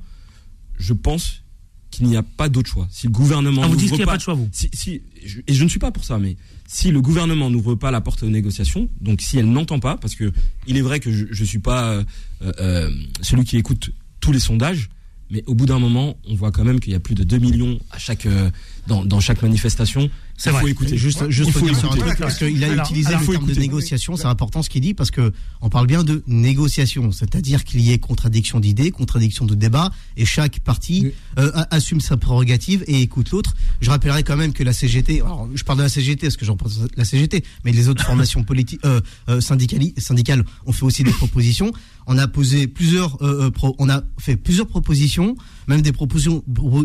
je 0.77 0.93
pense 0.93 1.45
qu'il 1.93 2.09
n'y 2.09 2.17
a 2.17 2.25
pas 2.25 2.49
d'autre 2.49 2.69
choix. 2.69 2.89
Si 2.91 3.07
le 3.07 3.13
gouvernement 3.13 3.63
ah, 3.63 3.69
vous 3.69 3.77
dites 3.77 3.91
qu'il 3.91 3.99
n'y 3.99 4.03
a 4.03 4.07
pas 4.07 4.17
de 4.17 4.23
choix, 4.23 4.35
vous 4.35 4.49
si, 4.51 5.03
Et 5.47 5.55
je 5.55 5.63
ne 5.63 5.69
suis 5.69 5.79
pas 5.79 5.93
pour 5.93 6.03
ça, 6.03 6.19
mais 6.19 6.37
si 6.67 6.91
le 6.91 7.01
gouvernement 7.01 7.51
n'ouvre 7.51 7.77
pas 7.77 7.93
la 7.93 8.01
porte 8.01 8.25
aux 8.25 8.29
négociations, 8.29 8.89
donc 9.01 9.21
si 9.21 9.39
elle 9.39 9.49
n'entend 9.49 9.79
pas, 9.79 9.97
parce 9.97 10.17
que 10.17 10.33
il 10.67 10.77
est 10.77 10.81
vrai 10.81 10.99
que 10.99 11.13
je 11.13 11.27
ne 11.29 11.47
suis 11.47 11.61
pas 11.61 11.93
euh, 11.93 12.05
euh, 12.43 12.91
celui 13.21 13.45
qui 13.45 13.57
écoute 13.57 13.93
tous 14.19 14.33
les 14.33 14.41
sondages, 14.41 14.91
mais 15.31 15.45
au 15.47 15.55
bout 15.55 15.67
d'un 15.67 15.79
moment, 15.79 16.17
on 16.29 16.35
voit 16.35 16.51
quand 16.51 16.65
même 16.65 16.81
qu'il 16.81 16.93
y 16.93 16.97
a 16.97 17.01
plus 17.01 17.15
de 17.15 17.23
2 17.23 17.39
millions 17.39 17.79
à 17.93 17.99
chaque, 17.99 18.27
euh, 18.27 18.51
dans, 18.89 19.05
dans 19.05 19.21
chaque 19.21 19.43
manifestation. 19.43 20.11
C'est 20.37 20.51
vrai. 20.51 20.63
Faut 20.63 20.69
écouter. 20.69 20.97
Juste, 20.97 21.29
juste 21.31 21.51
faut 21.53 21.61
dire 21.61 21.77
sur 21.77 21.93
un 21.93 21.97
truc 21.97 22.19
parce 22.19 22.39
qu'il 22.39 22.63
a 22.65 22.75
utilisé 22.75 23.15
le 23.15 23.27
terme 23.27 23.47
de 23.47 23.55
négociation. 23.55 24.17
C'est 24.17 24.27
important 24.27 24.63
ce 24.63 24.71
qu'il 24.71 24.81
dit 24.81 24.95
parce 24.95 25.11
que 25.11 25.33
on 25.61 25.69
parle 25.69 25.87
bien 25.87 26.03
de 26.03 26.23
négociation, 26.27 27.13
c'est-à-dire 27.13 27.65
qu'il 27.65 27.81
y 27.81 27.93
ait 27.93 27.99
contradiction 27.99 28.61
d'idées, 28.61 28.91
contradiction 28.91 29.45
de 29.45 29.55
débat, 29.55 29.93
et 30.17 30.25
chaque 30.25 30.61
parti 30.61 31.13
euh, 31.39 31.51
assume 31.71 32.01
sa 32.01 32.17
prérogative 32.17 32.85
et 32.87 33.01
écoute 33.01 33.31
l'autre. 33.31 33.55
Je 33.81 33.91
rappellerai 33.91 34.23
quand 34.23 34.37
même 34.37 34.53
que 34.53 34.65
la 34.65 34.73
CGT, 34.73 35.21
alors 35.21 35.49
je 35.55 35.65
parle 35.65 35.79
de 35.79 35.85
la 35.85 35.89
CGT 35.89 36.27
parce 36.27 36.37
que 36.37 36.45
j'en 36.45 36.57
pense 36.57 36.81
la 36.97 37.05
CGT, 37.05 37.45
mais 37.65 37.73
les 37.73 37.89
autres 37.89 38.05
formations 38.05 38.43
politiques, 38.43 38.81
euh, 38.85 39.01
euh, 39.29 39.41
syndicales 39.41 40.45
ont 40.67 40.73
fait 40.73 40.85
aussi 40.85 41.05
des 41.05 41.13
propositions. 41.13 41.73
On 42.07 42.19
a 42.19 42.29
posé 42.29 42.67
plusieurs, 42.67 43.23
euh, 43.23 43.51
euh 43.51 43.71
on 43.79 43.89
a 43.89 44.03
fait 44.19 44.37
plusieurs 44.37 44.67
propositions, 44.67 45.37
même 45.69 45.83
des 45.83 45.93
propositions, 45.93 46.43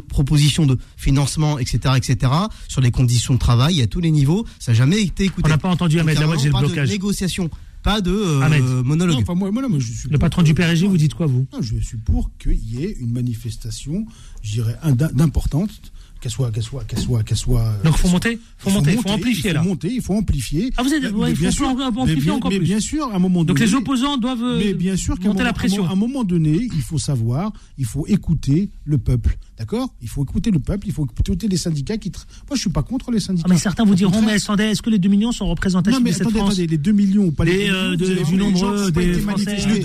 propositions 0.08 0.66
de 0.66 0.78
financement, 0.98 1.60
etc., 1.60 1.96
etc., 1.98 2.32
sur 2.68 2.82
les 2.82 2.92
conditions 2.92 3.38
travail 3.38 3.82
à 3.82 3.88
tous 3.88 4.00
les 4.00 4.12
niveaux. 4.12 4.46
Ça 4.60 4.72
n'a 4.72 4.78
jamais 4.78 5.02
été 5.02 5.26
écouté. 5.26 5.48
On 5.48 5.50
n'a 5.50 5.58
pas 5.58 5.70
entendu 5.70 6.00
Ahmed 6.00 6.20
Laouad, 6.20 6.40
j'ai 6.40 6.50
le 6.50 6.58
blocage. 6.58 6.88
De 6.88 6.94
négociation, 6.94 7.50
pas 7.84 8.02
de 8.02 8.12
euh, 8.12 8.84
monologue. 8.84 9.24
moi, 9.36 9.52
moi, 9.52 9.64
je 9.80 9.92
suis 9.92 10.10
le 10.10 10.18
patron 10.18 10.42
du 10.42 10.54
PRG, 10.54 10.86
vous 10.86 10.98
dites 10.98 11.14
quoi, 11.14 11.28
vous? 11.28 11.48
Je 11.62 11.78
suis 11.78 11.98
pour 11.98 12.32
qu'il 12.38 12.64
y 12.64 12.84
ait 12.84 12.96
une 13.00 13.12
manifestation, 13.12 14.06
je 14.42 14.52
dirais, 14.54 14.78
d'importante 15.14 15.92
qu'elle 16.20 16.32
soit, 16.32 16.52
qu'elle 16.52 16.64
soit, 16.64 16.84
qu'elle 16.84 17.00
soit, 17.00 17.24
qu'elle 17.24 17.38
soit. 17.38 17.74
Donc 17.84 17.96
faut 17.98 18.10
monter, 18.10 18.40
faut, 18.58 18.70
monter, 18.70 18.94
faut 18.98 19.10
amplifier 19.10 19.52
il 19.52 19.58
faut 19.58 19.64
monter, 19.64 19.94
il 19.94 20.02
faut 20.02 20.14
amplifier. 20.14 20.72
Ah 20.78 20.84
vous 20.84 20.94
êtes, 20.94 21.12
ouais, 21.12 21.30
il 21.32 21.36
faut 21.36 21.42
bien 21.42 21.52
sûr, 21.52 21.68
amplifier 21.68 22.32
encore 22.32 22.52
mais 22.52 22.60
bien 22.60 22.80
sûr, 22.80 23.10
à 23.12 23.16
un 23.16 23.20
moment 23.20 23.44
donné. 23.44 23.60
Donc 23.60 23.60
les 23.60 23.76
opposants 23.76 24.18
doivent 24.18 24.58
mais 24.58 24.74
bien 24.74 24.96
sûr 24.96 25.16
monter 25.22 25.44
la 25.44 25.54
pression. 25.54 25.88
À 25.88 25.92
un 25.92 25.96
moment 25.96 26.24
donné, 26.24 26.70
il 26.74 26.82
faut 26.82 27.00
savoir, 27.00 27.52
il 27.78 27.86
faut 27.86 28.06
écouter 28.08 28.70
le 28.86 28.98
peuple. 28.98 29.38
D'accord? 29.60 29.94
Il 30.02 30.08
faut 30.08 30.24
écouter 30.24 30.52
le 30.52 30.60
peuple, 30.60 30.88
il 30.88 30.94
faut 30.94 31.06
écouter 31.06 31.50
les 31.50 31.58
syndicats 31.58 31.98
qui. 31.98 32.10
Moi, 32.10 32.56
je 32.56 32.62
suis 32.62 32.70
pas 32.70 32.82
contre 32.82 33.12
les 33.12 33.20
syndicats. 33.20 33.46
Ah, 33.50 33.54
mais 33.54 33.60
certains 33.60 33.84
vous 33.84 33.94
diront, 33.94 34.22
mais 34.22 34.32
attendez, 34.32 34.64
est-ce 34.64 34.82
que 34.82 34.90
les 34.90 35.00
2 35.00 35.10
millions 35.10 35.34
sont 35.34 35.50
représentatifs 35.50 36.00
non, 36.00 36.02
mais 36.02 36.12
de 36.12 36.16
cette 36.16 36.22
attendez, 36.22 36.40
France 36.40 36.54
attendez, 36.54 36.68
les 36.68 36.78
2 36.78 36.92
millions 36.94 37.26
ou 37.26 37.32
pas 37.34 37.44
les, 37.44 37.58
les 37.58 37.70
euh, 37.70 37.98
de, 37.98 38.24
du 38.24 38.36
nombre 38.36 38.90
des 38.90 39.14
Français. 39.16 39.58
Il 39.60 39.84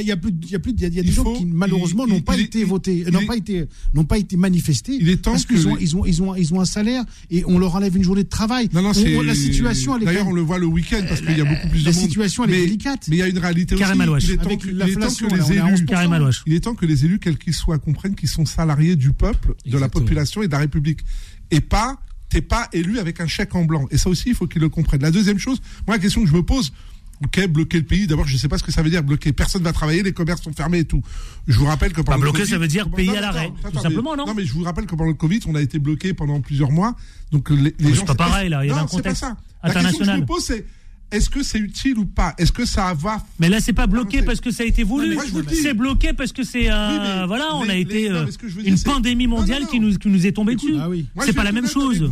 y 0.00 0.10
a 0.10 0.16
plus, 0.16 0.30
il 0.42 0.50
y 0.50 0.54
a 0.54 0.58
plus, 0.58 0.72
il 0.72 0.80
y 0.80 0.98
a 0.98 1.02
des 1.02 1.12
gens 1.12 1.30
qui 1.34 1.44
malheureusement 1.44 2.06
n'ont 2.06 2.22
pas 2.22 2.38
été 2.38 2.64
votés, 2.64 3.04
n'ont 3.10 3.26
pas 3.26 3.36
été, 3.36 3.66
n'ont 3.92 4.04
pas 4.04 4.16
été 4.16 4.38
manifestés. 4.38 4.96
Il 4.98 5.10
est 5.10 5.18
temps 5.18 5.32
parce 5.32 5.44
qu'ils 5.44 5.68
ont, 5.68 5.76
ils 5.76 5.94
ont, 5.94 6.06
ils 6.06 6.22
ont, 6.22 6.34
ils 6.34 6.54
ont 6.54 6.62
un 6.62 6.64
salaire 6.64 7.04
et 7.30 7.44
on 7.46 7.58
leur 7.58 7.74
enlève 7.74 7.94
une 7.98 8.02
journée 8.02 8.24
de 8.24 8.30
travail. 8.30 8.70
Non, 8.72 8.80
non, 8.80 8.94
c'est 8.94 9.22
la 9.22 9.34
situation. 9.34 9.98
D'ailleurs, 9.98 10.26
on 10.26 10.32
le 10.32 10.40
voit 10.40 10.56
le 10.56 10.66
week-end 10.66 11.04
parce 11.06 11.20
qu'il 11.20 11.36
y 11.36 11.40
a 11.42 11.44
beaucoup 11.44 11.68
plus 11.68 11.84
de 11.84 11.84
monde. 11.84 11.84
La 11.84 11.92
situation 11.92 12.44
elle 12.44 12.54
est 12.54 12.60
délicate. 12.62 13.08
Mais 13.08 13.16
il 13.16 13.18
y 13.18 13.22
a 13.22 13.28
une 13.28 13.38
réalité 13.38 13.74
aussi. 13.74 13.84
Il 13.84 14.32
est 14.32 14.36
temps 14.36 14.56
que 14.56 15.26
les 15.34 15.52
élus, 15.52 15.86
il 16.46 16.54
est 16.54 16.60
temps 16.60 16.74
que 16.74 16.86
les 16.86 17.04
élus, 17.04 17.18
quels 17.18 17.36
qu'ils 17.36 17.52
soient, 17.52 17.78
comprennent 17.78 18.14
qu'ils 18.14 18.30
sont 18.30 18.46
salariés 18.46 18.85
du 18.94 19.12
peuple 19.12 19.54
de 19.64 19.78
la 19.78 19.88
population 19.88 20.42
et 20.42 20.46
de 20.46 20.52
la 20.52 20.58
République. 20.58 21.00
Et 21.50 21.60
pas, 21.60 21.98
t'es 22.28 22.42
pas 22.42 22.68
élu 22.72 22.98
avec 22.98 23.20
un 23.20 23.26
chèque 23.26 23.54
en 23.54 23.64
blanc. 23.64 23.86
Et 23.90 23.98
ça 23.98 24.08
aussi, 24.10 24.28
il 24.28 24.34
faut 24.34 24.46
qu'ils 24.46 24.60
le 24.60 24.68
comprennent. 24.68 25.02
La 25.02 25.10
deuxième 25.10 25.38
chose, 25.38 25.60
moi, 25.86 25.96
la 25.96 26.02
question 26.02 26.22
que 26.22 26.28
je 26.28 26.34
me 26.34 26.42
pose, 26.42 26.72
Ok, 27.24 27.46
bloquer 27.48 27.78
le 27.78 27.84
pays. 27.84 28.06
D'abord, 28.06 28.26
je 28.26 28.34
ne 28.34 28.38
sais 28.38 28.48
pas 28.48 28.58
ce 28.58 28.62
que 28.62 28.70
ça 28.70 28.82
veut 28.82 28.90
dire 28.90 29.02
bloquer. 29.02 29.32
Personne 29.32 29.62
va 29.62 29.72
travailler, 29.72 30.02
les 30.02 30.12
commerces 30.12 30.42
sont 30.42 30.52
fermés 30.52 30.80
et 30.80 30.84
tout. 30.84 31.02
Je 31.46 31.58
vous 31.58 31.64
rappelle 31.64 31.92
que 31.92 32.02
pendant 32.02 32.18
bah, 32.18 32.30
bloquer, 32.30 32.44
ça 32.44 32.58
veut 32.58 32.68
dire 32.68 32.90
payer 32.90 33.16
à 33.16 33.20
l'arrêt, 33.22 33.52
tout 33.72 33.80
simplement, 33.80 34.16
non 34.16 34.26
Non, 34.26 34.34
mais 34.34 34.44
je 34.44 34.52
vous 34.52 34.62
rappelle 34.62 34.84
que 34.84 34.94
pendant 34.94 35.08
le 35.08 35.14
Covid, 35.14 35.40
on 35.46 35.54
a 35.54 35.62
été 35.62 35.78
bloqué 35.78 36.12
pendant 36.12 36.40
plusieurs 36.40 36.70
mois. 36.70 36.94
Donc 37.32 37.48
les, 37.50 37.74
les 37.78 37.94
gens. 37.94 38.04
C'est 38.06 38.16
pas 38.16 38.26
pareil 38.28 38.50
là. 38.50 38.64
Il 38.64 38.68
y 38.68 38.70
a 38.70 38.78
un 38.78 38.86
contexte 38.86 39.22
pas 39.22 39.28
ça. 39.28 39.36
international. 39.62 39.82
La 39.82 39.90
question 39.90 40.04
que 40.04 40.12
je 40.12 40.20
me 40.20 40.26
pose, 40.26 40.44
c'est 40.44 40.66
est-ce 41.12 41.30
que 41.30 41.42
c'est 41.42 41.58
utile 41.58 41.98
ou 41.98 42.06
pas? 42.06 42.34
Est-ce 42.36 42.52
que 42.52 42.64
ça 42.64 42.92
va 42.94 43.24
Mais 43.38 43.48
là, 43.48 43.60
c'est 43.60 43.72
pas 43.72 43.86
bloqué 43.86 44.22
parce 44.22 44.40
que 44.40 44.50
ça 44.50 44.64
a 44.64 44.66
été 44.66 44.82
voulu. 44.82 45.16
C'est 45.52 45.74
bloqué 45.74 46.12
parce 46.12 46.32
que 46.32 46.42
c'est 46.42 46.68
un. 46.68 47.26
voilà, 47.26 47.54
on 47.54 47.68
a 47.68 47.76
été 47.76 48.10
euh, 48.10 48.26
une 48.64 48.78
pandémie 48.78 49.26
mondiale 49.26 49.66
qui 49.66 49.80
nous 49.80 49.96
qui 49.96 50.08
nous 50.08 50.26
est 50.26 50.32
tombée 50.32 50.56
dessus. 50.56 50.74
Ah 50.78 50.88
c'est 51.24 51.32
pas 51.32 51.44
la 51.44 51.52
même 51.52 51.68
chose. 51.68 52.10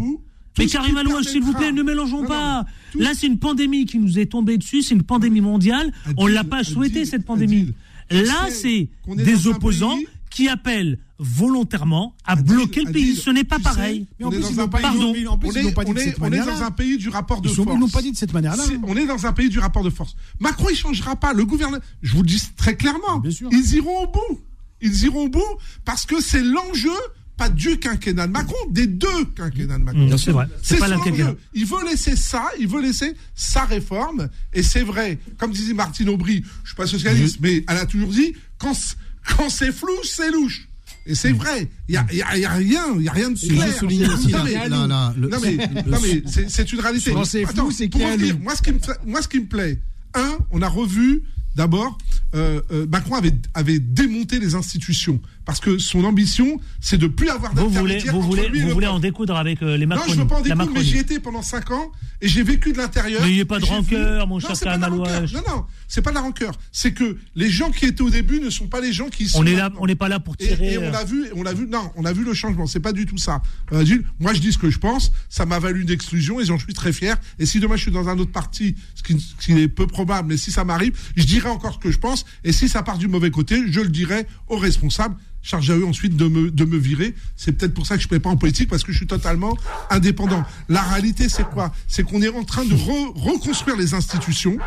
Mais 0.59 0.67
Karim 0.67 0.97
s'il 1.23 1.43
vous 1.43 1.53
plaît, 1.53 1.73
ne 1.73 1.83
mélangeons 1.83 2.27
pas. 2.27 2.65
Là, 2.95 3.11
c'est 3.15 3.27
une 3.27 3.39
pandémie 3.39 3.87
qui 3.87 3.99
nous 3.99 4.19
est 4.19 4.27
tombée 4.27 4.57
dessus. 4.57 4.83
C'est 4.83 4.95
une 4.95 5.03
pandémie 5.03 5.41
mondiale. 5.41 5.93
On 6.17 6.27
l'a 6.27 6.45
pas 6.45 6.65
souhaité 6.65 7.05
cette 7.05 7.25
pandémie. 7.25 7.75
Là, 8.11 8.49
c'est 8.51 8.89
des 9.17 9.47
opposants 9.47 9.99
qui 10.31 10.49
appellent 10.49 10.99
volontairement 11.19 12.15
à 12.25 12.37
bloquer 12.37 12.85
le 12.85 12.93
pays. 12.93 13.17
Ce 13.17 13.31
n'est 13.31 13.45
pas 13.45 13.59
pareil. 13.59 14.07
On 14.21 14.33
est 14.33 14.39
dans 14.39 14.61
un 14.61 14.69
pays 16.71 16.99
du 16.99 17.09
rapport 17.09 17.41
de 17.41 17.49
force. 17.49 17.69
Ils 17.73 17.79
n'ont 17.79 17.89
pas 17.89 18.03
dit 18.03 18.13
de 18.13 18.17
cette 18.17 18.33
manière-là. 18.33 18.65
On 18.85 18.97
est 18.97 19.07
dans 19.07 19.27
un 19.27 19.33
pays 19.33 19.49
du 19.49 19.59
rapport 19.59 19.85
de 19.85 19.91
force. 19.91 20.17
Macron, 20.41 20.67
il 20.71 20.77
changera 20.77 21.17
pas. 21.17 21.33
Le 21.33 21.45
gouvernement, 21.45 21.83
je 22.03 22.15
vous 22.15 22.23
le 22.23 22.29
dis 22.29 22.43
très 22.57 22.77
clairement, 22.77 23.23
ils 23.51 23.75
iront 23.75 24.05
au 24.05 24.07
bout. 24.07 24.41
Ils 24.81 25.05
iront 25.05 25.25
au 25.25 25.29
bout 25.29 25.59
parce 25.85 26.05
que 26.05 26.21
c'est 26.21 26.43
l'enjeu 26.43 26.91
pas 27.37 27.49
du 27.49 27.79
quinquennat 27.79 28.29
de 28.29 28.33
Macron, 28.33 28.55
des 28.71 28.87
deux 28.87 29.25
quinquennats 29.35 29.79
de 29.79 29.85
Macron. 29.85 30.19
c'est 30.19 30.31
vrai. 30.31 30.47
C'est 30.63 30.79
pas 30.79 30.89
Il 31.53 31.67
veut 31.67 31.85
laisser 31.85 32.17
ça, 32.17 32.45
il 32.61 32.69
veut 32.69 32.81
laisser 32.81 33.15
sa 33.35 33.65
réforme. 33.65 34.29
Et 34.53 34.63
c'est 34.63 34.83
vrai, 34.83 35.19
comme 35.39 35.51
disait 35.51 35.75
Martine 35.75 36.09
Aubry, 36.11 36.45
je 36.63 36.69
suis 36.69 36.77
pas 36.77 36.87
socialiste, 36.87 37.39
mais 37.41 37.65
elle 37.69 37.79
a 37.79 37.87
toujours 37.87 38.11
dit, 38.11 38.35
quand, 38.59 38.75
quand 39.37 39.49
c'est 39.49 39.73
flou, 39.73 39.95
c'est 40.05 40.31
louche. 40.31 40.69
Et 41.07 41.15
c'est 41.15 41.33
vrai, 41.33 41.69
il 41.89 41.93
n'y 41.93 41.97
a, 41.99 42.07
y 42.13 42.23
a, 42.23 42.39
y 42.39 42.45
a, 42.45 42.51
rien, 42.51 42.85
il 42.97 43.03
y 43.03 43.09
a 43.09 43.13
rien 43.13 43.31
de 43.31 43.39
clair. 43.39 44.71
Non, 44.71 44.89
non, 44.89 45.13
non, 45.17 45.39
mais, 45.43 45.57
non, 45.87 45.99
mais 46.03 46.23
c'est 46.49 46.73
une 46.73 46.81
réalité. 46.81 47.13
Quand 47.13 47.25
c'est 47.25 47.45
flou, 47.45 47.71
c'est 47.71 47.89
clair. 47.89 48.17
Moi, 48.41 48.55
ce 48.57 48.63
qui 48.63 48.73
me, 48.73 48.79
moi, 49.07 49.21
ce 49.21 49.29
qui 49.29 49.41
me 49.41 49.47
plaît, 49.47 49.81
un, 50.15 50.39
on 50.51 50.63
a 50.63 50.69
revu 50.69 51.23
D'abord, 51.55 51.99
euh, 52.35 52.61
euh, 52.73 52.87
Macron 52.89 53.15
avait, 53.15 53.33
avait 53.55 53.79
démonté 53.79 54.41
les 54.41 54.57
institutions 54.57 55.21
parce 55.45 55.61
que 55.61 55.79
son 55.79 56.05
ambition, 56.05 56.61
c'est 56.81 56.99
de 56.99 57.07
plus 57.07 57.29
avoir 57.29 57.53
d'intermédiaire. 57.55 58.13
Vous 58.13 58.23
voulez, 58.23 58.43
vous 58.43 58.49
voulez, 58.49 58.63
vous 58.63 58.71
voulez 58.71 58.87
en 58.87 58.99
découdre 58.99 59.37
avec 59.37 59.63
euh, 59.63 59.77
les 59.77 59.87
Macron 59.87 60.07
Non, 60.07 60.15
je 60.15 60.21
veux 60.21 60.27
pas 60.27 60.37
en 60.37 60.41
découdre, 60.41 60.71
mais 60.75 60.83
j'y 60.83 60.99
étais 60.99 61.21
pendant 61.21 61.43
5 61.43 61.71
ans 61.71 61.93
et 62.21 62.29
j'ai 62.29 62.43
vécu 62.43 62.73
de 62.73 62.79
l'intérieur. 62.79 63.21
Mais 63.23 63.31
il 63.31 63.35
n'y 63.35 63.41
a 63.43 63.45
pas 63.45 63.59
de 63.59 63.65
rancœur, 63.65 64.27
mon 64.27 64.41
cher 64.41 64.59
Kamalouage. 64.59 65.35
Non, 65.35 65.43
non, 65.47 65.65
c'est 65.89 66.03
pas 66.03 66.11
de 66.11 66.15
la 66.15 66.23
rancœur. 66.23 66.53
C'est 66.73 66.93
que 66.93 67.19
les 67.35 67.51
gens 67.51 67.71
qui 67.71 67.85
étaient 67.85 68.03
au 68.03 68.11
début 68.11 68.41
ne 68.41 68.51
sont 68.51 68.69
pas 68.69 68.81
les 68.81 68.93
gens 68.93 69.09
qui 69.09 69.29
sont. 69.29 69.41
On 69.41 69.47
est 69.47 69.55
là, 69.55 69.71
on 69.79 69.87
n'est 69.87 69.95
pas 69.95 70.09
là 70.09 70.21
pour 70.21 70.37
tirer. 70.37 70.75
Et, 70.75 70.79
on 70.79 70.95
a 70.95 71.05
vu, 71.05 71.27
on 71.37 71.45
a 71.45 71.53
vu, 71.53 71.67
non, 71.67 71.91
on 71.97 72.05
a 72.05 72.13
vu 72.13 72.25
le 72.25 72.35
changement. 72.35 72.67
C'est 72.67 72.81
pas 72.81 72.93
du 72.93 73.07
tout 73.07 73.19
ça. 73.19 73.43
moi, 74.19 74.33
je 74.33 74.41
dis 74.41 74.53
ce 74.53 74.59
que 74.59 74.71
je 74.71 74.79
pense. 74.79 75.13
Ça 75.29 75.45
m'a 75.45 75.59
valu 75.59 75.83
une 75.83 75.91
exclusion 75.91 76.41
et 76.41 76.45
j'en 76.45 76.59
suis 76.59 76.75
très 76.75 76.93
fier. 76.93 77.17
Et 77.39 77.47
si 77.47 77.61
demain 77.61 77.77
je 77.77 77.83
suis 77.83 77.91
dans 77.91 78.09
un 78.09 78.19
autre 78.19 78.33
parti, 78.33 78.77
ce 78.95 79.03
qui, 79.03 79.21
ce 79.21 79.45
qui 79.45 79.59
est 79.59 79.69
peu 79.69 79.87
probable, 79.87 80.29
mais 80.29 80.37
si 80.37 80.51
ça 80.51 80.65
m'arrive, 80.65 80.99
je 81.17 81.25
dirai 81.25 81.49
encore 81.49 81.75
ce 81.75 81.79
que 81.79 81.91
je 81.91 81.99
pense. 81.99 82.25
Et 82.45 82.53
si 82.53 82.69
ça 82.69 82.83
part 82.83 82.99
du 82.99 83.09
mauvais 83.09 83.31
côté, 83.31 83.63
je 83.69 83.81
le 83.81 83.89
dirai 83.89 84.27
aux 84.49 84.57
responsables. 84.57 85.17
Charge 85.45 85.71
à 85.71 85.77
eux 85.77 85.87
ensuite 85.87 86.17
de 86.17 86.27
me, 86.27 86.51
de 86.51 86.65
me 86.65 86.77
virer. 86.77 87.15
C'est 87.37 87.53
peut-être 87.53 87.75
pour 87.75 87.87
ça 87.87 87.97
que 87.97 88.03
je 88.03 88.09
ne 88.11 88.19
pas 88.19 88.31
en 88.31 88.37
politique, 88.37 88.69
parce 88.69 88.83
que 88.83 88.91
je 88.91 88.97
suis 88.97 89.07
totalement 89.07 89.57
indépendant. 89.91 90.43
La 90.69 90.83
réalité, 90.83 91.29
c'est 91.29 91.45
quoi? 91.45 91.73
C'est 91.87 92.03
qu'on 92.03 92.23
est 92.23 92.29
en 92.29 92.43
train 92.43 92.65
de 92.65 92.75
reconstruire 92.75 93.77
les 93.77 93.95
institutions 93.95 94.59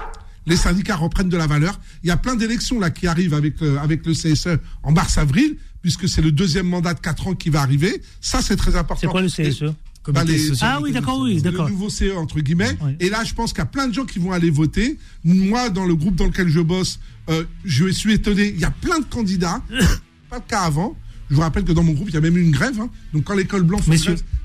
les 0.48 0.56
syndicats 0.56 0.96
reprennent 0.96 1.28
de 1.28 1.36
la 1.36 1.46
valeur. 1.46 1.78
Il 2.04 2.08
y 2.08 2.12
a 2.12 2.16
plein 2.16 2.36
d'élections 2.36 2.80
là 2.80 2.90
qui 2.90 3.06
arrivent 3.06 3.34
avec, 3.34 3.62
euh, 3.62 3.78
avec 3.80 4.06
le 4.06 4.14
CSE 4.14 4.58
en 4.82 4.94
mars-avril, 4.94 5.58
puisque 5.82 6.08
c'est 6.08 6.22
le 6.22 6.32
deuxième 6.32 6.68
mandat 6.68 6.94
de 6.94 7.02
4 7.02 7.28
ans 7.28 7.36
qui 7.36 7.50
va 7.50 7.62
arriver. 7.62 8.02
Ça, 8.22 8.42
c'est 8.42 8.56
très 8.56 8.78
important. 8.78 9.02
C'est 9.02 9.08
quoi 9.08 9.22
le 9.22 9.28
CSE 9.28 9.74
bah, 10.10 10.24
ah 10.62 10.80
oui, 10.82 10.94
d'accord, 10.94 11.20
oui, 11.20 11.42
d'accord. 11.42 11.66
Le 11.66 11.72
nouveau 11.72 11.90
CE, 11.90 12.16
entre 12.16 12.40
guillemets. 12.40 12.78
Et 13.02 13.10
là, 13.10 13.26
je 13.26 13.34
pense 13.34 13.52
qu'il 13.52 13.60
y 13.60 13.64
a 13.64 13.66
plein 13.66 13.90
de 13.90 13.94
gens 13.94 14.06
qui 14.06 14.20
vont 14.20 14.32
aller 14.32 14.50
voter. 14.50 14.98
Moi, 15.26 15.70
dans 15.70 15.86
le 15.86 15.96
groupe 15.96 16.16
dans 16.16 16.28
lequel 16.28 16.48
je 16.48 16.62
bosse, 16.62 17.02
euh, 17.30 17.44
je 17.66 17.90
suis 17.90 18.14
étonné. 18.14 18.48
Il 18.48 18.60
y 18.60 18.64
a 18.64 18.72
plein 18.72 19.00
de 19.00 19.06
candidats. 19.06 19.62
pas 20.30 20.38
le 20.38 20.44
cas 20.48 20.62
avant. 20.62 20.96
Je 21.30 21.36
vous 21.36 21.42
rappelle 21.42 21.64
que 21.66 21.74
dans 21.74 21.84
mon 21.84 21.92
groupe, 21.92 22.08
il 22.10 22.14
y 22.14 22.18
a 22.18 22.22
même 22.22 22.38
eu 22.38 22.42
une 22.42 22.52
grève. 22.52 22.80
Hein. 22.80 22.90
Donc 23.14 23.26
quand 23.26 23.36
l'école 23.36 23.64
blanche 23.64 23.82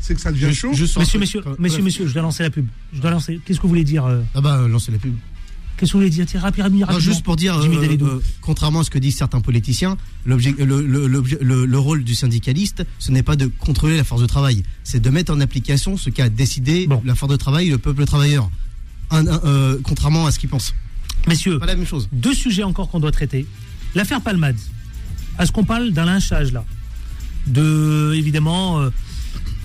c'est 0.00 0.14
que 0.14 0.20
ça 0.20 0.32
devient 0.32 0.52
chaud. 0.52 0.72
Je, 0.74 0.82
messieurs, 0.98 1.20
messieurs, 1.20 1.42
messieurs, 1.58 1.82
messieurs, 1.82 2.06
je 2.08 2.12
dois 2.12 2.22
lancer 2.22 2.42
la 2.42 2.50
pub. 2.50 2.66
Je 2.92 3.00
dois 3.00 3.10
lancer. 3.10 3.40
Qu'est-ce 3.44 3.58
que 3.58 3.62
vous 3.62 3.68
voulez 3.68 3.84
dire 3.84 4.04
euh? 4.04 4.22
Ah 4.34 4.40
bah, 4.40 4.66
lancer 4.68 4.90
la 4.90 4.98
pub. 4.98 5.14
Qu'est-ce 5.76 5.92
que 5.92 5.96
vous 5.96 6.00
voulez 6.00 6.10
dire? 6.10 6.26
Tiens, 6.26 6.40
rapidement, 6.40 6.66
rapidement. 6.80 6.98
Juste 6.98 7.22
pour 7.24 7.36
dire, 7.36 7.56
euh, 7.58 8.20
contrairement 8.40 8.80
à 8.80 8.84
ce 8.84 8.90
que 8.90 8.98
disent 8.98 9.16
certains 9.16 9.40
politiciens, 9.40 9.96
le, 10.24 10.36
le, 10.36 11.66
le, 11.66 11.78
rôle 11.78 12.04
du 12.04 12.14
syndicaliste, 12.14 12.84
ce 12.98 13.10
n'est 13.10 13.22
pas 13.22 13.36
de 13.36 13.46
contrôler 13.46 13.96
la 13.96 14.04
force 14.04 14.20
de 14.20 14.26
travail, 14.26 14.62
c'est 14.84 15.00
de 15.00 15.10
mettre 15.10 15.32
en 15.32 15.40
application 15.40 15.96
ce 15.96 16.10
qu'a 16.10 16.28
décidé 16.28 16.88
la 17.04 17.14
force 17.14 17.32
de 17.32 17.36
travail 17.36 17.68
et 17.68 17.70
le 17.70 17.78
peuple 17.78 18.04
travailleur. 18.04 18.50
contrairement 19.82 20.26
à 20.26 20.30
ce 20.30 20.38
qu'ils 20.38 20.48
pensent. 20.50 20.74
Messieurs, 21.26 21.58
pas 21.58 21.66
la 21.66 21.76
même 21.76 21.86
chose. 21.86 22.08
deux 22.12 22.34
sujets 22.34 22.64
encore 22.64 22.88
qu'on 22.88 23.00
doit 23.00 23.12
traiter. 23.12 23.46
L'affaire 23.94 24.20
Palmade. 24.20 24.56
Est-ce 25.38 25.52
qu'on 25.52 25.64
parle 25.64 25.92
d'un 25.92 26.04
lynchage 26.04 26.52
là 26.52 26.64
De, 27.46 28.12
évidemment, 28.14 28.80
euh, 28.80 28.90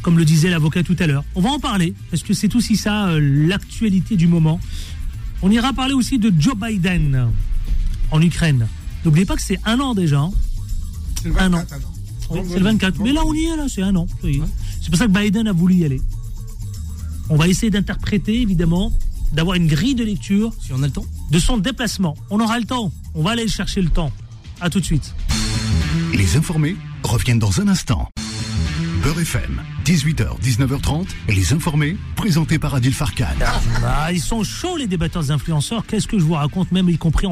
comme 0.01 0.17
le 0.17 0.25
disait 0.25 0.49
l'avocat 0.49 0.83
tout 0.83 0.95
à 0.99 1.07
l'heure. 1.07 1.23
On 1.35 1.41
va 1.41 1.49
en 1.49 1.59
parler, 1.59 1.93
parce 2.09 2.23
que 2.23 2.33
c'est 2.33 2.55
aussi 2.55 2.75
ça 2.77 3.09
euh, 3.09 3.19
l'actualité 3.47 4.15
du 4.15 4.27
moment. 4.27 4.59
On 5.41 5.51
ira 5.51 5.73
parler 5.73 5.93
aussi 5.93 6.17
de 6.17 6.33
Joe 6.37 6.55
Biden 6.55 7.27
en 8.11 8.21
Ukraine. 8.21 8.67
N'oubliez 9.05 9.25
pas 9.25 9.35
que 9.35 9.41
c'est 9.41 9.59
un 9.65 9.79
an 9.79 9.93
déjà. 9.93 10.19
Hein. 10.19 10.31
un 11.37 11.53
an. 11.53 11.63
c'est 12.29 12.57
le 12.57 12.63
24. 12.63 12.99
Mais 12.99 13.11
là, 13.11 13.21
on 13.25 13.33
y 13.33 13.45
est, 13.45 13.55
là, 13.55 13.65
c'est 13.69 13.81
un 13.83 13.95
an. 13.95 14.07
C'est 14.21 14.89
pour 14.89 14.97
ça 14.97 15.05
que 15.05 15.11
Biden 15.11 15.47
a 15.47 15.51
voulu 15.51 15.75
y 15.75 15.85
aller. 15.85 16.01
On 17.29 17.35
va 17.35 17.47
essayer 17.47 17.69
d'interpréter, 17.69 18.41
évidemment, 18.41 18.91
d'avoir 19.33 19.55
une 19.57 19.67
grille 19.67 19.95
de 19.95 20.03
lecture. 20.03 20.53
Si 20.61 20.71
on 20.73 20.81
a 20.81 20.87
le 20.87 20.93
temps. 20.93 21.05
De 21.31 21.39
son 21.39 21.57
déplacement. 21.57 22.15
On 22.29 22.39
aura 22.39 22.57
le 22.59 22.65
temps. 22.65 22.91
On 23.13 23.23
va 23.23 23.31
aller 23.31 23.47
chercher 23.47 23.81
le 23.81 23.89
temps. 23.89 24.11
A 24.61 24.69
tout 24.69 24.79
de 24.79 24.85
suite. 24.85 25.13
Les 26.17 26.35
informés 26.35 26.75
reviennent 27.03 27.37
dans 27.37 27.61
un 27.61 27.67
instant. 27.67 28.09
Beurre 29.03 29.19
FM, 29.19 29.61
18h, 29.85 30.41
19h30, 30.41 31.05
les 31.29 31.53
informés, 31.53 31.95
présentés 32.15 32.57
par 32.57 32.73
Adil 32.73 32.91
Farkan. 32.91 33.25
Ah, 33.85 34.11
ils 34.11 34.19
sont 34.19 34.43
chauds 34.43 34.77
les 34.77 34.87
débatteurs 34.87 35.29
influenceurs, 35.29 35.85
qu'est-ce 35.85 36.07
que 36.07 36.17
je 36.17 36.23
vous 36.23 36.33
raconte, 36.33 36.71
même 36.71 36.89
y 36.89 36.97
compris 36.97 37.27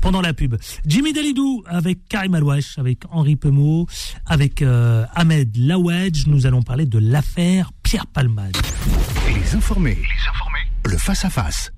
pendant 0.00 0.20
la 0.20 0.34
pub. 0.34 0.54
Jimmy 0.86 1.12
Dalidou 1.12 1.64
avec 1.66 2.06
Karim 2.08 2.36
Alouache, 2.36 2.78
avec 2.78 3.00
Henri 3.10 3.34
Pemot, 3.34 3.88
avec 4.24 4.62
euh, 4.62 5.04
Ahmed 5.16 5.56
Lawedge, 5.56 6.28
nous 6.28 6.46
allons 6.46 6.62
parler 6.62 6.86
de 6.86 7.00
l'affaire 7.00 7.72
Pierre 7.82 8.06
Palmade. 8.06 8.56
Les 9.34 9.56
informés, 9.56 9.96
les 9.96 10.28
informés, 10.28 10.70
le 10.84 10.96
face-à-face. 10.96 11.72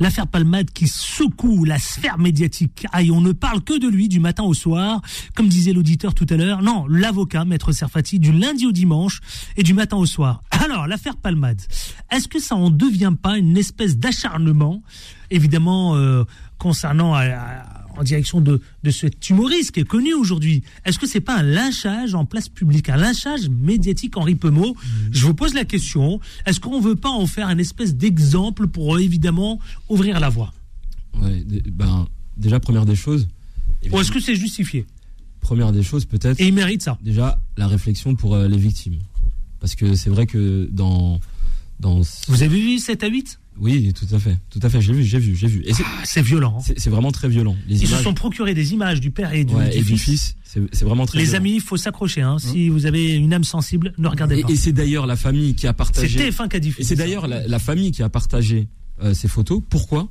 L'affaire 0.00 0.26
Palmade 0.26 0.70
qui 0.70 0.88
secoue 0.88 1.64
la 1.64 1.78
sphère 1.78 2.18
médiatique. 2.18 2.86
Aïe, 2.90 3.10
on 3.10 3.20
ne 3.20 3.32
parle 3.32 3.60
que 3.60 3.78
de 3.78 3.86
lui 3.86 4.08
du 4.08 4.18
matin 4.18 4.42
au 4.42 4.54
soir, 4.54 5.02
comme 5.34 5.46
disait 5.46 5.74
l'auditeur 5.74 6.14
tout 6.14 6.26
à 6.30 6.36
l'heure. 6.36 6.62
Non, 6.62 6.86
l'avocat, 6.88 7.44
maître 7.44 7.70
Serfati, 7.70 8.18
du 8.18 8.32
lundi 8.32 8.66
au 8.66 8.72
dimanche 8.72 9.20
et 9.58 9.62
du 9.62 9.74
matin 9.74 9.98
au 9.98 10.06
soir. 10.06 10.40
Alors, 10.50 10.86
l'affaire 10.86 11.16
Palmade, 11.16 11.60
est-ce 12.10 12.28
que 12.28 12.40
ça 12.40 12.56
en 12.56 12.70
devient 12.70 13.12
pas 13.20 13.36
une 13.36 13.58
espèce 13.58 13.98
d'acharnement, 13.98 14.82
évidemment, 15.30 15.96
euh, 15.96 16.24
concernant... 16.58 17.16
Euh, 17.16 17.36
en 18.00 18.02
direction 18.02 18.40
de, 18.40 18.60
de 18.82 18.90
cet 18.90 19.28
humoriste 19.28 19.72
qui 19.72 19.80
est 19.80 19.84
connu 19.84 20.14
aujourd'hui. 20.14 20.62
Est-ce 20.86 20.98
que 20.98 21.06
c'est 21.06 21.20
pas 21.20 21.36
un 21.36 21.42
lynchage 21.42 22.14
en 22.14 22.24
place 22.24 22.48
publique, 22.48 22.88
un 22.88 22.96
lynchage 22.96 23.48
médiatique 23.50 24.16
Henri 24.16 24.34
Pemot 24.34 24.74
mmh. 24.74 25.08
Je 25.12 25.26
vous 25.26 25.34
pose 25.34 25.52
la 25.52 25.66
question. 25.66 26.18
Est-ce 26.46 26.60
qu'on 26.60 26.80
veut 26.80 26.96
pas 26.96 27.10
en 27.10 27.26
faire 27.26 27.48
un 27.48 27.58
espèce 27.58 27.94
d'exemple 27.94 28.68
pour 28.68 28.98
évidemment 28.98 29.60
ouvrir 29.90 30.18
la 30.18 30.30
voie? 30.30 30.52
Ouais, 31.20 31.44
ben, 31.70 32.06
Déjà, 32.38 32.58
première 32.58 32.86
des 32.86 32.96
choses. 32.96 33.28
Ou 33.92 34.00
est-ce 34.00 34.10
que 34.10 34.20
c'est 34.20 34.34
justifié? 34.34 34.86
Première 35.40 35.72
des 35.72 35.82
choses, 35.82 36.06
peut-être. 36.06 36.40
Et 36.40 36.48
il 36.48 36.54
mérite 36.54 36.82
ça. 36.82 36.98
Déjà, 37.02 37.38
la 37.58 37.68
réflexion 37.68 38.14
pour 38.14 38.34
euh, 38.34 38.48
les 38.48 38.56
victimes. 38.56 38.98
Parce 39.60 39.74
que 39.74 39.94
c'est 39.94 40.08
vrai 40.08 40.26
que 40.26 40.68
dans. 40.72 41.20
dans 41.80 42.00
Vous 42.28 42.42
avez 42.42 42.58
vu 42.58 42.78
7 42.78 43.04
à 43.04 43.08
8 43.08 43.38
oui, 43.60 43.92
tout 43.92 44.06
à 44.14 44.18
fait, 44.18 44.38
tout 44.48 44.58
à 44.62 44.70
fait. 44.70 44.80
J'ai 44.80 44.94
vu, 44.94 45.04
j'ai 45.04 45.18
vu, 45.18 45.36
j'ai 45.36 45.46
vu. 45.46 45.64
c'est 46.04 46.20
ah, 46.20 46.22
violent. 46.22 46.58
Hein. 46.58 46.72
C'est 46.76 46.90
vraiment 46.90 47.12
très 47.12 47.28
violent. 47.28 47.56
Ils 47.68 47.86
se 47.86 47.96
sont 48.02 48.14
procurés 48.14 48.54
des 48.54 48.72
images 48.72 49.00
du 49.00 49.10
père 49.10 49.32
et 49.34 49.44
du, 49.44 49.98
fils. 49.98 50.36
C'est 50.44 50.82
vraiment 50.82 51.06
très. 51.06 51.18
Les 51.18 51.34
amis, 51.34 51.54
il 51.54 51.60
faut 51.60 51.76
s'accrocher. 51.76 52.22
Hein. 52.22 52.38
Si 52.38 52.68
vous 52.68 52.86
avez 52.86 53.14
une 53.14 53.32
âme 53.32 53.44
sensible, 53.44 53.92
ne 53.98 54.08
regardez 54.08 54.42
pas. 54.42 54.50
Et 54.50 54.56
c'est 54.56 54.72
d'ailleurs 54.72 55.06
la 55.06 55.16
famille 55.16 55.54
qui 55.54 55.66
a 55.66 55.72
partagé. 55.72 56.18
C'est 56.18 56.30
TF1 56.30 56.48
qui 56.48 56.56
a 56.56 56.60
diffusé. 56.60 56.82
Et 56.82 56.84
c'est 56.84 56.96
d'ailleurs 56.96 57.28
la, 57.28 57.58
famille 57.58 57.92
qui 57.92 58.02
a 58.02 58.08
partagé 58.08 58.68
euh, 59.02 59.14
ces 59.14 59.28
photos. 59.28 59.62
Pourquoi? 59.68 60.08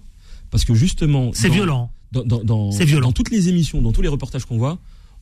Parce 0.52 0.64
que 0.64 0.76
justement. 0.76 1.32
C'est 1.34 1.50
violent. 1.50 1.92
Dans, 2.12 2.24
dans, 2.24 2.72
violent. 2.72 3.08
dans 3.08 3.12
toutes 3.12 3.30
les 3.30 3.50
émissions, 3.50 3.84
dans 3.84 3.92
tous 3.92 4.02
les 4.02 4.08
reportages 4.08 4.46
qu'on 4.46 4.58
voit, 4.58 4.80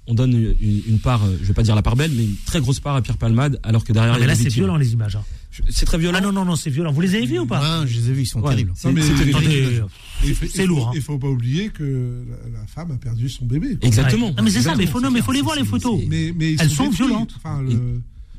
on 0.07 0.13
donne 0.13 0.55
une, 0.61 0.99
part, 0.99 1.23
euh, 1.25 1.36
je 1.41 1.47
vais 1.47 1.53
pas 1.53 1.63
dire 1.63 1.75
la 1.75 1.82
part 1.82 1.97
belle, 1.97 2.11
mais 2.15 2.23
une 2.23 2.36
très 2.45 2.61
grosse 2.61 2.80
part 2.80 2.95
à 2.95 3.01
Pierre 3.01 3.17
Palmade, 3.17 3.59
alors 3.63 3.84
que 3.84 3.91
derrière. 3.91 4.13
Ah, 4.13 4.19
mais 4.19 4.28
là, 4.28 4.36
c'est 4.36 4.47
violent 4.47 4.78
les 4.78 4.93
images. 4.93 5.17
Hein. 5.17 5.23
C'est 5.70 5.86
très 5.86 5.97
violent. 5.97 6.18
Ah 6.20 6.22
non, 6.22 6.32
non, 6.32 6.45
non, 6.45 6.55
c'est 6.55 6.70
violent. 6.70 6.91
Vous 6.91 7.01
les 7.01 7.16
avez 7.16 7.26
vus 7.26 7.39
ou 7.39 7.45
pas 7.45 7.86
Je 7.86 7.99
les 7.99 8.10
ai 8.10 8.14
vus, 8.14 8.22
ils 8.24 8.26
sont 8.26 8.41
terribles. 8.41 8.74
C'est 8.76 10.66
lourd. 10.66 10.91
Il 10.93 10.97
ne 10.97 11.03
faut 11.03 11.18
pas 11.18 11.28
oublier 11.28 11.70
que 11.70 12.26
la, 12.53 12.66
femme 12.68 12.91
a 12.91 12.97
perdu 12.97 13.30
son 13.30 13.45
bébé. 13.45 13.78
Exactement. 13.82 14.34
mais 14.41 14.51
c'est 14.51 14.62
ça, 14.62 14.76
mais 14.76 14.84
il 14.84 14.89
faut, 14.89 14.99
faut 14.99 15.32
les 15.32 15.41
voir 15.41 15.55
les 15.55 15.66
photos. 15.66 16.01
Mais, 16.08 16.34
Elles 16.60 16.70
sont, 16.70 16.89
violentes. 16.89 17.36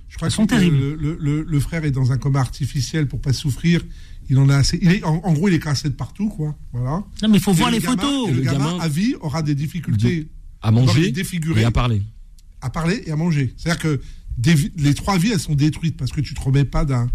je 0.09 0.17
crois 0.17 0.29
Elles 0.29 0.33
sont 0.33 0.47
terribles. 0.47 0.97
Le, 0.99 1.61
frère 1.61 1.85
est 1.85 1.91
dans 1.91 2.13
un 2.13 2.19
coma 2.19 2.41
artificiel 2.41 3.09
pour 3.09 3.21
pas 3.21 3.33
souffrir. 3.33 3.83
Il 4.31 4.39
en 4.39 4.51
a 4.51 4.57
assez. 4.57 4.79
Il 4.83 4.93
est, 4.93 5.03
en, 5.05 5.33
gros, 5.33 5.49
il 5.49 5.55
est 5.55 5.59
cassé 5.59 5.89
de 5.89 5.95
partout, 5.95 6.29
quoi. 6.29 6.55
Voilà. 6.73 7.03
Non, 7.23 7.29
mais 7.31 7.39
il 7.39 7.41
faut 7.41 7.53
voir 7.53 7.71
les 7.71 7.81
photos. 7.81 8.31
le, 8.31 8.43
gamin, 8.43 8.79
à 8.79 8.89
vie, 8.89 9.15
aura 9.21 9.43
des 9.43 9.55
difficultés 9.55 10.29
à 10.61 10.71
manger 10.71 11.13
et 11.57 11.65
à 11.65 11.71
parler. 11.71 12.03
À 12.61 12.71
parler 12.71 13.03
et 13.07 13.11
à 13.11 13.17
manger. 13.17 13.55
C'est-à-dire 13.57 13.83
que 13.83 14.01
les 14.77 14.95
trois 14.95 15.19
vies, 15.19 15.33
elles 15.33 15.41
sont 15.41 15.55
détruites 15.55 15.97
parce 15.97 16.13
que 16.13 16.21
tu 16.21 16.35
te 16.35 16.41
remets 16.41 16.65
pas 16.65 16.85
d'un 16.85 17.09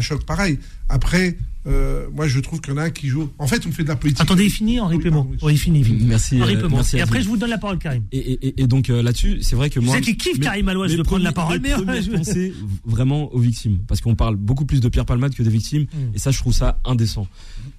choc 0.00 0.24
pareil. 0.24 0.58
Après, 0.88 1.36
euh, 1.66 2.06
moi, 2.14 2.28
je 2.28 2.40
trouve 2.40 2.60
qu'il 2.60 2.74
y 2.74 2.76
en 2.76 2.78
a 2.78 2.84
un 2.84 2.90
qui 2.90 3.08
joue. 3.08 3.30
En 3.38 3.46
fait, 3.46 3.66
on 3.66 3.72
fait 3.72 3.84
de 3.84 3.88
la 3.88 3.96
politique. 3.96 4.20
Attendez, 4.20 4.44
il 4.44 4.50
finit, 4.50 4.80
Henri 4.80 4.96
oui, 4.96 5.10
oui, 5.42 5.52
il 5.54 5.58
finit. 5.58 5.82
Merci, 6.02 6.40
euh, 6.40 6.68
merci. 6.70 6.98
Et 6.98 7.00
après, 7.00 7.22
je 7.22 7.28
vous 7.28 7.36
donne 7.36 7.50
la 7.50 7.58
parole, 7.58 7.78
Karim. 7.78 8.02
Et, 8.12 8.66
donc 8.66 8.90
euh, 8.90 9.02
là-dessus, 9.02 9.38
c'est 9.40 9.56
vrai 9.56 9.70
que 9.70 9.80
moi. 9.80 9.94
C'est 9.94 10.02
qui 10.02 10.16
kiffe 10.16 10.40
Karim 10.40 10.68
Alouage 10.68 10.94
de 10.94 11.02
prendre 11.02 11.24
la 11.24 11.32
parole. 11.32 11.60
Mais 11.60 11.70
je 12.02 12.10
penser 12.10 12.52
vraiment 12.84 13.32
aux 13.32 13.38
victimes, 13.38 13.78
parce 13.86 14.00
qu'on 14.00 14.14
parle 14.14 14.36
beaucoup 14.36 14.66
plus 14.66 14.80
de 14.80 14.88
Pierre 14.88 15.06
Palmade 15.06 15.34
que 15.34 15.42
des 15.42 15.50
victimes, 15.50 15.82
mm. 15.82 16.14
et 16.14 16.18
ça, 16.18 16.30
je 16.30 16.38
trouve 16.38 16.52
ça 16.52 16.78
indécent. 16.84 17.26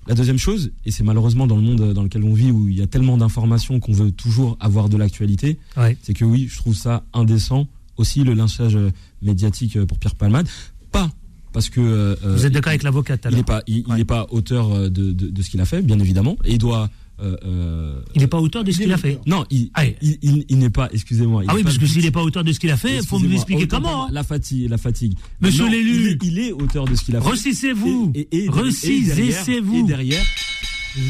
La 0.07 0.15
deuxième 0.15 0.37
chose, 0.37 0.71
et 0.85 0.91
c'est 0.91 1.03
malheureusement 1.03 1.47
dans 1.47 1.55
le 1.55 1.61
monde 1.61 1.93
dans 1.93 2.03
lequel 2.03 2.23
on 2.23 2.33
vit 2.33 2.51
où 2.51 2.67
il 2.67 2.77
y 2.77 2.81
a 2.81 2.87
tellement 2.87 3.17
d'informations 3.17 3.79
qu'on 3.79 3.93
veut 3.93 4.11
toujours 4.11 4.57
avoir 4.59 4.89
de 4.89 4.97
l'actualité, 4.97 5.59
c'est 6.01 6.13
que 6.13 6.25
oui, 6.25 6.47
je 6.49 6.57
trouve 6.57 6.75
ça 6.75 7.05
indécent 7.13 7.67
aussi 7.97 8.23
le 8.23 8.33
lynchage 8.33 8.77
médiatique 9.21 9.83
pour 9.85 9.97
Pierre 9.99 10.15
Palmade. 10.15 10.47
Pas 10.91 11.09
parce 11.53 11.69
que 11.69 12.17
vous 12.21 12.45
êtes 12.45 12.51
d'accord 12.51 12.71
avec 12.71 12.83
l'avocate 12.83 13.25
il 13.29 13.37
n'est 13.37 13.43
pas 13.43 13.63
il, 13.65 13.85
n'est 13.87 14.03
pas 14.03 14.27
auteur 14.29 14.89
de, 14.89 14.89
de, 14.89 15.29
de 15.29 15.41
ce 15.41 15.49
qu'il 15.49 15.61
a 15.61 15.65
fait 15.65 15.81
bien 15.81 15.97
évidemment 15.99 16.35
et 16.43 16.51
il 16.51 16.57
doit 16.57 16.89
euh, 17.21 17.37
euh, 17.45 18.01
il 18.13 18.21
n'est 18.21 18.27
pas 18.27 18.39
auteur 18.39 18.63
de 18.63 18.71
ce 18.71 18.79
qu'il 18.79 18.91
a 18.91 18.97
fait. 18.97 19.19
Non, 19.25 19.45
il, 19.49 19.71
il, 20.01 20.45
il, 20.49 20.57
n'est 20.59 20.69
pas. 20.69 20.89
Excusez-moi. 20.91 21.43
Ah 21.47 21.53
oui, 21.55 21.63
parce 21.63 21.77
que 21.77 21.85
s'il 21.85 22.03
n'est 22.03 22.11
pas 22.11 22.21
auteur 22.21 22.43
de 22.43 22.51
ce 22.51 22.59
qu'il 22.59 22.71
a 22.71 22.77
fait, 22.77 22.97
il 22.97 23.05
faut 23.05 23.19
me 23.19 23.31
expliquer 23.33 23.67
comment. 23.67 24.05
Hein. 24.05 24.09
La 24.11 24.23
fatigue, 24.23 24.69
la 24.69 24.77
fatigue. 24.77 25.13
Monsieur 25.39 25.69
l'élu, 25.69 26.17
il, 26.21 26.39
est 26.39 26.51
auteur 26.51 26.85
de 26.85 26.95
ce 26.95 27.03
qu'il 27.03 27.15
a 27.15 27.21
fait. 27.21 27.29
Recissez-vous. 27.29 28.11
Et, 28.15 28.27
et, 28.31 28.49
vous 28.49 29.77
Et 29.77 29.83
derrière, 29.83 30.23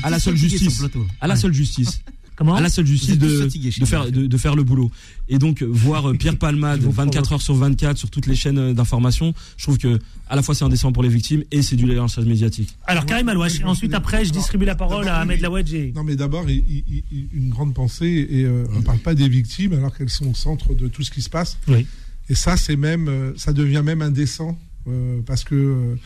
à 0.04 0.10
la 0.12 0.20
seule 0.20 0.36
justice. 0.36 0.84
À 1.22 1.28
la 1.28 1.36
seule 1.36 1.54
justice. 1.54 2.02
Comment 2.36 2.56
à 2.56 2.62
la 2.62 2.70
seule 2.70 2.86
justice 2.86 3.18
de, 3.18 3.48
de, 3.48 3.86
faire, 3.86 4.12
de, 4.12 4.38
faire 4.38 4.56
le 4.56 4.64
boulot. 4.64 4.92
Et 5.30 5.38
donc, 5.38 5.64
voir 5.64 6.10
euh, 6.10 6.14
Pierre 6.18 6.38
Palmade 6.38 6.82
24 6.82 7.34
heures 7.34 7.42
sur 7.42 7.56
24 7.56 7.98
sur 7.98 8.10
toutes 8.10 8.28
les 8.28 8.36
chaînes 8.36 8.74
d'information, 8.74 9.34
je 9.58 9.64
trouve 9.64 9.78
que 9.78 10.00
à 10.28 10.36
la 10.36 10.42
fois 10.42 10.56
c'est 10.56 10.66
indécent 10.66 10.92
pour 10.92 11.04
les 11.04 11.10
victimes 11.10 11.44
et 11.52 11.62
c'est 11.62 11.76
du 11.76 11.86
lynchage 11.86 12.26
médiatique. 12.26 12.76
Alors, 12.86 13.06
Karim 13.06 13.30
Alouache, 13.30 13.64
ensuite, 13.64 13.94
après, 13.94 14.26
je 14.26 14.32
distribue 14.32 14.66
la 14.66 14.76
parole 14.76 15.08
à 15.08 15.20
Ahmed 15.20 15.40
Lawadji. 15.40 15.94
Non, 15.96 16.04
mais 16.04 16.16
d'abord, 16.16 16.46
une 16.48 17.50
grande 17.50 17.74
pensée, 17.74 18.28
et 18.30 18.44
euh, 18.44 18.66
on 18.74 18.80
ne 18.80 18.84
parle 18.84 19.00
pas 19.00 19.16
des 19.16 19.30
victimes 19.30 19.74
alors 19.74 19.96
qu'elles 19.96 20.10
sont 20.10 20.28
au 20.28 20.36
centre 20.36 20.74
de 20.74 20.88
tout 20.88 21.04
ce 21.04 21.12
qui 21.12 21.22
se 21.22 21.30
passe. 21.30 21.58
Oui. 21.68 21.86
Et 22.30 22.36
ça, 22.36 22.58
c'est 22.58 22.76
même, 22.76 23.08
euh, 23.08 23.34
ça 23.38 23.54
devient 23.54 23.82
même 23.84 24.02
indécent, 24.02 24.58
parce 25.26 25.44
que 25.44 25.98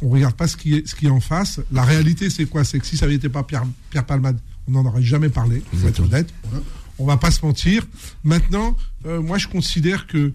on 0.00 0.08
regarde 0.08 0.34
pas 0.34 0.46
ce 0.46 0.56
qui 0.56 0.74
est, 0.74 0.86
ce 0.86 0.94
qui 0.94 1.06
est 1.06 1.10
en 1.10 1.20
face. 1.20 1.60
La 1.72 1.82
réalité, 1.82 2.30
c'est 2.30 2.46
quoi? 2.46 2.64
C'est 2.64 2.78
que 2.78 2.86
si 2.86 2.96
ça 2.96 3.06
n'avait 3.06 3.16
été 3.16 3.28
pas 3.28 3.42
Pierre, 3.42 3.64
Pierre 3.90 4.04
Palmade, 4.04 4.38
on 4.68 4.72
n'en 4.72 4.84
aurait 4.84 5.02
jamais 5.02 5.28
parlé, 5.28 5.62
faut 5.74 5.88
être 5.88 6.00
honnête. 6.00 6.32
On 6.98 7.06
va 7.06 7.16
pas 7.16 7.30
se 7.30 7.44
mentir. 7.44 7.86
Maintenant, 8.24 8.76
euh, 9.06 9.20
moi, 9.20 9.38
je 9.38 9.48
considère 9.48 10.06
que 10.06 10.32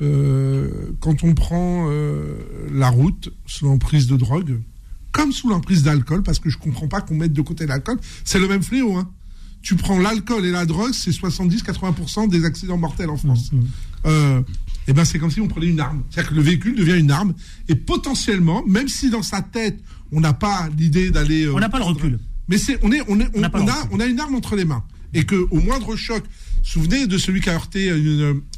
euh, 0.00 0.92
quand 1.00 1.22
on 1.22 1.34
prend 1.34 1.86
euh, 1.88 2.38
la 2.72 2.88
route 2.88 3.32
sous 3.46 3.66
l'emprise 3.66 4.06
de 4.06 4.16
drogue, 4.16 4.60
comme 5.12 5.32
sous 5.32 5.48
l'emprise 5.48 5.82
d'alcool, 5.82 6.22
parce 6.22 6.38
que 6.38 6.50
je 6.50 6.58
comprends 6.58 6.88
pas 6.88 7.00
qu'on 7.00 7.16
mette 7.16 7.32
de 7.32 7.42
côté 7.42 7.66
l'alcool, 7.66 7.98
c'est 8.24 8.38
le 8.38 8.48
même 8.48 8.62
fléau. 8.62 8.96
Hein. 8.96 9.10
Tu 9.62 9.74
prends 9.74 9.98
l'alcool 9.98 10.44
et 10.44 10.50
la 10.50 10.66
drogue, 10.66 10.92
c'est 10.92 11.10
70-80% 11.10 12.28
des 12.28 12.44
accidents 12.44 12.78
mortels 12.78 13.10
en 13.10 13.16
France. 13.16 13.50
Mmh, 13.52 13.58
mmh. 14.08 14.44
et 14.86 14.92
ben 14.92 15.04
c'est 15.04 15.18
comme 15.18 15.32
si 15.32 15.40
on 15.40 15.48
prenait 15.48 15.66
une 15.66 15.80
arme. 15.80 16.04
C'est-à-dire 16.10 16.30
que 16.30 16.36
le 16.36 16.42
véhicule 16.42 16.76
devient 16.76 16.98
une 16.98 17.10
arme 17.10 17.34
et 17.68 17.74
potentiellement, 17.74 18.62
même 18.66 18.86
si 18.86 19.10
dans 19.10 19.22
sa 19.22 19.42
tête 19.42 19.80
on 20.12 20.20
n'a 20.20 20.32
pas 20.32 20.68
l'idée 20.78 21.10
d'aller, 21.10 21.48
on 21.48 21.58
n'a 21.58 21.68
pas 21.68 21.78
le 21.78 21.84
recul. 21.84 22.18
Mais 22.48 22.58
c'est, 22.58 22.78
on, 22.82 22.92
est, 22.92 23.02
on, 23.08 23.20
est, 23.20 23.28
on, 23.34 23.42
a, 23.42 23.50
on, 23.90 24.00
a, 24.00 24.06
une 24.06 24.20
arme 24.20 24.34
entre 24.34 24.56
les 24.56 24.64
mains. 24.64 24.84
Et 25.14 25.24
qu'au 25.24 25.60
moindre 25.60 25.96
choc, 25.96 26.22
souvenez 26.62 27.06
de 27.06 27.18
celui 27.18 27.40
qui 27.40 27.50
a 27.50 27.54
heurté 27.54 27.90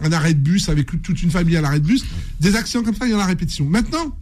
un 0.00 0.12
arrêt 0.12 0.34
de 0.34 0.40
bus 0.40 0.68
avec 0.68 1.02
toute 1.02 1.22
une 1.22 1.30
famille 1.30 1.56
à 1.56 1.60
l'arrêt 1.60 1.80
de 1.80 1.86
bus, 1.86 2.04
des 2.40 2.56
accidents 2.56 2.82
comme 2.82 2.94
ça, 2.94 3.06
il 3.06 3.12
y 3.12 3.14
en 3.14 3.20
a 3.20 3.26
répétition. 3.26 3.66
Maintenant, 3.66 4.16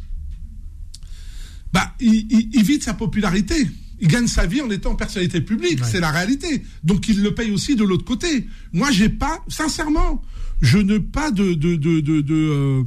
bah, 1.73 1.95
il, 2.01 2.27
il, 2.53 2.63
vide 2.65 2.83
sa 2.83 2.95
popularité. 2.95 3.69
Il 4.01 4.09
gagne 4.09 4.27
sa 4.27 4.47
vie 4.47 4.61
en 4.61 4.71
étant 4.71 4.95
personnalité 4.95 5.41
publique, 5.41 5.81
c'est 5.85 6.01
la 6.01 6.11
réalité. 6.11 6.63
Donc 6.85 7.09
il 7.09 7.23
le 7.23 7.35
paye 7.35 7.51
aussi 7.51 7.75
de 7.77 7.85
l'autre 7.85 8.05
côté. 8.05 8.47
Moi, 8.73 8.91
j'ai 8.93 9.09
pas, 9.09 9.45
sincèrement, 9.49 10.23
je 10.63 10.79
n'ai 10.79 11.01
pas 11.01 11.31
de, 11.31 11.55
de, 11.55 11.77
de, 11.77 12.01
de, 12.01 12.35
euh, 12.35 12.83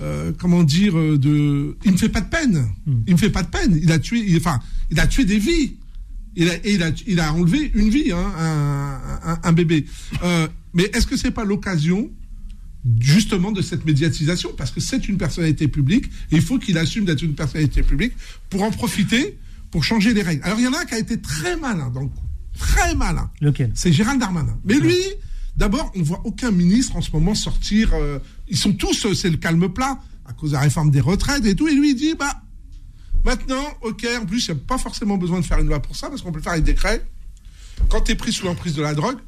euh, 0.00 0.32
comment 0.38 0.62
dire, 0.62 0.98
euh, 0.98 1.18
de, 1.18 1.76
il 1.84 1.92
me 1.92 1.96
fait 1.96 2.08
pas 2.08 2.22
de 2.22 2.28
peine. 2.28 2.66
Hmm. 2.86 3.02
Il 3.06 3.12
me 3.12 3.18
fait 3.18 3.30
pas 3.30 3.42
de 3.42 3.48
peine. 3.48 3.78
Il 3.82 3.92
a 3.92 3.98
tué, 3.98 4.34
enfin, 4.36 4.58
il 4.90 4.98
a 4.98 5.06
tué 5.06 5.24
des 5.24 5.38
vies. 5.38 5.76
Il 6.34 6.48
a, 6.48 6.54
il, 6.64 6.82
a, 6.82 6.90
il 7.06 7.20
a 7.20 7.32
enlevé 7.32 7.70
une 7.74 7.90
vie, 7.90 8.10
hein, 8.12 8.32
un, 9.24 9.38
un, 9.42 9.52
bébé. 9.52 9.84
Euh, 10.22 10.48
mais 10.72 10.84
est-ce 10.94 11.06
que 11.06 11.16
c'est 11.16 11.30
pas 11.30 11.44
l'occasion 11.44 12.10
justement 12.98 13.52
de 13.52 13.60
cette 13.60 13.84
médiatisation? 13.84 14.50
Parce 14.56 14.70
que 14.70 14.80
c'est 14.80 15.08
une 15.08 15.18
personnalité 15.18 15.68
publique 15.68 16.06
et 16.30 16.36
il 16.36 16.42
faut 16.42 16.58
qu'il 16.58 16.78
assume 16.78 17.04
d'être 17.04 17.22
une 17.22 17.34
personnalité 17.34 17.82
publique 17.82 18.14
pour 18.48 18.62
en 18.62 18.70
profiter, 18.70 19.38
pour 19.70 19.84
changer 19.84 20.14
les 20.14 20.22
règles. 20.22 20.42
Alors 20.44 20.58
il 20.58 20.64
y 20.64 20.68
en 20.68 20.72
a 20.72 20.80
un 20.80 20.84
qui 20.84 20.94
a 20.94 20.98
été 20.98 21.20
très 21.20 21.56
malin 21.56 21.90
dans 21.90 22.00
le 22.00 22.08
coup. 22.08 22.22
Très 22.58 22.94
malin. 22.94 23.30
Lequel? 23.40 23.70
C'est 23.74 23.92
Gérald 23.92 24.20
Darmanin. 24.20 24.58
Mais 24.64 24.78
lui, 24.78 24.96
d'abord, 25.56 25.92
on 25.94 26.02
voit 26.02 26.22
aucun 26.24 26.50
ministre 26.50 26.96
en 26.96 27.00
ce 27.00 27.10
moment 27.12 27.34
sortir. 27.34 27.92
Euh, 27.94 28.18
ils 28.48 28.56
sont 28.56 28.72
tous, 28.72 29.06
euh, 29.06 29.14
c'est 29.14 29.30
le 29.30 29.36
calme 29.36 29.68
plat 29.68 29.98
à 30.24 30.32
cause 30.32 30.50
de 30.50 30.56
la 30.56 30.60
réforme 30.62 30.90
des 30.90 31.00
retraites 31.00 31.44
et 31.44 31.54
tout. 31.54 31.68
Et 31.68 31.74
lui, 31.74 31.90
il 31.90 31.96
dit, 31.96 32.14
bah, 32.18 32.42
Maintenant, 33.24 33.64
ok, 33.82 34.06
en 34.20 34.26
plus, 34.26 34.46
il 34.48 34.54
n'y 34.54 34.60
a 34.60 34.62
pas 34.66 34.78
forcément 34.78 35.16
besoin 35.16 35.40
de 35.40 35.44
faire 35.44 35.58
une 35.58 35.68
loi 35.68 35.80
pour 35.80 35.96
ça, 35.96 36.08
parce 36.08 36.22
qu'on 36.22 36.32
peut 36.32 36.38
le 36.38 36.42
faire 36.42 36.52
avec 36.52 36.64
décret. 36.64 37.04
Quand 37.88 38.00
tu 38.00 38.12
es 38.12 38.14
pris 38.14 38.32
sous 38.32 38.46
l'emprise 38.46 38.74
de 38.74 38.82
la 38.82 38.94
drogue, 38.94 39.18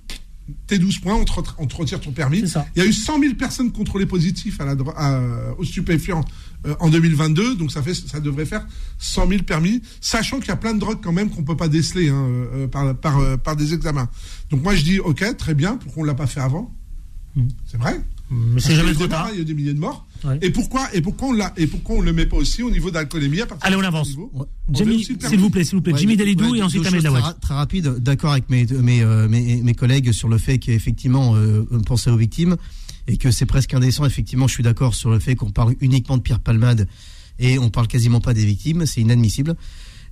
t'es 0.66 0.78
12 0.78 0.98
points, 0.98 1.14
on 1.58 1.66
te, 1.66 1.76
retire 1.76 2.00
ton 2.00 2.12
permis. 2.12 2.40
Il 2.76 2.82
y 2.82 2.84
a 2.84 2.88
eu 2.88 2.92
100 2.92 3.20
000 3.20 3.34
personnes 3.34 3.72
contrôlées 3.72 4.06
positives 4.06 4.60
à 4.60 4.64
la 4.64 4.74
à, 4.96 5.20
aux 5.58 5.64
stupéfiants 5.64 6.24
euh, 6.66 6.74
en 6.80 6.90
2022, 6.90 7.56
donc 7.56 7.72
ça, 7.72 7.82
fait, 7.82 7.94
ça 7.94 8.20
devrait 8.20 8.44
faire 8.44 8.66
100 8.98 9.28
000 9.28 9.42
permis, 9.42 9.82
sachant 10.00 10.38
qu'il 10.40 10.48
y 10.48 10.52
a 10.52 10.56
plein 10.56 10.74
de 10.74 10.80
drogues 10.80 11.00
quand 11.02 11.12
même 11.12 11.30
qu'on 11.30 11.40
ne 11.40 11.46
peut 11.46 11.56
pas 11.56 11.68
déceler 11.68 12.08
hein, 12.08 12.26
euh, 12.26 12.66
par, 12.66 12.94
par, 12.96 13.38
par, 13.38 13.56
des 13.56 13.74
examens. 13.74 14.08
Donc 14.50 14.62
moi 14.62 14.74
je 14.74 14.82
dis, 14.82 14.98
ok, 14.98 15.36
très 15.36 15.54
bien, 15.54 15.76
pourquoi 15.76 16.02
on 16.02 16.04
ne 16.04 16.10
l'a 16.10 16.14
pas 16.14 16.26
fait 16.26 16.40
avant? 16.40 16.74
Hmm. 17.36 17.48
C'est 17.66 17.78
vrai? 17.78 18.00
Mais 18.30 18.60
c'est 18.60 18.74
jamais 18.74 18.94
trop 18.94 19.06
tard. 19.06 19.28
Il 19.32 19.38
y 19.38 19.40
a 19.42 19.44
des 19.44 19.54
milliers 19.54 19.74
de 19.74 19.78
morts. 19.78 20.06
Et 20.40 20.50
pourquoi 20.50 20.88
et 20.94 21.02
pourquoi 21.02 21.28
on 21.28 21.32
l'a 21.32 21.52
et 21.56 21.66
pourquoi 21.66 21.96
on 21.96 22.00
le 22.00 22.12
met 22.12 22.26
pas 22.26 22.36
aussi 22.36 22.62
au 22.62 22.70
niveau 22.70 22.90
d'alcoolémie 22.90 23.40
Allez, 23.60 23.76
on 23.76 23.80
avance. 23.80 24.16
Jimmy, 24.72 25.04
s'il 25.04 25.38
vous 25.38 25.50
plaît, 25.50 25.64
s'il 25.64 25.76
vous 25.76 25.82
plaît, 25.82 25.92
Jimmy 25.96 26.16
Dalidou 26.16 26.54
et 26.54 26.62
ensuite 26.62 26.86
Ahmed 26.86 27.02
Lawad. 27.02 27.40
Très, 27.40 27.54
rapide, 27.54 27.96
d'accord 27.98 28.32
avec 28.32 28.48
mes 28.48 28.64
mes, 28.64 29.02
euh, 29.02 29.28
mes, 29.28 29.62
mes 29.62 29.74
collègues 29.74 30.12
sur 30.12 30.28
le 30.28 30.38
fait 30.38 30.58
qu'effectivement 30.58 31.36
euh, 31.36 31.66
on 31.70 31.80
pensait 31.80 32.10
aux 32.10 32.16
victimes 32.16 32.56
et 33.06 33.16
que 33.18 33.30
c'est 33.30 33.46
presque 33.46 33.74
indécent. 33.74 34.04
Effectivement, 34.06 34.46
je 34.46 34.54
suis 34.54 34.62
d'accord 34.62 34.94
sur 34.94 35.10
le 35.10 35.18
fait 35.18 35.34
qu'on 35.34 35.50
parle 35.50 35.74
uniquement 35.80 36.16
de 36.16 36.22
Pierre 36.22 36.40
Palmade 36.40 36.88
et 37.38 37.58
on 37.58 37.68
parle 37.68 37.88
quasiment 37.88 38.20
pas 38.20 38.34
des 38.34 38.46
victimes. 38.46 38.86
C'est 38.86 39.00
inadmissible. 39.00 39.54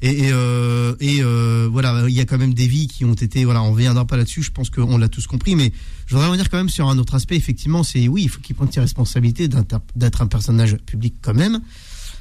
Et, 0.02 0.32
euh, 0.32 0.94
euh, 1.00 1.68
voilà, 1.70 2.04
il 2.08 2.14
y 2.14 2.20
a 2.20 2.24
quand 2.24 2.36
même 2.36 2.54
des 2.54 2.66
vies 2.66 2.88
qui 2.88 3.04
ont 3.04 3.14
été. 3.14 3.44
Voilà, 3.44 3.62
on 3.62 3.70
reviendra 3.70 4.04
pas 4.04 4.16
là-dessus. 4.16 4.42
Je 4.42 4.50
pense 4.50 4.68
qu'on 4.68 4.98
l'a 4.98 5.08
tous 5.08 5.28
compris, 5.28 5.54
mais 5.54 5.72
je 6.06 6.14
voudrais 6.14 6.26
revenir 6.26 6.50
quand 6.50 6.56
même 6.56 6.68
sur 6.68 6.88
un 6.90 6.98
autre 6.98 7.14
aspect. 7.14 7.36
Effectivement, 7.36 7.84
c'est 7.84 8.08
oui, 8.08 8.24
il 8.24 8.28
faut 8.28 8.40
qu'il 8.40 8.56
prenne 8.56 8.70
ses 8.70 8.80
responsabilités 8.80 9.46
d'être 9.46 10.22
un 10.22 10.26
personnage 10.26 10.76
public 10.86 11.14
quand 11.22 11.34
même. 11.34 11.60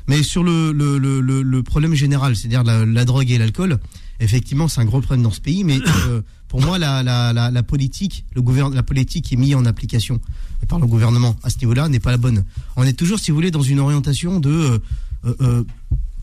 Mais 0.08 0.22
sur 0.22 0.44
le, 0.44 1.62
problème 1.62 1.96
général, 1.96 2.36
c'est-à-dire 2.36 2.64
la, 2.64 3.06
drogue 3.06 3.32
et 3.32 3.40
l'alcool, 3.40 3.80
effectivement, 4.20 4.68
c'est 4.68 4.82
un 4.82 4.86
gros 4.86 5.02
problème 5.02 5.24
dans 5.24 5.32
ce 5.32 5.42
pays. 5.42 5.64
Mais 5.64 5.80
euh, 6.08 6.22
pour 6.50 6.62
moi, 6.62 6.78
la, 6.78 7.64
politique, 7.64 8.26
le 8.36 8.44
gouvernement, 8.44 8.76
la 8.76 8.84
politique 8.84 9.26
qui 9.26 9.34
est 9.34 9.38
mise 9.38 9.56
en 9.56 9.66
application 9.66 10.22
par 10.68 10.78
le 10.80 10.86
gouvernement 10.86 11.36
à 11.42 11.50
ce 11.50 11.58
niveau-là 11.58 11.90
n'est 11.90 12.00
pas 12.00 12.12
la 12.12 12.18
bonne. 12.18 12.46
On 12.76 12.84
est 12.84 12.94
toujours, 12.94 13.18
si 13.18 13.32
vous 13.32 13.38
voulez, 13.38 13.50
dans 13.50 13.64
une 13.64 13.80
orientation 13.80 14.40
de 14.40 14.80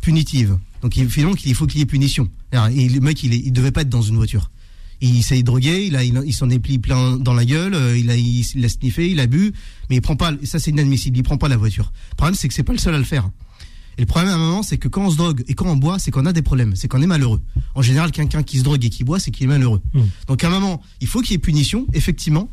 punitive. 0.00 0.56
Donc 0.82 0.96
il, 0.96 1.04
il 1.04 1.54
faut 1.54 1.66
qu'il 1.66 1.78
y 1.78 1.82
ait 1.82 1.86
punition. 1.86 2.28
Et 2.52 2.88
le 2.88 3.00
mec, 3.00 3.22
il, 3.22 3.34
il 3.34 3.52
devait 3.52 3.72
pas 3.72 3.82
être 3.82 3.88
dans 3.88 4.02
une 4.02 4.16
voiture. 4.16 4.50
Il 5.00 5.22
s'est 5.22 5.42
drogué, 5.42 5.86
il, 5.86 5.96
a, 5.96 6.02
il, 6.02 6.32
s'en 6.34 6.50
est 6.50 6.58
pris 6.58 6.78
plein 6.78 7.18
dans 7.18 7.34
la 7.34 7.44
gueule, 7.44 7.74
euh, 7.74 7.96
il 7.96 8.10
a, 8.10 8.16
il, 8.16 8.64
a 8.64 8.68
sniffé, 8.68 9.08
il 9.08 9.20
a 9.20 9.28
bu, 9.28 9.52
mais 9.88 9.96
il 9.96 10.00
prend 10.00 10.16
pas, 10.16 10.32
ça 10.42 10.58
c'est 10.58 10.72
inadmissible, 10.72 11.16
il 11.18 11.22
prend 11.22 11.36
pas 11.36 11.46
la 11.46 11.56
voiture. 11.56 11.92
Le 12.10 12.16
problème 12.16 12.34
c'est 12.34 12.48
que 12.48 12.54
c'est 12.54 12.64
pas 12.64 12.72
le 12.72 12.80
seul 12.80 12.94
à 12.94 12.98
le 12.98 13.04
faire. 13.04 13.30
Et 13.96 14.02
le 14.02 14.06
problème 14.06 14.30
à 14.30 14.34
un 14.34 14.38
moment, 14.38 14.62
c'est 14.64 14.76
que 14.76 14.88
quand 14.88 15.04
on 15.04 15.10
se 15.10 15.16
drogue 15.16 15.44
et 15.46 15.54
quand 15.54 15.66
on 15.66 15.76
boit, 15.76 16.00
c'est 16.00 16.10
qu'on 16.10 16.26
a 16.26 16.32
des 16.32 16.42
problèmes, 16.42 16.74
c'est 16.74 16.88
qu'on 16.88 17.00
est 17.00 17.06
malheureux. 17.06 17.40
En 17.76 17.82
général, 17.82 18.10
quelqu'un 18.10 18.42
qui 18.42 18.58
se 18.58 18.64
drogue 18.64 18.84
et 18.84 18.90
qui 18.90 19.04
boit, 19.04 19.20
c'est 19.20 19.30
qu'il 19.30 19.44
est 19.44 19.48
malheureux. 19.48 19.80
Mmh. 19.94 20.00
Donc 20.26 20.42
à 20.42 20.48
un 20.48 20.50
moment, 20.50 20.82
il 21.00 21.06
faut 21.06 21.20
qu'il 21.20 21.32
y 21.32 21.34
ait 21.34 21.38
punition, 21.38 21.86
effectivement. 21.92 22.50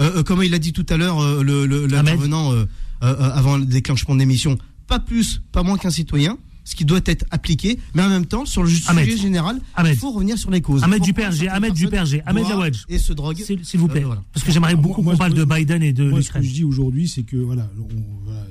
Euh, 0.00 0.18
euh 0.18 0.22
comme 0.22 0.42
il 0.42 0.50
l'a 0.50 0.58
dit 0.58 0.74
tout 0.74 0.86
à 0.90 0.98
l'heure, 0.98 1.20
euh, 1.20 1.42
le 1.42 1.86
l'intervenant 1.86 2.52
avant 3.00 3.56
le 3.56 3.64
déclenchement 3.64 4.14
de 4.14 4.20
l'émission, 4.20 4.58
pas 4.86 4.98
plus, 4.98 5.40
pas 5.52 5.62
moins 5.62 5.78
qu'un 5.78 5.90
citoyen 5.90 6.36
ce 6.68 6.76
qui 6.76 6.84
doit 6.84 7.00
être 7.06 7.24
appliqué, 7.30 7.78
mais 7.94 8.02
en 8.02 8.10
même 8.10 8.26
temps, 8.26 8.44
sur 8.44 8.62
le 8.62 8.68
sujet 8.68 9.16
général, 9.16 9.58
il 9.86 9.96
faut 9.96 10.10
revenir 10.10 10.36
sur 10.36 10.50
les 10.50 10.60
causes. 10.60 10.82
Ahmed 10.82 11.00
Duperger, 11.02 11.48
Ahmed 11.48 11.72
Duperger, 11.72 12.20
Ahmed 12.26 12.46
Lawadj. 12.46 12.84
Et 12.90 12.98
se 12.98 13.14
drogue. 13.14 13.38
S'il 13.38 13.80
vous 13.80 13.88
plaît. 13.88 14.04
Euh, 14.04 14.14
Parce 14.34 14.44
que 14.44 14.52
j'aimerais 14.52 14.76
beaucoup 14.76 15.02
qu'on 15.02 15.16
parle 15.16 15.32
de 15.32 15.44
Biden 15.44 15.82
et 15.82 15.94
de 15.94 16.04
l'Ukraine. 16.04 16.22
Ce 16.22 16.32
que 16.32 16.42
je 16.42 16.52
dis 16.52 16.64
aujourd'hui, 16.64 17.08
c'est 17.08 17.22
que, 17.22 17.38
voilà, 17.38 17.70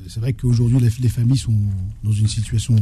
c'est 0.07 0.19
vrai 0.19 0.33
qu'aujourd'hui, 0.33 0.79
les, 0.99 1.09
familles 1.09 1.37
sont 1.37 1.53
dans 2.03 2.11
une 2.11 2.27
situation 2.27 2.75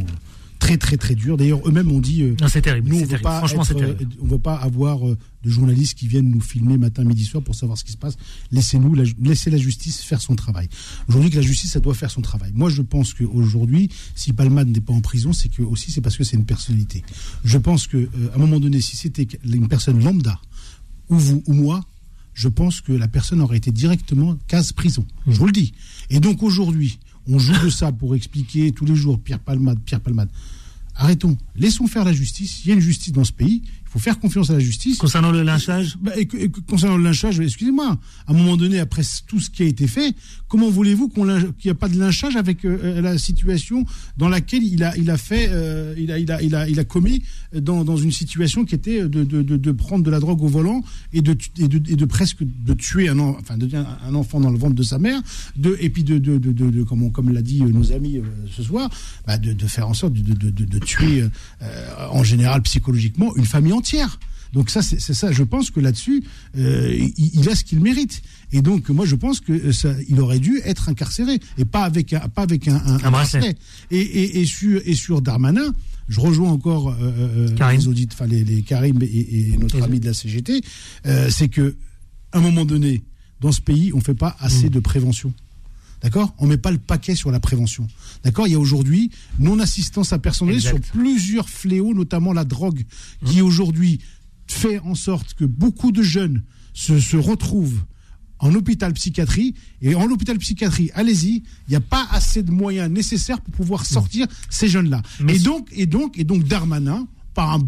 très 0.60 0.78
très 0.78 0.98
très 0.98 1.16
dur. 1.16 1.38
D'ailleurs, 1.38 1.62
eux-mêmes 1.68 1.92
ont 1.92 2.00
dit. 2.00 2.24
Euh, 2.24 2.36
c'est 2.48 2.62
terrible. 2.62 2.90
Nous, 2.90 2.98
on 2.98 3.06
ne 3.06 3.18
pas 3.18 3.40
Franchement, 3.40 3.64
euh, 3.72 3.94
on 4.22 4.28
veut 4.28 4.40
pas 4.40 4.56
avoir 4.56 5.08
euh, 5.08 5.18
de 5.44 5.50
journalistes 5.50 5.98
qui 5.98 6.08
viennent 6.08 6.30
nous 6.30 6.42
filmer 6.42 6.78
matin, 6.78 7.04
midi, 7.04 7.26
soir 7.26 7.44
pour 7.44 7.56
savoir 7.56 7.78
ce 7.78 7.84
qui 7.84 7.92
se 7.92 7.98
passe. 7.98 8.16
Laissez-nous, 8.52 8.96
laissez 9.22 9.50
la 9.50 9.58
justice 9.58 10.02
faire 10.02 10.22
son 10.22 10.36
travail. 10.36 10.68
Aujourd'hui, 11.08 11.30
que 11.30 11.36
la 11.36 11.42
justice, 11.42 11.72
ça 11.72 11.80
doit 11.80 11.94
faire 11.94 12.12
son 12.12 12.22
travail. 12.22 12.52
Moi, 12.54 12.70
je 12.70 12.82
pense 12.82 13.14
qu'aujourd'hui, 13.14 13.90
si 14.16 14.34
Palman 14.34 14.66
n'est 14.66 14.82
pas 14.82 14.94
en 14.94 15.02
prison, 15.02 15.34
c'est 15.34 15.50
que 15.50 15.62
aussi 15.62 15.92
c'est 15.92 16.02
parce 16.02 16.18
que 16.18 16.24
c'est 16.24 16.38
une 16.38 16.46
personnalité. 16.46 17.04
Je 17.44 17.58
pense 17.58 17.88
que 17.88 18.10
à 18.32 18.36
un 18.36 18.40
moment 18.40 18.60
donné, 18.60 18.82
si 18.82 18.96
c'était 18.96 19.28
une 19.44 19.68
personne 19.68 20.04
lambda, 20.04 20.40
ou 21.10 21.18
vous 21.18 21.44
ou 21.46 21.54
moi, 21.54 21.82
je 22.34 22.50
pense 22.50 22.82
que 22.82 22.92
la 22.92 23.08
personne 23.08 23.42
aurait 23.42 23.58
été 23.58 23.72
directement 23.72 24.38
case 24.48 24.74
prison. 24.74 25.06
Je 25.28 25.38
vous 25.38 25.46
le 25.46 25.52
dis. 25.52 25.74
Et 26.10 26.20
donc 26.20 26.44
aujourd'hui, 26.44 27.00
on 27.28 27.40
joue 27.40 27.58
de 27.64 27.70
ça 27.70 27.92
pour 27.92 28.16
expliquer 28.16 28.72
tous 28.72 28.86
les 28.86 28.96
jours 28.96 29.20
Pierre 29.20 29.40
Palmade, 29.40 29.80
Pierre 29.86 30.02
Palmade. 30.02 30.30
Arrêtons, 30.96 31.38
laissons 31.56 31.88
faire 31.88 32.06
la 32.06 32.14
justice. 32.14 32.64
Il 32.64 32.70
y 32.70 32.72
a 32.72 32.76
une 32.76 32.82
justice 32.82 33.12
dans 33.12 33.24
ce 33.24 33.34
pays. 33.34 33.64
Faut 33.96 34.02
faire 34.02 34.20
confiance 34.20 34.50
à 34.50 34.54
la 34.54 34.60
justice. 34.60 34.98
Concernant 34.98 35.32
le 35.32 35.42
lynchage 35.42 35.96
bah, 36.02 36.12
Concernant 36.68 36.98
le 36.98 37.04
lynchage, 37.06 37.40
excusez-moi, 37.40 37.98
à 38.28 38.32
un 38.32 38.34
moment 38.34 38.58
donné, 38.58 38.80
après 38.80 39.04
tout 39.26 39.40
ce 39.40 39.50
qui 39.50 39.64
a 39.64 39.66
été 39.66 39.88
fait, 39.88 40.14
comment 40.50 40.70
voulez-vous 40.70 41.08
qu'il 41.08 41.24
n'y 41.64 41.72
a 41.72 41.76
pas 41.76 41.88
de 41.88 41.98
lynchage 41.98 42.36
avec 42.36 42.66
euh, 42.66 43.00
la 43.00 43.18
situation 43.18 43.86
dans 44.18 44.28
laquelle 44.28 44.64
il 44.64 44.84
a, 44.84 44.98
il 44.98 45.10
a 45.10 45.16
fait, 45.16 45.48
euh, 45.50 45.96
il, 45.98 46.12
a, 46.12 46.20
il, 46.20 46.30
a, 46.30 46.42
il, 46.42 46.56
a, 46.56 46.68
il 46.68 46.78
a 46.78 46.84
commis 46.84 47.24
dans, 47.54 47.86
dans 47.86 47.96
une 47.96 48.12
situation 48.12 48.66
qui 48.66 48.76
était 48.76 49.08
de, 49.08 49.24
de, 49.24 49.42
de, 49.42 49.72
prendre 49.72 50.04
de 50.04 50.12
la 50.12 50.20
drogue 50.20 50.44
au 50.44 50.50
volant 50.50 50.84
et 51.14 51.22
de, 51.22 51.34
et 51.58 51.70
de, 51.70 51.78
et 51.90 51.96
de 51.96 52.06
presque 52.06 52.40
de 52.44 52.74
tuer 52.74 53.08
un, 53.08 53.18
enfin, 53.20 53.56
de, 53.56 53.70
un 53.78 54.14
enfant 54.14 54.42
dans 54.42 54.52
le 54.52 54.58
ventre 54.58 54.76
de 54.76 54.84
sa 54.84 55.00
mère, 55.00 55.22
de, 55.56 55.78
et 55.80 55.90
puis 55.90 56.04
de, 56.04 56.84
comme, 56.84 57.32
l'a 57.32 57.42
dit 57.42 57.62
nos 57.62 57.94
amis 57.94 58.22
ce 58.52 58.62
soir, 58.62 58.90
bah 59.26 59.38
de, 59.38 59.68
faire 59.68 59.88
en 59.88 59.94
sorte 59.94 60.12
de, 60.12 60.80
tuer 60.80 61.24
en 62.12 62.26
général 62.26 62.62
psychologiquement 62.62 63.34
une 63.38 63.46
famille 63.46 63.72
entière 63.72 63.85
donc 64.56 64.70
ça, 64.70 64.82
c'est 64.82 65.14
ça. 65.14 65.34
Je 65.34 65.44
pense 65.44 65.70
que 65.70 65.82
là-dessus, 65.82 66.24
euh, 66.58 67.10
il, 67.18 67.50
a 67.50 67.56
ce 67.56 67.66
qu'il 67.66 67.82
mérite. 67.82 68.22
Et 68.54 68.62
donc, 68.62 68.88
moi, 68.90 69.06
je 69.06 69.16
pense 69.16 69.42
que 69.42 69.52
euh, 69.52 69.74
ça, 69.74 69.94
il 70.08 70.18
aurait 70.22 70.40
dû 70.40 70.62
être 70.64 70.88
incarcéré 70.88 71.42
et 71.58 71.66
pas 71.66 71.84
avec 71.84 72.14
un, 72.14 72.22
pas 72.30 72.44
avec 72.44 72.70
un, 72.70 72.82
un, 73.04 73.12
bracelet. 73.12 73.58
Et, 73.92 74.40
et, 74.40 74.46
sur 74.46 74.82
et 74.86 74.94
sur 74.94 75.22
Darmanin, 75.22 75.74
je 76.08 76.22
rejoins 76.22 76.52
encore 76.52 76.96
euh, 77.02 77.50
les 77.74 77.88
audits, 77.90 78.08
enfin 78.14 78.28
les, 78.28 78.46
les, 78.46 78.62
Karim 78.62 79.00
et, 79.02 79.58
notre 79.60 79.82
ami 79.82 80.00
de 80.00 80.06
la 80.06 80.14
CGT, 80.14 80.62
c'est 81.30 81.50
que 81.50 81.76
à 82.32 82.38
un 82.38 82.42
moment 82.42 82.64
donné, 82.64 83.04
dans 83.42 83.52
ce 83.52 83.60
pays, 83.60 83.92
on 83.94 84.00
fait 84.00 84.14
pas 84.14 84.38
assez 84.40 84.68
mm. 84.68 84.70
de 84.70 84.80
prévention. 84.80 85.34
D'accord 86.06 86.36
On 86.38 86.46
met 86.46 86.58
pas 86.58 86.70
le 86.70 86.78
paquet 86.78 87.16
sur 87.16 87.32
la 87.32 87.40
prévention. 87.40 87.88
D'accord 88.24 88.48
Il 88.48 88.52
y 88.52 88.56
a 88.56 88.60
aujourd'hui 88.60 89.10
non-assistance 89.40 90.14
à 90.14 90.20
personnel 90.20 90.62
sur 90.62 90.80
plusieurs 90.80 91.50
fléaux, 91.50 91.96
notamment 91.96 92.32
la 92.32 92.46
drogue, 92.46 92.86
qui 93.26 93.42
mmh. 93.42 93.44
aujourd'hui 93.44 94.00
fait 94.46 94.78
en 94.82 94.94
sorte 94.94 95.34
que 95.34 95.46
beaucoup 95.46 95.92
de 95.92 96.04
jeunes 96.04 96.44
se, 96.74 97.18
retrouvent 97.18 97.82
en 98.38 98.54
hôpital 98.54 98.94
psychiatrie. 98.94 99.56
Et 99.82 99.96
en 99.96 100.06
hôpital 100.12 100.38
psychiatrie, 100.38 100.92
allez-y, 100.94 101.38
il 101.38 101.70
n'y 101.72 101.76
a 101.76 101.82
pas 101.82 102.06
assez 102.12 102.44
de 102.44 102.52
moyens 102.52 102.92
nécessaires 102.92 103.42
pour 103.42 103.56
pouvoir 103.56 103.82
mmh. 103.82 103.86
sortir 103.86 104.28
ces 104.52 104.68
jeunes-là. 104.68 105.02
Et 105.28 105.40
donc, 105.40 105.70
et 105.72 105.88
donc, 105.88 106.20
et 106.20 106.24
donc, 106.24 106.44
Darmanin, 106.44 107.08
par 107.34 107.52
un 107.52 107.62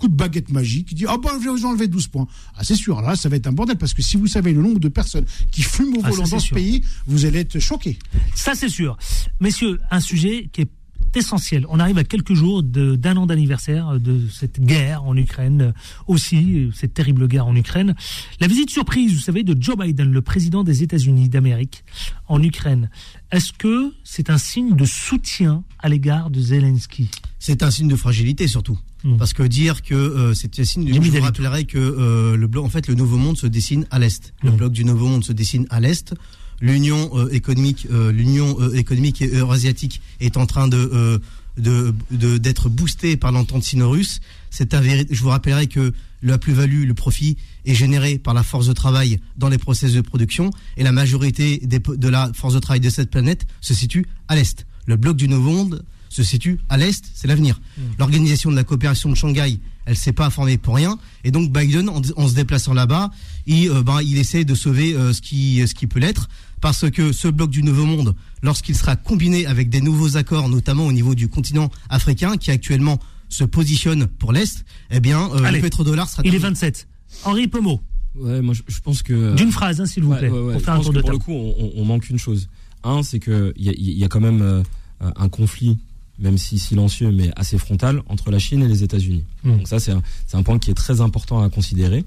coup 0.00 0.08
de 0.08 0.14
baguette 0.14 0.50
magique, 0.50 0.88
qui 0.88 0.94
dit 0.94 1.04
Ah 1.06 1.16
ben, 1.22 1.30
je 1.38 1.44
vais 1.44 1.50
vous 1.50 1.66
enlever 1.66 1.86
12 1.86 2.08
points. 2.08 2.26
Ah, 2.56 2.64
c'est 2.64 2.74
sûr, 2.74 3.00
là, 3.02 3.14
ça 3.14 3.28
va 3.28 3.36
être 3.36 3.46
un 3.46 3.52
bordel, 3.52 3.76
parce 3.76 3.94
que 3.94 4.02
si 4.02 4.16
vous 4.16 4.26
savez 4.26 4.52
le 4.52 4.62
nombre 4.62 4.80
de 4.80 4.88
personnes 4.88 5.26
qui 5.52 5.62
fument 5.62 5.96
au 5.98 6.00
ah, 6.04 6.10
volant 6.10 6.26
dans 6.26 6.38
ce 6.38 6.54
pays, 6.54 6.82
vous 7.06 7.26
allez 7.26 7.40
être 7.40 7.58
choqués. 7.58 7.98
Ça, 8.34 8.54
c'est 8.54 8.68
sûr. 8.68 8.96
Messieurs, 9.40 9.78
un 9.90 10.00
sujet 10.00 10.48
qui 10.52 10.62
est 10.62 10.70
essentiel. 11.16 11.66
On 11.68 11.80
arrive 11.80 11.98
à 11.98 12.04
quelques 12.04 12.34
jours 12.34 12.62
d'un 12.62 13.16
an 13.16 13.26
d'anniversaire 13.26 13.98
de 13.98 14.28
cette 14.28 14.60
guerre 14.60 15.04
en 15.04 15.16
Ukraine, 15.16 15.74
aussi 16.06 16.70
cette 16.74 16.94
terrible 16.94 17.26
guerre 17.26 17.46
en 17.46 17.56
Ukraine. 17.56 17.94
La 18.40 18.46
visite 18.46 18.70
surprise, 18.70 19.12
vous 19.12 19.20
savez, 19.20 19.42
de 19.42 19.60
Joe 19.60 19.76
Biden, 19.76 20.10
le 20.10 20.22
président 20.22 20.62
des 20.62 20.82
États-Unis 20.82 21.28
d'Amérique, 21.28 21.84
en 22.28 22.42
Ukraine. 22.42 22.90
Est-ce 23.32 23.52
que 23.52 23.92
c'est 24.04 24.30
un 24.30 24.38
signe 24.38 24.76
de 24.76 24.84
soutien 24.84 25.64
à 25.78 25.88
l'égard 25.88 26.30
de 26.30 26.40
Zelensky? 26.40 27.10
C'est 27.38 27.62
un 27.62 27.70
signe 27.70 27.88
de 27.88 27.96
fragilité 27.96 28.46
surtout. 28.46 28.78
Hmm. 29.02 29.16
Parce 29.16 29.32
que 29.32 29.42
dire 29.42 29.82
que 29.82 29.94
euh, 29.94 30.34
c'est 30.34 30.58
un 30.58 30.64
signe, 30.64 30.92
je 30.92 31.00
vous 31.00 31.22
rappellerai 31.22 31.64
que 31.64 31.78
euh, 31.78 32.36
le 32.36 32.46
bloc, 32.46 32.64
en 32.64 32.68
fait, 32.68 32.86
le 32.86 32.94
Nouveau 32.94 33.16
Monde 33.16 33.38
se 33.38 33.46
dessine 33.46 33.86
à 33.90 33.98
l'est. 33.98 34.34
Le 34.42 34.50
hmm. 34.50 34.56
bloc 34.56 34.72
du 34.72 34.84
Nouveau 34.84 35.06
Monde 35.06 35.24
se 35.24 35.32
dessine 35.32 35.66
à 35.70 35.80
l'est 35.80 36.14
l'Union 36.60 37.10
euh, 37.14 37.28
économique, 37.30 37.86
euh, 37.90 38.12
l'Union 38.12 38.56
euh, 38.60 38.74
économique 38.74 39.22
et 39.22 39.28
eurasiatique 39.28 40.00
est 40.20 40.36
en 40.36 40.46
train 40.46 40.68
de 40.68 41.20
d'être 41.56 42.70
boostée 42.70 43.18
par 43.18 43.32
l'entente 43.32 43.64
sino-russe. 43.64 44.20
C'est 44.50 44.72
avéré. 44.72 45.06
Je 45.10 45.20
vous 45.20 45.28
rappellerai 45.28 45.66
que 45.66 45.92
la 46.22 46.38
plus-value, 46.38 46.86
le 46.86 46.94
profit 46.94 47.36
est 47.66 47.74
généré 47.74 48.18
par 48.18 48.32
la 48.32 48.42
force 48.42 48.66
de 48.66 48.72
travail 48.72 49.20
dans 49.36 49.48
les 49.48 49.58
processus 49.58 49.96
de 49.96 50.00
production 50.00 50.50
et 50.78 50.84
la 50.84 50.92
majorité 50.92 51.60
de 51.62 52.08
la 52.08 52.30
force 52.34 52.54
de 52.54 52.60
travail 52.60 52.80
de 52.80 52.88
cette 52.88 53.10
planète 53.10 53.46
se 53.60 53.74
situe 53.74 54.06
à 54.28 54.36
l'est. 54.36 54.64
Le 54.86 54.96
bloc 54.96 55.16
du 55.16 55.28
Nouveau 55.28 55.50
Monde 55.50 55.84
se 56.10 56.22
situe 56.22 56.60
à 56.68 56.76
l'est, 56.76 57.02
c'est 57.14 57.26
l'avenir. 57.26 57.58
Mmh. 57.58 57.82
L'organisation 57.98 58.50
de 58.50 58.56
la 58.56 58.64
coopération 58.64 59.08
de 59.08 59.14
Shanghai, 59.14 59.58
elle 59.86 59.96
s'est 59.96 60.12
pas 60.12 60.28
formée 60.28 60.58
pour 60.58 60.74
rien, 60.74 60.98
et 61.24 61.30
donc 61.30 61.50
Biden, 61.50 61.88
en, 61.88 62.28
se 62.28 62.34
déplaçant 62.34 62.74
là-bas, 62.74 63.10
il, 63.46 63.70
ben, 63.70 64.02
il 64.02 64.18
essaie 64.18 64.44
de 64.44 64.54
sauver 64.54 64.92
ce 64.92 65.20
qui 65.22 65.66
ce 65.66 65.74
qui 65.74 65.86
peut 65.86 65.98
l'être 65.98 66.28
parce 66.60 66.90
que 66.90 67.12
ce 67.12 67.28
bloc 67.28 67.50
du 67.50 67.62
Nouveau 67.62 67.86
Monde, 67.86 68.14
lorsqu'il 68.42 68.76
sera 68.76 68.96
combiné 68.96 69.46
avec 69.46 69.70
des 69.70 69.80
nouveaux 69.80 70.16
accords, 70.16 70.48
notamment 70.48 70.86
au 70.86 70.92
niveau 70.92 71.14
du 71.14 71.28
continent 71.28 71.70
africain, 71.88 72.36
qui 72.36 72.50
actuellement 72.50 72.98
se 73.28 73.44
positionne 73.44 74.06
pour 74.06 74.32
l'Est, 74.32 74.64
eh 74.90 75.00
bien, 75.00 75.30
euh, 75.32 75.50
le 75.50 75.60
pétrodollar 75.60 76.08
sera... 76.08 76.22
Il 76.24 76.34
est 76.34 76.38
27. 76.38 76.86
Henri 77.24 77.48
Pomo. 77.48 77.80
Ouais, 78.14 78.42
moi 78.42 78.54
je, 78.54 78.80
pense 78.80 79.02
que... 79.02 79.12
Euh, 79.12 79.34
D'une 79.34 79.52
phrase, 79.52 79.80
hein, 79.80 79.86
s'il 79.86 80.02
vous 80.02 80.14
plaît, 80.14 80.28
pour 80.28 80.60
faire 80.60 80.74
un 80.74 80.80
tour 80.80 80.92
de 80.92 81.00
Pour 81.00 81.12
le 81.12 81.18
coup, 81.18 81.32
on, 81.32 81.84
manque 81.84 82.10
une 82.10 82.18
chose. 82.18 82.48
Un, 82.82 83.02
c'est 83.02 83.20
qu'il 83.20 83.52
y, 83.56 83.98
y, 83.98 84.04
a 84.04 84.08
quand 84.08 84.20
même 84.20 84.42
euh, 84.42 84.62
un 85.00 85.28
conflit 85.28 85.78
même 86.20 86.38
si 86.38 86.58
silencieux, 86.58 87.10
mais 87.10 87.30
assez 87.36 87.58
frontal, 87.58 88.02
entre 88.08 88.30
la 88.30 88.38
Chine 88.38 88.62
et 88.62 88.68
les 88.68 88.82
États-Unis. 88.82 89.24
Hmm. 89.44 89.58
Donc 89.58 89.68
ça, 89.68 89.80
c'est 89.80 89.92
un, 89.92 90.02
un, 90.32 90.42
point 90.42 90.58
qui 90.58 90.70
est 90.70 90.74
très 90.74 91.00
important 91.00 91.42
à 91.42 91.48
considérer. 91.48 92.04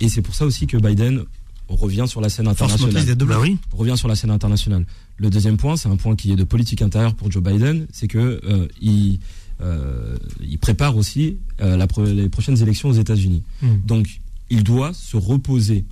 Et 0.00 0.08
c'est 0.08 0.22
pour 0.22 0.34
ça 0.34 0.44
aussi 0.44 0.66
que 0.66 0.76
Biden 0.76 1.24
revient 1.68 2.04
sur 2.06 2.20
la 2.20 2.28
scène 2.28 2.48
internationale. 2.48 3.16
Bah 3.16 3.38
revient 3.72 3.96
sur 3.96 4.08
la 4.08 4.14
scène 4.16 4.30
internationale. 4.30 4.84
Le 5.16 5.30
deuxième 5.30 5.56
point, 5.56 5.76
c'est 5.76 5.88
un 5.88 5.96
point 5.96 6.16
qui 6.16 6.32
est 6.32 6.36
de 6.36 6.44
politique 6.44 6.82
intérieure 6.82 7.14
pour 7.14 7.30
Joe 7.30 7.42
Biden, 7.42 7.86
c'est 7.92 8.08
que 8.08 8.40
euh, 8.44 8.66
il, 8.80 9.18
euh, 9.62 10.16
il 10.40 10.58
prépare 10.58 10.96
aussi 10.96 11.38
euh, 11.60 11.76
la, 11.76 11.86
les 12.04 12.28
prochaines 12.28 12.60
élections 12.60 12.88
aux 12.88 12.94
États-Unis. 12.94 13.42
Hmm. 13.62 13.76
Donc, 13.86 14.20
il 14.50 14.62
doit 14.62 14.92
se 14.92 15.16
reposer 15.16 15.84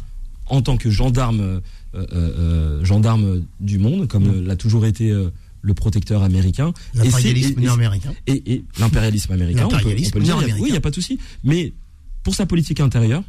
en 0.46 0.60
tant 0.60 0.76
que 0.76 0.90
gendarme, 0.90 1.60
gendarme 2.82 3.42
du 3.60 3.78
monde, 3.78 4.08
comme 4.08 4.24
hmm. 4.24 4.46
l'a 4.46 4.56
toujours 4.56 4.84
été 4.84 5.10
le 5.62 5.74
protecteur 5.74 6.22
américain. 6.22 6.72
L'impérialisme 6.94 7.66
américain. 7.68 8.12
Et, 8.26 8.64
l'impérialisme 8.78 9.32
américain. 9.32 9.68
L'impérialisme 9.70 10.18
américain. 10.18 10.56
Oui, 10.58 10.68
il 10.68 10.72
n'y 10.72 10.76
a 10.76 10.80
pas 10.80 10.90
de 10.90 10.94
souci. 10.94 11.18
Mais 11.44 11.72
pour 12.22 12.34
sa 12.34 12.46
politique 12.46 12.80
intérieure, 12.80 13.22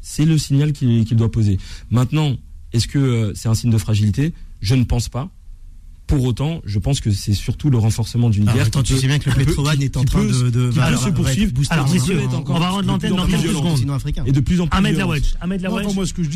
c'est 0.00 0.24
le 0.24 0.38
signal 0.38 0.72
qu'il 0.72 1.04
doit 1.16 1.32
poser. 1.32 1.58
Maintenant, 1.90 2.36
est-ce 2.72 2.86
que 2.86 2.98
euh, 2.98 3.32
c'est 3.34 3.48
un 3.48 3.54
signe 3.54 3.70
de 3.70 3.78
fragilité? 3.78 4.32
Je 4.60 4.74
ne 4.74 4.84
pense 4.84 5.08
pas. 5.08 5.30
Pour 6.06 6.22
autant, 6.24 6.60
je 6.64 6.78
pense 6.78 7.00
que 7.00 7.10
c'est 7.10 7.34
surtout 7.34 7.68
le 7.68 7.78
renforcement 7.78 8.30
d'une 8.30 8.44
guerre. 8.44 8.66
Attends, 8.66 8.84
tu 8.84 8.96
sais 8.96 9.08
bien 9.08 9.18
que 9.18 9.28
le 9.28 9.34
pétrole 9.34 9.82
est 9.82 9.96
en 9.96 10.04
train 10.04 10.24
de, 10.24 10.50
de, 10.50 10.70
qui 10.70 10.78
peut 10.78 10.96
se 10.96 11.08
poursuivre. 11.08 11.52
Alors, 11.70 11.90
messieurs, 11.92 12.20
on 12.30 12.58
va 12.58 12.70
rendre 12.70 12.86
l'antenne 12.86 13.16
dans 13.16 13.26
quelques 13.26 13.48
secondes. 13.48 13.80
Et 14.24 14.30
de 14.30 14.40
plus 14.40 14.60
en 14.60 14.68
plus. 14.68 14.78
Ahmed 14.78 14.96
Lawaj. 14.96 15.34
Ahmed 15.40 15.66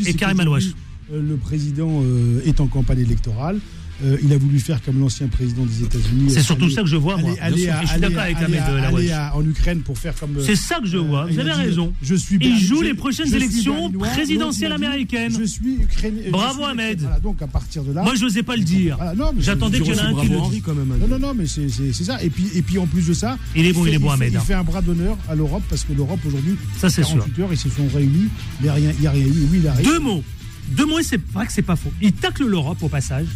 et 0.07 0.15
Karim 0.15 0.41
Alouache. 0.41 0.65
Euh, 1.13 1.23
le 1.23 1.37
président 1.37 2.03
euh, 2.03 2.43
est 2.45 2.61
en 2.61 2.67
campagne 2.67 3.01
électorale. 3.01 3.61
Euh, 4.05 4.17
il 4.23 4.33
a 4.33 4.39
voulu 4.39 4.59
faire 4.59 4.83
comme 4.83 4.99
l'ancien 4.99 5.29
président 5.29 5.65
des 5.65 5.83
États-Unis. 5.83 6.31
C'est 6.31 6.43
surtout 6.43 6.71
ça 6.71 6.83
que 6.83 6.89
je 6.89 6.97
vois, 6.97 7.17
moi. 7.17 7.35
Aller, 7.41 7.71
je 7.83 7.89
suis 7.89 8.01
d'accord 8.01 8.21
avec 8.21 8.37
Ahmed 8.37 8.63
aller 8.63 9.15
en 9.35 9.45
Ukraine 9.45 9.81
pour 9.81 9.99
faire 9.99 10.15
comme. 10.15 10.37
C'est 10.45 10.57
ça 10.57 10.79
que 10.81 10.87
je 10.87 10.99
vois. 10.99 11.27
Vous 11.27 11.39
avez 11.39 11.53
raison. 11.53 11.93
Je 12.03 12.15
suis. 12.15 12.39
Il 12.41 12.59
joue 12.59 12.83
les 12.83 12.95
prochaines 12.95 13.33
élections 13.35 13.91
présidentielles 13.91 14.73
américaines. 14.73 15.37
Je 15.39 15.45
suis 15.45 15.75
ukrainien. 15.83 16.31
Bravo 16.31 16.65
Ahmed. 16.65 17.07
donc 17.23 17.43
à 17.43 17.47
partir 17.47 17.83
de 17.85 17.93
là. 17.93 18.03
Moi, 18.03 18.15
je 18.15 18.25
n'osais 18.25 18.43
pas 18.43 18.57
le 18.57 18.63
dire. 18.63 18.99
J'attendais 19.39 19.81
qu'il 19.81 19.95
y 19.95 20.01
en 20.01 20.05
ait 20.05 20.07
un 20.07 20.21
qui 20.21 20.29
le 20.29 20.51
dise. 20.51 20.63
Non, 20.67 21.09
non, 21.09 21.19
non, 21.19 21.35
mais 21.35 21.47
c'est 21.47 22.05
ça. 22.05 22.23
Et 22.23 22.31
puis, 22.31 22.49
et 22.55 22.63
puis 22.63 22.79
en 22.79 22.87
plus 22.87 23.07
de 23.07 23.15
ça. 23.15 23.39
Il 23.55 23.67
est 23.67 23.73
bon, 23.73 23.87
il 23.87 23.95
est 23.95 23.99
bon, 23.99 24.11
Ahmed. 24.11 24.33
Il 24.33 24.41
fait 24.41 24.55
un 24.55 24.65
bras 24.65 24.83
d'honneur 24.83 25.17
à 25.29 25.35
l'Europe 25.35 25.63
parce 25.69 25.85
que 25.85 25.93
l'Europe 25.93 26.21
aujourd'hui. 26.27 26.57
Ça, 26.79 26.89
c'est 26.89 27.05
sûr. 27.05 27.25
ils 27.51 27.57
se 27.57 27.69
sont 27.69 27.87
réunis. 27.95 28.29
Il 28.61 28.65
n'y 28.65 28.69
a 29.07 29.11
rien 29.11 29.27
eu. 29.27 29.47
Oui, 29.51 29.61
il 29.63 29.69
a 29.69 29.75
Deux 29.83 29.99
mots. 29.99 30.23
Deux 30.71 30.87
mots, 30.87 31.03
c'est 31.03 31.21
vrai 31.33 31.47
que 31.47 31.53
c'est 31.53 31.63
pas 31.63 31.77
faux. 31.77 31.93
Il 32.01 32.13
tacle 32.13 32.47
l'Europe 32.47 32.83
au 32.83 32.89
passage 32.89 33.27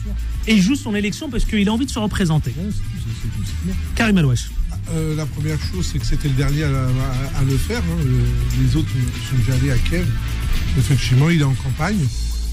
et 0.47 0.55
il 0.55 0.62
joue 0.62 0.77
son 0.77 0.94
élection 0.94 1.28
parce 1.31 1.44
qu'il 1.44 1.69
a 1.69 1.73
envie 1.73 1.86
de 1.86 1.90
se 1.90 1.98
représenter. 1.98 2.55
Karim 3.94 4.19
Alouache. 4.19 4.51
Euh, 4.90 5.16
la 5.16 5.27
première 5.27 5.59
chose, 5.61 5.89
c'est 5.90 5.98
que 5.98 6.06
c'était 6.06 6.28
le 6.28 6.35
dernier 6.35 6.65
à, 6.65 7.43
le 7.48 7.56
faire. 7.56 7.81
Hein. 7.81 8.05
Les 8.61 8.77
autres 8.77 8.89
sont 9.31 9.36
déjà 9.39 9.55
allés 9.55 9.70
à 9.70 9.78
Kiev. 9.78 10.06
Effectivement, 10.78 11.31
il 11.31 11.40
est 11.40 11.44
en 11.44 11.55
campagne. 11.55 11.98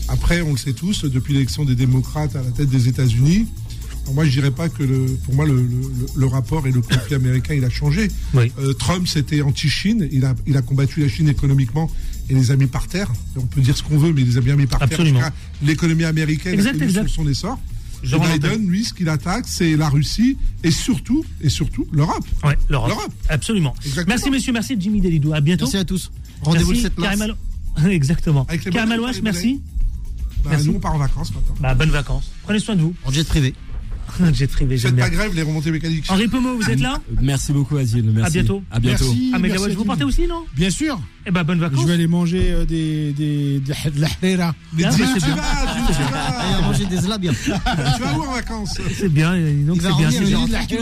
Après, 0.07 0.41
on 0.41 0.51
le 0.51 0.57
sait 0.57 0.73
tous, 0.73 1.05
depuis 1.05 1.33
l'élection 1.33 1.63
des 1.65 1.75
démocrates 1.75 2.35
à 2.35 2.43
la 2.43 2.51
tête 2.51 2.69
des 2.69 2.87
États-Unis, 2.87 3.47
moi, 4.13 4.25
je 4.25 4.31
dirais 4.31 4.51
pas 4.51 4.67
que 4.67 4.83
le, 4.83 5.05
pour 5.23 5.35
moi, 5.35 5.45
le, 5.45 6.25
rapport 6.25 6.67
et 6.67 6.71
le 6.71 6.81
conflit 6.81 7.15
américain, 7.15 7.53
il 7.53 7.63
a 7.63 7.69
changé. 7.69 8.09
Euh, 8.35 8.73
Trump, 8.73 9.07
c'était 9.07 9.41
anti-Chine. 9.41 10.07
Il 10.11 10.25
a, 10.25 10.35
il 10.47 10.57
a 10.57 10.61
combattu 10.61 11.01
la 11.01 11.07
Chine 11.07 11.29
économiquement 11.29 11.89
et 12.29 12.33
les 12.33 12.51
a 12.51 12.55
mis 12.55 12.67
par 12.67 12.87
terre. 12.87 13.11
On 13.35 13.45
peut 13.45 13.61
dire 13.61 13.75
ce 13.75 13.83
qu'on 13.83 13.97
veut, 13.97 14.13
mais 14.13 14.21
il 14.21 14.27
les 14.27 14.37
a 14.37 14.41
bien 14.41 14.55
mis 14.55 14.67
par 14.67 14.79
terre. 14.87 15.31
L'économie 15.61 16.03
américaine 16.03 16.53
exact, 16.53 16.81
a 16.81 17.07
son 17.07 17.27
essor. 17.27 17.59
Et 18.03 18.39
Biden, 18.39 18.67
lui, 18.67 18.83
ce 18.83 18.93
qu'il 18.93 19.09
attaque, 19.09 19.45
c'est 19.47 19.75
la 19.75 19.89
Russie 19.89 20.37
et 20.63 20.71
surtout, 20.71 21.23
et 21.41 21.49
surtout 21.49 21.87
l'Europe. 21.91 22.25
Ouais, 22.43 22.57
l'Europe. 22.69 23.11
Absolument. 23.29 23.75
Merci, 24.07 24.31
monsieur. 24.31 24.53
Merci, 24.53 24.75
Jimmy 24.79 25.01
Delidou. 25.01 25.33
À 25.33 25.41
bientôt. 25.41 25.65
Merci 25.65 25.77
à 25.77 25.85
tous. 25.85 26.11
Rendez-vous 26.41 26.71
le 26.71 26.77
7 26.77 26.97
mars. 26.97 27.19
Exactement. 27.85 28.45
Karim 28.45 29.21
merci. 29.23 29.61
Bah, 30.43 30.57
Nous, 30.63 30.73
on 30.73 30.79
part 30.79 30.95
en 30.95 30.97
vacances 30.97 31.33
maintenant. 31.33 31.55
Bah, 31.59 31.75
bonnes 31.75 31.91
vacances. 31.91 32.31
Prenez 32.43 32.59
soin 32.59 32.75
de 32.75 32.81
vous. 32.81 32.95
En 33.05 33.11
jet 33.11 33.23
privé. 33.23 33.53
Jet 34.33 34.47
privé, 34.47 34.77
j'aime 34.77 34.91
Faites 34.91 34.95
bien. 34.95 35.05
pas 35.05 35.09
grève, 35.11 35.35
les 35.35 35.41
remontées 35.43 35.71
mécaniques. 35.71 36.05
Henri 36.09 36.27
Pomo, 36.27 36.55
vous 36.55 36.69
êtes 36.69 36.79
là 36.79 36.99
Merci 37.21 37.53
beaucoup, 37.53 37.77
Adil. 37.77 38.03
Merci. 38.13 38.25
À 38.25 38.41
bientôt. 38.41 38.63
À 38.71 38.79
bientôt. 38.79 39.05
Merci. 39.05 39.31
Ah, 39.33 39.39
mais 39.39 39.49
merci, 39.49 39.75
vous 39.75 39.85
partez 39.85 40.03
aussi, 40.03 40.27
non? 40.27 40.45
Bien 40.55 40.69
sûr. 40.69 40.99
Eh 41.25 41.31
ben, 41.31 41.43
bonnes 41.43 41.59
vacances. 41.59 41.81
Je 41.81 41.87
vais 41.87 41.93
aller 41.93 42.07
manger 42.07 42.51
euh, 42.51 42.65
des, 42.65 43.13
des, 43.13 43.59
des, 43.59 43.71
de 43.91 44.01
la 44.01 44.07
où 44.07 44.53
c'est 44.73 45.19
tu 45.19 45.25
bien. 45.25 45.35
vas, 45.35 45.43
tu 45.87 45.93
vas. 46.11 46.61
manger 46.61 46.85
des 46.85 46.97
slabiens. 46.97 47.33
Tu 47.43 47.49
vas 47.51 48.17
où 48.17 48.21
en 48.23 48.31
vacances? 48.33 48.79
C'est 48.95 49.09
bien, 49.09 49.35
donc 49.65 49.81
c'est 49.81 49.95
bien. 49.95 50.09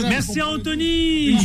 Merci 0.08 0.40
à 0.40 0.48
Anthony. 0.48 1.36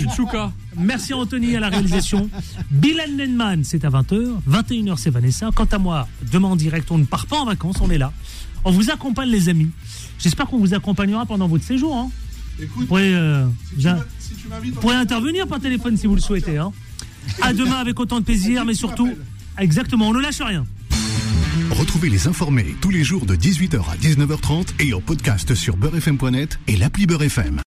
Merci 0.78 1.14
à 1.14 1.18
Anthony 1.18 1.56
à 1.56 1.60
la 1.60 1.70
réalisation. 1.70 2.30
Bilal 2.72 3.16
Nenman, 3.16 3.64
c'est 3.64 3.84
à 3.86 3.90
20h. 3.90 4.38
21h, 4.50 4.98
c'est 4.98 5.10
Vanessa. 5.10 5.50
Quant 5.54 5.66
à 5.72 5.78
moi, 5.78 6.08
demain 6.32 6.50
en 6.50 6.56
direct, 6.56 6.90
on 6.92 6.98
ne 6.98 7.06
part 7.06 7.26
pas 7.28 7.38
en 7.38 7.46
vacances, 7.46 7.78
on 7.82 7.90
est 7.90 7.98
là. 7.98 8.12
On 8.64 8.72
vous 8.72 8.90
accompagne, 8.90 9.30
les 9.30 9.50
amis. 9.50 9.70
J'espère 10.20 10.48
qu'on 10.48 10.58
vous 10.58 10.74
accompagnera 10.74 11.26
pendant 11.26 11.48
votre 11.48 11.64
séjour. 11.64 11.96
Hein. 11.96 12.10
Vous 12.58 12.64
Écoute, 12.64 12.88
pourrez, 12.88 13.14
euh, 13.14 13.46
si 13.78 13.78
tu 13.78 13.82
si 14.20 14.72
vous 14.72 14.80
pourrez 14.80 14.96
intervenir 14.96 15.48
par 15.48 15.60
téléphone 15.60 15.98
si 15.98 16.08
vous 16.08 16.16
le 16.16 16.22
souhaitez. 16.22 16.58
Hein. 16.58 16.72
À 17.42 17.54
demain 17.54 17.78
avec 17.78 18.00
autant 18.00 18.20
de 18.20 18.26
plaisir, 18.26 18.66
mais 18.66 18.74
surtout, 18.74 19.10
exactement, 19.58 20.10
on 20.10 20.14
ne 20.14 20.22
lâche 20.22 20.42
rien. 20.42 20.66
Retrouvez 21.72 22.10
les 22.10 22.28
informés 22.28 22.76
tous 22.82 22.92
les 22.92 23.04
jours 23.04 23.26
de 23.26 23.36
18h 23.36 23.80
à 23.92 23.98
19h30 23.98 24.68
et 24.80 24.94
en 24.94 25.02
podcast 25.02 25.56
sur 25.56 25.78
beurrefm.net 25.78 26.60
et 26.68 26.78
l'appli 26.78 27.06
Beurrefm. 27.06 27.62